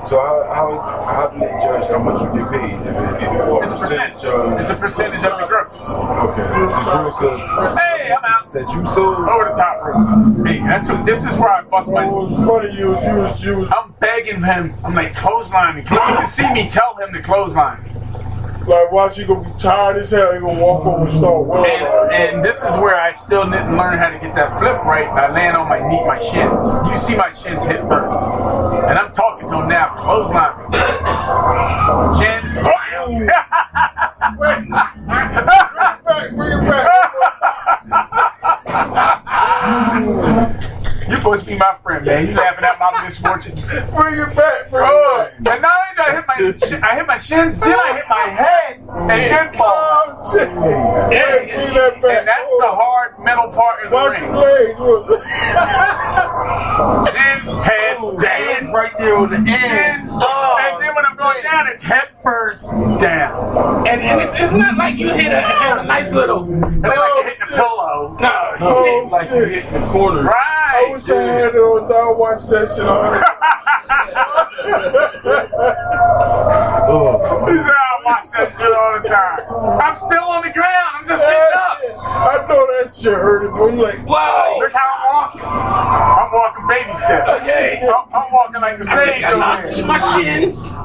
So 0.09 0.17
how, 0.19 0.49
how 0.51 0.75
is 0.75 0.81
how 0.81 1.27
do 1.27 1.39
they 1.39 1.51
judge 1.61 1.87
how 1.91 1.99
much 1.99 2.21
you 2.23 2.41
get 2.41 2.51
paid? 2.51 2.73
Is 2.87 2.97
it, 2.97 3.15
is 3.21 3.23
it 3.23 3.45
what 3.51 3.63
It's 3.63 3.73
a 3.73 3.77
percentage. 3.77 4.23
of- 4.25 4.59
It's 4.59 4.69
a 4.69 4.75
percentage 4.75 5.23
of 5.23 5.39
the 5.39 5.45
gross. 5.45 5.89
Okay. 5.89 6.41
The 6.41 6.81
gross 6.83 7.21
of 7.21 7.77
Hey, 7.77 8.11
I'm 8.17 8.25
out. 8.25 8.51
that 8.53 8.67
you 8.73 8.85
sold. 8.87 9.17
Over 9.29 9.51
the 9.53 9.55
top 9.55 9.85
rope. 9.85 10.47
Hey, 10.47 10.59
that's 10.61 10.89
what, 10.89 11.05
this 11.05 11.25
is 11.25 11.37
where 11.37 11.49
I 11.49 11.61
bust 11.61 11.89
my. 11.91 12.05
Was 12.07 12.47
funny, 12.47 12.73
you 12.75 12.99
you 12.99 13.15
was 13.21 13.43
you 13.43 13.57
was 13.59 13.69
I'm 13.71 13.93
begging 13.99 14.41
him. 14.41 14.73
I'm 14.83 14.95
like 14.95 15.13
clothesline 15.15 15.75
me. 15.75 15.81
You 15.81 15.87
can 15.87 16.25
see 16.25 16.51
me 16.53 16.67
tell 16.69 16.95
him 16.95 17.13
to 17.13 17.21
clothesline 17.21 17.83
me. 17.83 17.89
Like, 18.69 18.91
watch 18.91 19.17
you 19.17 19.25
gonna 19.25 19.49
be 19.49 19.59
tired 19.59 19.97
as 19.97 20.11
hell. 20.11 20.33
You 20.33 20.41
gonna 20.41 20.61
walk 20.61 20.85
over 20.85 21.07
and 21.07 21.17
start 21.17 21.45
wailing. 21.45 21.71
And, 21.71 22.13
and 22.13 22.43
this 22.43 22.63
is 22.63 22.75
where 22.77 22.95
I 22.95 23.11
still 23.11 23.49
didn't 23.49 23.75
learn 23.75 23.97
how 23.97 24.09
to 24.09 24.19
get 24.19 24.35
that 24.35 24.59
flip 24.59 24.85
right 24.85 25.09
by 25.09 25.33
laying 25.33 25.55
on 25.55 25.67
my 25.67 25.79
knee, 25.89 26.03
my 26.05 26.19
shins. 26.19 26.63
You 26.89 26.95
see 26.97 27.15
my 27.15 27.31
shins 27.33 27.65
hit 27.65 27.81
first. 27.81 28.19
And 28.87 28.97
I'm 28.97 29.11
talking 29.11 29.47
to 29.47 29.61
him 29.61 29.67
now, 29.67 29.95
clothesline. 29.97 30.71
Shins! 32.19 32.59
Bring 34.37 34.69
it 34.69 34.69
back, 36.05 36.35
bring 36.35 36.51
it 36.51 36.61
back. 40.29 40.75
You're 41.09 41.17
supposed 41.17 41.43
to 41.45 41.49
be 41.51 41.57
my 41.57 41.75
friend, 41.83 42.05
man. 42.05 42.27
You 42.27 42.33
laughing 42.35 42.63
at 42.65 42.79
my 42.79 43.03
misfortune. 43.03 43.55
Bring 43.95 44.19
it 44.19 44.35
back, 44.35 44.69
bro. 44.69 44.85
Oh, 44.85 45.25
it 45.27 45.33
and 45.37 45.61
not 45.61 45.71
only 45.73 45.95
did 45.95 45.99
I 46.05 46.15
hit 46.15 46.25
my, 46.27 46.67
shi- 46.67 46.81
I 46.83 46.95
hit 46.95 47.07
my 47.07 47.17
shins, 47.17 47.59
then 47.59 47.73
I 47.77 47.93
hit 47.93 48.05
my 48.09 48.21
head 48.29 48.75
and 48.79 49.09
then 49.09 49.49
oh, 49.55 49.57
fall. 49.57 50.03
Oh 50.07 50.31
shit! 50.31 50.47
Hey, 50.49 51.55
bring 51.55 51.73
that 51.73 52.01
back. 52.01 52.17
And 52.19 52.27
that's 52.27 52.51
the 52.59 52.67
hard 52.69 53.19
metal 53.19 53.47
part 53.49 53.83
of 53.85 53.89
the 53.89 53.95
Watch 53.95 54.17
his 54.17 54.29
ring. 54.29 54.35
legs. 54.35 54.79
Look. 54.79 55.23
Shins, 57.09 57.47
head, 57.65 57.97
oh, 57.99 58.17
down. 58.17 58.71
right 58.73 58.91
there 58.97 59.17
on 59.17 59.29
the 59.31 59.37
end. 59.37 59.47
Shins, 59.49 60.09
oh, 60.21 60.57
and 60.61 60.81
then 60.81 60.93
when 60.95 61.05
I'm 61.05 61.15
going 61.17 61.41
down, 61.43 61.67
it's 61.67 61.81
head 61.81 62.09
first 62.23 62.69
down. 62.99 63.87
And, 63.87 64.01
and 64.01 64.21
it's, 64.21 64.33
it's 64.35 64.53
not 64.53 64.77
like 64.77 64.97
you 64.97 65.09
hit 65.09 65.31
a, 65.31 65.41
hit 65.41 65.77
a 65.77 65.83
nice 65.83 66.13
little. 66.13 66.43
It's 66.45 66.81
like 66.83 67.15
you 67.15 67.23
hit 67.23 67.39
the 67.39 67.45
pillow. 67.55 68.17
No, 68.19 68.51
you 68.51 68.57
Oh, 68.61 69.03
hit 69.03 69.11
like 69.11 69.29
you 69.31 69.43
hit 69.45 69.71
the 69.73 69.79
corner. 69.91 70.23
Right. 70.23 70.98
I 71.07 71.15
I 71.15 71.21
had 71.23 71.55
it 71.55 71.59
on. 71.59 71.91
I 71.91 72.11
watch 72.11 72.43
that 72.47 72.69
shit 72.75 72.85
on. 72.85 73.23
oh. 76.89 77.45
He 77.47 77.59
said, 77.61 77.71
I 77.71 78.01
watch 78.05 78.29
that 78.31 78.51
shit 78.57 78.73
all 78.73 79.01
the 79.01 79.07
time. 79.07 79.79
I'm 79.81 79.95
still 79.95 80.23
on 80.23 80.43
the 80.43 80.51
ground. 80.51 80.89
I'm 80.95 81.05
just 81.07 81.23
getting 81.25 81.55
up. 81.55 81.79
I 82.05 82.45
know 82.49 82.67
that 82.67 82.95
shit 82.95 83.13
hurted, 83.13 83.51
but 83.51 83.73
you 83.73 83.81
like, 83.81 84.05
Wow. 84.05 84.57
Look 84.59 84.73
how 84.73 84.89
I'm 84.89 85.05
walking. 85.13 85.41
I'm 85.43 86.31
walking 86.33 86.67
baby 86.67 86.93
steps. 86.93 87.29
Okay. 87.29 87.79
I'm, 87.83 88.05
I'm 88.13 88.31
walking 88.33 88.61
like 88.61 88.77
the 88.77 88.85
sage 88.85 89.23
I 89.23 89.31
over 89.31 89.39
lost 89.39 89.85
my 89.85 89.99
shins. 90.21 90.75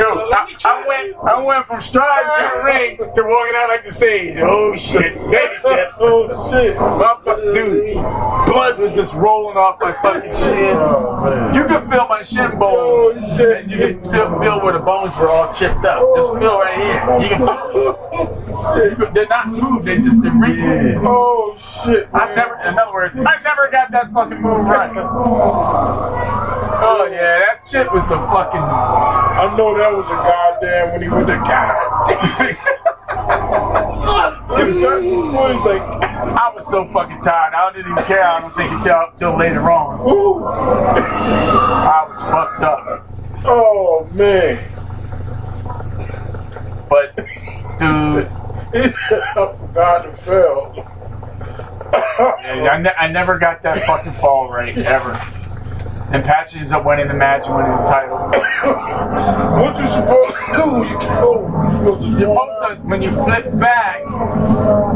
Yo, 0.00 0.06
I, 0.06 0.56
I 0.64 0.86
went, 0.88 1.16
I 1.24 1.42
went 1.42 1.66
from 1.66 1.82
stride 1.82 2.24
to 2.24 2.56
the 2.56 2.64
ring 2.64 2.96
to 2.96 3.22
walking 3.22 3.54
out 3.54 3.68
like 3.68 3.84
the 3.84 3.92
sage. 3.92 4.38
Oh 4.38 4.74
shit, 4.74 5.14
baby 5.30 5.56
steps. 5.58 5.98
oh 6.00 6.50
shit. 6.50 6.74
My 6.78 7.20
fucking 7.22 7.52
dude, 7.52 7.94
blood 8.46 8.78
was 8.78 8.94
just 8.94 9.12
rolling 9.12 9.58
off 9.58 9.78
my 9.78 9.92
fucking 9.92 10.32
shins. 10.32 10.78
Oh. 10.80 11.52
You 11.52 11.66
can 11.66 11.90
feel 11.90 12.08
my 12.08 12.22
shin 12.22 12.58
bone. 12.58 13.18
Oh, 13.18 13.36
shit. 13.36 13.58
and 13.58 13.70
you 13.70 13.76
can 13.76 14.02
still 14.02 14.40
feel 14.40 14.62
where 14.62 14.72
the 14.72 14.78
bones 14.78 15.14
were 15.18 15.28
all 15.28 15.52
chipped 15.52 15.84
up. 15.84 16.00
Just 16.16 16.30
oh, 16.30 16.40
feel 16.40 16.58
right 16.58 16.76
here. 16.80 17.20
You 17.20 17.28
can. 17.36 19.12
They're 19.12 19.26
not 19.26 19.48
smooth. 19.48 19.84
They 19.84 20.00
just 20.00 20.22
they're 20.22 20.32
wrinkly. 20.32 20.94
Oh 21.04 21.58
shit. 21.84 22.08
I've 22.14 22.34
never, 22.34 22.58
in 22.64 22.78
other 22.78 22.92
words, 22.92 23.16
I 23.18 23.42
never 23.42 23.68
got 23.70 23.90
that 23.90 24.10
fucking 24.12 24.40
move 24.40 24.64
right. 24.64 26.40
Oh 26.82 27.04
yeah, 27.04 27.40
that 27.40 27.66
shit 27.68 27.92
was 27.92 28.08
the 28.08 28.16
fucking. 28.16 28.58
I 28.60 29.54
know 29.54 29.76
that 29.76 29.89
was 29.92 30.06
a 30.06 30.10
goddamn 30.10 30.92
when 30.92 31.02
he 31.02 31.08
went 31.08 31.26
to 31.28 31.32
that 31.32 32.66
was 35.54 35.64
like, 35.64 35.82
I 35.82 36.52
was 36.54 36.68
so 36.68 36.84
fucking 36.86 37.20
tired. 37.22 37.54
I 37.54 37.72
didn't 37.72 37.92
even 37.92 38.04
care. 38.04 38.24
I 38.24 38.40
don't 38.40 38.56
think 38.56 38.72
until 38.72 39.10
till 39.16 39.38
later 39.38 39.70
on. 39.70 40.00
ooh. 40.08 40.44
I 40.44 42.06
was 42.08 42.20
fucked 42.20 42.62
up. 42.62 43.06
Oh 43.44 44.08
man. 44.12 44.62
But 46.88 47.16
dude, 47.78 48.30
I 48.74 49.54
forgot 49.58 50.02
to 50.04 50.12
fail. 50.12 50.74
I, 51.92 52.78
ne- 52.80 52.94
I 52.98 53.08
never 53.08 53.38
got 53.38 53.62
that 53.62 53.84
fucking 53.84 54.12
fall 54.14 54.50
right 54.50 54.76
ever. 54.78 55.18
And 56.12 56.24
Patch 56.24 56.56
ends 56.56 56.72
up 56.72 56.84
winning 56.84 57.06
the 57.06 57.14
match 57.14 57.46
and 57.46 57.54
winning 57.56 57.70
the 57.70 57.84
title. 57.84 58.18
what 59.62 59.78
you 59.78 59.88
supposed 59.88 60.36
to 60.36 60.42
do? 60.56 60.88
You 60.88 61.00
supposed 61.00 62.02
to 62.02 62.18
You're 62.18 62.34
supposed 62.34 62.58
to, 62.66 62.76
when 62.82 63.00
you 63.00 63.10
flip 63.12 63.56
back, 63.60 64.04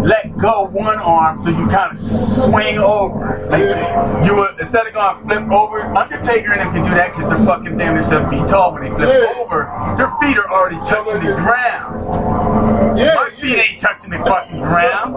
let 0.05 0.37
go 0.37 0.65
one 0.67 0.99
arm 0.99 1.39
so 1.39 1.51
you 1.51 1.69
kind 1.69 1.93
of 1.93 1.99
swing 1.99 2.79
over. 2.79 3.47
Like 3.49 4.27
you 4.27 4.35
would, 4.35 4.59
instead 4.59 4.89
of 4.89 4.95
going 4.95 5.23
flip 5.23 5.51
over, 5.53 5.83
Undertaker 5.83 6.53
and 6.53 6.61
them 6.61 6.73
can 6.73 6.83
do 6.83 6.91
that 6.97 7.13
because 7.15 7.31
they're 7.31 7.45
fucking 7.47 7.77
damn 7.77 7.95
near 7.95 8.03
seven 8.03 8.29
feet 8.31 8.49
tall. 8.49 8.73
When 8.73 8.83
they 8.83 8.91
flip 8.91 9.09
Yeah. 9.09 9.41
over, 9.41 9.95
their 9.97 10.11
feet 10.19 10.37
are 10.37 10.51
already 10.51 10.77
touching 10.79 11.21
the 11.25 11.33
ground. 11.35 12.99
Yeah, 12.99 13.15
My 13.15 13.31
feet 13.41 13.57
ain't 13.59 13.81
touching 13.81 14.11
the 14.11 14.19
fucking 14.19 14.61
ground. 14.61 15.17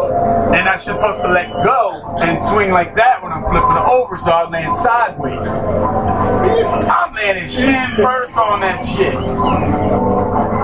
And 0.56 0.68
I'm 0.68 0.78
supposed 0.78 1.22
to 1.22 1.28
let 1.28 1.52
go 1.64 2.15
and 2.19 2.41
swing 2.41 2.72
like 2.72 2.95
that 2.95 3.22
when 3.22 3.32
I'm 3.32 3.44
flipping 3.44 3.78
over 3.78 4.18
so 4.18 4.32
I 4.32 4.49
land 4.49 4.74
sideways. 4.74 5.38
I'm 5.88 7.14
landing 7.14 7.47
shin 7.47 7.95
first 7.95 8.38
on 8.38 8.61
that 8.61 8.84
shit. 8.85 9.14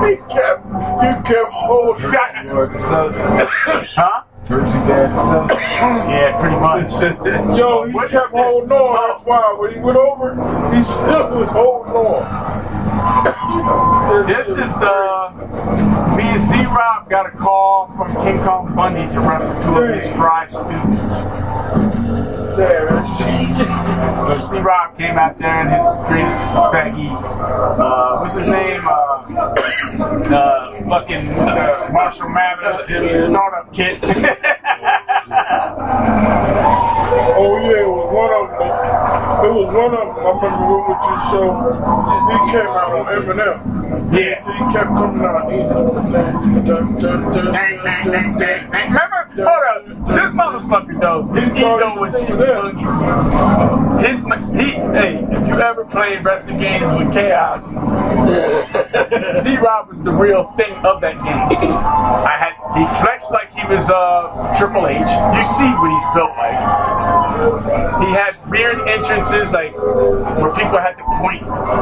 He 0.03 0.17
kept, 0.33 0.65
you 0.67 1.13
kept 1.23 1.51
holding. 1.51 2.05
On. 2.05 2.73
Huh? 3.95 4.23
Yeah, 6.09 6.37
pretty 6.39 6.57
much. 6.57 6.91
Yo, 7.57 7.85
he 7.85 7.93
What 7.93 8.09
kept 8.09 8.25
is 8.27 8.31
this? 8.33 8.41
holding 8.43 8.71
on. 8.71 9.09
That's 9.15 9.25
why 9.25 9.55
when 9.59 9.73
he 9.73 9.79
went 9.79 9.97
over, 9.97 10.35
he 10.75 10.83
still 10.83 11.29
was 11.39 11.49
holding 11.49 11.93
on. 11.93 12.23
This 14.27 14.49
is 14.49 14.81
uh 14.81 15.31
me 16.17 16.23
and 16.23 16.39
C 16.39 16.65
Rob 16.65 17.09
got 17.09 17.25
a 17.27 17.31
call 17.31 17.87
from 17.95 18.13
King 18.23 18.39
Kong 18.43 18.75
Bundy 18.75 19.07
to 19.13 19.19
wrestle 19.21 19.53
two 19.61 19.79
of 19.81 19.89
his 19.93 20.07
fry 20.09 20.45
students. 20.45 21.23
That. 22.57 24.17
So 24.27 24.37
C 24.37 24.59
Rock 24.59 24.97
came 24.97 25.17
out 25.17 25.37
there 25.37 25.61
in 25.61 25.67
his 25.69 25.85
greatest 26.07 26.53
baggy 26.71 27.09
uh 27.09 28.19
what's 28.19 28.33
his 28.35 28.45
name? 28.45 28.87
Uh 28.87 28.91
uh 28.93 30.89
fucking 30.89 31.29
uh, 31.29 31.89
Marshall 31.91 32.29
Mathers 32.29 33.27
startup 33.27 33.73
kit. 33.73 33.99
Oh 37.35 37.57
yeah, 37.57 37.81
it 37.81 37.87
was 37.87 38.13
one 38.13 38.31
of 38.33 38.49
them. 38.59 39.32
It 39.43 39.51
was 39.51 39.67
one 39.75 39.93
of 39.93 40.15
them. 40.15 40.25
I 40.25 40.31
remember 40.31 40.63
we 40.71 40.77
went 40.87 41.01
to 41.03 41.09
the 41.11 41.21
show. 41.31 41.47
He 42.31 42.37
came 42.51 42.71
out 42.71 42.91
on 42.95 43.05
Eminem. 43.11 43.57
yeah. 44.17 44.39
He 44.39 44.73
kept 44.73 44.87
coming 44.95 45.25
out. 45.25 45.51
He, 45.51 45.57
dun, 45.59 46.65
dun, 46.65 46.99
dun, 46.99 47.21
dun, 47.31 47.45
Dang, 47.51 47.75
dang, 47.83 47.83
dang, 47.83 48.03
dun, 48.05 48.37
dang, 48.37 48.37
dang. 48.39 48.91
Remember? 48.91 49.19
Hold 49.35 49.47
up. 49.47 49.81
This 50.07 50.31
motherfucker 50.31 50.99
though, 51.01 51.23
his 51.33 51.49
ego 51.57 51.99
was 51.99 52.13
humongous. 52.13 54.05
His 54.05 54.23
ma- 54.25 54.37
he 54.53 54.71
hey, 54.71 55.25
if 55.31 55.47
you 55.47 55.59
ever 55.59 55.85
played 55.85 56.23
wrestling 56.23 56.57
games 56.57 56.83
with 56.99 57.11
chaos, 57.13 57.65
C 59.43 59.57
Rob 59.57 59.89
was 59.89 60.03
the 60.03 60.11
real 60.11 60.51
thing 60.51 60.73
of 60.85 61.01
that 61.01 61.15
game. 61.15 61.71
I 61.73 62.35
had 62.37 62.53
he 62.77 62.85
flexed 63.01 63.31
like 63.31 63.51
he 63.53 63.65
was 63.67 63.89
uh 63.89 64.53
Triple 64.59 64.87
H. 64.87 64.99
You 64.99 65.43
see 65.43 65.71
what 65.81 65.89
he's 65.89 66.07
built 66.13 66.31
like. 66.37 66.59
He 68.05 68.11
had 68.13 68.35
weird 68.51 68.87
entrances 68.87 69.32
like 69.53 69.73
where 69.75 70.53
people 70.53 70.77
had 70.77 70.93
to 70.93 71.03
point 71.21 71.41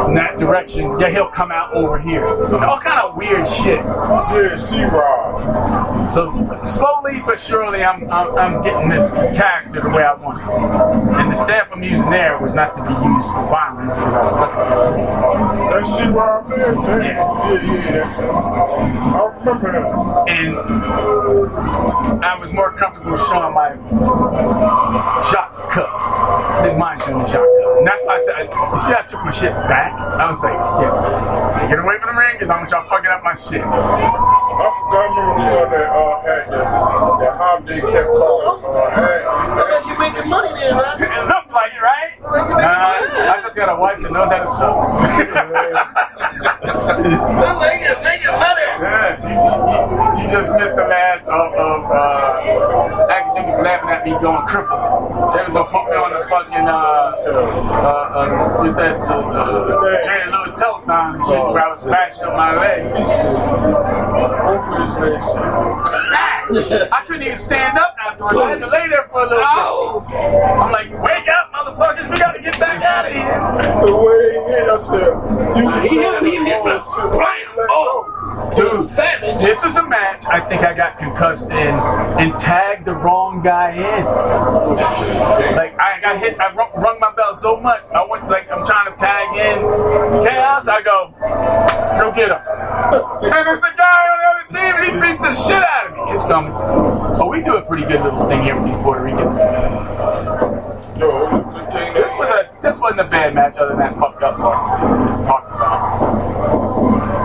in 0.10 0.16
that 0.16 0.38
direction. 0.38 1.00
Yeah, 1.00 1.10
he'll 1.10 1.30
come 1.30 1.52
out 1.52 1.74
over 1.74 2.00
here. 2.00 2.26
Uh-huh. 2.26 2.66
All 2.66 2.80
kind 2.80 3.00
of 3.00 3.16
weird 3.16 3.48
shit. 3.48 3.84
Yeah, 3.84 4.56
C-Rob. 4.56 6.10
So 6.10 6.60
slowly 6.64 7.22
but 7.26 7.40
surely, 7.40 7.84
I'm, 7.84 8.10
I'm 8.12 8.38
I'm 8.38 8.62
getting 8.62 8.90
this 8.90 9.10
character 9.12 9.82
the 9.82 9.90
way 9.90 10.04
I 10.04 10.14
want 10.16 10.42
it. 10.42 11.20
And 11.20 11.32
the 11.32 11.36
staff 11.36 11.70
I'm 11.72 11.84
using 11.84 12.10
there 12.10 12.40
was 12.40 12.54
not 12.54 12.76
to 12.76 12.82
be 12.82 12.94
used 12.94 13.28
for 13.28 13.48
violence 13.48 13.92
because 13.92 14.14
I 14.14 14.22
was 14.22 14.32
stuck 14.32 14.58
with 14.58 14.70
this 14.70 14.82
thing. 14.92 16.14
That 16.14 16.50
there? 16.50 16.74
Damn. 16.74 17.02
Yeah, 17.02 17.64
yeah, 17.64 17.92
that's 17.92 18.18
him. 18.18 18.30
I 18.32 19.18
remember 19.40 19.70
him. 19.72 19.86
And 20.28 22.24
I 22.24 22.38
was 22.40 22.52
more 22.52 22.72
comfortable 22.74 23.18
showing 23.18 23.54
my 23.54 23.76
shot 25.32 25.70
cup 25.72 26.64
than 26.64 26.78
mine 26.78 27.00
showing 27.00 27.20
the 27.20 27.28
shot 27.28 27.41
cup. 27.50 27.78
And 27.80 27.88
that's 27.88 28.04
why 28.06 28.16
I 28.16 28.20
said, 28.20 28.36
I, 28.36 28.44
you 28.46 28.80
see, 28.80 28.94
I 28.94 29.02
took 29.08 29.24
my 29.24 29.32
shit 29.32 29.54
back. 29.66 29.94
I 29.98 30.30
was 30.30 30.42
like, 30.44 30.54
yeah, 30.54 31.70
get 31.70 31.80
away 31.80 31.98
from 31.98 32.14
the 32.14 32.20
ring 32.20 32.36
because 32.38 32.50
I 32.50 32.58
want 32.58 32.70
y'all 32.70 32.86
fucking 32.90 33.10
up 33.10 33.24
my 33.24 33.34
shit. 33.34 33.62
I 33.62 34.70
forgot, 34.70 35.10
I 35.10 35.18
remember 35.18 35.42
the 35.42 35.50
one 35.58 35.70
that 35.72 35.90
uh, 35.90 36.22
had 36.22 36.44
that, 36.52 36.66
that 37.22 37.34
Hob 37.40 37.66
they 37.66 37.82
kept 37.82 38.10
calling. 38.14 38.62
Uh, 38.62 38.90
had, 38.92 39.26
Unless 39.26 39.86
you 39.88 39.96
making 39.98 40.30
money 40.30 40.52
then, 40.60 40.78
right? 40.78 41.02
It 41.02 41.26
looked 41.28 41.52
like 41.52 41.74
it, 41.74 41.82
right? 41.82 42.14
Uh, 42.22 43.34
I 43.34 43.40
just 43.42 43.56
got 43.56 43.70
a 43.70 43.80
wife 43.80 44.00
that 44.02 44.12
knows 44.12 44.30
how 44.30 44.40
to 44.40 44.48
sew. 44.48 44.72
Make 47.02 47.82
it, 47.82 47.98
make 48.04 48.22
it 48.22 48.32
money. 48.38 48.61
Yeah, 48.82 49.14
you, 49.22 50.24
you, 50.24 50.32
just 50.32 50.50
missed 50.54 50.76
the 50.76 50.90
last 50.90 51.28
of, 51.28 51.54
of 51.54 51.86
uh, 51.86 53.14
academics 53.14 53.62
laughing 53.62 53.90
at 53.94 54.04
me 54.04 54.18
going 54.18 54.42
crippled. 54.48 54.82
They 55.38 55.44
was 55.46 55.54
gonna 55.54 55.70
put 55.70 55.86
me 55.86 55.94
on 56.02 56.18
the 56.18 56.26
fucking 56.26 56.66
uh, 56.66 57.14
uh, 57.30 58.18
uh 58.18 58.58
what's 58.58 58.74
that 58.82 58.98
the 59.06 59.14
uh, 59.14 60.04
Jerry 60.04 60.32
Lewis 60.34 60.58
telethon 60.58 61.14
and 61.14 61.24
shit 61.30 61.38
where 61.38 61.62
I 61.62 61.70
was 61.70 61.82
smashing 61.82 62.24
up 62.26 62.34
my 62.34 62.58
legs. 62.58 62.98
both 62.98 64.66
of 64.66 64.82
his 64.82 64.98
legs. 64.98 65.30
Smash! 65.30 66.90
I 66.90 67.06
couldn't 67.06 67.22
even 67.22 67.38
stand 67.38 67.78
up 67.78 67.96
afterwards. 68.02 68.38
I 68.38 68.50
had 68.50 68.60
to 68.62 68.68
lay 68.68 68.90
there 68.90 69.06
for 69.14 69.22
a 69.22 69.30
little 69.30 70.02
bit. 70.10 70.18
I'm 70.58 70.72
like, 70.74 70.90
wake 70.90 71.30
up, 71.30 71.54
motherfuckers! 71.54 72.10
We 72.10 72.18
gotta 72.18 72.42
get 72.42 72.60
back 72.60 72.82
out 72.82 73.06
of 73.06 73.14
here. 73.14 73.86
The 73.86 73.94
way 73.94 74.42
he 74.42 74.50
hit, 74.58 74.66
you 75.54 75.70
He 75.86 76.02
hit 76.02 76.18
him, 76.18 76.26
he 76.26 76.36
hit 76.42 76.66
him. 76.66 76.82
Blam. 77.14 77.46
Oh. 77.70 78.12
Dude, 78.56 78.71
Savage. 78.80 79.42
this 79.42 79.64
is 79.66 79.76
a 79.76 79.86
match 79.86 80.24
I 80.26 80.40
think 80.48 80.62
I 80.64 80.74
got 80.74 80.98
concussed 80.98 81.50
in 81.50 81.52
and 81.52 82.40
tagged 82.40 82.86
the 82.86 82.94
wrong 82.94 83.44
guy 83.44 83.74
in. 83.74 84.06
Like 85.56 85.78
I 85.78 86.00
got 86.00 86.18
hit, 86.20 86.40
I 86.40 86.54
rung, 86.54 87.00
my 87.00 87.12
bell 87.14 87.36
so 87.36 87.60
much. 87.60 87.84
I 87.94 88.06
went 88.10 88.30
like 88.30 88.50
I'm 88.50 88.66
trying 88.66 88.92
to 88.92 88.98
tag 88.98 89.36
in 89.36 89.60
chaos. 90.24 90.68
I 90.68 90.82
go, 90.82 91.14
go 91.20 92.12
get 92.16 92.30
him. 92.32 92.40
And 92.40 93.50
it's 93.50 93.62
the 93.62 93.74
guy 93.78 94.02
on 94.08 94.18
the 94.22 94.28
other 94.32 94.48
team, 94.52 94.76
and 94.76 94.86
he 94.86 94.92
beats 95.12 95.22
the 95.22 95.34
shit 95.36 95.62
out 95.62 95.88
of 95.88 96.08
me. 96.08 96.16
It's 96.16 96.24
coming. 96.24 96.54
But 96.54 97.28
we 97.30 97.42
do 97.42 97.58
a 97.58 97.62
pretty 97.62 97.84
good 97.84 98.02
little 98.02 98.28
thing 98.30 98.44
here 98.44 98.56
with 98.56 98.66
these 98.66 98.76
Puerto 98.78 99.04
Ricans. 99.04 99.38
Yo, 100.98 101.30
This 101.94 102.14
was 102.18 102.30
a 102.30 102.50
this 102.62 102.80
wasn't 102.80 103.02
a 103.02 103.06
bad 103.08 103.34
match 103.36 103.58
other 103.58 103.70
than 103.70 103.80
that 103.80 103.98
fucked 103.98 104.24
up 104.24 104.38
part 104.38 104.82
we 104.82 105.26
talked 105.26 105.52
about. 105.52 107.21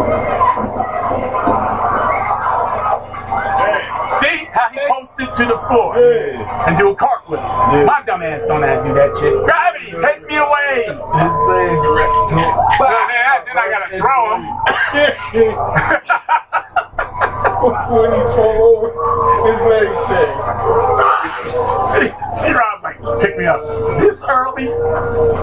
See 4.21 4.47
how 4.53 4.69
he 4.71 4.79
posted 4.89 5.33
to 5.35 5.45
the 5.45 5.59
floor 5.69 5.97
Yeah. 5.99 6.69
and 6.69 6.77
do 6.77 6.91
a 6.91 6.97
cartwheel. 6.97 7.41
My 7.87 8.03
dumb 8.07 8.23
ass 8.23 8.45
don't 8.47 8.63
how 8.63 8.83
to 8.83 8.89
do 8.89 8.95
that 8.95 9.17
shit. 9.19 9.33
Gravity, 9.45 9.93
take 9.99 10.27
me 10.27 10.37
away. 10.37 10.85
So 10.87 10.95
then, 13.09 13.45
then 13.47 13.59
I 13.59 13.69
gotta 13.71 13.89
throw 13.99 14.37
him. 14.37 14.45
when 17.63 18.13
he 18.13 18.23
swung 18.33 18.57
over, 18.57 18.89
his 19.51 19.61
legs 19.63 20.01
said, 20.07 20.31
See, 21.87 22.11
see, 22.35 22.53
Rob, 22.53 22.83
like, 22.83 22.99
pick 23.21 23.39
me 23.39 23.45
up 23.47 23.61
this 23.99 24.25
early. 24.29 24.67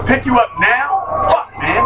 Pick 0.06 0.26
you 0.26 0.38
up 0.38 0.50
now. 0.60 1.26
Fuck, 1.28 1.52
man. 1.60 1.82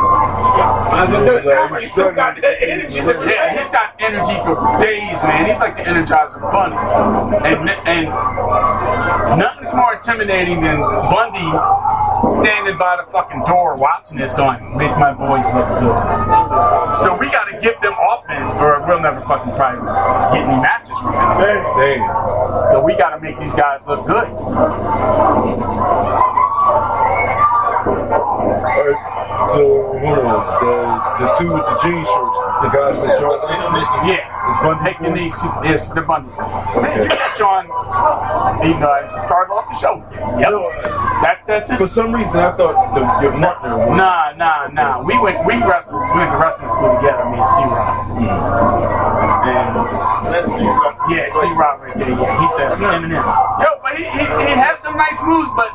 How's 0.91 1.13
it 1.13 1.25
doing? 1.25 1.49
Albert, 1.49 1.83
he 1.83 1.87
still 1.87 2.13
got 2.13 2.41
that 2.41 2.63
energy. 2.63 2.99
At 2.99 3.07
Yeah, 3.27 3.57
he's 3.57 3.71
got 3.71 3.95
energy 4.01 4.35
for 4.45 4.79
days, 4.81 5.23
man. 5.23 5.47
He's 5.47 5.61
like 5.61 5.77
the 5.77 5.83
Energizer 5.83 6.41
Bunny, 6.51 6.77
and 6.77 7.69
and 7.69 9.39
nothing's 9.39 9.73
more 9.73 9.95
intimidating 9.95 10.61
than 10.63 10.81
Bundy 10.81 11.51
standing 12.43 12.79
by 12.79 13.03
the 13.05 13.11
fucking 13.13 13.45
door 13.45 13.77
watching 13.77 14.19
this, 14.19 14.35
going, 14.35 14.77
"Make 14.77 14.97
my 14.99 15.13
boys 15.13 15.47
look 15.55 15.69
good." 15.79 16.97
So 16.99 17.17
we 17.17 17.31
got 17.31 17.45
to 17.45 17.49
to 17.59 17.61
give 17.61 17.81
them 17.81 17.95
or 17.95 18.23
we'll 18.89 19.01
never 19.01 19.21
fucking 19.23 19.53
probably 19.55 19.85
get 20.33 20.49
any 20.49 20.61
matches 20.63 20.99
from 20.99 21.13
them. 21.15 21.39
Damn. 21.79 22.69
So 22.73 22.83
we 22.83 22.97
got 22.97 23.11
to 23.15 23.21
make 23.21 23.37
these 23.39 23.53
guys 23.53 23.87
look 23.87 24.07
good. 24.07 24.29
Alright, 28.67 28.99
so 29.55 29.99
hold 30.01 30.19
on. 30.21 30.41
The 30.65 31.25
the 31.25 31.29
two 31.39 31.53
with 31.53 31.67
the 31.67 31.79
jean 31.83 32.05
shirts, 32.05 32.39
the 32.63 32.71
guys 32.73 33.03
that 33.07 33.21
joined 33.21 33.45
us. 33.45 33.61
Yeah, 34.09 34.28
take 34.83 34.99
the 35.01 35.11
knee. 35.11 35.29
Yes, 35.65 35.89
the 35.89 36.03
Bundy's 36.03 36.35
boys. 36.35 36.67
Man, 36.81 37.03
you 37.03 37.09
got 37.09 37.39
you 37.39 37.45
on. 37.45 37.65
You 38.67 38.79
know, 38.79 38.91
I 38.91 39.19
started 39.19 39.53
off 39.53 39.69
the 39.69 39.77
show. 39.77 39.99
Yep. 40.41 40.53
That, 41.23 41.43
that's 41.47 41.71
his. 41.71 41.81
For 41.81 41.87
some 41.89 42.15
reason, 42.15 42.41
I 42.41 42.57
thought 42.57 42.95
the, 42.95 43.03
your 43.23 43.33
partner 43.33 43.77
was. 43.79 43.97
Nah, 43.97 44.33
nah, 44.37 44.69
nah. 44.69 45.03
We 45.03 45.19
went, 45.19 45.45
we 45.47 45.55
wrestled, 45.63 46.03
we 46.15 46.19
went 46.19 46.31
to 46.33 46.39
wrestling 46.39 46.69
school 46.71 46.95
together, 46.97 47.25
me 47.31 47.39
and 47.39 47.49
C 47.49 47.63
Rock. 47.65 48.09
Mm. 48.19 48.29
And 49.49 49.73
Let's 50.31 50.49
see. 50.53 50.65
yeah, 50.65 51.31
C 51.31 51.47
Rock 51.55 51.81
right 51.83 51.97
there. 51.97 52.11
Yeah, 52.11 52.41
he 52.41 52.47
said 52.57 52.73
Eminem. 52.79 53.25
Yo, 53.63 53.71
but 53.89 53.97
he, 53.97 54.05
he, 54.05 54.25
he 54.25 54.53
had 54.53 54.77
some 54.81 54.97
nice 54.97 55.17
moves, 55.25 55.49
but 55.57 55.73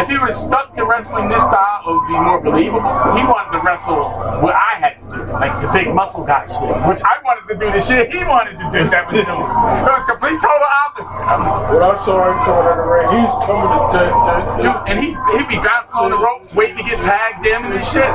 if 0.00 0.08
he 0.08 0.16
was 0.18 0.32
stuck 0.36 0.72
to 0.74 0.84
wrestling 0.84 1.28
this 1.28 1.42
style, 1.42 1.82
it 1.84 1.92
would 1.92 2.06
be 2.08 2.16
more 2.16 2.40
believable. 2.40 2.88
He 3.16 3.22
wanted 3.24 3.52
to 3.52 3.60
wrestle 3.64 4.08
what 4.40 4.54
I 4.54 4.80
had 4.80 4.98
to 5.00 5.04
do, 5.16 5.22
like 5.32 5.60
the 5.60 5.68
big 5.72 5.92
muscle 5.92 6.24
guy 6.24 6.46
shit, 6.46 6.72
which 6.88 7.00
I 7.04 7.20
wanted 7.24 7.52
to 7.52 7.56
do 7.60 7.70
the 7.72 7.80
shit 7.80 8.10
he 8.12 8.24
wanted 8.24 8.56
to 8.58 8.66
do 8.72 8.88
that 8.88 9.04
was 9.06 9.20
doing. 9.20 9.28
It 9.28 9.92
was 9.92 10.04
complete 10.08 10.40
total 10.40 10.70
opposite. 10.88 11.24
When 11.76 11.82
I 11.84 11.94
saw 12.04 12.16
him 12.24 12.38
coming 12.44 12.72
in 12.72 12.76
the 12.80 12.88
ring, 12.88 13.08
he's 13.20 13.34
coming 13.44 13.68
to 13.68 13.80
dead, 13.92 14.12
dead, 14.24 14.44
Dude, 14.64 14.80
and 14.88 14.96
he's 15.00 15.16
he'd 15.36 15.48
be 15.48 15.60
bouncing 15.60 15.96
on 16.00 16.10
the 16.10 16.18
ropes, 16.18 16.54
waiting 16.54 16.78
to 16.80 16.84
get 16.84 17.02
tagged 17.02 17.44
in 17.44 17.64
and 17.68 17.72
this 17.72 17.84
shit. 17.92 18.08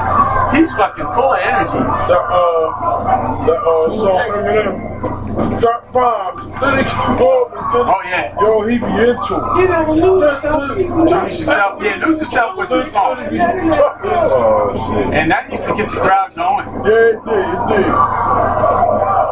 He's 0.56 0.73
fucking 0.73 1.06
full 1.14 1.34
of 1.34 1.39
energy. 1.41 1.77
The 1.77 2.18
uh, 2.18 3.45
the 3.45 3.53
uh, 3.53 3.89
song 3.93 4.26
Eminem, 4.34 5.60
drop 5.61 5.93
bombs, 5.93 6.41
then 6.61 6.77
he 6.77 6.84
keep 6.84 7.22
over, 7.22 7.57
Oh 7.73 8.02
yeah. 8.06 8.35
yo, 8.41 8.61
he 8.68 8.77
be 8.77 8.85
into 8.85 9.11
it. 9.12 9.30
You 9.30 9.68
never 9.68 9.94
lose 9.94 10.22
yourself. 10.22 10.78
Lose 10.78 11.12
yourself, 11.12 11.84
yeah, 11.84 12.06
lose 12.06 12.22
yourself 12.22 12.58
was 12.58 12.70
his 12.70 12.92
song. 12.92 13.18
Oh 13.20 14.74
shit. 14.94 15.14
And 15.14 15.32
that 15.32 15.50
used 15.52 15.66
to 15.66 15.76
get 15.76 15.90
the 15.90 15.98
crowd 15.98 16.34
going. 16.36 16.68
Yeah, 16.86 17.12
it 17.12 17.24
did, 17.24 17.46
it 17.46 17.68
did. 17.70 17.92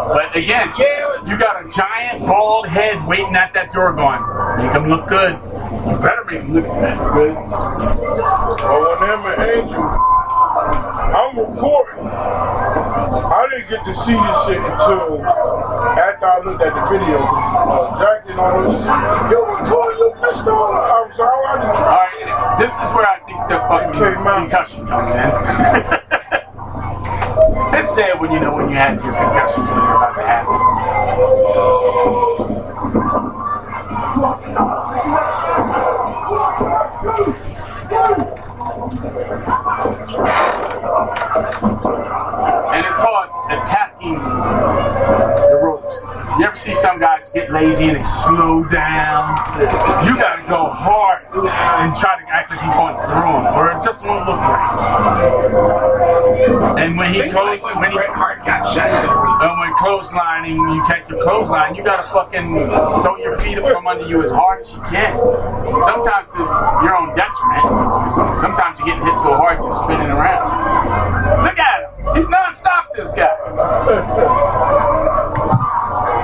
But 0.09 0.35
again, 0.35 0.73
you 1.27 1.37
got 1.37 1.65
a 1.65 1.69
giant 1.69 2.25
bald 2.25 2.67
head 2.67 3.05
waiting 3.07 3.35
at 3.35 3.53
that 3.53 3.71
door 3.71 3.93
going, 3.93 4.21
make 4.57 4.73
him 4.75 4.89
look 4.89 5.07
good. 5.07 5.33
You 5.33 5.97
better 5.99 6.23
make 6.25 6.41
him 6.41 6.53
look 6.53 6.65
good. 6.65 7.35
But 7.35 8.79
when 8.81 8.97
him 9.09 9.25
and 9.25 9.41
Angel, 9.41 9.85
I'm 11.09 11.39
recording. 11.39 12.05
I 12.05 13.47
didn't 13.49 13.69
get 13.69 13.83
to 13.85 13.93
see 13.93 14.13
this 14.13 14.37
shit 14.45 14.61
until 14.61 15.25
after 15.25 16.25
I 16.25 16.39
looked 16.45 16.61
at 16.61 16.75
the 16.75 16.85
video. 16.85 17.17
Uh, 17.17 17.97
Jack 17.97 18.29
and 18.29 18.39
all 18.39 18.61
this. 18.61 18.85
Yo, 19.33 19.41
record, 19.49 19.97
you 19.97 20.13
missed 20.21 20.45
all 20.45 20.71
that. 20.71 20.85
I 20.85 21.01
was 21.01 21.15
so 21.17 21.25
I 21.25 21.29
had 21.49 21.65
to 21.65 21.73
drop 21.73 22.13
Alright, 22.13 22.59
this 22.59 22.73
is 22.73 22.89
where 22.93 23.07
I 23.09 23.19
think 23.25 23.41
the 23.49 23.57
fucking 23.57 23.97
concussion 24.21 24.85
comes 24.85 25.09
in. 25.09 25.29
it's 27.79 27.95
sad 27.95 28.19
when 28.21 28.31
you 28.31 28.39
know 28.39 28.53
when 28.53 28.69
you 28.69 28.75
had 28.75 29.01
your 29.01 29.13
concussions 29.13 29.65
when 29.65 29.77
you're 29.77 29.95
about 29.97 30.13
to 30.13 30.21
have 30.21 30.45
it. 34.85 34.88
It's 42.89 42.97
called 42.97 43.29
attacking. 43.51 45.48
You 46.39 46.45
ever 46.45 46.55
see 46.55 46.73
some 46.73 46.99
guys 47.01 47.29
get 47.31 47.51
lazy 47.51 47.89
and 47.89 47.97
they 47.97 48.03
slow 48.03 48.63
down? 48.63 49.35
You 50.07 50.15
gotta 50.15 50.47
go 50.47 50.71
hard 50.71 51.25
and 51.35 51.93
try 51.99 52.15
to 52.15 52.25
act 52.31 52.49
like 52.49 52.63
you're 52.63 52.79
going 52.79 52.95
through 52.95 53.27
them, 53.27 53.51
or 53.59 53.75
it 53.75 53.83
just 53.83 54.05
won't 54.05 54.25
look 54.25 54.39
right. 54.39 55.59
And 56.79 56.95
when 56.95 57.13
he 57.13 57.29
close, 57.29 57.61
when 57.75 57.91
he 57.91 57.97
Hart 57.97 58.45
got 58.45 58.63
shot, 58.73 58.87
and 58.87 59.59
when 59.59 59.73
clotheslining, 59.83 60.55
you 60.75 60.81
catch 60.87 61.09
your 61.09 61.21
clothesline, 61.21 61.75
you 61.75 61.83
gotta 61.83 62.07
fucking 62.07 62.55
throw 62.55 63.17
your 63.17 63.37
feet 63.41 63.57
up 63.57 63.67
from 63.73 63.85
under 63.85 64.07
you 64.07 64.23
as 64.23 64.31
hard 64.31 64.63
as 64.63 64.71
you 64.71 64.79
can. 64.83 65.17
Sometimes 65.83 66.31
to 66.31 66.37
your 66.39 66.95
own 66.95 67.17
detriment. 67.19 67.67
Sometimes 68.39 68.79
you're 68.79 68.87
getting 68.87 69.03
hit 69.05 69.19
so 69.19 69.35
hard 69.35 69.59
you're 69.59 69.71
spinning 69.71 70.07
around. 70.07 71.43
Look 71.43 71.59
at 71.59 71.83
him. 71.83 72.15
He's 72.15 72.29
non-stop, 72.29 72.95
this 72.95 73.11
guy. 73.11 74.98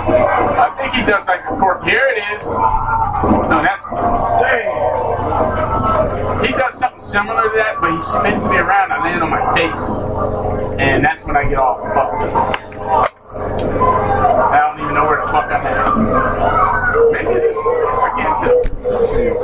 I 0.07 0.73
think 0.77 0.93
he 0.93 1.03
does 1.03 1.27
like 1.27 1.41
a 1.45 1.55
cork. 1.57 1.83
Here 1.83 2.05
it 2.07 2.19
is. 2.35 2.51
No, 2.51 3.61
that's 3.61 3.89
Damn. 4.41 5.25
he 6.45 6.51
does 6.51 6.77
something 6.77 6.99
similar 6.99 7.49
to 7.49 7.55
that, 7.57 7.77
but 7.81 7.91
he 7.91 8.01
spins 8.01 8.45
me 8.47 8.57
around. 8.57 8.91
And 8.91 9.01
I 9.01 9.05
land 9.05 9.23
on 9.23 9.29
my 9.29 9.55
face, 9.55 10.01
and 10.79 11.03
that's 11.03 11.23
when 11.25 11.35
I 11.35 11.49
get 11.49 11.57
all 11.57 11.81
fucked 11.81 12.21
up. 12.21 13.11
I 13.35 14.59
don't 14.59 14.79
even 14.83 14.93
know 14.93 15.05
where 15.05 15.21
the 15.25 15.31
fuck 15.31 15.51
I'm 15.51 15.65
at. 15.65 15.95
Maybe 17.11 17.31
it 17.39 17.43
is. 17.49 17.57
I 17.57 18.11
can't 18.15 18.37
tell. 18.45 18.61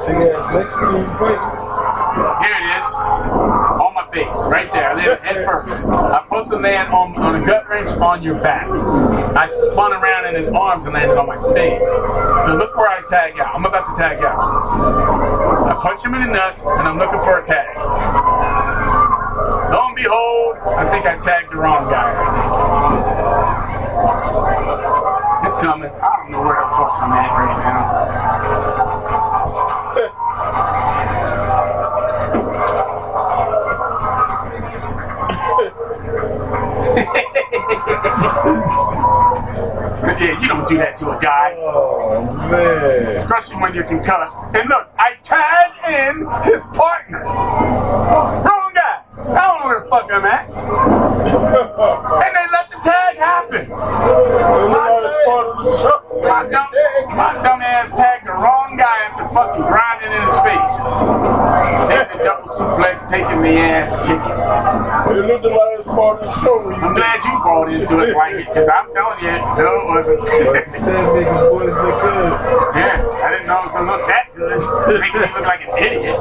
Big 0.06 0.18
ass 0.30 0.54
Mexican 0.54 1.06
fight. 1.18 1.81
Here 2.12 2.58
it 2.60 2.78
is. 2.78 2.86
On 2.96 3.94
my 3.94 4.08
face, 4.12 4.38
right 4.48 4.72
there. 4.72 4.90
I 4.90 4.94
landed 4.96 5.20
head 5.20 5.46
first. 5.46 5.86
I'm 5.86 6.26
supposed 6.26 6.50
to 6.50 6.58
land 6.58 6.94
on, 6.94 7.16
on 7.18 7.42
a 7.42 7.46
gut 7.46 7.68
wrench 7.70 7.90
on 7.90 8.22
your 8.22 8.36
back. 8.36 8.68
I 8.68 9.48
spun 9.48 9.94
around 9.94 10.28
in 10.28 10.36
his 10.36 10.50
arms 10.50 10.86
and 10.86 10.94
landed 10.94 11.18
on 11.18 11.28
my 11.28 11.38
face. 11.54 11.86
So 12.46 12.56
look 12.56 12.76
where 12.76 12.90
I 12.90 13.02
tag 13.08 13.40
out. 13.40 13.56
I'm 13.56 13.66
about 13.66 13.86
to 13.88 13.96
tag 14.02 14.24
out. 14.24 14.38
I 15.68 15.80
punch 15.82 16.04
him 16.04 16.14
in 16.16 16.22
the 16.22 16.28
nuts 16.28 16.64
and 16.64 16.88
I'm 16.88 16.98
looking 16.98 17.20
for 17.22 17.40
a 17.40 17.44
tag. 17.44 17.78
Lo 19.72 19.88
and 19.88 19.96
behold, 19.96 20.58
I 20.76 20.90
think 20.90 21.06
I 21.06 21.18
tagged 21.18 21.52
the 21.52 21.58
wrong 21.58 21.90
guy. 21.90 22.12
It's 25.48 25.56
coming. 25.58 25.90
I 25.90 26.18
don't 26.18 26.32
know 26.32 26.42
where 26.44 26.56
the 26.56 26.68
fuck 26.70 26.94
I'm 27.02 27.12
at 27.12 27.32
right 27.32 27.58
now. 27.64 27.91
Yeah, 40.22 40.38
you 40.40 40.48
don't 40.48 40.68
do 40.68 40.78
that 40.78 40.96
to 40.98 41.18
a 41.18 41.20
guy. 41.20 41.56
Oh 41.58 42.24
man. 42.52 43.16
Especially 43.16 43.56
when 43.58 43.74
you're 43.74 43.84
concussed. 43.84 44.38
And 44.54 44.70
look, 44.70 44.88
I 44.98 45.16
tagged 45.24 45.90
in 45.90 46.28
his 46.52 46.62
partner. 46.78 47.24
Wrong 47.24 48.72
guy. 48.74 49.02
I 49.18 49.18
don't 49.18 49.34
know 49.60 49.66
where 49.66 49.80
the 49.82 49.90
fuck 49.90 50.12
I'm 50.12 50.26
at. 50.26 50.50
And 51.32 52.36
they 52.36 52.48
let 52.52 52.70
the 52.70 52.78
tag 52.84 53.16
happen. 53.18 53.70
My 56.22 56.44
dumb, 56.50 56.68
my 57.16 57.34
dumb 57.42 57.62
ass 57.62 57.96
tagged 57.96 58.28
the 58.28 58.34
wrong 58.34 58.76
guy 58.78 58.98
after 59.10 59.28
fucking 59.34 59.62
grinding 59.64 60.12
in 60.12 60.22
his 60.22 60.38
face. 60.46 60.76
Taking 61.90 62.18
the 62.18 62.24
double 62.24 62.50
suplex, 62.50 63.10
taking 63.10 63.42
the 63.42 63.58
ass 63.58 63.98
kicking. 64.06 65.18
It 65.18 65.26
looked 65.26 65.46
like 65.46 65.80
it's 65.80 65.88
part 65.88 66.20
of 66.20 66.26
the 66.26 66.32
show. 66.42 66.61
Into 67.72 68.00
it 68.00 68.16
like 68.16 68.36
it, 68.36 68.48
because 68.48 68.68
I'm 68.68 68.92
telling 68.94 69.24
you, 69.24 69.32
no, 69.32 69.82
it 69.82 69.88
wasn't. 69.88 70.20
Like 70.22 70.66
you 70.68 70.80
said, 70.80 71.14
make 71.16 71.28
boys 71.50 71.74
look 71.74 72.02
good. 72.02 72.32
Yeah, 72.76 73.08
I 73.24 73.32
didn't 73.32 73.48
know 73.48 73.60
it 73.60 73.66
was 73.66 73.74
gonna 73.74 73.92
look 73.92 74.08
that 74.08 74.36
good. 74.36 74.60
Make 75.00 75.14
me 75.14 75.20
look 75.22 75.46
like 75.48 75.62
an 75.62 75.78
idiot. 75.78 76.18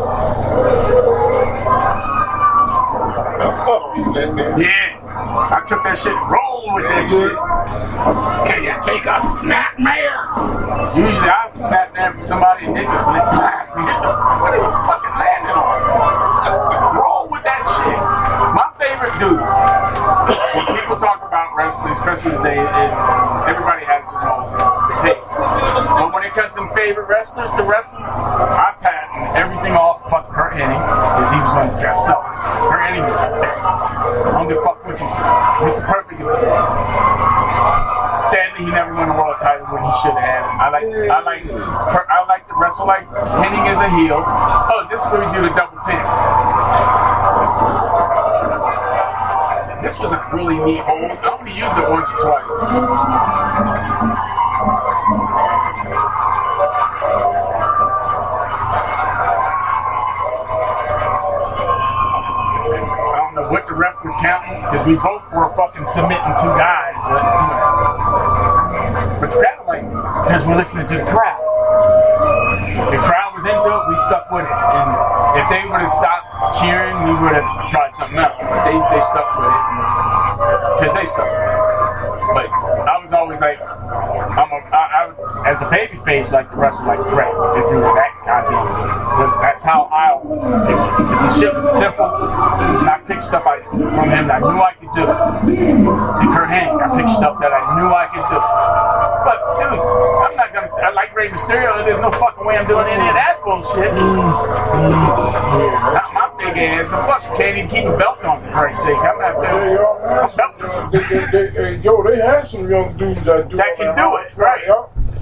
Yeah, 4.61 5.01
I 5.03 5.65
took 5.67 5.83
that 5.83 5.99
shit, 5.99 6.13
and 6.13 6.31
rolled 6.31 6.75
with 6.75 6.85
that 6.85 7.09
shit. 7.11 7.37
Can 8.47 8.65
you 8.65 8.75
take 8.81 9.07
a 9.07 9.21
snap 9.21 9.79
mare? 9.79 10.25
Usually 10.97 11.29
I 11.29 11.51
snap 11.59 11.95
there 11.95 12.15
for 12.15 12.25
somebody 12.25 12.67
and 12.67 12.77
they 12.77 12.85
just 12.85 13.07
let 13.07 13.31
especially 21.71 22.35
today, 22.35 22.59
it, 22.59 22.91
everybody 23.47 23.87
has 23.87 24.03
their 24.11 24.27
own 24.27 24.51
taste. 25.07 25.31
But 25.39 26.11
when 26.11 26.27
it 26.27 26.35
comes 26.35 26.55
to 26.59 26.67
favorite 26.75 27.07
wrestlers 27.07 27.51
to 27.55 27.63
wrestle, 27.63 28.03
I 28.03 28.75
patent 28.83 29.39
everything 29.39 29.79
off 29.79 30.03
fuck 30.11 30.27
Curt 30.35 30.59
Hennig, 30.59 30.83
because 30.83 31.31
he 31.31 31.39
was 31.39 31.51
one 31.55 31.71
of 31.71 31.75
the 31.79 31.83
best 31.83 32.03
sellers. 32.03 32.43
Curt 32.67 32.83
Hennig 32.83 33.07
was 33.07 33.15
the 33.15 33.31
best. 33.39 33.63
I 33.63 34.35
don't 34.35 34.49
give 34.51 34.59
a 34.59 34.67
fuck 34.67 34.83
what 34.83 34.99
you 34.99 35.07
say. 35.07 35.23
Mr. 35.63 35.83
Perfect 35.87 36.19
is 36.19 36.27
the 36.27 36.35
best. 36.43 38.35
Sadly, 38.35 38.67
he 38.67 38.71
never 38.75 38.91
won 38.95 39.09
a 39.09 39.15
world 39.15 39.39
title 39.39 39.71
when 39.71 39.87
he 39.87 39.93
should 40.03 40.19
have. 40.19 40.43
I 40.59 40.69
like, 40.75 40.91
I 40.91 41.21
like, 41.23 41.45
I 41.47 42.19
like 42.27 42.45
to 42.51 42.55
wrestle 42.59 42.87
like 42.87 43.07
Hennig 43.07 43.71
is 43.71 43.79
a 43.79 43.89
heel. 43.95 44.19
Oh, 44.19 44.87
this 44.91 44.99
is 44.99 45.07
where 45.15 45.23
we 45.23 45.31
do 45.31 45.47
the 45.47 45.55
double 45.55 45.70
fucking 65.71 65.87
submitting 65.87 66.35
two 66.43 66.51
guys, 66.59 66.95
but 66.99 67.23
you 67.23 67.47
know. 67.47 69.21
but 69.21 69.31
the 69.31 69.37
crowd 69.39 69.67
liked 69.67 69.87
it 69.87 69.95
because 70.27 70.45
we're 70.45 70.57
listening 70.57 70.87
to 70.89 70.99
the 70.99 71.07
crowd. 71.07 71.39
The 72.91 72.99
crowd 72.99 73.35
was 73.35 73.47
into 73.47 73.71
it, 73.71 73.83
we 73.89 73.97
stuck 74.11 74.31
with 74.31 74.47
it, 74.47 74.51
and 74.51 74.89
if 75.39 75.47
they 75.47 75.63
would 75.71 75.81
have 75.81 75.91
stopped 75.91 76.59
cheering, 76.59 76.97
we 77.07 77.15
would 77.23 77.35
have 77.39 77.71
tried 77.71 77.95
something 77.95 78.19
else. 78.19 78.35
But 78.41 78.65
they 78.67 78.75
they 78.75 79.03
stuck 79.03 79.31
with 79.39 79.47
it 79.47 79.63
because 80.75 80.95
they 80.95 81.07
stuck 81.07 81.31
with 81.31 81.39
it. 81.39 82.11
But 82.35 82.47
I 82.87 82.99
was 82.99 83.13
always 83.13 83.41
like, 83.41 83.61
I'm 83.61 84.51
a, 84.51 84.59
I, 84.71 85.11
I, 85.11 85.51
as 85.51 85.63
a 85.63 85.71
baby 85.71 85.99
face, 86.05 86.33
like 86.33 86.49
to 86.51 86.57
wrestle 86.57 86.87
like 86.87 87.01
Bret. 87.11 87.31
If 87.59 87.67
you 87.71 87.79
were 87.79 87.95
that 87.95 88.15
goddamn, 88.25 88.67
but 89.19 89.41
that's 89.43 89.63
how 89.63 89.91
I 89.91 90.13
always. 90.13 90.43
This 90.43 91.21
is 91.31 91.41
shit 91.41 91.55
was 91.55 91.71
simple, 91.79 92.07
and 92.07 92.89
I 92.89 93.03
picked 93.07 93.25
stuff 93.25 93.45
I, 93.47 93.63
from 93.63 94.11
him 94.11 94.27
that 94.29 94.43
I 94.43 94.53
knew 94.53 94.61
I 94.61 94.70
could 94.93 94.99
do. 94.99 95.07
And 95.07 95.87
Curt 96.33 96.49
Hennig, 96.49 96.81
I 96.83 96.89
picked 96.97 97.11
stuff 97.17 97.39
that 97.41 97.53
I 97.53 97.77
knew 97.79 97.89
I 97.93 98.07
could 98.11 98.27
do. 98.31 98.39
But 99.25 99.39
dude, 99.59 99.79
I'm 99.79 100.35
not 100.37 100.53
gonna 100.53 100.67
say 100.69 100.83
I 100.83 100.91
like 100.91 101.15
Rey 101.15 101.29
Mysterio. 101.29 101.85
There's 101.85 102.01
no 102.01 102.11
fucking 102.11 102.45
way 102.45 102.57
I'm 102.57 102.67
doing 102.67 102.87
any 102.87 103.09
of 103.09 103.15
that 103.15 103.41
bullshit. 103.45 103.93
Not 103.95 106.13
my 106.15 106.31
big 106.39 106.57
ass. 106.59 106.91
I 106.93 107.07
fucking 107.07 107.37
can't 107.37 107.59
even 107.59 107.71
keep 107.71 107.85
a 107.85 107.97
belt 107.97 108.25
on 108.25 108.43
for 108.43 108.51
Christ's 108.51 108.83
sake. 108.85 108.97
I'm 108.97 109.19
not 109.19 109.41
They 109.41 109.51
doing. 109.51 109.79
all 109.79 109.99
have 110.01 110.33
some, 110.71 110.91
they, 110.91 110.99
they, 111.31 111.47
they, 111.51 111.77
yo, 111.79 112.03
they 112.03 112.17
had 112.17 112.47
some 112.47 112.69
young 112.69 112.97
dudes 112.97 113.23
that 113.25 113.49
do 113.49 113.57
That 113.57 113.77
can 113.77 113.95
do 113.95 114.17
it, 114.17 114.37
right? 114.37 114.65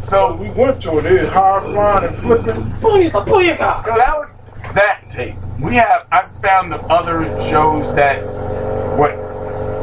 So 0.04 0.32
we 0.34 0.48
went 0.50 0.80
to 0.82 0.98
it. 0.98 1.02
They 1.02 1.18
was 1.20 1.28
high 1.28 1.60
flying 1.64 2.04
and 2.06 2.16
flipping. 2.16 2.54
Booyaka, 2.80 3.24
booyaka. 3.26 3.84
So 3.84 3.94
that 3.96 4.16
was 4.18 4.38
that 4.74 5.08
tape. 5.10 5.34
We 5.60 5.74
have 5.76 6.06
I've 6.12 6.30
found 6.40 6.72
the 6.72 6.78
other 6.86 7.24
shows 7.50 7.94
that 7.94 8.24
what 8.24 8.37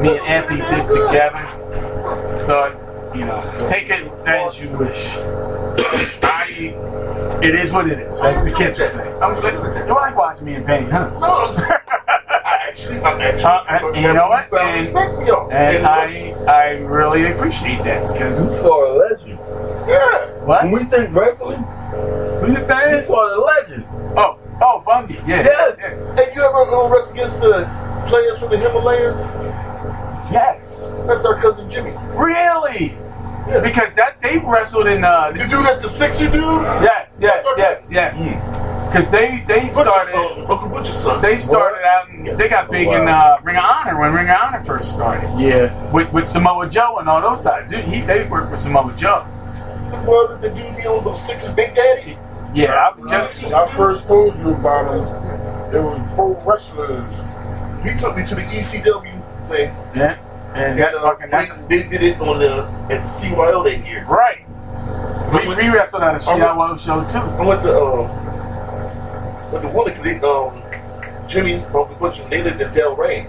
me 0.05 0.17
and 0.17 0.27
Anthony 0.27 0.61
did 0.61 0.91
together. 0.91 1.43
So 2.45 3.11
you 3.15 3.25
know, 3.25 3.67
take 3.69 3.89
it 3.89 4.11
as 4.27 4.59
you 4.59 4.69
wish. 4.77 5.15
I 6.23 6.73
it 7.41 7.55
is 7.55 7.71
what 7.71 7.89
it 7.89 7.99
is, 7.99 8.21
as 8.21 8.43
the 8.43 8.51
kids 8.51 8.77
would 8.79 8.89
say. 8.89 9.11
I'm 9.19 9.39
good. 9.41 9.53
You 9.87 9.93
like 9.93 10.15
watching 10.15 10.45
me 10.45 10.55
in 10.55 10.63
pain, 10.65 10.89
huh? 10.89 11.09
No, 11.19 11.53
I 11.57 12.67
actually, 12.69 12.99
I'm 12.99 13.19
actually. 13.21 13.43
Uh, 13.43 13.63
and 13.69 13.95
you 13.95 14.13
know 14.13 14.27
what? 14.27 14.53
And, 14.53 15.51
and 15.51 15.85
I 15.85 16.29
I 16.47 16.69
really 16.79 17.31
appreciate 17.31 17.83
that 17.83 18.11
because 18.13 18.61
You 18.61 18.71
are 18.71 18.85
a 18.85 19.09
legend. 19.09 19.39
Yeah. 19.87 20.45
what? 20.45 20.63
When 20.63 20.71
we 20.71 20.83
think 20.85 21.13
wrestling, 21.15 21.61
Who 21.61 22.47
you 22.51 22.65
think? 22.67 23.07
you 23.07 23.15
are 23.15 23.31
a 23.33 23.39
legend. 23.39 23.85
Oh, 24.17 24.39
oh, 24.61 24.83
Bundy, 24.85 25.15
yeah. 25.27 25.43
Yes. 25.43 25.77
And 26.19 26.35
you 26.35 26.41
ever 26.41 26.57
uh, 26.57 26.89
wrestle 26.89 27.13
against 27.13 27.39
the 27.39 27.65
players 28.07 28.39
from 28.39 28.49
the 28.51 28.57
Himalayas? 28.57 29.17
Yes. 30.35 31.03
That's 31.07 31.23
our 31.25 31.35
cousin 31.39 31.69
Jimmy. 31.69 31.93
Really? 32.13 32.89
Because 33.63 33.95
that 33.95 34.19
they 34.21 34.37
wrestled 34.39 34.87
in 34.87 35.03
uh 35.03 35.31
The 35.31 35.39
dude 35.39 35.51
that's 35.65 35.77
the 35.79 35.87
sixer 35.87 36.25
dude? 36.29 36.41
yes, 36.41 37.17
yes, 37.21 37.45
yes, 37.57 37.87
yes. 37.91 38.17
Because 38.89 39.11
they 39.11 39.43
they 39.47 39.59
Butcher's 39.61 39.75
started 39.77 40.13
son, 40.13 40.45
Uncle 40.51 40.69
Butcher's 40.69 40.97
son. 40.97 41.21
they 41.21 41.37
started 41.37 41.85
out 41.85 42.09
and 42.09 42.37
they 42.37 42.49
got 42.49 42.69
big 42.71 42.87
in 42.87 43.07
uh, 43.07 43.37
Ring 43.43 43.55
of 43.57 43.63
Honor 43.63 43.99
when 43.99 44.13
Ring 44.13 44.29
of 44.29 44.35
Honor 44.41 44.63
first 44.63 44.91
started 44.93 45.29
Yeah. 45.39 45.91
with 45.91 46.11
with 46.11 46.27
Samoa 46.27 46.67
Joe 46.69 46.97
and 46.97 47.07
all 47.07 47.21
those 47.21 47.43
guys. 47.43 47.69
Dude, 47.69 47.85
he 47.85 48.01
they 48.01 48.27
worked 48.27 48.51
with 48.51 48.59
Samoa 48.59 48.93
Joe. 48.97 49.23
Well, 50.07 50.37
the 50.39 50.49
dude 50.49 50.75
be 50.77 50.87
on 50.87 51.03
those 51.03 51.25
sixers, 51.25 51.53
Big 51.55 51.75
Daddy. 51.75 52.17
Yeah, 52.53 52.73
I 52.73 52.97
was 52.99 53.09
just 53.11 53.53
I 53.53 53.67
first 53.67 54.07
told 54.07 54.35
you 54.39 54.53
about 54.55 54.85
it, 54.95 55.71
there 55.71 55.81
was 55.83 55.99
pro 56.15 56.33
wrestlers. 56.43 57.11
He 57.83 57.95
took 57.99 58.17
me 58.17 58.25
to 58.25 58.33
the 58.35 58.41
ECW 58.41 59.21
thing. 59.49 59.69
yeah, 59.95 60.17
and 60.55 60.71
And 60.71 60.79
that 60.79 60.95
uh, 60.95 61.15
that's 61.29 61.51
they, 61.67 61.81
they 61.83 61.89
did 61.89 62.03
it 62.03 62.19
on 62.21 62.39
the 62.39 62.63
at 62.93 63.01
the 63.03 63.09
CYO 63.09 63.63
that 63.65 63.85
year. 63.85 64.05
right. 64.05 64.39
We, 65.33 65.55
we 65.55 65.67
wrestled 65.69 66.03
on 66.03 66.13
the 66.13 66.19
CIO 66.19 66.77
show 66.77 67.03
too. 67.11 67.17
I 67.17 67.45
went 67.45 67.61
to 67.63 67.71
uh, 67.75 69.61
to 69.61 69.67
one 69.69 69.85
because 69.85 70.03
they 70.03 70.19
um 70.21 70.61
Jimmy 71.27 71.55
Uncle 71.55 71.95
Butcher 71.99 72.23
they 72.29 72.41
lived 72.43 72.61
in 72.61 72.69
Delray. 72.69 73.27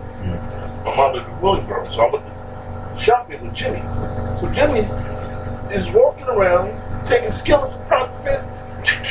My 0.85 0.95
mom 0.97 1.15
lived 1.15 1.29
in 1.29 1.41
Williamsburg, 1.41 1.87
so 1.93 2.07
I 2.07 2.11
went 2.13 2.25
to 2.27 3.01
shopping 3.03 3.43
with 3.43 3.55
Jimmy. 3.55 3.81
So 4.41 4.49
Jimmy 4.53 4.81
is 5.75 5.89
walking 5.91 6.25
around 6.27 7.07
taking 7.07 7.33
skeleton 7.33 7.81
it. 8.27 8.41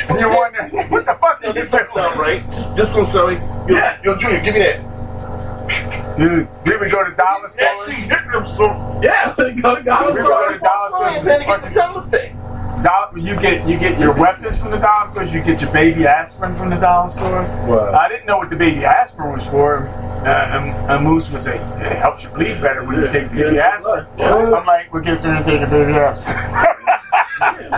And 0.08 0.18
you're 0.18 0.34
wondering 0.34 0.88
what 0.90 1.04
the 1.04 1.14
fuck 1.14 1.42
No, 1.42 1.50
is 1.50 1.54
this 1.54 1.68
this? 1.68 1.70
don't 1.70 1.90
sound 1.90 2.18
right. 2.18 2.42
Just, 2.46 2.74
this 2.76 2.94
don't 2.94 3.06
sound 3.06 3.28
right. 3.28 3.68
Yo, 3.68 3.76
Yeah. 3.76 3.98
yo, 4.02 4.16
Junior, 4.16 4.40
give 4.42 4.54
me 4.54 4.60
that. 4.60 6.05
Dude, 6.16 6.48
we 6.64 6.76
would 6.76 6.90
go 6.90 7.04
to 7.04 7.14
dollar 7.14 7.40
He's 7.42 7.58
actually 7.58 7.94
stores. 7.94 8.08
hitting 8.10 8.32
him 8.32 8.46
so. 8.46 9.00
Yeah. 9.02 9.34
Go 9.36 9.74
to 9.74 9.80
I 9.80 9.82
God. 9.82 10.06
We 10.14 10.20
go 10.22 10.52
to 10.52 10.58
dollar 10.58 10.90
for 10.90 10.96
stores 10.96 11.24
man 11.24 11.40
to 11.40 11.46
get 11.46 11.60
the 11.62 11.68
sound 11.68 11.96
effect. 11.96 12.34
Dollar, 12.82 13.18
you 13.18 13.34
get 13.40 13.68
you 13.68 13.78
get 13.78 13.98
your 13.98 14.12
weapons 14.12 14.56
from 14.58 14.70
the 14.70 14.78
dollar 14.78 15.10
stores. 15.10 15.32
You 15.32 15.42
get 15.42 15.60
your 15.60 15.72
baby 15.72 16.06
aspirin 16.06 16.54
from 16.54 16.70
the 16.70 16.76
dollar 16.76 17.10
stores. 17.10 17.48
Right. 17.48 17.94
I 17.94 18.08
didn't 18.08 18.26
know 18.26 18.38
what 18.38 18.50
the 18.50 18.56
baby 18.56 18.84
aspirin 18.84 19.32
was 19.32 19.46
for. 19.46 19.88
Uh, 20.26 20.28
and, 20.28 20.90
and 20.90 21.04
Moose 21.04 21.30
was 21.30 21.44
say 21.44 21.56
it 21.56 21.98
helps 21.98 22.22
you 22.22 22.30
bleed 22.30 22.60
better 22.60 22.82
when 22.84 23.00
you 23.00 23.08
take 23.08 23.28
the 23.30 23.36
baby 23.36 23.60
aspirin. 23.60 24.06
I'm 24.18 24.66
like, 24.66 24.92
we're 24.92 25.02
her 25.34 25.44
to 25.44 25.44
take 25.44 25.62
a 25.62 25.66
baby 25.70 25.92
aspirin? 25.92 26.75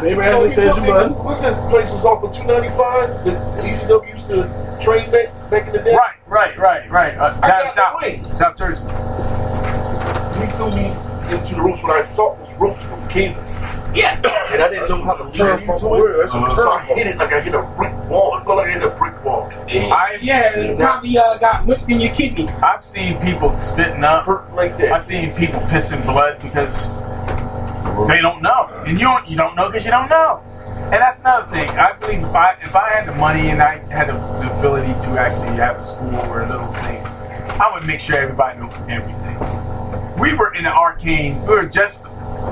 Maybe 0.02 0.24
So 0.24 0.44
I 0.44 0.48
he 0.48 0.54
just 0.54 0.66
took 0.68 0.80
me, 0.82 0.86
blood. 0.88 1.10
what's 1.24 1.40
this 1.40 1.56
place 1.70 1.90
was 1.92 2.04
off 2.04 2.20
for 2.20 2.32
two 2.32 2.44
ninety 2.46 2.68
five? 2.70 3.24
The 3.24 3.32
ECW 3.62 4.08
used 4.12 4.26
to 4.28 4.44
train 4.82 5.10
back 5.10 5.28
back 5.50 5.66
in 5.66 5.72
the 5.72 5.78
day. 5.80 5.94
right, 5.96 6.16
right, 6.26 6.56
right, 6.58 6.90
right. 6.90 7.16
Uh, 7.16 7.38
I 7.42 7.48
down 7.48 7.64
got 7.64 7.72
south, 7.74 8.00
the 8.00 8.06
way. 8.06 8.22
South 8.36 8.56
Jersey. 8.56 8.82
He 10.38 10.46
threw 10.56 10.70
me 10.70 10.86
into 11.34 11.54
the 11.54 11.62
ropes 11.62 11.82
what 11.82 11.92
I 11.96 12.02
thought 12.04 12.38
was 12.38 12.52
ropes 12.54 12.82
from 12.84 13.08
cable. 13.08 13.42
Yeah. 13.94 14.20
And 14.52 14.62
I 14.62 14.68
didn't 14.68 14.88
know 14.88 15.02
how 15.02 15.14
to 15.14 15.24
turn 15.36 15.60
from 15.62 15.74
into 15.76 15.94
it. 15.94 16.16
That's 16.18 16.34
a 16.34 16.56
So 16.56 16.70
I 16.72 16.84
hit 16.84 17.06
it 17.06 17.16
like 17.18 17.32
I 17.32 17.40
hit 17.40 17.54
a 17.54 17.62
brick 17.76 17.92
wall. 18.08 18.36
It 18.38 18.44
felt 18.44 18.58
like 18.58 18.68
I 18.68 18.72
hit 18.72 18.82
a 18.82 18.90
brick 18.90 19.24
wall. 19.24 19.50
I, 19.68 20.18
Yeah, 20.20 20.56
it 20.56 20.78
probably 20.78 21.16
uh, 21.18 21.38
got 21.38 21.66
whipped 21.66 21.88
in 21.88 22.00
your 22.00 22.14
kidneys. 22.14 22.62
I've 22.62 22.84
seen 22.84 23.18
people 23.20 23.52
spitting 23.58 24.04
up. 24.04 24.24
Hurt 24.24 24.52
like 24.54 24.76
that. 24.78 24.92
I've 24.92 25.02
seen 25.02 25.32
people 25.34 25.60
pissing 25.60 26.02
blood 26.04 26.40
because 26.42 26.88
they 28.08 28.20
don't 28.20 28.42
know, 28.42 28.68
and 28.86 28.98
you 28.98 29.04
don't 29.04 29.28
you 29.28 29.36
don't 29.36 29.56
know 29.56 29.66
because 29.68 29.84
you 29.84 29.90
don't 29.90 30.08
know. 30.08 30.42
And 30.90 30.94
that's 30.94 31.20
another 31.20 31.50
thing. 31.50 31.68
I 31.70 31.92
believe 31.92 32.22
if 32.22 32.34
I 32.34 32.56
if 32.62 32.74
I 32.74 32.90
had 32.90 33.06
the 33.06 33.14
money 33.14 33.50
and 33.50 33.60
I 33.60 33.78
had 33.92 34.08
the, 34.08 34.38
ability 34.58 34.92
to 35.06 35.20
actually 35.20 35.56
have 35.56 35.76
a 35.76 35.82
school 35.82 36.16
or 36.32 36.42
a 36.42 36.48
little 36.48 36.72
thing, 36.82 37.04
I 37.60 37.70
would 37.72 37.86
make 37.86 38.00
sure 38.00 38.16
everybody 38.16 38.58
knew 38.58 38.70
everything. 38.88 40.18
We 40.18 40.34
were 40.34 40.52
in 40.54 40.64
the 40.64 40.70
arcane. 40.70 41.40
We 41.42 41.54
were 41.54 41.66
just 41.66 41.98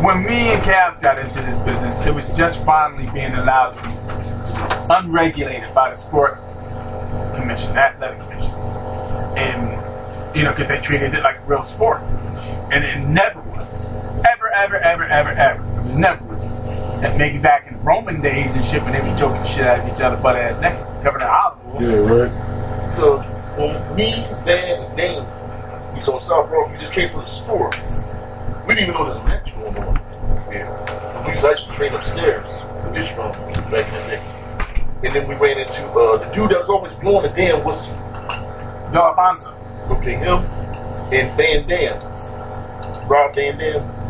when 0.02 0.24
me 0.24 0.52
and 0.52 0.62
Cass 0.62 0.98
got 0.98 1.18
into 1.18 1.40
this 1.42 1.56
business. 1.56 2.00
It 2.06 2.14
was 2.14 2.28
just 2.36 2.62
finally 2.64 3.10
being 3.12 3.32
allowed 3.32 3.72
to 3.72 3.88
be 3.88 3.96
unregulated 4.90 5.74
by 5.74 5.90
the 5.90 5.96
sport 5.96 6.38
commission, 7.34 7.74
the 7.74 7.80
athletic 7.80 8.20
commission, 8.20 8.52
and 9.36 10.36
you 10.36 10.44
know 10.44 10.50
because 10.50 10.68
they 10.68 10.80
treated 10.80 11.14
it 11.14 11.22
like 11.22 11.46
real 11.48 11.62
sport, 11.62 12.02
and 12.70 12.84
it 12.84 12.98
never 13.08 13.40
was, 13.40 13.88
ever, 14.28 14.45
ever, 14.56 14.76
ever, 14.76 15.04
ever, 15.04 15.30
ever. 15.30 15.62
It 15.62 15.82
was 15.84 15.96
never. 15.96 16.24
was. 16.24 17.04
And 17.04 17.18
maybe 17.18 17.38
back 17.38 17.66
in 17.66 17.78
Roman 17.84 18.20
days 18.20 18.54
and 18.54 18.64
shit 18.64 18.82
when 18.82 18.92
they 18.92 19.00
was 19.00 19.18
choking 19.18 19.42
the 19.42 19.48
shit 19.48 19.66
out 19.66 19.80
of 19.80 19.94
each 19.94 20.00
other 20.00 20.16
butt 20.16 20.36
ass 20.36 20.60
naked, 20.60 20.80
covered 21.02 21.20
in 21.20 21.28
olive 21.28 21.66
oil. 21.66 21.82
Yeah, 21.82 22.24
right. 22.24 22.96
So 22.96 23.18
when 23.58 23.96
me, 23.96 24.12
Van, 24.44 24.82
and 24.82 24.96
Dane, 24.96 25.26
we 25.94 26.00
saw 26.00 26.18
South 26.18 26.50
Rock, 26.50 26.70
we 26.70 26.78
just 26.78 26.92
came 26.92 27.10
from 27.10 27.20
the 27.20 27.26
store. 27.26 27.70
We 28.66 28.74
didn't 28.74 28.90
even 28.90 28.94
know 28.94 29.04
there 29.04 29.14
was 29.14 29.16
a 29.16 29.24
match 29.24 29.54
going 29.54 29.76
on. 29.76 29.94
Yeah. 30.50 31.26
We 31.26 31.32
was 31.32 31.44
actually 31.44 31.76
train 31.76 31.92
upstairs 31.94 32.48
with 32.84 32.96
Ishmael 32.96 33.32
back 33.70 33.86
in 33.86 33.94
the 33.94 34.16
day. 34.16 34.32
And 35.04 35.14
then 35.14 35.28
we 35.28 35.34
ran 35.34 35.58
into 35.58 35.84
uh, 35.84 36.16
the 36.16 36.34
dude 36.34 36.50
that 36.50 36.60
was 36.60 36.68
always 36.68 36.94
blowing 36.94 37.22
the 37.22 37.28
damn 37.36 37.62
whistle. 37.62 37.94
Yo, 38.92 39.02
Alfonso. 39.02 39.52
Okay, 39.90 40.14
him 40.14 40.38
and 41.12 41.36
Van 41.36 41.68
Dam. 41.68 42.00
Rob 43.06 43.34
Van 43.34 43.58
Dam. 43.58 44.05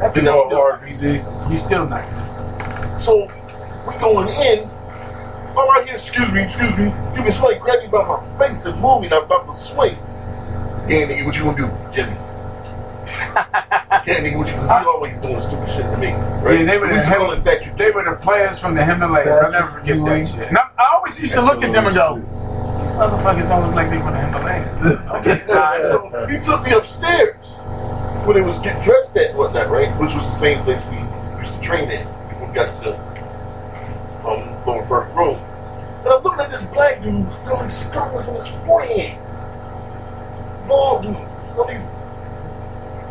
That 0.00 0.14
Then 0.14 0.24
dude's 0.24 0.36
that's 0.36 0.90
still 0.90 1.02
RVD. 1.02 1.24
nice. 1.24 1.50
He's 1.50 1.64
still 1.64 1.86
nice. 1.86 3.04
So 3.04 3.30
we 3.86 3.94
going 4.00 4.28
in. 4.28 4.68
All 5.56 5.70
I 5.70 5.82
hear, 5.84 5.94
excuse 5.94 6.30
me, 6.32 6.42
excuse 6.44 6.76
me. 6.76 6.84
You 6.84 7.22
can 7.22 7.32
somebody 7.32 7.58
grab 7.58 7.80
me 7.82 7.88
by 7.88 8.04
my 8.06 8.38
face 8.38 8.64
and 8.66 8.80
move 8.80 9.00
me, 9.02 9.06
and 9.08 9.14
I'm 9.14 9.24
about 9.24 9.46
to 9.52 9.56
swing. 9.60 9.96
Yeah, 10.88 11.06
nigga, 11.06 11.26
what 11.26 11.36
you 11.36 11.42
gonna 11.44 11.56
do, 11.56 11.70
Jimmy? 11.92 12.12
yeah, 13.10 14.20
nigga, 14.22 14.36
what 14.38 14.46
you? 14.48 14.54
Cause 14.54 14.68
he 14.70 14.86
always 14.86 15.18
doing 15.18 15.40
stupid 15.40 15.68
shit 15.70 15.82
to 15.82 15.96
me, 15.98 16.12
right? 16.42 16.60
Yeah, 16.60 16.66
they 16.66 16.78
were 16.78 16.88
the 16.88 16.94
used 16.94 17.08
Him- 17.08 17.20
it 17.22 17.42
factory. 17.44 17.72
They 17.76 17.90
were 17.90 18.04
the 18.04 18.16
players 18.16 18.58
from 18.58 18.74
the 18.74 18.84
Himalayas. 18.84 19.42
I'll 19.42 19.50
never 19.52 19.80
forget 19.80 19.96
that 20.04 20.26
shit. 20.26 20.48
And 20.48 20.58
I, 20.58 20.62
I 20.78 20.94
always 20.94 21.20
used 21.20 21.34
to 21.34 21.42
look 21.42 21.62
at 21.62 21.72
them 21.72 21.86
and 21.86 21.94
go, 21.94 22.16
these 22.16 22.24
Motherfuckers 23.00 23.48
don't 23.48 23.64
look 23.64 23.74
like 23.74 23.88
they 23.88 23.96
the 23.96 24.12
Himalayas. 24.12 24.82
Okay, 24.82 25.42
alright. 25.48 25.88
So 25.88 26.26
he 26.28 26.38
took 26.38 26.62
me 26.62 26.72
upstairs 26.72 27.34
when 28.26 28.36
it 28.36 28.42
was 28.42 28.58
getting 28.58 28.82
dressed 28.82 29.16
at 29.16 29.34
whatnot, 29.34 29.70
right? 29.70 29.88
Which 29.98 30.12
was 30.12 30.26
the 30.26 30.36
same 30.36 30.62
place 30.64 30.82
we 30.90 30.98
used 31.40 31.54
to 31.54 31.60
train 31.62 31.88
at 31.88 32.04
before 32.28 32.48
we 32.48 32.52
got 32.52 32.74
to 32.74 32.80
the 32.82 34.28
um, 34.28 34.66
lower 34.66 34.84
first 34.84 35.16
room. 35.16 35.38
And 36.00 36.08
I'm 36.08 36.22
looking 36.22 36.40
at 36.40 36.50
this 36.50 36.62
black 36.64 37.00
dude 37.00 37.26
feeling 37.46 37.70
scars 37.70 38.28
on 38.28 38.34
his 38.34 38.48
forehead. 38.66 39.18
Bald 40.68 41.02
dude. 41.02 41.16
So 41.46 41.64
these 41.64 41.80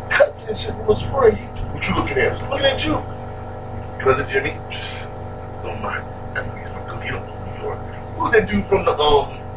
cuts 0.08 0.46
and 0.46 0.56
shit 0.56 0.70
from 0.70 0.86
his 0.86 1.02
forehead. 1.02 1.58
What 1.74 1.88
you 1.88 1.96
looking 1.96 2.16
at? 2.16 2.40
I'm 2.40 2.48
looking 2.50 2.66
at 2.66 2.84
you. 2.84 2.92
Cousin 3.98 4.28
Jimmy. 4.28 4.50
Don't 5.64 5.82
mind. 5.82 6.04
Because 6.32 7.02
he 7.02 7.10
don't 7.10 7.26
know 7.26 7.44
New 7.44 7.60
York. 7.64 7.80
Who's 8.16 8.30
that 8.30 8.48
dude 8.48 8.64
from 8.66 8.84
the 8.84 8.96
um 8.96 9.49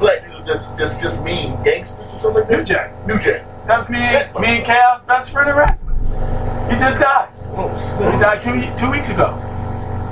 black 0.00 0.26
dude 0.26 0.46
that's 0.46 0.68
just 0.78 1.00
just 1.00 1.22
mean 1.22 1.62
gangsters 1.62 2.00
or 2.00 2.16
something 2.16 2.40
like 2.42 2.48
that? 2.48 2.58
New 2.58 2.64
Jack. 2.64 3.06
New 3.06 3.18
Jack. 3.20 3.44
That 3.66 3.78
was 3.78 3.88
me 3.88 3.98
and, 3.98 4.34
me 4.40 4.56
and 4.56 4.64
Chaos 4.64 5.02
best 5.06 5.30
friend 5.30 5.50
in 5.50 5.56
wrestling. 5.56 5.96
He 6.70 6.76
just 6.76 6.98
died. 6.98 7.28
Oh, 7.52 7.68
He 8.12 8.18
died 8.18 8.42
two, 8.42 8.60
two 8.76 8.90
weeks 8.90 9.10
ago. 9.10 9.36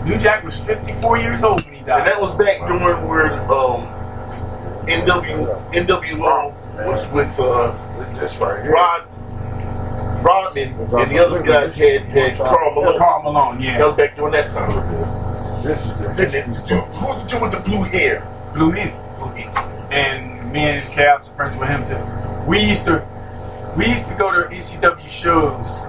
New 0.04 0.18
Jack 0.18 0.44
was 0.44 0.58
54 0.60 1.18
years 1.18 1.42
old 1.42 1.64
when 1.64 1.74
he 1.74 1.80
died. 1.80 2.00
And 2.00 2.06
that 2.06 2.20
was 2.20 2.34
back 2.34 2.58
during 2.68 3.08
where 3.08 3.32
um, 3.50 3.82
NW 4.86 5.72
NWO 5.72 6.54
was 6.86 7.12
with 7.12 7.38
uh, 7.38 7.72
that's 8.14 8.36
right 8.38 8.68
Rod 8.68 9.04
Rodman 10.22 10.72
and 10.72 11.10
the 11.10 11.18
other 11.24 11.42
guys 11.42 11.74
had 11.74 12.02
had 12.02 12.36
Karl 12.36 12.74
Malone. 12.74 12.98
Karl 12.98 13.22
Malone, 13.22 13.60
yeah. 13.60 13.78
That 13.78 13.86
was 13.86 13.96
back 13.96 14.16
during 14.16 14.32
that 14.32 14.50
time. 14.50 14.70
And 15.60 16.16
then 16.18 16.50
the 16.52 16.62
dude, 16.66 16.84
who 16.84 17.06
was 17.06 17.22
the 17.22 17.28
dude 17.28 17.42
with 17.42 17.52
the 17.52 17.60
blue 17.60 17.82
hair? 17.82 18.26
Blue 18.54 18.70
Meanie. 18.72 18.94
Blue 19.18 19.28
Meanie. 19.28 19.77
And 19.90 20.52
me 20.52 20.60
and 20.60 20.82
Chaos 20.92 21.28
are 21.30 21.34
friends 21.34 21.58
with 21.58 21.68
him 21.68 21.86
too. 21.86 22.48
We 22.48 22.60
used 22.60 22.84
to 22.84 23.06
we 23.76 23.86
used 23.86 24.08
to 24.08 24.14
go 24.14 24.30
to 24.32 24.48
ECW 24.48 25.08
shows. 25.08 25.82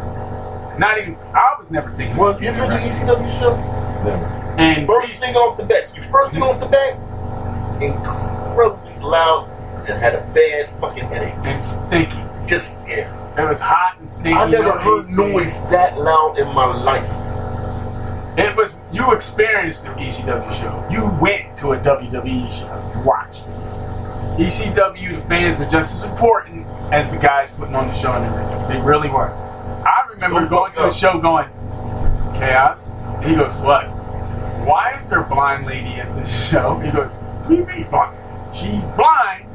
Not 0.79 0.97
even 0.99 1.15
I 1.33 1.55
was 1.57 1.71
never 1.71 1.89
thinking. 1.91 2.15
Well, 2.17 2.41
You 2.41 2.49
ever 2.49 2.67
been 2.67 2.69
to 2.69 2.77
ECW 2.77 3.39
show? 3.39 3.55
Never. 4.03 4.25
And 4.57 4.87
First 4.87 5.19
thing 5.21 5.35
off 5.35 5.57
the 5.57 5.63
bat, 5.63 5.91
you 5.95 6.03
first 6.03 6.33
thing 6.33 6.43
off 6.43 6.59
the 6.59 6.65
bat, 6.65 6.93
incredibly 7.81 8.95
loud 9.01 9.49
and 9.89 9.97
had 9.99 10.15
a 10.15 10.21
bad 10.33 10.69
fucking 10.79 11.05
headache. 11.05 11.33
And 11.43 11.63
stinky. 11.63 12.17
Just 12.45 12.77
yeah. 12.87 13.15
It 13.37 13.47
was 13.47 13.59
hot 13.59 13.97
and 13.99 14.09
stinky. 14.09 14.37
I 14.37 14.49
never 14.49 14.63
no 14.63 14.77
heard 14.77 15.05
AC. 15.05 15.15
noise 15.15 15.61
that 15.69 15.97
loud 15.97 16.37
in 16.39 16.47
my 16.53 16.65
life. 16.65 18.37
It 18.37 18.55
was 18.55 18.73
you 18.91 19.13
experienced 19.13 19.85
the 19.85 19.91
ECW 19.91 20.59
show. 20.59 20.87
You 20.89 21.05
went 21.21 21.57
to 21.59 21.73
a 21.73 21.77
WWE 21.77 22.49
show. 22.49 22.93
You 22.95 23.05
watched 23.05 23.47
it. 23.47 23.58
ECW, 24.39 25.15
the 25.15 25.21
fans 25.27 25.59
were 25.59 25.69
just 25.69 25.93
as 25.93 26.09
important 26.09 26.65
as 26.93 27.09
the 27.09 27.17
guys 27.17 27.49
putting 27.57 27.75
on 27.75 27.87
the 27.87 27.93
show 27.93 28.13
in 28.15 28.21
the 28.23 28.29
ring. 28.37 28.67
They 28.69 28.81
really 28.81 29.09
were. 29.09 29.27
I 29.29 30.07
remember 30.11 30.45
going 30.47 30.73
to 30.73 30.81
the 30.83 30.91
show 30.91 31.19
going, 31.19 31.49
Chaos. 32.35 32.89
And 32.89 33.25
He 33.25 33.35
goes, 33.35 33.53
What? 33.57 33.85
Why 34.65 34.95
is 34.97 35.09
there 35.09 35.21
a 35.21 35.27
blind 35.27 35.65
lady 35.65 35.95
at 35.95 36.13
this 36.15 36.49
show? 36.49 36.75
He 36.79 36.89
goes, 36.91 37.11
What 37.11 37.49
do 37.49 37.55
you 37.55 37.65
mean 37.65 37.89
blind? 37.89 38.15
She's 38.55 38.81
blind 38.95 39.45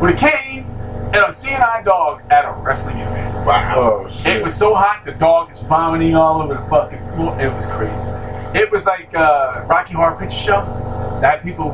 with 0.00 0.14
a 0.14 0.16
cane 0.16 0.64
and 1.12 1.16
a 1.16 1.28
CNI 1.28 1.84
dog 1.84 2.22
at 2.30 2.44
a 2.44 2.52
wrestling 2.62 2.98
event. 2.98 3.46
Wow. 3.46 3.74
Oh, 4.08 4.22
It 4.24 4.42
was 4.42 4.54
so 4.54 4.74
hot, 4.74 5.04
the 5.04 5.12
dog 5.12 5.50
is 5.50 5.60
vomiting 5.62 6.14
all 6.14 6.42
over 6.42 6.54
the 6.54 6.60
fucking 6.68 6.98
floor. 7.16 7.40
It 7.40 7.52
was 7.52 7.66
crazy. 7.66 8.08
It 8.56 8.70
was 8.70 8.86
like 8.86 9.14
uh, 9.14 9.64
Rocky 9.68 9.94
Horror 9.94 10.16
Picture 10.16 10.36
Show. 10.36 11.18
That 11.20 11.42
people 11.42 11.70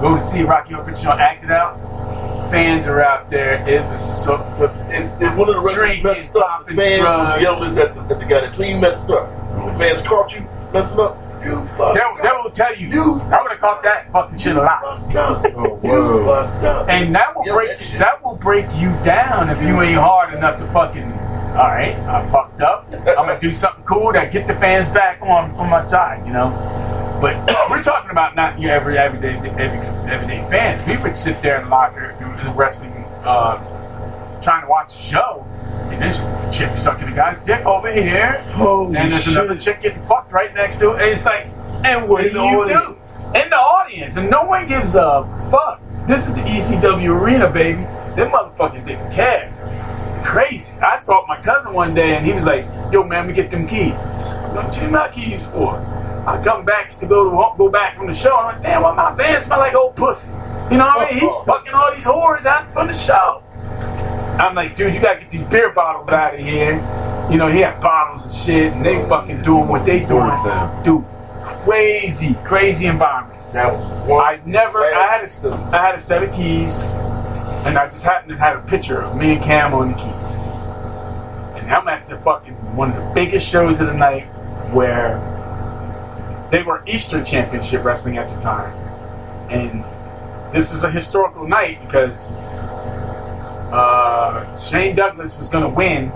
go 0.00 0.14
to 0.14 0.20
see 0.20 0.42
Rocky 0.42 0.74
Horror 0.74 0.86
Picture 0.86 1.02
Show 1.02 1.10
acted 1.10 1.50
out. 1.50 1.76
Fans 2.50 2.86
are 2.86 3.02
out 3.02 3.28
there. 3.28 3.68
It 3.68 3.82
was 3.90 4.24
so. 4.24 4.34
If, 4.58 5.20
if 5.20 5.36
one 5.36 5.48
of 5.48 5.56
the 5.56 5.60
wrestlers 5.60 6.02
messed 6.02 6.36
up, 6.36 6.66
the 6.66 6.74
fans 6.74 7.02
was 7.02 7.42
yelling 7.42 7.78
at 7.78 7.94
the, 7.94 8.00
at 8.14 8.20
the 8.20 8.26
guy 8.26 8.40
that 8.40 8.54
clean 8.54 8.80
messed 8.80 9.10
up. 9.10 9.28
The 9.50 9.78
fans 9.78 10.02
caught 10.02 10.34
you 10.34 10.46
messing 10.72 11.00
up. 11.00 11.18
You 11.44 11.64
fucked 11.76 11.94
They, 11.94 12.22
they 12.22 12.28
will 12.34 12.50
tell 12.50 12.74
you, 12.74 12.88
I 13.20 13.42
would 13.42 13.52
have 13.52 13.60
caught 13.60 13.82
that 13.84 14.10
fucking 14.10 14.38
shit 14.38 14.56
alive. 14.56 14.80
Oh, 14.82 15.78
And 16.88 17.14
that 17.14 17.36
will 17.36 17.44
break 17.44 17.78
that 17.98 18.24
will 18.24 18.36
break 18.36 18.64
you 18.76 18.88
down 19.04 19.50
if 19.50 19.62
you 19.62 19.80
ain't 19.82 19.98
hard 19.98 20.34
enough 20.34 20.58
to 20.58 20.66
fucking. 20.72 21.12
All 21.56 21.66
right, 21.66 21.94
I 21.96 22.30
fucked 22.30 22.60
up. 22.60 22.86
I'm 22.92 23.26
gonna 23.26 23.40
do 23.40 23.52
something 23.52 23.84
cool 23.84 24.12
that 24.12 24.30
get 24.32 24.46
the 24.46 24.54
fans 24.54 24.86
back 24.88 25.20
on 25.22 25.50
on 25.52 25.68
my 25.70 25.84
side, 25.84 26.24
you 26.26 26.32
know. 26.32 26.50
But 27.20 27.36
we're 27.70 27.82
talking 27.82 28.10
about 28.10 28.36
not 28.36 28.60
your 28.60 28.70
every 28.70 28.96
everyday 28.96 29.36
every, 29.36 29.78
everyday 30.12 30.48
fans. 30.50 30.86
We 30.86 30.96
would 30.98 31.14
sit 31.14 31.42
there 31.42 31.58
in 31.58 31.64
the 31.64 31.70
locker 31.70 32.10
in 32.10 32.46
the 32.46 32.52
wrestling, 32.52 32.92
uh, 33.24 34.40
trying 34.42 34.62
to 34.62 34.68
watch 34.68 34.92
the 34.94 35.00
show, 35.02 35.44
and 35.90 36.00
this 36.00 36.18
chick 36.56 36.76
sucking 36.76 37.10
the 37.10 37.16
guy's 37.16 37.38
dick 37.40 37.64
over 37.66 37.90
here, 37.92 38.40
Holy 38.52 38.96
and 38.96 39.10
there's 39.10 39.26
another 39.26 39.56
chick 39.56 39.80
getting 39.82 40.02
fucked 40.06 40.32
right 40.32 40.54
next 40.54 40.78
to 40.78 40.90
it. 40.92 41.00
And 41.02 41.10
it's 41.10 41.24
like, 41.24 41.46
and 41.84 42.08
what 42.08 42.24
In 42.26 42.32
do 42.34 42.38
you 42.40 42.60
audience. 42.62 43.24
do? 43.24 43.40
In 43.40 43.50
the 43.50 43.56
audience, 43.56 44.16
and 44.16 44.30
no 44.30 44.44
one 44.44 44.68
gives 44.68 44.94
a 44.94 45.24
fuck. 45.50 45.80
This 46.06 46.28
is 46.28 46.34
the 46.36 46.42
ECW 46.42 47.20
arena, 47.20 47.50
baby. 47.50 47.82
Them 48.14 48.30
motherfuckers 48.30 48.86
didn't 48.86 49.12
care. 49.12 49.52
Crazy. 50.24 50.78
I 50.80 51.00
brought 51.04 51.26
my 51.28 51.40
cousin 51.40 51.72
one 51.72 51.94
day, 51.94 52.16
and 52.16 52.26
he 52.26 52.32
was 52.32 52.44
like, 52.44 52.66
"Yo, 52.92 53.02
man, 53.02 53.26
we 53.26 53.32
get 53.32 53.50
them 53.50 53.66
keys." 53.66 53.94
What 54.52 54.80
you 54.80 54.88
my 54.88 55.08
keys 55.08 55.44
for? 55.46 55.76
I 56.28 56.42
come 56.44 56.64
back 56.64 56.90
to 56.90 57.06
go 57.06 57.30
to 57.30 57.56
go 57.56 57.70
back 57.70 57.96
from 57.96 58.06
the 58.06 58.14
show. 58.14 58.36
I'm 58.36 58.54
like, 58.54 58.62
damn, 58.62 58.82
why 58.82 58.94
my 58.94 59.14
van 59.14 59.40
smell 59.40 59.60
like 59.60 59.74
old 59.74 59.96
pussy? 59.96 60.30
You 60.70 60.76
know 60.76 60.86
what 60.86 61.08
I 61.08 61.10
mean? 61.10 61.20
He's 61.20 61.32
fucking 61.46 61.72
all 61.72 61.94
these 61.94 62.04
whores 62.04 62.44
out 62.44 62.70
from 62.72 62.88
the 62.88 62.92
show. 62.92 63.42
I'm 64.38 64.54
like, 64.54 64.76
dude, 64.76 64.94
you 64.94 65.00
gotta 65.00 65.20
get 65.20 65.30
these 65.30 65.42
beer 65.44 65.72
bottles 65.72 66.10
out 66.10 66.34
of 66.34 66.40
here. 66.40 66.74
You 67.30 67.38
know, 67.38 67.48
he 67.48 67.60
had 67.60 67.80
bottles 67.80 68.26
and 68.26 68.34
shit, 68.34 68.72
and 68.72 68.84
they 68.84 69.02
fucking 69.08 69.42
doing 69.42 69.68
what 69.68 69.86
they 69.86 70.00
doing. 70.04 70.30
Dude, 70.84 71.04
crazy, 71.64 72.34
crazy 72.44 72.86
environment. 72.86 73.52
That 73.52 73.72
was 73.72 74.10
I 74.10 74.40
never, 74.44 74.84
I 74.84 75.18
had 75.18 75.24
a, 75.24 75.54
I 75.72 75.86
had 75.86 75.94
a 75.94 75.98
set 75.98 76.22
of 76.22 76.34
keys, 76.34 76.82
and 77.66 77.78
I 77.78 77.88
just 77.88 78.04
happened 78.04 78.30
to 78.30 78.38
have 78.38 78.64
a 78.64 78.66
picture 78.68 79.00
of 79.00 79.16
me 79.16 79.34
and 79.34 79.42
Cam 79.42 79.74
on 79.74 79.88
the 79.88 79.94
keys. 79.94 80.38
And 81.60 81.70
I'm 81.70 81.88
at 81.88 82.06
the 82.06 82.16
fucking 82.16 82.54
one 82.76 82.90
of 82.90 82.96
the 82.96 83.12
biggest 83.14 83.48
shows 83.48 83.80
of 83.80 83.88
the 83.88 83.94
night 83.94 84.26
where 84.72 85.18
they 86.50 86.62
were 86.62 86.82
Eastern 86.86 87.24
Championship 87.24 87.84
Wrestling 87.84 88.18
at 88.18 88.30
the 88.30 88.40
time. 88.40 88.72
And 89.50 89.84
this 90.52 90.72
is 90.72 90.84
a 90.84 90.90
historical 90.90 91.46
night 91.46 91.80
because 91.80 92.30
uh, 93.70 94.56
Shane 94.56 94.94
Douglas 94.94 95.36
was 95.36 95.48
going 95.48 95.64
to 95.64 95.70
win 95.70 96.10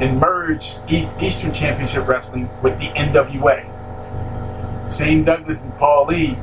and 0.00 0.20
merge 0.20 0.74
East, 0.88 1.12
Eastern 1.20 1.54
Championship 1.54 2.06
Wrestling 2.06 2.48
with 2.62 2.78
the 2.78 2.88
NWA. 2.88 3.70
Shane 4.98 5.24
Douglas 5.24 5.62
and 5.62 5.72
Paul 5.78 6.06
Lee 6.06 6.36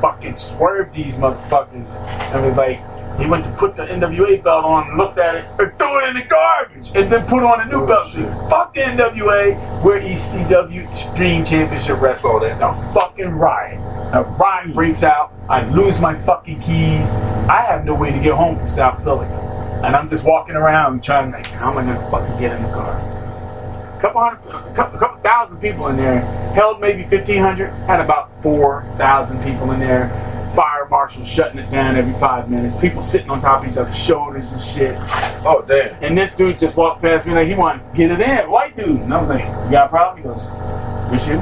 fucking 0.00 0.36
swerved 0.36 0.94
these 0.94 1.14
motherfuckers 1.14 1.96
and 2.34 2.44
was 2.44 2.56
like, 2.56 2.80
he 3.18 3.26
went 3.26 3.44
to 3.44 3.50
put 3.52 3.74
the 3.76 3.84
NWA 3.84 4.42
belt 4.42 4.64
on 4.64 4.88
and 4.88 4.96
looked 4.96 5.18
at 5.18 5.34
it 5.34 5.44
and 5.58 5.76
threw 5.76 6.04
it 6.04 6.08
in 6.10 6.14
the 6.14 6.22
garbage 6.22 6.92
and 6.94 7.10
then 7.10 7.26
put 7.26 7.42
on 7.42 7.60
a 7.60 7.64
new 7.66 7.84
belt. 7.86 8.08
Said, 8.10 8.28
Fuck 8.48 8.74
the 8.74 8.80
NWA, 8.80 9.82
we're 9.82 10.00
ECW 10.00 10.88
Extreme 10.88 11.44
Championship 11.44 12.00
Wrestling. 12.00 12.42
That 12.42 12.62
a 12.62 12.94
fucking 12.94 13.30
riot. 13.30 13.80
A 14.14 14.22
riot 14.22 14.72
breaks 14.72 15.02
out. 15.02 15.32
I 15.48 15.68
lose 15.70 16.00
my 16.00 16.14
fucking 16.14 16.60
keys. 16.60 17.14
I 17.48 17.64
have 17.66 17.84
no 17.84 17.94
way 17.94 18.12
to 18.12 18.20
get 18.20 18.34
home 18.34 18.56
from 18.56 18.68
South 18.68 19.02
Philly. 19.02 19.26
And 19.26 19.96
I'm 19.96 20.08
just 20.08 20.22
walking 20.22 20.54
around 20.54 21.02
trying 21.02 21.32
to 21.32 21.38
like, 21.38 21.46
how 21.48 21.72
am 21.72 21.78
I 21.78 21.82
gonna 21.84 22.10
fucking 22.10 22.38
get 22.38 22.56
in 22.56 22.62
the 22.62 22.70
car? 22.70 22.98
A 23.96 24.00
couple 24.00 24.20
hundred, 24.20 24.38
a 24.48 24.74
couple, 24.74 24.96
a 24.96 25.00
couple 25.00 25.20
thousand 25.22 25.60
people 25.60 25.88
in 25.88 25.96
there. 25.96 26.20
Held 26.54 26.80
maybe 26.80 27.02
1,500. 27.02 27.68
Had 27.86 28.00
about 28.00 28.30
4,000 28.42 29.42
people 29.42 29.72
in 29.72 29.80
there. 29.80 30.08
Fire 30.54 30.88
marshal 30.88 31.24
shutting 31.24 31.58
it 31.58 31.70
down 31.70 31.96
every 31.96 32.14
five 32.14 32.50
minutes. 32.50 32.76
People 32.76 33.02
sitting 33.02 33.30
on 33.30 33.40
top 33.40 33.64
of 33.64 33.70
each 33.70 33.76
other's 33.76 33.96
shoulders 33.96 34.52
and 34.52 34.62
shit. 34.62 34.96
Oh 35.44 35.64
damn! 35.66 36.02
And 36.02 36.16
this 36.16 36.34
dude 36.34 36.58
just 36.58 36.76
walked 36.76 37.02
past 37.02 37.26
me 37.26 37.34
like 37.34 37.46
he 37.46 37.54
wanted 37.54 37.88
to 37.90 37.96
get 37.96 38.10
it 38.10 38.20
in. 38.20 38.50
White 38.50 38.76
dude. 38.76 38.88
And 38.88 39.12
I 39.12 39.18
was 39.18 39.28
like, 39.28 39.44
you 39.44 39.70
got 39.70 39.86
a 39.86 39.88
problem? 39.88 40.16
He 40.16 40.28
goes, 40.28 40.42
with 41.10 41.28
you? 41.28 41.38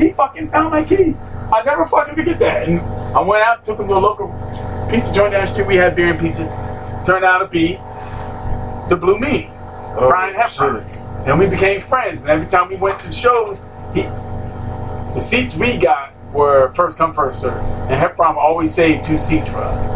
He 0.00 0.12
fucking 0.12 0.50
found 0.50 0.70
my 0.70 0.84
keys. 0.84 1.22
I 1.22 1.62
never 1.64 1.86
fucking 1.86 2.14
forget 2.14 2.38
that. 2.40 2.68
And 2.68 2.80
I 2.80 3.20
went 3.20 3.42
out, 3.42 3.64
took 3.64 3.78
him 3.78 3.88
to 3.88 3.94
a 3.94 3.98
local 3.98 4.28
pizza 4.90 5.14
joint 5.14 5.32
down 5.32 5.46
the 5.46 5.52
street. 5.52 5.66
We 5.66 5.76
had 5.76 5.96
beer 5.96 6.10
and 6.10 6.20
pizza. 6.20 6.44
Turned 7.06 7.24
out 7.24 7.38
to 7.38 7.46
be 7.46 7.78
the 8.88 8.96
Blue 8.96 9.18
Me, 9.18 9.48
oh, 9.50 10.06
Brian 10.08 10.34
Heffron. 10.34 10.84
And 11.26 11.38
we 11.38 11.46
became 11.46 11.80
friends. 11.80 12.22
And 12.22 12.30
every 12.30 12.46
time 12.46 12.68
we 12.68 12.76
went 12.76 12.98
to 13.00 13.06
the 13.06 13.12
shows, 13.12 13.60
he, 13.94 14.02
the 14.02 15.20
seats 15.20 15.56
we 15.56 15.78
got 15.78 16.12
were 16.36 16.72
first 16.74 16.98
come, 16.98 17.14
first 17.14 17.40
serve. 17.40 17.56
And 17.90 18.00
Heffron 18.00 18.36
always 18.36 18.74
saved 18.74 19.04
two 19.04 19.18
seats 19.18 19.48
for 19.48 19.58
us. 19.58 19.90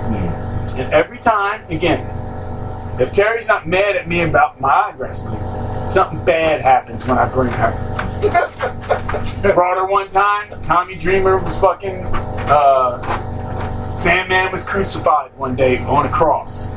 And 0.74 0.92
every 0.92 1.18
time, 1.18 1.62
again, 1.70 2.00
if 3.00 3.12
Terry's 3.12 3.48
not 3.48 3.66
mad 3.66 3.96
at 3.96 4.08
me 4.08 4.22
about 4.22 4.60
my 4.60 4.92
wrestling, 4.96 5.38
something 5.86 6.24
bad 6.24 6.60
happens 6.60 7.06
when 7.06 7.18
I 7.18 7.28
bring 7.28 7.50
her. 7.52 7.72
Brought 9.54 9.76
her 9.76 9.86
one 9.86 10.08
time. 10.10 10.50
Tommy 10.64 10.94
Dreamer 10.94 11.38
was 11.38 11.56
fucking 11.58 12.04
uh, 12.04 13.96
Sandman 13.96 14.50
was 14.50 14.64
crucified 14.64 15.30
one 15.36 15.54
day 15.56 15.78
on 15.78 16.06
a 16.06 16.08
cross 16.08 16.68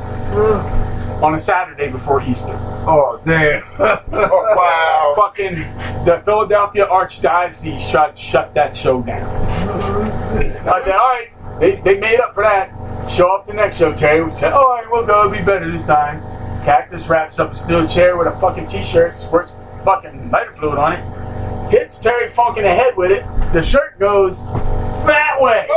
on 1.24 1.34
a 1.34 1.40
Saturday 1.40 1.90
before 1.90 2.22
Easter. 2.22 2.52
Oh 2.86 3.20
damn! 3.26 3.64
Oh, 4.16 4.54
wow. 4.56 5.14
Fucking 5.16 5.56
the 6.06 6.22
Philadelphia 6.24 6.86
Archdiocese 6.86 7.80
shut 7.80 8.18
shut 8.18 8.54
that 8.54 8.76
show 8.76 9.02
down. 9.02 9.24
I 10.68 10.80
said, 10.80 10.96
all 10.96 11.08
right, 11.08 11.30
they, 11.60 11.76
they 11.78 12.00
made 12.00 12.20
up 12.20 12.34
for 12.34 12.44
that. 12.44 12.72
Show 13.10 13.34
up 13.36 13.48
the 13.48 13.54
next 13.54 13.78
show, 13.78 13.94
Terry. 13.94 14.24
We 14.24 14.34
said, 14.34 14.54
all 14.54 14.68
right, 14.70 14.86
we'll 14.90 15.06
go. 15.06 15.26
It'll 15.26 15.32
be 15.32 15.44
better 15.44 15.70
this 15.72 15.86
time. 15.86 16.22
Cactus 16.64 17.08
wraps 17.08 17.40
up 17.40 17.52
a 17.52 17.56
steel 17.56 17.88
chair 17.88 18.18
with 18.18 18.28
a 18.28 18.40
fucking 18.40 18.68
t-shirt, 18.68 19.16
squirts 19.16 19.54
fucking 19.84 20.32
lighter 20.32 20.54
fluid 20.54 20.78
on 20.78 20.94
it, 20.94 21.70
hits 21.72 22.00
Terry 22.00 22.30
Funk 22.30 22.58
in 22.58 22.64
the 22.64 22.74
head 22.74 22.96
with 22.96 23.12
it. 23.12 23.26
The 23.52 23.62
shirt 23.62 24.00
goes 24.00 24.44
that 24.44 25.42
way 25.42 25.68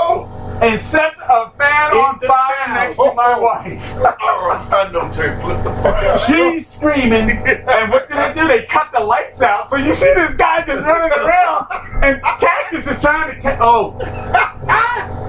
and 0.63 0.81
sets 0.81 1.21
a 1.21 1.51
fan 1.59 1.93
on 1.93 2.19
fire 2.19 2.69
next 2.75 2.97
to 2.97 3.13
my 3.15 3.39
wife. 3.39 3.83
I 3.95 4.89
know 4.93 5.11
Terry 5.11 5.41
flipped 5.41 5.65
the 5.65 5.71
fuck 5.83 6.03
out. 6.03 6.21
She's 6.21 6.67
screaming, 6.69 7.31
and 7.31 7.91
what 7.93 8.09
do 8.09 8.15
they 8.15 8.33
do? 8.35 8.49
They 8.49 8.65
cut 8.67 8.91
the 8.93 9.01
lights 9.01 9.43
out, 9.43 9.69
so 9.69 9.77
you 9.77 9.93
see 9.95 10.13
this 10.15 10.35
guy 10.35 10.65
just 10.65 10.85
running 10.85 11.19
around, 11.19 11.67
and 12.03 12.23
Cactus 12.23 12.87
is 12.87 13.01
trying 13.01 13.35
to. 13.35 13.41
Ca- 13.43 13.59
oh, 13.61 13.99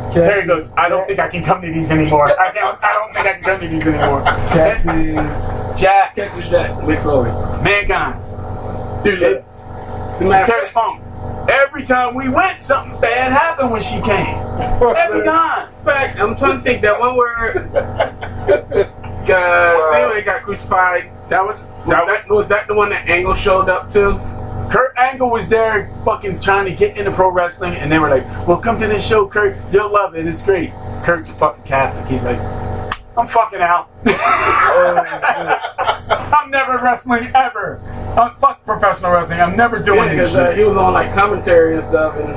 Terry 0.13 0.47
goes, 0.47 0.71
I 0.77 0.89
don't 0.89 1.05
think 1.05 1.19
I 1.19 1.27
can 1.27 1.43
come 1.43 1.61
to 1.61 1.71
these 1.71 1.91
anymore. 1.91 2.27
I 2.39 2.51
don't, 2.53 2.83
I 2.83 2.93
don't 2.93 3.13
think 3.13 3.27
I 3.27 3.33
can 3.33 3.43
come 3.43 3.59
to 3.59 3.67
these 3.67 3.85
anymore. 3.87 4.21
Cactus. 4.23 5.79
Jack, 5.79 6.15
Cactus 6.15 6.49
Jack. 6.49 6.71
Mick 6.83 7.03
Foley. 7.03 7.29
mankind, 7.63 9.03
Dude, 9.03 9.19
look. 9.19 9.43
As 9.43 10.21
a 10.21 10.25
matter 10.25 10.41
of 10.41 10.47
Terry 10.47 10.61
fact, 10.61 10.73
Funk. 10.73 11.01
Every 11.49 11.84
time 11.85 12.15
we 12.15 12.30
went, 12.30 12.61
something 12.61 12.99
bad 12.99 13.31
happened 13.31 13.72
when 13.72 13.81
she 13.81 14.02
came. 14.02 14.38
Every 14.95 15.23
time. 15.23 15.72
fact, 15.85 16.19
I'm 16.19 16.35
trying 16.35 16.57
to 16.57 16.64
think 16.64 16.81
that 16.81 16.99
one 16.99 17.15
where 17.15 17.49
uh, 19.30 19.91
Sandman 19.91 20.23
got 20.26 20.44
crucified. 20.44 21.11
That 21.30 21.45
was 21.45 21.68
Was 21.68 21.85
that 21.88 22.07
that, 22.07 22.30
was 22.30 22.30
was 22.30 22.48
that 22.49 22.68
the 22.68 22.73
one 22.73 22.89
that 22.89 23.07
Angle 23.07 23.35
showed 23.35 23.69
up 23.69 23.89
to? 23.91 24.19
Kurt 24.72 24.98
Angle 24.98 25.30
was 25.30 25.48
there 25.48 25.89
fucking 26.03 26.41
trying 26.41 26.65
to 26.65 26.73
get 26.73 26.98
into 26.98 27.11
pro 27.11 27.30
wrestling, 27.30 27.76
and 27.76 27.89
they 27.91 27.99
were 27.99 28.10
like, 28.10 28.26
well, 28.48 28.57
come 28.57 28.80
to 28.80 28.88
this 28.88 29.06
show, 29.06 29.27
Kurt. 29.27 29.56
You'll 29.72 29.91
love 29.91 30.15
it. 30.15 30.27
It's 30.27 30.44
great. 30.44 30.72
Kurt's 31.03 31.30
a 31.30 31.34
fucking 31.34 31.64
Catholic. 31.64 32.06
He's 32.07 32.26
like, 32.26 32.39
I'm 33.18 33.27
fucking 33.27 33.60
out. 33.60 33.89
I'm 36.34 36.52
never 36.52 36.77
wrestling 36.84 37.31
ever. 37.35 37.80
I'm 38.18 38.35
fuck 38.35 38.64
professional 38.65 39.11
wrestling. 39.11 39.41
I'm 39.41 39.56
never 39.57 39.80
doing 39.80 39.98
Yeah, 40.10 40.15
this 40.15 40.31
because 40.31 40.35
uh, 40.35 40.52
he 40.56 40.64
was 40.64 40.77
on 40.77 40.94
like 40.94 41.14
commentary 41.14 41.77
and 41.77 41.85
stuff, 41.85 42.15
and 42.18 42.30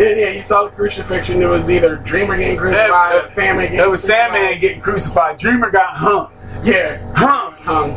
yeah, 0.00 0.14
yeah, 0.16 0.28
you 0.30 0.42
saw 0.42 0.64
the 0.64 0.70
crucifixion. 0.70 1.40
It 1.42 1.46
was 1.46 1.70
either 1.70 1.96
Dreamer 1.96 2.36
getting 2.36 2.56
crucified 2.56 3.24
or 3.24 3.28
Sandman 3.28 3.66
getting 3.66 3.80
It 3.80 3.88
was 3.90 4.00
crucified. 4.02 4.32
Sandman 4.32 4.60
getting 4.60 4.80
crucified. 4.80 5.38
Dreamer 5.38 5.70
got 5.70 5.96
hung. 5.96 6.30
Yeah, 6.64 6.98
Hung. 7.14 7.52
hung. 7.54 7.90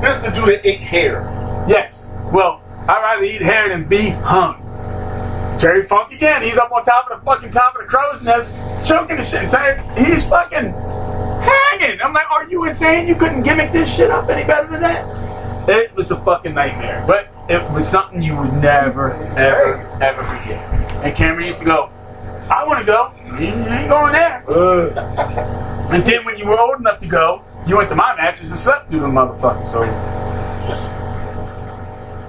This 0.00 0.16
the 0.18 0.30
dude 0.30 0.48
that 0.48 0.66
ate 0.66 0.80
hair. 0.80 1.22
Yes. 1.68 2.08
Well, 2.32 2.62
I'd 2.88 3.00
rather 3.02 3.24
eat 3.24 3.42
hair 3.42 3.68
than 3.68 3.84
be 3.88 4.08
hung. 4.10 4.62
Terry 5.58 5.82
Funk 5.82 6.12
again. 6.12 6.42
He's 6.42 6.58
up 6.58 6.70
on 6.72 6.84
top 6.84 7.10
of 7.10 7.18
the 7.18 7.24
fucking 7.24 7.50
top 7.50 7.74
of 7.76 7.82
the 7.82 7.88
crow's 7.88 8.22
nest, 8.22 8.88
choking 8.88 9.16
the 9.16 9.22
shit. 9.22 9.50
Terry, 9.50 9.80
he's 9.96 10.24
fucking 10.26 10.72
hanging. 10.72 12.00
I'm 12.02 12.12
like, 12.12 12.30
are 12.30 12.48
you 12.48 12.64
insane? 12.64 13.08
You 13.08 13.14
couldn't 13.14 13.42
gimmick 13.42 13.72
this 13.72 13.94
shit 13.94 14.10
up 14.10 14.28
any 14.28 14.46
better 14.46 14.68
than 14.68 14.82
that? 14.82 15.68
It 15.68 15.94
was 15.96 16.10
a 16.10 16.16
fucking 16.16 16.54
nightmare. 16.54 17.04
But 17.06 17.28
it 17.48 17.62
was 17.72 17.88
something 17.88 18.22
you 18.22 18.36
would 18.36 18.52
never, 18.54 19.12
ever, 19.36 19.78
ever 20.02 20.22
forget. 20.22 20.58
And 21.04 21.14
Cameron 21.16 21.46
used 21.46 21.60
to 21.60 21.64
go, 21.64 21.90
I 22.50 22.64
want 22.66 22.80
to 22.80 22.86
go. 22.86 23.12
You 23.38 23.48
ain't 23.48 23.88
going 23.88 24.12
there. 24.12 24.44
And 25.90 26.04
then 26.04 26.24
when 26.24 26.36
you 26.36 26.46
were 26.46 26.58
old 26.58 26.78
enough 26.80 27.00
to 27.00 27.06
go, 27.06 27.42
you 27.66 27.76
went 27.76 27.88
to 27.88 27.96
my 27.96 28.14
matches 28.16 28.50
and 28.50 28.60
slept 28.60 28.90
through 28.90 29.00
the 29.00 29.06
motherfucker. 29.06 29.66
So 29.68 29.80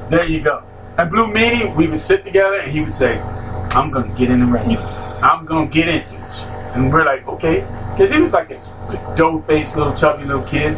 there 0.10 0.26
you 0.26 0.42
go. 0.42 0.64
At 0.98 1.12
Blue 1.12 1.28
Meanie, 1.28 1.76
we 1.76 1.88
would 1.88 2.00
sit 2.00 2.24
together 2.24 2.56
and 2.56 2.72
he 2.72 2.82
would 2.82 2.94
say, 2.94 3.20
I'm 3.20 3.92
going 3.92 4.12
to 4.12 4.18
get 4.18 4.32
into 4.32 4.48
wrestling. 4.48 4.80
I'm 5.24 5.46
going 5.46 5.68
to 5.68 5.74
get 5.74 5.88
into 5.88 6.16
this. 6.16 6.42
And 6.74 6.92
we're 6.92 7.06
like, 7.06 7.28
okay. 7.28 7.60
Because 7.92 8.10
he 8.10 8.20
was 8.20 8.34
like 8.34 8.48
this 8.48 8.68
dope-faced 9.16 9.78
little 9.78 9.96
chubby 9.96 10.26
little 10.26 10.42
kid. 10.42 10.76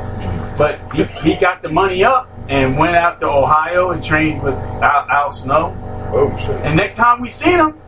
But 0.57 0.77
he, 0.93 1.05
he 1.05 1.35
got 1.35 1.61
the 1.61 1.69
money 1.69 2.03
up 2.03 2.29
and 2.49 2.77
went 2.77 2.97
out 2.97 3.21
to 3.21 3.29
Ohio 3.29 3.91
and 3.91 4.03
trained 4.03 4.43
with 4.43 4.55
Al, 4.55 5.07
Al 5.09 5.31
Snow. 5.31 5.73
Oh 6.11 6.37
shit. 6.37 6.65
And 6.65 6.75
next 6.75 6.97
time 6.97 7.21
we 7.21 7.29
seen 7.29 7.53
him, 7.53 7.79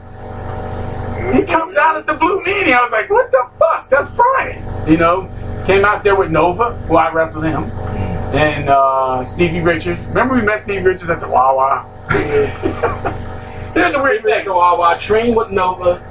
he 1.33 1.43
comes 1.43 1.77
out 1.77 1.97
as 1.97 2.05
the 2.05 2.13
Blue 2.13 2.41
Meanie. 2.41 2.73
I 2.73 2.83
was 2.83 2.91
like, 2.91 3.09
what 3.09 3.31
the 3.31 3.45
fuck? 3.57 3.89
That's 3.89 4.09
Brian. 4.09 4.89
You 4.89 4.97
know, 4.97 5.29
came 5.65 5.85
out 5.85 6.03
there 6.03 6.15
with 6.15 6.31
Nova, 6.31 6.73
who 6.87 6.95
I 6.97 7.11
wrestled 7.11 7.45
him, 7.45 7.63
and 8.33 8.69
uh, 8.69 9.25
Stevie 9.25 9.61
Richards. 9.61 10.05
Remember 10.07 10.35
we 10.35 10.41
met 10.41 10.61
Stevie 10.61 10.83
Richards 10.83 11.09
at 11.09 11.19
the 11.19 11.29
Wawa? 11.29 11.85
There's 13.73 13.93
a 13.95 14.01
weird 14.01 14.23
thing. 14.23 14.47
Wawa 14.47 14.97
trained 14.99 15.35
with 15.35 15.51
Nova. 15.51 16.01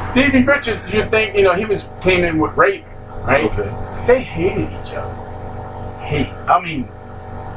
Stevie 0.00 0.44
Richards, 0.44 0.92
you 0.92 1.08
think, 1.08 1.36
you 1.36 1.42
know, 1.42 1.54
he 1.54 1.64
was 1.64 1.84
came 2.00 2.24
in 2.24 2.38
with 2.38 2.56
Raven, 2.56 2.88
right? 3.24 3.44
Okay. 3.44 4.06
They 4.06 4.22
hated 4.22 4.70
each 4.70 4.92
other. 4.94 5.14
Hate. 6.00 6.32
I 6.48 6.60
mean, 6.60 6.88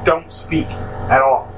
don't 0.03 0.29
speak 0.31 0.67
at 0.67 1.21
all. 1.21 1.49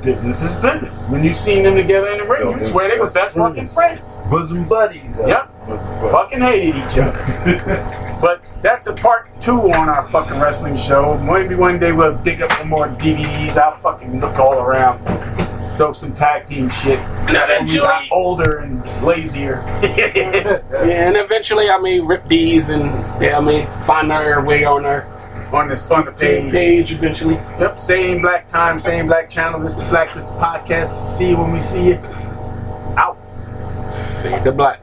But 0.00 0.04
business 0.06 0.42
is 0.42 0.54
business. 0.56 1.02
When 1.04 1.22
you 1.24 1.34
seen 1.34 1.62
them 1.62 1.74
together 1.74 2.08
in 2.08 2.18
the 2.18 2.24
ring, 2.24 2.50
you 2.50 2.60
swear 2.66 2.88
they 2.90 2.98
were 2.98 3.10
best 3.10 3.34
fucking 3.34 3.68
friends. 3.68 4.12
Bosom 4.30 4.66
buddies. 4.68 5.18
uh, 5.20 5.26
Yep. 5.26 5.50
Fucking 6.10 6.40
hated 6.40 6.76
each 6.76 6.98
other. 6.98 8.18
but 8.20 8.42
that's 8.62 8.86
a 8.86 8.92
part 8.94 9.28
two 9.40 9.60
on 9.72 9.88
our 9.88 10.08
fucking 10.08 10.38
wrestling 10.40 10.76
show. 10.76 11.18
Maybe 11.18 11.54
one 11.54 11.78
day 11.78 11.92
we'll 11.92 12.16
dig 12.16 12.40
up 12.42 12.50
some 12.52 12.68
more 12.68 12.88
DVDs. 12.88 13.56
I'll 13.58 13.78
fucking 13.78 14.20
look 14.20 14.38
all 14.38 14.54
around. 14.54 15.00
So 15.70 15.92
some 15.92 16.12
tag 16.14 16.46
team 16.46 16.68
shit. 16.68 16.98
And 16.98 17.36
When 17.36 17.66
we 17.66 17.76
got 17.76 18.10
older 18.10 18.58
and 18.58 18.82
lazier. 19.04 19.62
Yeah, 19.82 20.62
and 20.78 21.16
eventually 21.16 21.70
I 21.70 21.78
may 21.78 22.00
rip 22.00 22.26
these 22.26 22.70
and 22.70 22.84
yeah, 23.22 23.38
I 23.38 23.40
may 23.40 23.66
find 23.86 24.10
our 24.10 24.44
way 24.44 24.64
on 24.64 24.84
our 24.84 25.02
on 25.52 25.68
this 25.68 25.90
on 25.90 26.04
the 26.04 26.12
page. 26.12 26.52
page. 26.52 26.92
eventually. 26.92 27.34
Yep, 27.34 27.78
same 27.78 28.22
black 28.22 28.48
time, 28.48 28.78
same 28.78 29.06
black 29.06 29.28
channel. 29.28 29.60
This 29.60 29.76
is 29.76 29.84
Black 29.88 30.12
This 30.14 30.22
is 30.22 30.30
the 30.30 30.36
podcast. 30.36 31.16
See 31.16 31.30
you 31.30 31.36
when 31.38 31.52
we 31.52 31.60
see 31.60 31.88
you. 31.88 31.94
Out. 32.96 33.16
Fade 34.22 34.44
the 34.44 34.52
black. 34.52 34.80